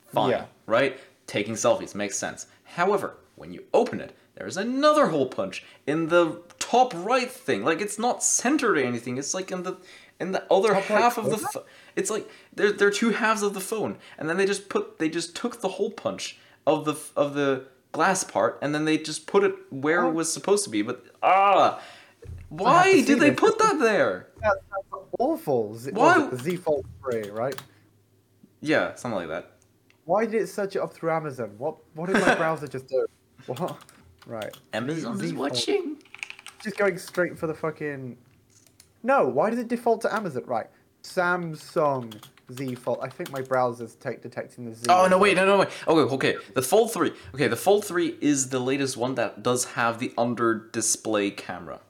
Fine, 0.07 0.31
Yeah. 0.31 0.45
right? 0.67 0.99
Taking 1.27 1.55
selfies 1.55 1.95
makes 1.95 2.17
sense. 2.19 2.47
However, 2.65 3.17
when 3.37 3.53
you 3.53 3.65
open 3.73 4.01
it, 4.01 4.17
there's 4.35 4.57
another 4.57 5.09
hole 5.09 5.27
punch 5.27 5.65
in 5.87 6.09
the 6.09 6.43
top 6.59 6.93
right 6.97 7.31
thing. 7.31 7.65
Like 7.65 7.81
it's 7.81 7.99
not 7.99 8.23
centered 8.23 8.79
or 8.79 8.83
anything. 8.83 9.19
It's 9.19 9.35
like 9.35 9.51
in 9.53 9.63
the 9.63 9.77
in 10.21 10.33
the 10.33 10.45
other 10.53 10.69
Top 10.69 10.89
right 10.91 11.01
half 11.03 11.19
of 11.19 11.27
the. 11.31 11.65
It's 11.97 12.11
like 12.11 12.29
there 12.55 12.73
there 12.73 12.89
are 12.89 12.93
two 12.93 13.11
halves 13.11 13.43
of 13.43 13.55
the 13.55 13.61
phone, 13.61 13.99
and 14.19 14.29
then 14.29 14.37
they 14.37 14.47
just 14.47 14.69
put 14.69 14.99
they 14.99 15.09
just 15.09 15.35
took 15.37 15.61
the 15.61 15.69
hole 15.69 15.91
punch 15.91 16.39
of 16.67 16.85
the 16.85 16.95
of 17.17 17.35
the 17.35 17.67
glass 17.93 18.25
part, 18.25 18.59
and 18.63 18.75
then 18.75 18.85
they 18.85 18.97
just 18.99 19.27
put 19.27 19.45
it 19.45 19.55
where 19.71 20.05
Oh. 20.05 20.09
it 20.09 20.15
was 20.15 20.33
supposed 20.33 20.65
to 20.65 20.71
be. 20.71 20.83
But 20.83 21.05
ah, 21.23 21.81
why 22.49 23.03
did 23.03 23.21
they 23.21 23.31
this. 23.31 23.39
put 23.41 23.59
that 23.59 23.79
there? 23.79 24.29
That- 24.41 24.57
that's 24.71 25.05
awful. 25.19 25.75
Z- 25.77 25.91
Why- 25.93 26.19
was 26.19 26.27
it 26.27 26.31
the 26.31 26.37
Z 26.51 26.57
Fold 26.57 26.87
3, 27.03 27.31
right? 27.31 27.61
Yeah, 28.61 28.95
something 28.95 29.19
like 29.19 29.29
that. 29.29 29.52
Why 30.05 30.27
did 30.27 30.43
it 30.43 30.49
search 30.49 30.77
it 30.77 30.81
up 30.81 30.93
through 30.93 31.11
Amazon? 31.11 31.55
What 31.59 31.77
what 31.95 32.07
did 32.07 32.21
my 32.21 32.35
browser 32.43 32.67
just 32.67 32.89
do? 32.89 33.07
What? 33.47 33.79
Right. 34.27 34.57
Amazon 34.73 35.21
is 35.21 35.33
watching. 35.33 35.97
Just 36.63 36.77
going 36.77 36.99
straight 36.99 37.39
for 37.39 37.47
the 37.47 37.55
fucking. 37.55 38.17
No, 39.03 39.27
why 39.27 39.51
does 39.51 39.59
it 39.59 39.69
default 39.69 40.01
to 40.03 40.15
Amazon? 40.15 40.45
Right. 40.47 40.69
Samsung 41.03 42.23
Z 42.53 42.75
Fold. 42.77 42.99
I 43.03 43.09
think 43.09 43.31
my 43.33 43.41
browser's 43.41 43.95
take 43.97 44.23
detecting 44.23 44.65
the 44.65 44.75
Z. 44.75 44.87
Oh 44.89 45.09
no! 45.09 45.19
Wait, 45.19 45.37
no, 45.37 45.47
no, 45.47 45.59
wait. 45.59 45.69
Okay, 45.87 46.15
okay. 46.15 46.37
The 46.55 46.63
Fold 46.63 46.93
Three. 46.93 47.13
Okay, 47.35 47.49
the 47.49 47.57
Fold 47.57 47.85
Three 47.85 48.17
is 48.21 48.51
the 48.51 48.61
latest 48.61 48.97
one 48.97 49.15
that 49.17 49.43
does 49.43 49.65
have 49.65 49.99
the 49.99 50.13
under 50.17 50.55
display 50.73 51.31
camera 51.31 51.81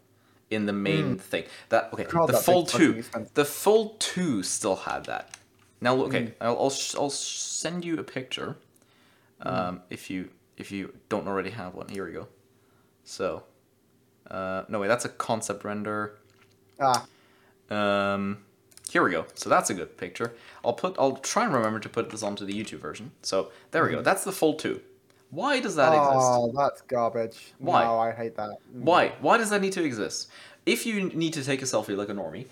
in 0.51 0.67
the 0.67 0.73
main 0.73 1.13
hmm. 1.13 1.17
thing. 1.17 1.45
That 1.69 1.91
okay. 1.93 2.05
God, 2.05 2.29
the 2.29 2.33
that 2.33 2.45
Fold 2.45 2.69
Two. 2.69 3.03
The 3.35 3.45
Fold 3.45 4.01
Two 4.01 4.43
still 4.43 4.77
had 4.77 5.05
that. 5.07 5.37
Now, 5.83 5.95
look, 5.95 6.09
okay. 6.14 6.33
I'll 6.41 6.57
I'll, 6.59 6.70
sh- 6.70 6.95
I'll 6.95 7.11
send 7.11 7.85
you 7.85 7.99
a 7.99 8.05
picture. 8.05 8.57
Um, 9.43 9.83
if 9.91 10.09
you 10.09 10.30
if 10.57 10.70
you 10.70 10.95
don't 11.09 11.26
already 11.26 11.51
have 11.51 11.74
one, 11.74 11.89
here 11.89 12.07
we 12.07 12.12
go. 12.12 12.28
So, 13.05 13.43
uh, 14.30 14.62
no 14.68 14.78
wait, 14.78 14.89
that's 14.89 15.05
a 15.05 15.09
concept 15.09 15.64
render. 15.64 16.18
Ah, 16.80 17.05
Um, 17.70 18.45
here 18.89 19.03
we 19.03 19.11
go. 19.11 19.26
So 19.35 19.51
that's 19.51 19.70
a 19.70 19.74
good 19.74 19.97
picture. 19.97 20.35
I'll 20.64 20.72
put. 20.74 20.95
I'll 20.99 21.16
try 21.16 21.45
and 21.45 21.53
remember 21.53 21.80
to 21.80 21.89
put 21.89 22.11
this 22.11 22.22
onto 22.22 22.45
the 22.45 22.53
YouTube 22.53 22.78
version. 22.78 23.11
So 23.22 23.51
there 23.72 23.85
we 23.85 23.91
go. 23.91 24.03
That's 24.03 24.22
the 24.24 24.33
Fold 24.33 24.61
Two. 24.61 24.80
Why 25.30 25.61
does 25.61 25.76
that 25.76 25.95
exist? 25.95 26.14
oh, 26.14 26.53
that's 26.55 26.83
garbage. 26.83 27.55
Why? 27.59 27.85
No, 27.85 27.99
I 27.99 28.12
hate 28.12 28.37
that. 28.37 28.51
Mm. 28.76 28.83
Why? 28.83 29.12
Why 29.20 29.39
does 29.39 29.51
that 29.51 29.62
need 29.62 29.72
to 29.72 29.83
exist? 29.83 30.30
If 30.66 30.87
you 30.87 31.09
need 31.09 31.33
to 31.33 31.43
take 31.43 31.62
a 31.62 31.64
selfie 31.64 31.97
like 31.97 32.11
a 32.11 32.14
normie, 32.14 32.47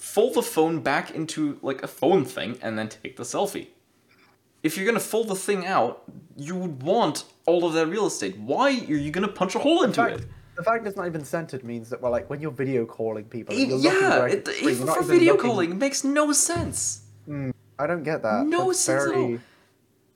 fold 0.00 0.34
the 0.34 0.42
phone 0.42 0.80
back 0.80 1.10
into 1.10 1.58
like 1.62 1.82
a 1.82 1.86
phone 1.88 2.24
thing 2.24 2.58
and 2.62 2.78
then 2.78 2.88
take 2.88 3.16
the 3.16 3.22
selfie. 3.22 3.68
If 4.62 4.76
you're 4.76 4.86
gonna 4.86 5.00
fold 5.00 5.28
the 5.28 5.34
thing 5.34 5.66
out, 5.66 6.02
you 6.36 6.54
would 6.54 6.82
want 6.82 7.24
all 7.46 7.64
of 7.64 7.72
that 7.74 7.86
real 7.86 8.06
estate. 8.06 8.36
Why 8.38 8.66
are 8.68 8.70
you 8.70 9.10
gonna 9.10 9.28
punch 9.28 9.54
a 9.54 9.58
hole 9.58 9.82
into 9.82 9.96
fact, 10.02 10.20
it? 10.20 10.26
the 10.56 10.62
fact 10.62 10.86
it's 10.86 10.96
not 10.96 11.06
even 11.06 11.24
centered 11.24 11.64
means 11.64 11.90
that 11.90 12.00
well, 12.00 12.12
like 12.12 12.28
when 12.28 12.40
you're 12.40 12.50
video 12.50 12.84
calling 12.84 13.24
people, 13.24 13.54
you're 13.54 13.78
yeah, 13.78 14.26
it, 14.26 14.46
screen, 14.46 14.70
even 14.74 14.86
for 14.86 14.96
even 15.02 15.06
video 15.08 15.32
looking- 15.34 15.50
calling, 15.50 15.70
it 15.70 15.76
makes 15.76 16.04
no 16.04 16.32
sense. 16.32 17.02
Hmm, 17.26 17.50
I 17.78 17.86
don't 17.86 18.02
get 18.02 18.22
that. 18.22 18.46
No 18.46 18.66
That's 18.68 18.80
sense 18.80 19.06
at 19.06 19.14
all. 19.16 19.38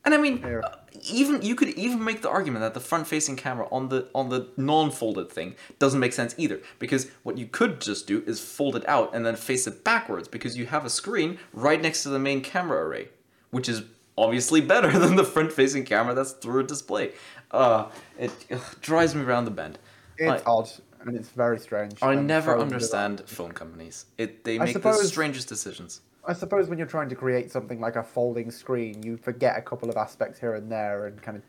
And 0.06 0.12
I 0.14 0.18
mean, 0.18 0.38
Fair. 0.38 0.62
Even 1.04 1.42
you 1.42 1.54
could 1.54 1.70
even 1.70 2.02
make 2.02 2.22
the 2.22 2.30
argument 2.30 2.62
that 2.62 2.74
the 2.74 2.80
front-facing 2.80 3.36
camera 3.36 3.66
on 3.70 3.88
the 3.88 4.08
on 4.14 4.28
the 4.28 4.48
non-folded 4.56 5.30
thing 5.30 5.54
doesn't 5.78 6.00
make 6.00 6.12
sense 6.12 6.34
either, 6.38 6.60
because 6.78 7.10
what 7.22 7.38
you 7.38 7.46
could 7.46 7.80
just 7.80 8.06
do 8.06 8.22
is 8.26 8.40
fold 8.40 8.76
it 8.76 8.88
out 8.88 9.14
and 9.14 9.24
then 9.24 9.36
face 9.36 9.66
it 9.66 9.84
backwards, 9.84 10.28
because 10.28 10.56
you 10.56 10.66
have 10.66 10.84
a 10.84 10.90
screen 10.90 11.38
right 11.52 11.80
next 11.80 12.02
to 12.02 12.08
the 12.08 12.18
main 12.18 12.40
camera 12.40 12.84
array, 12.84 13.08
which 13.50 13.68
is 13.68 13.82
obviously 14.16 14.60
better 14.60 14.96
than 14.98 15.16
the 15.16 15.24
front-facing 15.24 15.84
camera 15.84 16.14
that's 16.14 16.32
through 16.32 16.60
a 16.60 16.64
display. 16.64 17.12
Uh, 17.50 17.88
it 18.18 18.32
ugh, 18.50 18.60
drives 18.80 19.14
me 19.14 19.22
around 19.22 19.44
the 19.44 19.50
bend. 19.50 19.78
It's 20.16 20.42
I, 20.42 20.50
odd 20.50 20.70
and 21.06 21.16
it's 21.16 21.28
very 21.28 21.58
strange. 21.58 22.02
I 22.02 22.14
never 22.14 22.58
understand 22.58 23.22
phone 23.26 23.52
companies. 23.52 24.06
It 24.18 24.44
they 24.44 24.58
I 24.58 24.64
make 24.64 24.82
the 24.82 24.92
strangest 24.94 25.48
decisions. 25.48 26.00
I 26.26 26.32
suppose 26.32 26.68
when 26.68 26.78
you're 26.78 26.86
trying 26.86 27.08
to 27.10 27.14
create 27.14 27.50
something 27.50 27.80
like 27.80 27.96
a 27.96 28.02
folding 28.02 28.50
screen, 28.50 29.02
you 29.02 29.16
forget 29.16 29.58
a 29.58 29.62
couple 29.62 29.90
of 29.90 29.96
aspects 29.96 30.38
here 30.38 30.54
and 30.54 30.70
there 30.70 31.06
and 31.06 31.20
kind 31.20 31.36
of 31.36 31.42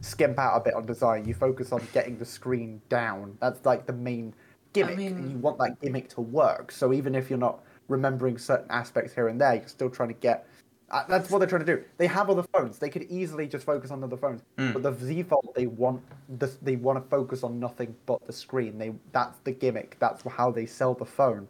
skimp 0.00 0.38
out 0.38 0.56
a 0.56 0.60
bit 0.60 0.74
on 0.74 0.86
design. 0.86 1.24
You 1.24 1.34
focus 1.34 1.72
on 1.72 1.86
getting 1.92 2.16
the 2.18 2.24
screen 2.24 2.80
down. 2.88 3.36
That's 3.40 3.64
like 3.66 3.86
the 3.86 3.92
main 3.92 4.34
gimmick, 4.72 4.98
mean- 4.98 5.16
and 5.16 5.30
you 5.32 5.38
want 5.38 5.58
that 5.58 5.80
gimmick 5.80 6.08
to 6.10 6.20
work. 6.20 6.70
So 6.70 6.92
even 6.92 7.14
if 7.14 7.28
you're 7.28 7.38
not 7.38 7.60
remembering 7.88 8.38
certain 8.38 8.70
aspects 8.70 9.14
here 9.14 9.28
and 9.28 9.40
there, 9.40 9.54
you're 9.54 9.68
still 9.68 9.90
trying 9.90 10.10
to 10.10 10.14
get. 10.14 10.46
Uh, 10.92 11.04
that's 11.08 11.30
what 11.30 11.38
they're 11.38 11.48
trying 11.48 11.64
to 11.64 11.76
do. 11.76 11.84
They 11.98 12.08
have 12.08 12.30
other 12.30 12.42
phones. 12.52 12.78
They 12.78 12.88
could 12.88 13.04
easily 13.04 13.46
just 13.46 13.64
focus 13.64 13.92
on 13.92 14.02
other 14.02 14.16
phones. 14.16 14.42
Mm. 14.58 14.72
But 14.72 14.82
the 14.82 14.92
Z 14.92 15.22
Fold, 15.24 15.52
they 15.54 15.66
want 15.66 16.02
the, 16.38 16.52
they 16.62 16.74
want 16.76 17.02
to 17.02 17.08
focus 17.08 17.44
on 17.44 17.60
nothing 17.60 17.94
but 18.06 18.24
the 18.26 18.32
screen. 18.32 18.76
They 18.76 18.92
that's 19.12 19.38
the 19.40 19.52
gimmick. 19.52 19.96
That's 20.00 20.22
how 20.24 20.50
they 20.50 20.66
sell 20.66 20.94
the 20.94 21.04
phone. 21.04 21.48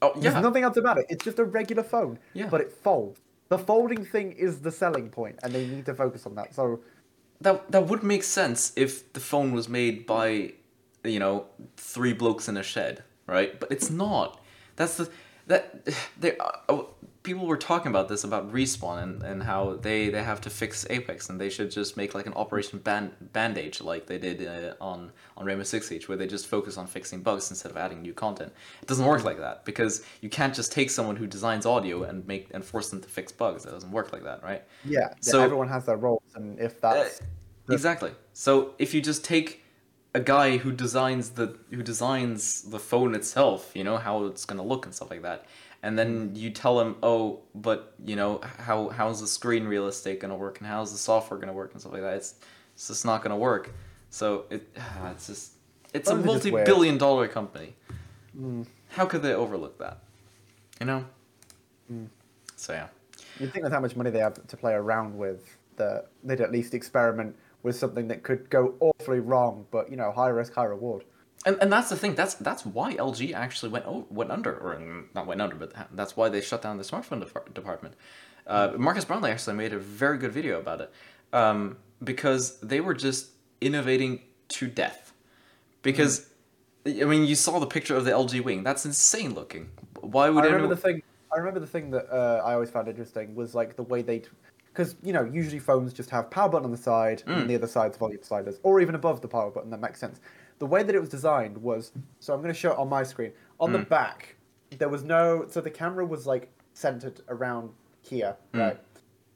Oh 0.00 0.12
There's 0.16 0.34
nothing 0.34 0.62
else 0.62 0.76
about 0.76 0.98
it. 0.98 1.06
It's 1.08 1.24
just 1.24 1.38
a 1.38 1.44
regular 1.44 1.82
phone. 1.82 2.18
Yeah. 2.34 2.46
But 2.48 2.60
it 2.60 2.72
folds. 2.72 3.20
The 3.48 3.58
folding 3.58 4.04
thing 4.04 4.32
is 4.32 4.60
the 4.60 4.70
selling 4.70 5.08
point, 5.08 5.38
and 5.42 5.52
they 5.52 5.66
need 5.66 5.86
to 5.86 5.94
focus 5.94 6.26
on 6.26 6.34
that. 6.34 6.54
So 6.54 6.80
that 7.40 7.70
that 7.70 7.86
would 7.86 8.02
make 8.02 8.22
sense 8.22 8.72
if 8.76 9.12
the 9.12 9.20
phone 9.20 9.52
was 9.52 9.68
made 9.68 10.06
by 10.06 10.52
you 11.04 11.18
know 11.18 11.46
three 11.76 12.12
blokes 12.12 12.48
in 12.48 12.56
a 12.56 12.62
shed 12.62 13.02
right 13.26 13.60
but 13.60 13.70
it's 13.70 13.90
not 13.90 14.42
that's 14.76 14.96
the 14.96 15.10
that 15.46 15.88
they 16.20 16.36
uh, 16.38 16.82
people 17.28 17.46
were 17.46 17.58
talking 17.58 17.90
about 17.90 18.08
this 18.08 18.24
about 18.24 18.50
respawn 18.50 19.02
and, 19.02 19.22
and 19.22 19.42
how 19.42 19.74
they 19.82 20.08
they 20.08 20.22
have 20.22 20.40
to 20.40 20.48
fix 20.48 20.86
apex 20.88 21.28
and 21.28 21.38
they 21.38 21.50
should 21.50 21.70
just 21.70 21.94
make 21.94 22.14
like 22.14 22.24
an 22.24 22.32
operation 22.32 22.78
band 22.78 23.12
bandage 23.34 23.82
like 23.82 24.06
they 24.06 24.16
did 24.16 24.38
uh, 24.46 24.72
on 24.80 25.12
on 25.36 25.44
rainbow 25.44 25.62
six 25.62 25.88
siege 25.88 26.08
where 26.08 26.16
they 26.16 26.26
just 26.26 26.46
focus 26.46 26.78
on 26.78 26.86
fixing 26.86 27.20
bugs 27.20 27.50
instead 27.50 27.70
of 27.70 27.76
adding 27.76 28.00
new 28.00 28.14
content. 28.14 28.50
It 28.80 28.88
doesn't 28.88 29.04
work 29.04 29.24
like 29.24 29.38
that 29.40 29.66
because 29.66 30.02
you 30.22 30.30
can't 30.30 30.54
just 30.54 30.72
take 30.72 30.88
someone 30.88 31.16
who 31.16 31.26
designs 31.26 31.66
audio 31.66 32.04
and 32.04 32.26
make 32.26 32.48
and 32.54 32.64
force 32.64 32.88
them 32.88 33.02
to 33.02 33.08
fix 33.08 33.30
bugs. 33.30 33.64
That 33.64 33.72
doesn't 33.72 33.92
work 33.92 34.10
like 34.10 34.24
that 34.24 34.42
right? 34.42 34.62
Yeah, 34.86 35.12
So- 35.20 35.42
everyone 35.42 35.68
has 35.68 35.84
their 35.84 35.98
roles, 35.98 36.22
and 36.34 36.58
if 36.58 36.80
that's 36.80 37.20
uh, 37.20 37.74
exactly. 37.74 38.12
So 38.32 38.72
if 38.78 38.94
you 38.94 39.02
just 39.02 39.22
take 39.22 39.62
a 40.14 40.20
guy 40.20 40.56
who 40.56 40.72
designs 40.72 41.30
the 41.30 41.58
who 41.70 41.82
designs 41.82 42.62
the 42.62 42.78
phone 42.78 43.14
itself, 43.14 43.72
you 43.74 43.84
know 43.84 43.98
how 43.98 44.24
it's 44.24 44.46
gonna 44.46 44.62
look 44.62 44.86
and 44.86 44.94
stuff 44.94 45.10
like 45.10 45.22
that, 45.22 45.44
and 45.82 45.98
then 45.98 46.32
you 46.34 46.50
tell 46.50 46.76
them, 46.76 46.96
oh, 47.02 47.40
but 47.54 47.94
you 48.04 48.16
know 48.16 48.40
how 48.58 48.88
how's 48.88 49.20
the 49.20 49.26
screen 49.26 49.64
real 49.64 49.86
estate 49.86 50.20
gonna 50.20 50.36
work 50.36 50.58
and 50.58 50.68
how's 50.68 50.92
the 50.92 50.98
software 50.98 51.38
gonna 51.38 51.52
work 51.52 51.72
and 51.72 51.80
stuff 51.80 51.92
like 51.92 52.02
that. 52.02 52.16
It's 52.16 52.34
it's 52.74 52.88
just 52.88 53.04
not 53.04 53.22
gonna 53.22 53.36
work. 53.36 53.72
So 54.10 54.44
it 54.50 54.68
it's 55.10 55.26
just 55.26 55.52
it's 55.94 56.08
a 56.08 56.12
Phones 56.12 56.28
are 56.28 56.32
just 56.32 56.44
weird. 56.44 56.54
multi-billion 56.54 56.98
dollar 56.98 57.28
company. 57.28 57.74
Mm. 58.38 58.66
How 58.90 59.06
could 59.06 59.22
they 59.22 59.34
overlook 59.34 59.78
that? 59.78 59.98
You 60.80 60.86
know. 60.86 61.04
Mm. 61.92 62.08
So 62.56 62.72
yeah. 62.72 62.88
you'd 63.38 63.52
think 63.52 63.64
with 63.64 63.72
how 63.72 63.80
much 63.80 63.96
money 63.96 64.10
they 64.10 64.18
have 64.18 64.46
to 64.46 64.56
play 64.56 64.72
around 64.72 65.16
with, 65.16 65.56
that 65.76 66.08
they'd 66.24 66.40
at 66.40 66.52
least 66.52 66.74
experiment 66.74 67.36
with 67.62 67.76
something 67.76 68.08
that 68.08 68.22
could 68.22 68.48
go 68.50 68.74
awfully 68.80 69.20
wrong, 69.20 69.66
but 69.70 69.90
you 69.90 69.96
know, 69.96 70.12
high 70.12 70.28
risk, 70.28 70.54
high 70.54 70.64
reward. 70.64 71.04
And, 71.48 71.56
and 71.62 71.72
that's 71.72 71.88
the 71.88 71.96
thing. 71.96 72.14
That's 72.14 72.34
that's 72.34 72.66
why 72.66 72.94
LG 72.94 73.32
actually 73.32 73.70
went 73.70 73.86
oh, 73.86 74.06
went 74.10 74.30
under, 74.30 74.54
or 74.54 74.74
mm, 74.74 75.04
not 75.14 75.26
went 75.26 75.40
under, 75.40 75.56
but 75.56 75.72
that's 75.94 76.14
why 76.14 76.28
they 76.28 76.42
shut 76.42 76.60
down 76.60 76.76
the 76.76 76.84
smartphone 76.84 77.24
depar- 77.24 77.54
department. 77.54 77.94
Uh, 78.46 78.72
Marques 78.76 79.06
Brownlee 79.06 79.30
actually 79.30 79.56
made 79.56 79.72
a 79.72 79.78
very 79.78 80.18
good 80.18 80.30
video 80.30 80.58
about 80.58 80.82
it, 80.82 80.92
um, 81.32 81.78
because 82.04 82.60
they 82.60 82.82
were 82.82 82.92
just 82.92 83.30
innovating 83.62 84.20
to 84.48 84.66
death. 84.66 85.14
Because 85.80 86.28
I 86.86 87.04
mean, 87.04 87.24
you 87.24 87.34
saw 87.34 87.58
the 87.58 87.66
picture 87.66 87.96
of 87.96 88.04
the 88.04 88.10
LG 88.10 88.42
Wing. 88.42 88.62
That's 88.62 88.84
insane 88.84 89.34
looking. 89.34 89.70
Why 90.02 90.28
would 90.28 90.44
I 90.44 90.48
remember 90.48 90.58
anyone? 90.58 90.68
the 90.68 90.76
thing. 90.76 91.02
I 91.32 91.36
I 91.36 91.38
remember 91.38 91.60
the 91.60 91.66
thing 91.66 91.90
that 91.92 92.12
uh, 92.12 92.42
I 92.44 92.52
always 92.52 92.68
found 92.68 92.88
interesting 92.88 93.34
was 93.34 93.54
like 93.54 93.74
the 93.74 93.84
way 93.84 94.02
they, 94.02 94.22
because 94.66 94.96
you 95.02 95.14
know 95.14 95.24
usually 95.24 95.60
phones 95.60 95.94
just 95.94 96.10
have 96.10 96.30
power 96.30 96.50
button 96.50 96.66
on 96.66 96.72
the 96.72 96.76
side 96.76 97.22
Mm. 97.26 97.40
and 97.40 97.50
the 97.50 97.54
other 97.54 97.66
side's 97.66 97.96
volume 97.96 98.22
sliders, 98.22 98.58
or 98.62 98.80
even 98.82 98.94
above 98.94 99.22
the 99.22 99.28
power 99.28 99.50
button. 99.50 99.70
That 99.70 99.80
makes 99.80 99.98
sense. 99.98 100.20
The 100.58 100.66
way 100.66 100.82
that 100.82 100.94
it 100.94 101.00
was 101.00 101.08
designed 101.08 101.56
was 101.58 101.92
so 102.20 102.34
I'm 102.34 102.40
going 102.40 102.52
to 102.52 102.58
show 102.58 102.72
it 102.72 102.78
on 102.78 102.88
my 102.88 103.02
screen. 103.02 103.32
On 103.60 103.72
the 103.72 103.78
Mm. 103.80 103.88
back, 103.88 104.36
there 104.78 104.88
was 104.88 105.04
no 105.04 105.46
so 105.48 105.60
the 105.60 105.70
camera 105.70 106.04
was 106.04 106.26
like 106.26 106.50
centered 106.74 107.20
around 107.28 107.72
here, 108.02 108.36
Mm. 108.52 108.60
right? 108.60 108.80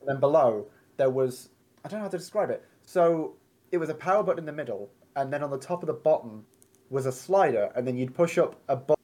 And 0.00 0.08
then 0.08 0.20
below 0.20 0.66
there 0.96 1.10
was 1.10 1.50
I 1.84 1.88
don't 1.88 1.98
know 2.00 2.04
how 2.04 2.10
to 2.10 2.18
describe 2.18 2.50
it. 2.50 2.64
So 2.84 3.34
it 3.72 3.78
was 3.78 3.88
a 3.88 3.94
power 3.94 4.22
button 4.22 4.40
in 4.40 4.46
the 4.46 4.52
middle, 4.52 4.90
and 5.16 5.32
then 5.32 5.42
on 5.42 5.50
the 5.50 5.58
top 5.58 5.82
of 5.82 5.86
the 5.86 5.92
bottom 5.94 6.46
was 6.90 7.06
a 7.06 7.12
slider, 7.12 7.72
and 7.74 7.86
then 7.86 7.96
you'd 7.96 8.14
push 8.14 8.38
up 8.38 8.60
above 8.68 8.96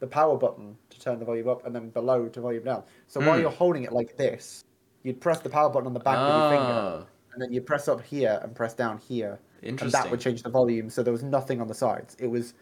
the 0.00 0.06
power 0.06 0.36
button 0.36 0.76
to 0.88 0.98
turn 1.00 1.18
the 1.18 1.24
volume 1.24 1.48
up, 1.48 1.64
and 1.66 1.74
then 1.74 1.90
below 1.90 2.28
to 2.28 2.40
volume 2.40 2.64
down. 2.64 2.82
So 3.06 3.20
while 3.20 3.36
Mm. 3.38 3.42
you're 3.42 3.50
holding 3.50 3.84
it 3.84 3.92
like 3.92 4.16
this, 4.16 4.64
you'd 5.02 5.20
press 5.20 5.40
the 5.40 5.48
power 5.50 5.70
button 5.70 5.86
on 5.86 5.94
the 5.94 6.00
back 6.00 6.26
with 6.26 6.36
your 6.36 6.48
finger, 6.48 6.74
Ah, 6.74 7.06
and 7.32 7.42
then 7.42 7.52
you 7.52 7.60
press 7.60 7.86
up 7.88 8.00
here 8.02 8.40
and 8.42 8.54
press 8.54 8.74
down 8.74 8.98
here, 8.98 9.38
and 9.62 9.78
that 9.78 10.10
would 10.10 10.20
change 10.20 10.42
the 10.42 10.50
volume. 10.50 10.90
So 10.90 11.02
there 11.02 11.12
was 11.12 11.22
nothing 11.22 11.60
on 11.60 11.68
the 11.68 11.74
sides. 11.74 12.16
It 12.18 12.26
was 12.28 12.54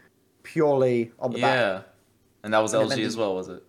purely 0.42 1.12
on 1.18 1.30
the 1.32 1.40
back. 1.40 1.54
yeah, 1.56 1.80
and 2.42 2.52
that 2.54 2.58
was 2.58 2.74
And 2.74 2.90
LG 2.90 3.04
as 3.04 3.16
well, 3.16 3.34
was 3.34 3.48
it? 3.48 3.62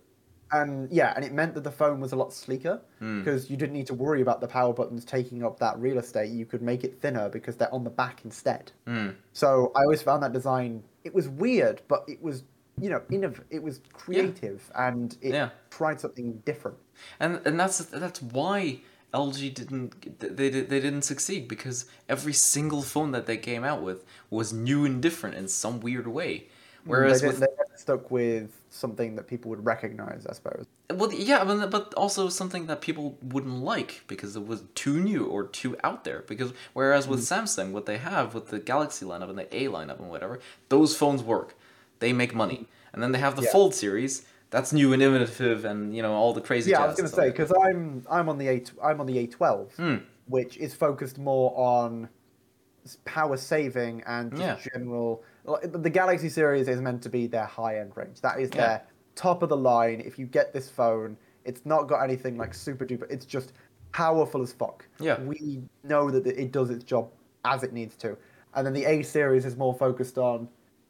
And 0.52 0.90
yeah, 0.90 1.12
and 1.14 1.24
it 1.24 1.32
meant 1.32 1.54
that 1.54 1.62
the 1.62 1.70
phone 1.70 2.00
was 2.00 2.10
a 2.12 2.16
lot 2.16 2.32
sleeker 2.32 2.80
Mm. 3.00 3.22
because 3.22 3.48
you 3.50 3.56
didn't 3.56 3.72
need 3.74 3.86
to 3.86 3.94
worry 3.94 4.20
about 4.20 4.40
the 4.40 4.48
power 4.48 4.72
buttons 4.72 5.04
taking 5.04 5.44
up 5.44 5.60
that 5.60 5.78
real 5.78 5.98
estate. 5.98 6.30
You 6.30 6.44
could 6.44 6.60
make 6.60 6.82
it 6.82 7.00
thinner 7.00 7.28
because 7.28 7.56
they're 7.56 7.72
on 7.72 7.84
the 7.84 7.90
back 7.90 8.24
instead. 8.24 8.72
Mm. 8.86 9.14
So 9.32 9.70
I 9.76 9.82
always 9.82 10.02
found 10.02 10.22
that 10.24 10.32
design. 10.32 10.82
It 11.04 11.14
was 11.14 11.28
weird, 11.28 11.82
but 11.88 12.04
it 12.08 12.20
was 12.22 12.42
you 12.80 12.88
know 12.90 13.00
innov- 13.10 13.44
It 13.50 13.62
was 13.62 13.80
creative 13.92 14.70
and 14.74 15.16
it 15.20 15.34
Yeah. 15.34 15.50
tried 15.70 16.00
something 16.00 16.42
different. 16.44 16.78
And 17.20 17.40
and 17.44 17.60
that's 17.60 17.78
that's 17.84 18.20
why 18.20 18.80
LG 19.12 19.54
didn't 19.54 20.18
they 20.20 20.48
they 20.48 20.80
didn't 20.80 21.02
succeed 21.02 21.48
because 21.48 21.86
every 22.08 22.32
single 22.32 22.82
phone 22.82 23.12
that 23.12 23.26
they 23.26 23.36
came 23.36 23.64
out 23.64 23.82
with 23.82 24.04
was 24.28 24.52
new 24.52 24.84
and 24.84 25.02
different 25.02 25.36
in 25.36 25.48
some 25.48 25.80
weird 25.80 26.06
way. 26.06 26.46
Mm, 26.84 26.86
whereas 26.86 27.20
they, 27.20 27.26
with 27.28 27.40
they 27.40 27.46
stuck 27.76 28.10
with 28.10 28.50
something 28.70 29.16
that 29.16 29.26
people 29.26 29.48
would 29.50 29.64
recognize, 29.64 30.26
I 30.26 30.32
suppose. 30.32 30.66
well 30.92 31.12
yeah, 31.12 31.44
but 31.44 31.70
but 31.70 31.94
also 31.94 32.28
something 32.28 32.66
that 32.66 32.80
people 32.80 33.18
wouldn't 33.22 33.62
like 33.62 34.04
because 34.06 34.36
it 34.36 34.46
was 34.46 34.62
too 34.74 35.00
new 35.00 35.24
or 35.24 35.44
too 35.44 35.76
out 35.82 36.04
there. 36.04 36.24
Because 36.26 36.52
whereas 36.72 37.08
with 37.08 37.20
mm. 37.20 37.42
Samsung, 37.42 37.72
what 37.72 37.86
they 37.86 37.98
have 37.98 38.34
with 38.34 38.48
the 38.48 38.58
Galaxy 38.58 39.04
lineup 39.04 39.28
and 39.28 39.38
the 39.38 39.54
A 39.54 39.64
lineup 39.66 39.98
and 39.98 40.08
whatever, 40.08 40.38
those 40.68 40.96
phones 40.96 41.22
work, 41.22 41.54
they 41.98 42.12
make 42.12 42.34
money, 42.34 42.68
and 42.92 43.02
then 43.02 43.12
they 43.12 43.18
have 43.18 43.36
the 43.36 43.42
Yeah. 43.42 43.52
Fold 43.52 43.74
series. 43.74 44.24
That's 44.50 44.72
new 44.72 44.92
and 44.92 45.00
innovative, 45.02 45.64
and 45.64 45.94
you 45.94 46.02
know 46.02 46.12
all 46.12 46.32
the 46.32 46.40
crazy. 46.40 46.72
Yeah, 46.72 46.82
I 46.82 46.86
was 46.86 46.96
gonna 46.96 47.08
say 47.08 47.30
because 47.30 47.52
I'm 47.62 48.04
I'm 48.10 48.28
on 48.28 48.38
the 48.38 48.48
A 48.48 48.62
I'm 48.82 49.00
on 49.00 49.06
the 49.06 49.26
A12, 49.26 49.72
Hmm. 49.76 49.96
which 50.26 50.56
is 50.58 50.74
focused 50.74 51.18
more 51.18 51.52
on 51.56 52.08
power 53.04 53.36
saving 53.36 54.02
and 54.06 54.30
just 54.32 54.42
Yeah. 54.66 54.72
general. 54.72 55.22
The 55.62 55.90
Galaxy 55.90 56.28
series 56.28 56.66
is 56.68 56.80
meant 56.80 57.02
to 57.02 57.08
be 57.08 57.26
their 57.26 57.44
high 57.44 57.78
end 57.78 57.92
range. 57.96 58.20
That 58.22 58.40
is 58.40 58.50
Yeah. 58.52 58.56
their 58.66 58.82
top 59.14 59.42
of 59.42 59.48
the 59.50 59.56
line. 59.56 60.00
If 60.00 60.18
you 60.18 60.26
get 60.26 60.52
this 60.52 60.68
phone, 60.68 61.16
it's 61.44 61.64
not 61.64 61.84
got 61.88 62.02
anything 62.02 62.36
like 62.36 62.52
super 62.54 62.84
duper. 62.84 63.06
It's 63.10 63.26
just 63.26 63.52
powerful 63.92 64.42
as 64.42 64.52
fuck. 64.52 64.84
Yeah. 64.98 65.20
we 65.22 65.62
know 65.84 66.10
that 66.10 66.26
it 66.26 66.52
does 66.52 66.70
its 66.70 66.82
job 66.84 67.08
as 67.44 67.62
it 67.62 67.72
needs 67.72 67.96
to, 67.96 68.16
and 68.54 68.66
then 68.66 68.72
the 68.72 68.84
A 68.84 69.02
series 69.02 69.44
is 69.44 69.56
more 69.56 69.74
focused 69.74 70.18
on. 70.18 70.48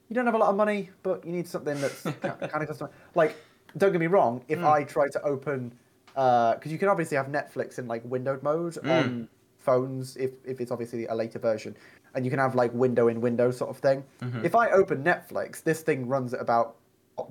You 0.08 0.14
don't 0.14 0.26
have 0.26 0.34
a 0.34 0.38
lot 0.38 0.50
of 0.50 0.56
money, 0.56 0.90
but 1.02 1.24
you 1.24 1.30
need 1.32 1.46
something 1.46 1.78
that's 1.80 2.02
kind 2.22 2.42
of 2.62 2.66
custom. 2.66 2.88
Like, 3.14 3.36
don't 3.76 3.92
get 3.92 4.00
me 4.00 4.06
wrong. 4.06 4.42
If 4.48 4.58
Mm. 4.58 4.64
I 4.72 4.84
try 4.84 5.08
to 5.08 5.22
open, 5.22 5.72
because 6.14 6.66
you 6.72 6.78
can 6.78 6.88
obviously 6.88 7.16
have 7.16 7.26
Netflix 7.28 7.78
in 7.78 7.86
like 7.88 8.02
windowed 8.04 8.42
mode 8.42 8.74
Mm. 8.74 8.90
on 8.90 9.28
phones, 9.58 10.16
if 10.16 10.32
if 10.44 10.60
it's 10.60 10.70
obviously 10.70 11.06
a 11.06 11.14
later 11.14 11.38
version, 11.38 11.76
and 12.14 12.24
you 12.24 12.30
can 12.30 12.40
have 12.40 12.54
like 12.54 12.72
window 12.74 13.08
in 13.08 13.20
window 13.20 13.50
sort 13.50 13.70
of 13.70 13.76
thing. 13.78 14.02
Mhm. 14.20 14.44
If 14.44 14.54
I 14.54 14.70
open 14.70 15.04
Netflix, 15.04 15.62
this 15.62 15.82
thing 15.82 16.08
runs 16.08 16.34
at 16.34 16.40
about 16.40 16.76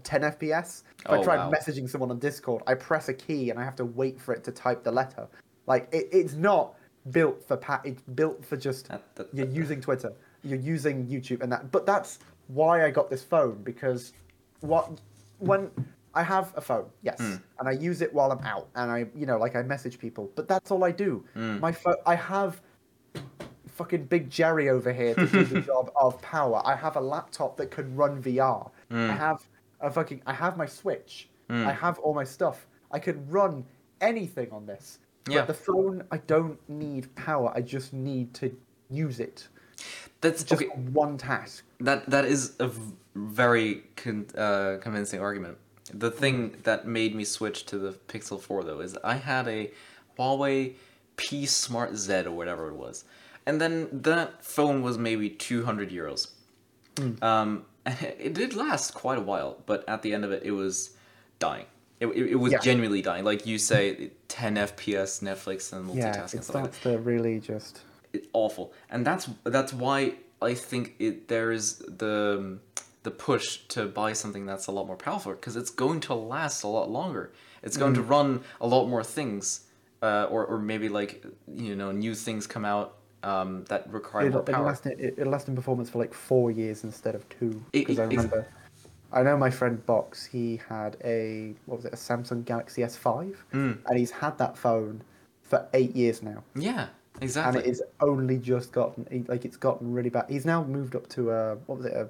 10 0.03 0.21
FPS. 0.23 0.83
If 0.99 1.05
Oh, 1.07 1.19
I 1.19 1.23
try 1.23 1.35
wow. 1.37 1.51
messaging 1.51 1.89
someone 1.89 2.11
on 2.11 2.19
Discord, 2.19 2.61
I 2.67 2.75
press 2.75 3.09
a 3.09 3.13
key 3.13 3.49
and 3.49 3.59
I 3.59 3.63
have 3.63 3.75
to 3.77 3.85
wait 3.85 4.21
for 4.21 4.33
it 4.33 4.43
to 4.43 4.51
type 4.51 4.83
the 4.83 4.91
letter. 4.91 5.27
Like 5.65 5.87
it, 5.91 6.07
it's 6.11 6.35
not 6.35 6.75
built 7.11 7.43
for 7.43 7.57
pat. 7.57 7.81
It's 7.85 8.01
built 8.03 8.45
for 8.45 8.55
just 8.55 8.87
That- 8.89 9.01
that- 9.15 9.33
you're 9.33 9.47
that- 9.47 9.55
using 9.55 9.81
Twitter, 9.81 10.13
you're 10.43 10.59
using 10.59 11.07
YouTube, 11.07 11.41
and 11.41 11.51
that. 11.51 11.71
But 11.71 11.85
that's 11.87 12.19
why 12.47 12.85
I 12.85 12.91
got 12.91 13.09
this 13.09 13.23
phone 13.23 13.63
because 13.63 14.13
what 14.61 15.01
when 15.39 15.71
I 16.19 16.23
have 16.23 16.53
a 16.61 16.61
phone, 16.69 16.87
yes, 17.01 17.19
Mm. 17.21 17.41
and 17.59 17.65
I 17.69 17.71
use 17.89 18.01
it 18.01 18.11
while 18.13 18.29
I'm 18.33 18.43
out, 18.53 18.67
and 18.75 18.91
I 18.91 18.99
you 19.15 19.25
know 19.29 19.37
like 19.45 19.55
I 19.55 19.61
message 19.63 19.97
people, 20.05 20.23
but 20.37 20.47
that's 20.51 20.69
all 20.71 20.83
I 20.83 20.91
do. 20.91 21.23
Mm. 21.35 21.59
My 21.61 21.71
phone, 21.71 21.95
I 22.05 22.15
have 22.15 22.61
fucking 23.67 24.05
big 24.05 24.29
Jerry 24.29 24.67
over 24.69 24.91
here 24.91 25.15
to 25.15 25.25
do 25.27 25.43
the 25.45 25.61
job 25.71 25.91
of 25.95 26.21
power. 26.21 26.61
I 26.65 26.75
have 26.75 26.95
a 26.97 27.01
laptop 27.15 27.55
that 27.57 27.71
can 27.71 27.95
run 27.95 28.21
VR. 28.21 28.69
Mm. 28.91 29.09
I 29.09 29.13
have 29.27 29.47
a 29.79 29.89
fucking 29.89 30.21
I 30.25 30.33
have 30.33 30.57
my 30.57 30.65
Switch. 30.65 31.29
Mm. 31.49 31.65
I 31.65 31.71
have 31.85 31.99
all 31.99 32.13
my 32.13 32.25
stuff. 32.25 32.67
I 32.91 32.99
can 32.99 33.17
run 33.29 33.63
anything 34.01 34.49
on 34.51 34.65
this. 34.65 34.99
Yeah. 35.29 35.39
But 35.41 35.47
the 35.47 35.53
phone, 35.53 36.03
I 36.11 36.17
don't 36.17 36.57
need 36.69 37.13
power. 37.15 37.51
I 37.55 37.61
just 37.61 37.93
need 37.93 38.33
to 38.35 38.45
use 38.89 39.19
it. 39.19 39.47
That's 40.21 40.43
Just 40.43 40.61
okay. 40.61 40.71
one 41.03 41.17
task. 41.17 41.63
That 41.79 42.09
that 42.09 42.25
is 42.25 42.41
a 42.59 42.67
v- 42.67 42.93
very 43.15 43.83
con- 43.95 44.27
uh, 44.37 44.77
convincing 44.81 45.21
argument. 45.21 45.57
The 45.93 46.11
thing 46.11 46.55
that 46.63 46.87
made 46.87 47.15
me 47.15 47.23
switch 47.23 47.65
to 47.67 47.77
the 47.77 47.91
Pixel 48.07 48.39
4 48.41 48.63
though 48.63 48.79
is 48.81 48.97
I 49.03 49.15
had 49.15 49.47
a 49.47 49.71
Huawei 50.17 50.73
P 51.17 51.45
Smart 51.45 51.95
Z 51.95 52.13
or 52.25 52.31
whatever 52.31 52.67
it 52.69 52.75
was, 52.75 53.03
and 53.45 53.59
then 53.59 53.87
that 53.91 54.43
phone 54.45 54.81
was 54.83 54.97
maybe 54.97 55.29
200 55.29 55.89
euros. 55.89 56.29
Um, 57.21 57.65
and 57.85 57.97
it, 58.19 58.33
did 58.33 58.55
last 58.55 58.93
quite 58.93 59.17
a 59.17 59.21
while, 59.21 59.57
but 59.65 59.87
at 59.87 60.01
the 60.01 60.13
end 60.13 60.25
of 60.25 60.31
it, 60.31 60.43
it 60.43 60.51
was 60.51 60.91
dying. 61.39 61.65
It, 61.99 62.07
it, 62.07 62.31
it 62.31 62.35
was 62.35 62.51
Yeah. 62.53 62.59
genuinely 62.59 63.01
dying. 63.01 63.23
Like 63.25 63.45
you 63.45 63.57
say, 63.57 64.11
10 64.27 64.55
FPS, 64.55 65.21
Netflix, 65.21 65.73
and 65.73 65.89
multitasking 65.89 65.95
Yeah, 65.97 66.23
it 66.23 66.29
stuff 66.29 66.55
like 66.55 66.73
starts 66.73 66.79
to 66.81 66.97
really 66.99 67.39
just. 67.39 67.81
it, 68.13 68.27
awful, 68.33 68.73
and 68.89 69.05
that's 69.05 69.29
that's 69.43 69.73
why 69.73 70.15
I 70.41 70.53
think 70.53 70.95
it 70.99 71.27
there 71.27 71.51
is 71.51 71.77
the 71.79 72.59
the 73.03 73.11
push 73.11 73.57
to 73.69 73.85
buy 73.85 74.13
something 74.13 74.45
that's 74.45 74.67
a 74.67 74.71
lot 74.71 74.85
more 74.87 74.95
powerful 74.97 75.31
because 75.33 75.55
it's 75.55 75.69
going 75.71 75.99
to 76.01 76.13
last 76.13 76.63
a 76.63 76.67
lot 76.67 76.89
longer. 76.89 77.31
It's 77.63 77.77
going 77.77 77.93
Mm. 77.93 77.97
to 77.97 78.01
run 78.03 78.41
a 78.61 78.67
lot 78.67 78.87
more 78.87 79.03
things, 79.03 79.61
uh, 80.01 80.27
or 80.29 80.45
or 80.45 80.59
maybe 80.59 80.89
like 80.89 81.23
you 81.53 81.75
know 81.75 81.91
new 81.91 82.13
things 82.15 82.47
come 82.47 82.65
out 82.65 82.95
um, 83.23 83.65
that 83.65 83.91
require 83.91 84.27
It'll, 84.27 84.33
more 84.39 84.41
it'll, 84.43 84.53
power. 84.55 84.65
last, 84.65 84.85
in- 84.85 84.99
it, 84.99 85.15
it'll 85.17 85.31
last 85.31 85.47
in 85.49 85.55
performance 85.55 85.89
for 85.89 85.99
like 85.99 86.13
four 86.13 86.51
years 86.51 86.83
instead 86.85 87.15
of 87.15 87.27
two. 87.29 87.61
Because 87.71 87.99
I 87.99 88.03
remember. 88.05 88.47
I 89.11 89.23
know 89.23 89.35
my 89.37 89.49
friend 89.49 89.83
Box, 89.87 90.23
he 90.25 90.61
had 90.69 90.95
a. 91.03 91.53
What 91.65 91.77
was 91.77 91.85
it? 91.85 91.93
A 91.93 91.97
Samsung 91.97 92.45
Galaxy 92.45 92.81
S5. 92.83 93.35
Mm. 93.53 93.77
And 93.87 93.97
he's 93.97 94.11
had 94.11 94.37
that 94.37 94.55
phone 94.57 95.01
for 95.41 95.67
eight 95.73 95.95
years 95.95 96.21
now. 96.21 96.43
Yeah, 96.55 96.87
Exactly. 97.19 97.57
and 97.59 97.67
it 97.67 97.69
is 97.69 97.81
only 98.01 98.37
just 98.37 98.71
gotten 98.71 99.25
like 99.27 99.43
it's 99.45 99.57
gotten 99.57 99.91
really 99.91 100.09
bad. 100.11 100.25
He's 100.29 100.45
now 100.45 100.63
moved 100.63 100.95
up 100.95 101.09
to 101.09 101.31
a 101.31 101.55
what 101.65 101.79
was 101.79 101.87
it 101.87 101.93
a 101.93 102.07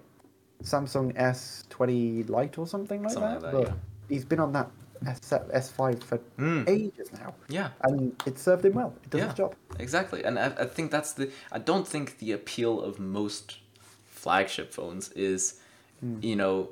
Samsung 0.63 1.13
S20 1.15 2.29
Lite 2.29 2.57
or 2.57 2.67
something 2.67 3.03
like 3.03 3.11
Something 3.13 3.39
that. 3.39 3.41
like 3.41 3.51
that, 3.53 3.57
but 3.63 3.67
yeah. 3.67 3.73
he's 4.09 4.25
been 4.25 4.39
on 4.39 4.51
that 4.53 4.69
S 5.05 5.19
S5 5.31 6.03
for 6.03 6.19
Mm. 6.37 6.67
ages 6.67 7.11
now, 7.13 7.33
yeah. 7.47 7.69
and 7.83 8.13
it 8.25 8.37
served 8.37 8.65
him 8.65 8.73
well. 8.73 8.93
It 9.03 9.09
does 9.11 9.19
Yeah. 9.19 9.25
its 9.29 9.33
job. 9.35 9.55
Exactly, 9.79 10.23
and 10.25 10.37
I, 10.37 10.47
I 10.47 10.65
think 10.65 10.91
that's 10.91 11.13
the. 11.13 11.31
I 11.51 11.59
don't 11.59 11.87
think 11.87 12.17
the 12.19 12.33
appeal 12.33 12.81
of 12.81 12.99
most 12.99 13.59
flagship 14.05 14.73
phones 14.73 15.09
is, 15.13 15.61
Hmm. 16.01 16.19
you 16.21 16.35
know, 16.35 16.69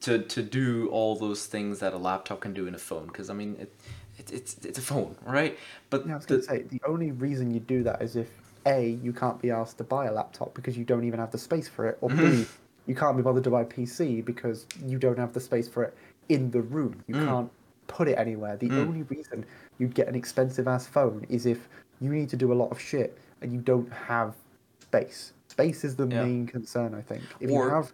to 0.00 0.18
to 0.18 0.42
do 0.42 0.88
all 0.88 1.16
those 1.16 1.46
things 1.46 1.78
that 1.78 1.92
a 1.92 1.98
laptop 1.98 2.40
can 2.40 2.52
do 2.52 2.66
in 2.66 2.74
a 2.74 2.78
phone. 2.78 3.06
Because 3.06 3.30
I 3.30 3.34
mean, 3.34 3.56
it, 3.60 3.72
it 4.18 4.32
it's 4.32 4.56
it's 4.64 4.78
a 4.78 4.82
phone, 4.82 5.16
right? 5.24 5.56
But 5.90 6.06
Yeah, 6.06 6.14
I 6.14 6.16
was 6.16 6.26
the, 6.26 6.34
going 6.38 6.40
to 6.42 6.48
say 6.48 6.62
the 6.62 6.80
only 6.86 7.12
reason 7.12 7.52
you 7.54 7.60
do 7.60 7.82
that 7.84 8.02
is 8.02 8.16
if 8.16 8.28
a 8.66 8.90
you 9.02 9.12
can't 9.12 9.40
be 9.40 9.50
asked 9.50 9.78
to 9.78 9.84
buy 9.84 10.06
a 10.06 10.12
laptop 10.12 10.54
because 10.54 10.76
you 10.76 10.84
don't 10.84 11.04
even 11.04 11.18
have 11.20 11.30
the 11.30 11.38
space 11.38 11.68
for 11.68 11.86
it, 11.86 11.98
or 12.00 12.10
Mm-hmm. 12.10 12.42
b 12.42 12.46
you 12.86 12.94
can't 12.96 13.16
be 13.16 13.22
bothered 13.22 13.44
to 13.44 13.50
buy 13.50 13.62
a 13.62 13.64
PC 13.64 14.24
because 14.24 14.66
you 14.84 14.98
don't 14.98 15.18
have 15.18 15.32
the 15.32 15.40
space 15.40 15.68
for 15.68 15.84
it 15.84 15.94
in 16.28 16.50
the 16.50 16.60
room. 16.60 17.00
You 17.06 17.14
Mm. 17.14 17.26
can't 17.26 17.50
put 17.86 18.08
it 18.08 18.14
anywhere. 18.18 18.56
The 18.56 18.68
Mm. 18.70 18.86
only 18.88 19.02
reason 19.04 19.44
you'd 19.78 19.94
get 19.94 20.08
an 20.08 20.14
expensive 20.16 20.66
ass 20.66 20.86
phone 20.86 21.24
is 21.28 21.46
if 21.46 21.68
you 22.00 22.10
need 22.10 22.28
to 22.30 22.36
do 22.36 22.52
a 22.52 22.54
lot 22.62 22.70
of 22.72 22.80
shit 22.80 23.16
and 23.40 23.52
you 23.52 23.60
don't 23.60 23.88
have 23.92 24.34
space. 24.80 25.32
Space 25.48 25.84
is 25.84 25.94
the 25.96 26.06
Yeah. 26.08 26.24
main 26.24 26.46
concern, 26.46 26.94
I 26.94 27.02
think. 27.02 27.22
If 27.38 27.50
Or- 27.50 27.64
you 27.66 27.70
have 27.70 27.92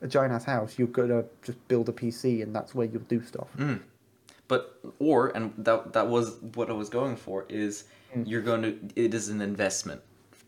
a 0.00 0.08
giant 0.08 0.32
ass 0.32 0.44
house, 0.44 0.78
you're 0.78 0.88
gonna 0.88 1.24
just 1.42 1.58
build 1.68 1.88
a 1.90 1.92
PC 1.92 2.40
and 2.42 2.54
that's 2.56 2.74
where 2.74 2.86
you'll 2.86 3.02
do 3.08 3.22
stuff. 3.22 3.48
Mm. 3.58 3.80
But 4.48 4.80
or 4.98 5.28
and 5.36 5.52
that 5.58 5.92
that 5.92 6.08
was 6.08 6.40
what 6.54 6.70
I 6.70 6.72
was 6.72 6.88
going 6.88 7.16
for 7.16 7.44
is 7.50 7.84
Mm. 8.16 8.26
you're 8.26 8.42
going 8.42 8.62
to 8.62 8.78
it 8.96 9.12
is 9.14 9.28
an 9.28 9.40
investment 9.42 10.00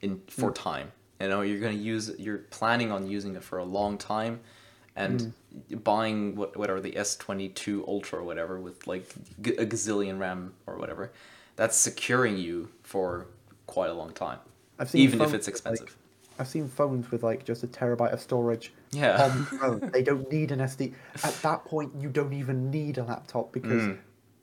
in 0.03 0.20
for 0.29 0.51
time. 0.53 0.93
You 1.20 1.29
know, 1.29 1.41
you're 1.43 1.61
going 1.61 1.77
to 1.77 1.83
use 1.83 2.11
you're 2.19 2.39
planning 2.39 2.91
on 2.93 3.07
using 3.07 3.35
it 3.37 3.43
for 3.45 3.59
a 3.59 3.65
long 3.65 3.97
time 3.97 4.41
and 4.97 5.33
Mm. 5.70 5.85
buying 5.85 6.35
what 6.37 6.57
whatever 6.57 6.81
the 6.81 6.97
S 6.97 7.16
twenty 7.16 7.49
two 7.49 7.85
Ultra 7.87 8.19
or 8.19 8.23
whatever 8.24 8.59
with 8.61 8.87
like 8.87 9.09
g- 9.41 9.55
a 9.57 9.65
gazillion 9.65 10.19
RAM 10.19 10.53
or 10.66 10.77
whatever, 10.77 11.12
that's 11.57 11.77
securing 11.77 12.37
you 12.37 12.69
for 12.83 13.27
quite 13.66 13.91
a 13.91 13.95
long 13.95 14.12
time, 14.12 14.39
I've 14.79 14.91
seen 14.91 15.01
even 15.03 15.20
if 15.23 15.33
it's 15.33 15.47
expensive. 15.49 15.87
Like, 15.87 15.97
I've 16.39 16.49
seen 16.49 16.69
phones 16.69 17.11
with 17.11 17.23
like 17.23 17.45
just 17.45 17.62
a 17.62 17.66
terabyte 17.69 18.12
of 18.12 18.20
storage 18.20 18.73
Yeah. 18.91 19.31
on 19.62 19.91
they 19.93 20.03
don't 20.03 20.31
need 20.33 20.51
an 20.51 20.59
SD. 20.61 20.93
At 21.23 21.35
that 21.43 21.65
point, 21.65 21.93
you 22.01 22.09
don't 22.09 22.33
even 22.33 22.70
need 22.70 22.99
a 22.99 23.05
laptop 23.05 23.53
because 23.53 23.83
Mm. 23.83 23.99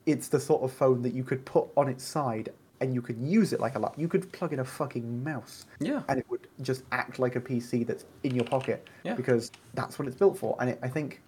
it's 0.05 0.29
the 0.29 0.39
sort 0.39 0.63
of 0.63 0.71
phone 0.71 1.01
that 1.01 1.13
you 1.13 1.23
could 1.23 1.43
put 1.45 1.65
on 1.75 1.89
its 1.89 2.03
side 2.03 2.49
and 2.81 2.93
you 2.93 3.01
could 3.01 3.17
use 3.17 3.51
it 3.53 3.59
like 3.59 3.75
a 3.75 3.79
laptop. 3.79 3.99
You 3.99 4.07
could 4.07 4.31
plug 4.31 4.53
in 4.53 4.59
a 4.59 4.65
fucking 4.65 5.23
mouse 5.23 5.65
yeah. 5.79 6.01
and 6.07 6.19
it 6.19 6.25
would 6.29 6.47
just 6.61 6.83
act 6.91 7.19
like 7.19 7.35
a 7.35 7.41
PC 7.41 7.85
that's 7.85 8.05
in 8.23 8.33
your 8.35 8.45
pocket 8.45 8.87
Yeah. 9.03 9.15
because 9.15 9.51
that's 9.73 9.99
what 9.99 10.07
it's 10.07 10.15
built 10.17 10.37
for. 10.37 10.55
And 10.59 10.69
it, 10.71 10.79
I 10.81 10.87
think, 10.87 11.21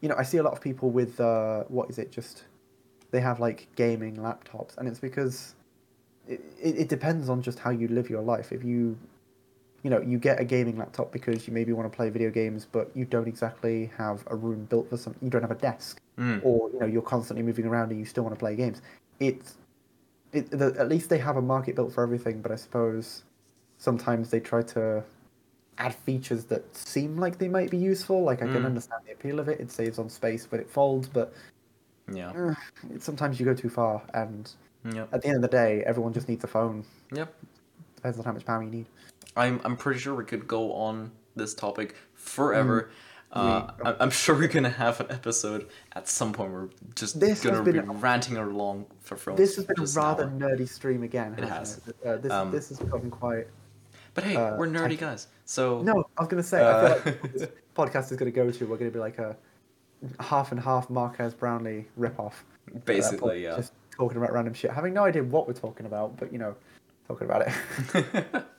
you 0.00 0.08
know, 0.08 0.16
I 0.18 0.22
see 0.24 0.38
a 0.38 0.42
lot 0.42 0.52
of 0.52 0.60
people 0.60 0.90
with 0.90 1.20
uh, 1.20 1.64
what 1.68 1.88
is 1.90 1.98
it? 1.98 2.10
Just 2.10 2.44
they 3.10 3.20
have 3.20 3.38
like 3.40 3.68
gaming 3.76 4.16
laptops, 4.16 4.76
and 4.78 4.88
it's 4.88 5.00
because 5.00 5.54
it, 6.28 6.40
it, 6.60 6.78
it 6.78 6.88
depends 6.88 7.28
on 7.28 7.42
just 7.42 7.58
how 7.58 7.70
you 7.70 7.88
live 7.88 8.08
your 8.08 8.22
life. 8.22 8.52
If 8.52 8.64
you, 8.64 8.96
you 9.82 9.90
know, 9.90 10.00
you 10.00 10.18
get 10.18 10.40
a 10.40 10.44
gaming 10.44 10.78
laptop 10.78 11.12
because 11.12 11.46
you 11.46 11.52
maybe 11.52 11.72
want 11.72 11.90
to 11.90 11.94
play 11.94 12.08
video 12.10 12.30
games, 12.30 12.66
but 12.70 12.90
you 12.94 13.04
don't 13.04 13.26
exactly 13.28 13.90
have 13.98 14.24
a 14.28 14.36
room 14.36 14.64
built 14.66 14.88
for 14.90 14.96
some. 14.96 15.14
You 15.20 15.28
don't 15.30 15.42
have 15.42 15.50
a 15.50 15.56
desk, 15.56 16.00
Mm. 16.18 16.40
or 16.44 16.70
you 16.70 16.78
know, 16.80 16.86
you're 16.86 17.02
constantly 17.02 17.42
moving 17.42 17.66
around 17.66 17.90
and 17.90 17.98
you 17.98 18.04
still 18.04 18.24
want 18.24 18.34
to 18.34 18.38
play 18.38 18.54
games. 18.56 18.82
It's 19.20 19.56
it, 20.32 20.50
the, 20.50 20.74
at 20.78 20.88
least 20.88 21.08
they 21.10 21.18
have 21.18 21.36
a 21.36 21.42
market 21.42 21.74
built 21.74 21.92
for 21.92 22.02
everything, 22.02 22.40
but 22.42 22.52
I 22.52 22.56
suppose 22.56 23.22
sometimes 23.78 24.30
they 24.30 24.40
try 24.40 24.62
to 24.62 25.02
add 25.78 25.94
features 25.94 26.44
that 26.46 26.76
seem 26.76 27.16
like 27.16 27.38
they 27.38 27.48
might 27.48 27.70
be 27.70 27.78
useful. 27.78 28.22
Like 28.22 28.42
I 28.42 28.46
can 28.46 28.62
Mm. 28.62 28.66
understand 28.66 29.02
the 29.06 29.12
appeal 29.12 29.40
of 29.40 29.48
it; 29.48 29.60
it 29.60 29.70
saves 29.70 29.98
on 29.98 30.08
space 30.08 30.50
when 30.50 30.60
it 30.60 30.70
folds, 30.70 31.08
but 31.08 31.32
Yeah. 32.12 32.30
uh, 32.30 32.54
it, 32.90 33.02
sometimes 33.02 33.40
you 33.40 33.46
go 33.46 33.54
too 33.54 33.70
far. 33.70 34.02
And 34.14 34.50
Yep. 34.84 35.08
at 35.12 35.22
the 35.22 35.28
end 35.28 35.36
of 35.36 35.42
the 35.42 35.48
day, 35.48 35.82
everyone 35.84 36.12
just 36.12 36.28
needs 36.28 36.44
a 36.44 36.48
phone. 36.48 36.84
Yep. 37.12 37.34
Depends 37.96 38.18
on 38.18 38.24
how 38.24 38.32
much 38.32 38.44
power 38.44 38.62
you 38.62 38.70
need. 38.70 38.86
I'm 39.36 39.60
I'm 39.64 39.76
pretty 39.76 40.00
sure 40.00 40.14
we 40.14 40.24
could 40.24 40.46
go 40.48 40.72
on 40.72 41.12
this 41.36 41.54
topic 41.54 41.94
forever. 42.14 42.90
Mm. 42.90 43.09
Uh, 43.32 43.70
I- 43.84 43.96
I'm 44.00 44.10
sure 44.10 44.34
we're 44.34 44.48
gonna 44.48 44.70
have 44.70 44.98
an 45.00 45.06
episode 45.10 45.68
at 45.92 46.08
some 46.08 46.32
point. 46.32 46.52
We're 46.52 46.68
just 46.96 47.20
This 47.20 47.42
has 47.44 47.52
gonna 47.52 47.62
be 47.62 47.72
been- 47.72 48.00
ranting 48.00 48.36
along 48.36 48.86
for 49.00 49.16
for 49.16 49.34
This 49.34 49.54
has 49.56 49.66
been 49.66 49.78
a 49.80 49.86
rather 49.86 50.26
nerdy 50.26 50.68
stream 50.68 51.02
again. 51.04 51.34
It 51.38 51.44
hasn't 51.44 51.86
It 51.88 51.96
Uh, 52.06 52.16
this 52.16 52.32
Um, 52.32 52.50
this 52.50 52.68
has 52.70 52.78
gotten 52.80 53.10
quite. 53.10 53.46
But 54.14 54.24
hey, 54.24 54.34
uh, 54.34 54.56
we're 54.56 54.66
nerdy 54.66 54.98
guys, 54.98 55.28
so 55.44 55.80
No, 55.82 56.04
I 56.18 56.22
was 56.22 56.28
gonna 56.28 56.42
say. 56.42 56.60
I 56.60 56.62
Uh, 56.70 56.94
feel 56.96 57.12
like 57.12 57.32
this 57.32 57.48
podcast 57.76 58.10
is 58.10 58.16
gonna 58.18 58.32
go 58.32 58.50
to. 58.50 58.66
We're 58.66 58.76
gonna 58.76 58.90
be 58.90 58.98
like 58.98 59.18
a 59.20 59.36
half 60.18 60.50
and 60.50 60.60
half 60.60 60.90
Marques 60.90 61.34
Brownlee 61.34 61.86
ripoff. 61.98 62.32
basically, 62.84 63.44
yeah. 63.44 63.56
Just 63.56 63.72
talking 63.96 64.16
about 64.16 64.32
random 64.32 64.54
shit, 64.54 64.72
having 64.72 64.92
no 64.94 65.04
idea 65.04 65.22
what 65.22 65.46
we're 65.46 65.52
talking 65.54 65.86
about, 65.86 66.16
but 66.16 66.32
you 66.32 66.38
know, 66.38 66.56
talking 67.06 67.28
about 67.28 67.46
it. 67.46 68.44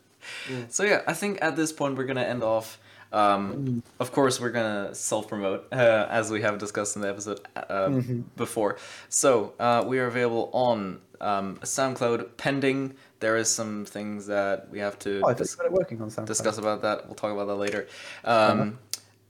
So 0.70 0.84
yeah, 0.84 1.02
I 1.08 1.14
think 1.14 1.40
at 1.42 1.56
this 1.56 1.74
point 1.74 1.98
we're 1.98 2.04
gonna 2.06 2.22
end 2.22 2.44
off. 2.44 2.80
Um. 3.14 3.84
Of 4.00 4.12
course, 4.12 4.40
we're 4.40 4.52
gonna 4.52 4.96
self 4.96 5.28
promote 5.28 5.68
uh, 5.72 6.08
as 6.10 6.32
we 6.32 6.42
have 6.42 6.58
discussed 6.58 6.96
in 6.96 7.02
the 7.02 7.10
episode 7.10 7.42
uh, 7.56 7.88
Mm-hmm. 7.90 8.22
before. 8.38 8.78
So 9.10 9.54
uh, 9.60 9.84
we 9.86 10.00
are 10.00 10.08
available 10.08 10.50
on 10.54 11.02
um, 11.20 11.58
SoundCloud. 11.58 12.38
Pending, 12.38 12.96
there 13.20 13.38
is 13.38 13.50
some 13.50 13.86
things 13.86 14.28
that 14.28 14.70
we 14.70 14.80
have 14.80 14.98
to 15.00 15.22
oh, 15.26 15.34
dis- 15.34 15.58
working 15.70 16.02
on 16.02 16.10
discuss 16.26 16.58
about 16.58 16.82
that. 16.84 17.06
We'll 17.06 17.16
talk 17.16 17.32
about 17.34 17.48
that 17.48 17.56
later. 17.56 17.88
Um, 18.24 18.60
Uh-huh. 18.62 18.72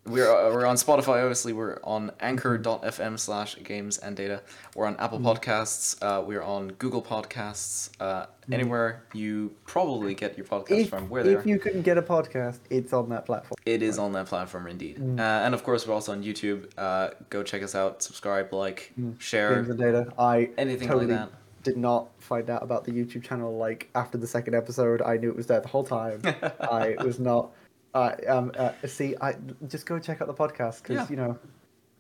We're, 0.04 0.26
uh, 0.36 0.52
we're 0.52 0.66
on 0.66 0.78
Spotify, 0.78 1.22
obviously. 1.22 1.54
We're 1.54 1.78
on 1.84 2.12
anchor.fm 2.20 3.20
slash 3.20 3.56
games 3.64 4.00
and 4.00 4.16
data. 4.18 4.42
We're 4.76 4.88
on 4.88 4.96
Apple 4.98 5.20
Podcasts. 5.20 5.96
Uh, 6.02 6.22
we're 6.24 6.42
on 6.42 6.70
Google 6.80 7.02
Podcasts. 7.04 7.90
Uh, 8.00 8.26
Anywhere 8.52 9.04
you 9.14 9.56
probably 9.66 10.14
get 10.14 10.36
your 10.38 10.46
podcast 10.46 10.72
If, 10.72 10.90
from, 10.90 11.08
we're 11.08 11.24
there. 11.24 11.40
if 11.40 11.46
you 11.46 11.58
couldn't 11.60 11.84
get 11.84 11.98
a 11.98 12.02
podcast, 12.02 12.60
it's 12.70 12.92
on 12.92 13.08
that 13.10 13.26
platform. 13.26 13.56
It 13.66 13.82
is 13.82 13.98
on 14.00 14.12
that 14.14 14.26
platform 14.26 14.68
indeed. 14.68 14.98
Uh, 15.00 15.22
and 15.22 15.54
of 15.54 15.64
course, 15.64 15.88
we're 15.88 15.94
also 15.94 16.12
on 16.12 16.22
YouTube. 16.24 16.70
Uh, 16.78 17.12
go 17.30 17.44
check 17.44 17.64
us 17.64 17.76
out, 17.76 18.02
subscribe, 18.04 18.52
like, 18.54 18.92
share, 19.20 19.56
Games 19.56 19.70
and 19.70 19.80
data. 19.80 20.12
I 20.20 20.50
anything 20.58 20.88
totally 20.90 21.06
like 21.14 21.30
that. 21.30 21.32
did 21.64 21.78
not 21.78 22.10
find 22.20 22.50
out 22.50 22.62
about 22.64 22.84
the 22.84 22.92
YouTube 22.92 23.24
channel 23.24 23.56
like 23.56 23.88
after 23.96 24.18
the 24.18 24.28
second 24.28 24.54
episode. 24.56 25.02
I 25.02 25.16
knew 25.18 25.30
it 25.30 25.36
was 25.38 25.46
there 25.48 25.62
the 25.62 25.68
whole 25.70 25.84
time. 25.86 26.22
I 26.60 26.96
was 27.04 27.20
not. 27.20 27.52
I 27.94 28.14
um 28.36 28.52
uh, 28.58 28.72
see. 28.88 29.16
I 29.22 29.36
just 29.68 29.86
go 29.86 30.00
check 30.00 30.22
out 30.22 30.28
the 30.28 30.34
podcast 30.34 30.82
because 30.84 30.96
Yeah. 30.96 31.08
you 31.10 31.16
know 31.18 31.38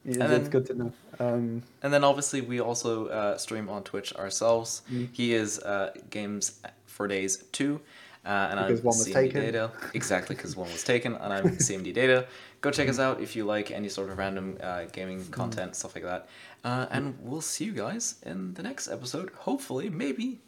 it's, 0.05 0.17
And 0.17 0.31
it's 0.33 0.43
then- 0.43 0.49
good 0.51 0.65
to 0.67 0.73
know. 0.73 0.91
Um, 1.19 1.63
And 1.83 1.93
then 1.93 2.03
obviously 2.03 2.41
we 2.41 2.59
also 2.59 3.07
uh, 3.07 3.37
stream 3.37 3.69
on 3.69 3.83
Twitch 3.83 4.13
ourselves. 4.15 4.81
Mm. 4.91 5.09
He 5.11 5.33
is 5.33 5.59
uh, 5.59 5.91
Games 6.09 6.59
for 6.85 7.07
Days 7.07 7.43
2. 7.51 7.79
Uh, 8.23 8.27
and 8.29 8.59
Because 8.59 8.79
I'm 8.79 8.85
one 8.85 8.97
was 8.97 9.07
CMD 9.07 9.13
taken. 9.13 9.41
Data. 9.41 9.71
Exactly, 9.95 10.35
because 10.35 10.55
one 10.55 10.71
was 10.71 10.83
taken, 10.83 11.15
and 11.15 11.33
I'm 11.33 11.43
CMD 11.67 11.91
Data. 11.93 12.25
Go 12.61 12.69
check 12.71 12.87
us 12.87 12.99
out 12.99 13.19
if 13.19 13.35
you 13.35 13.45
like 13.45 13.71
any 13.71 13.89
sort 13.89 14.09
of 14.11 14.17
random 14.19 14.57
uh, 14.61 14.85
gaming 14.91 15.21
Mm. 15.21 15.31
content, 15.31 15.75
stuff 15.75 15.95
like 15.95 16.03
that. 16.03 16.27
Uh, 16.63 16.85
and 16.91 17.17
we'll 17.21 17.41
see 17.41 17.65
you 17.65 17.71
guys 17.73 18.15
in 18.23 18.53
the 18.53 18.61
next 18.63 18.87
episode. 18.89 19.31
Hopefully, 19.31 19.89
maybe, 19.89 20.39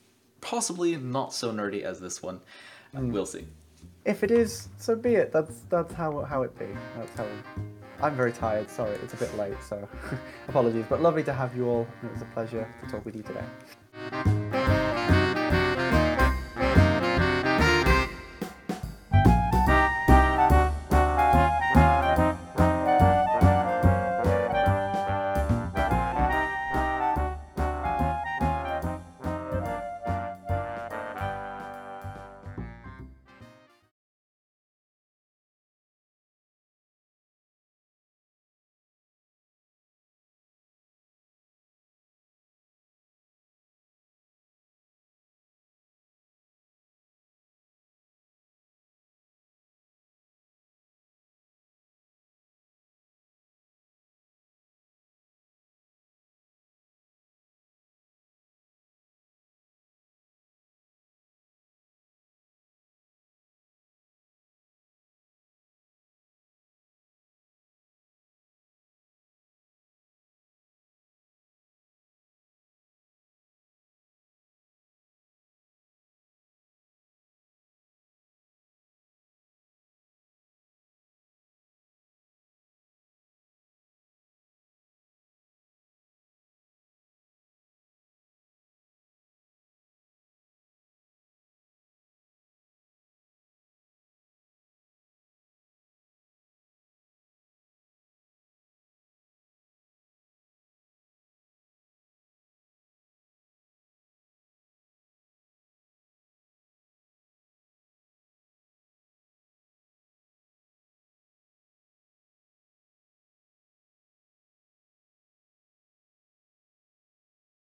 possibly 0.42 0.96
not 0.98 1.34
so 1.34 1.52
nerdy 1.52 1.82
as 1.82 2.00
this 2.00 2.22
one. 2.24 2.42
Mm. 2.96 3.12
We'll 3.12 3.26
see. 3.26 3.46
If 4.06 4.24
it 4.24 4.32
is, 4.32 4.70
so 4.78 4.96
be 4.96 5.16
it. 5.16 5.32
That's 5.32 5.62
that's 5.70 5.94
how 5.94 6.22
how 6.22 6.44
it 6.44 6.58
be. 6.58 6.68
That's 6.98 7.18
how. 7.18 7.26
I'm 8.02 8.16
very 8.16 8.34
tired. 8.34 8.70
Sorry, 8.70 8.96
it's 9.04 9.14
a 9.14 9.18
bit 9.18 9.36
late, 9.38 9.56
so 9.68 9.88
apologies. 10.50 10.86
But 10.90 11.02
lovely 11.02 11.24
to 11.24 11.34
have 11.34 11.56
you 11.56 11.68
all. 11.68 11.88
It 12.04 12.12
was 12.12 12.22
a 12.22 12.26
pleasure 12.26 12.68
to 12.84 12.90
talk 12.90 13.06
with 13.06 13.16
you 13.16 13.24
today. 13.24 14.43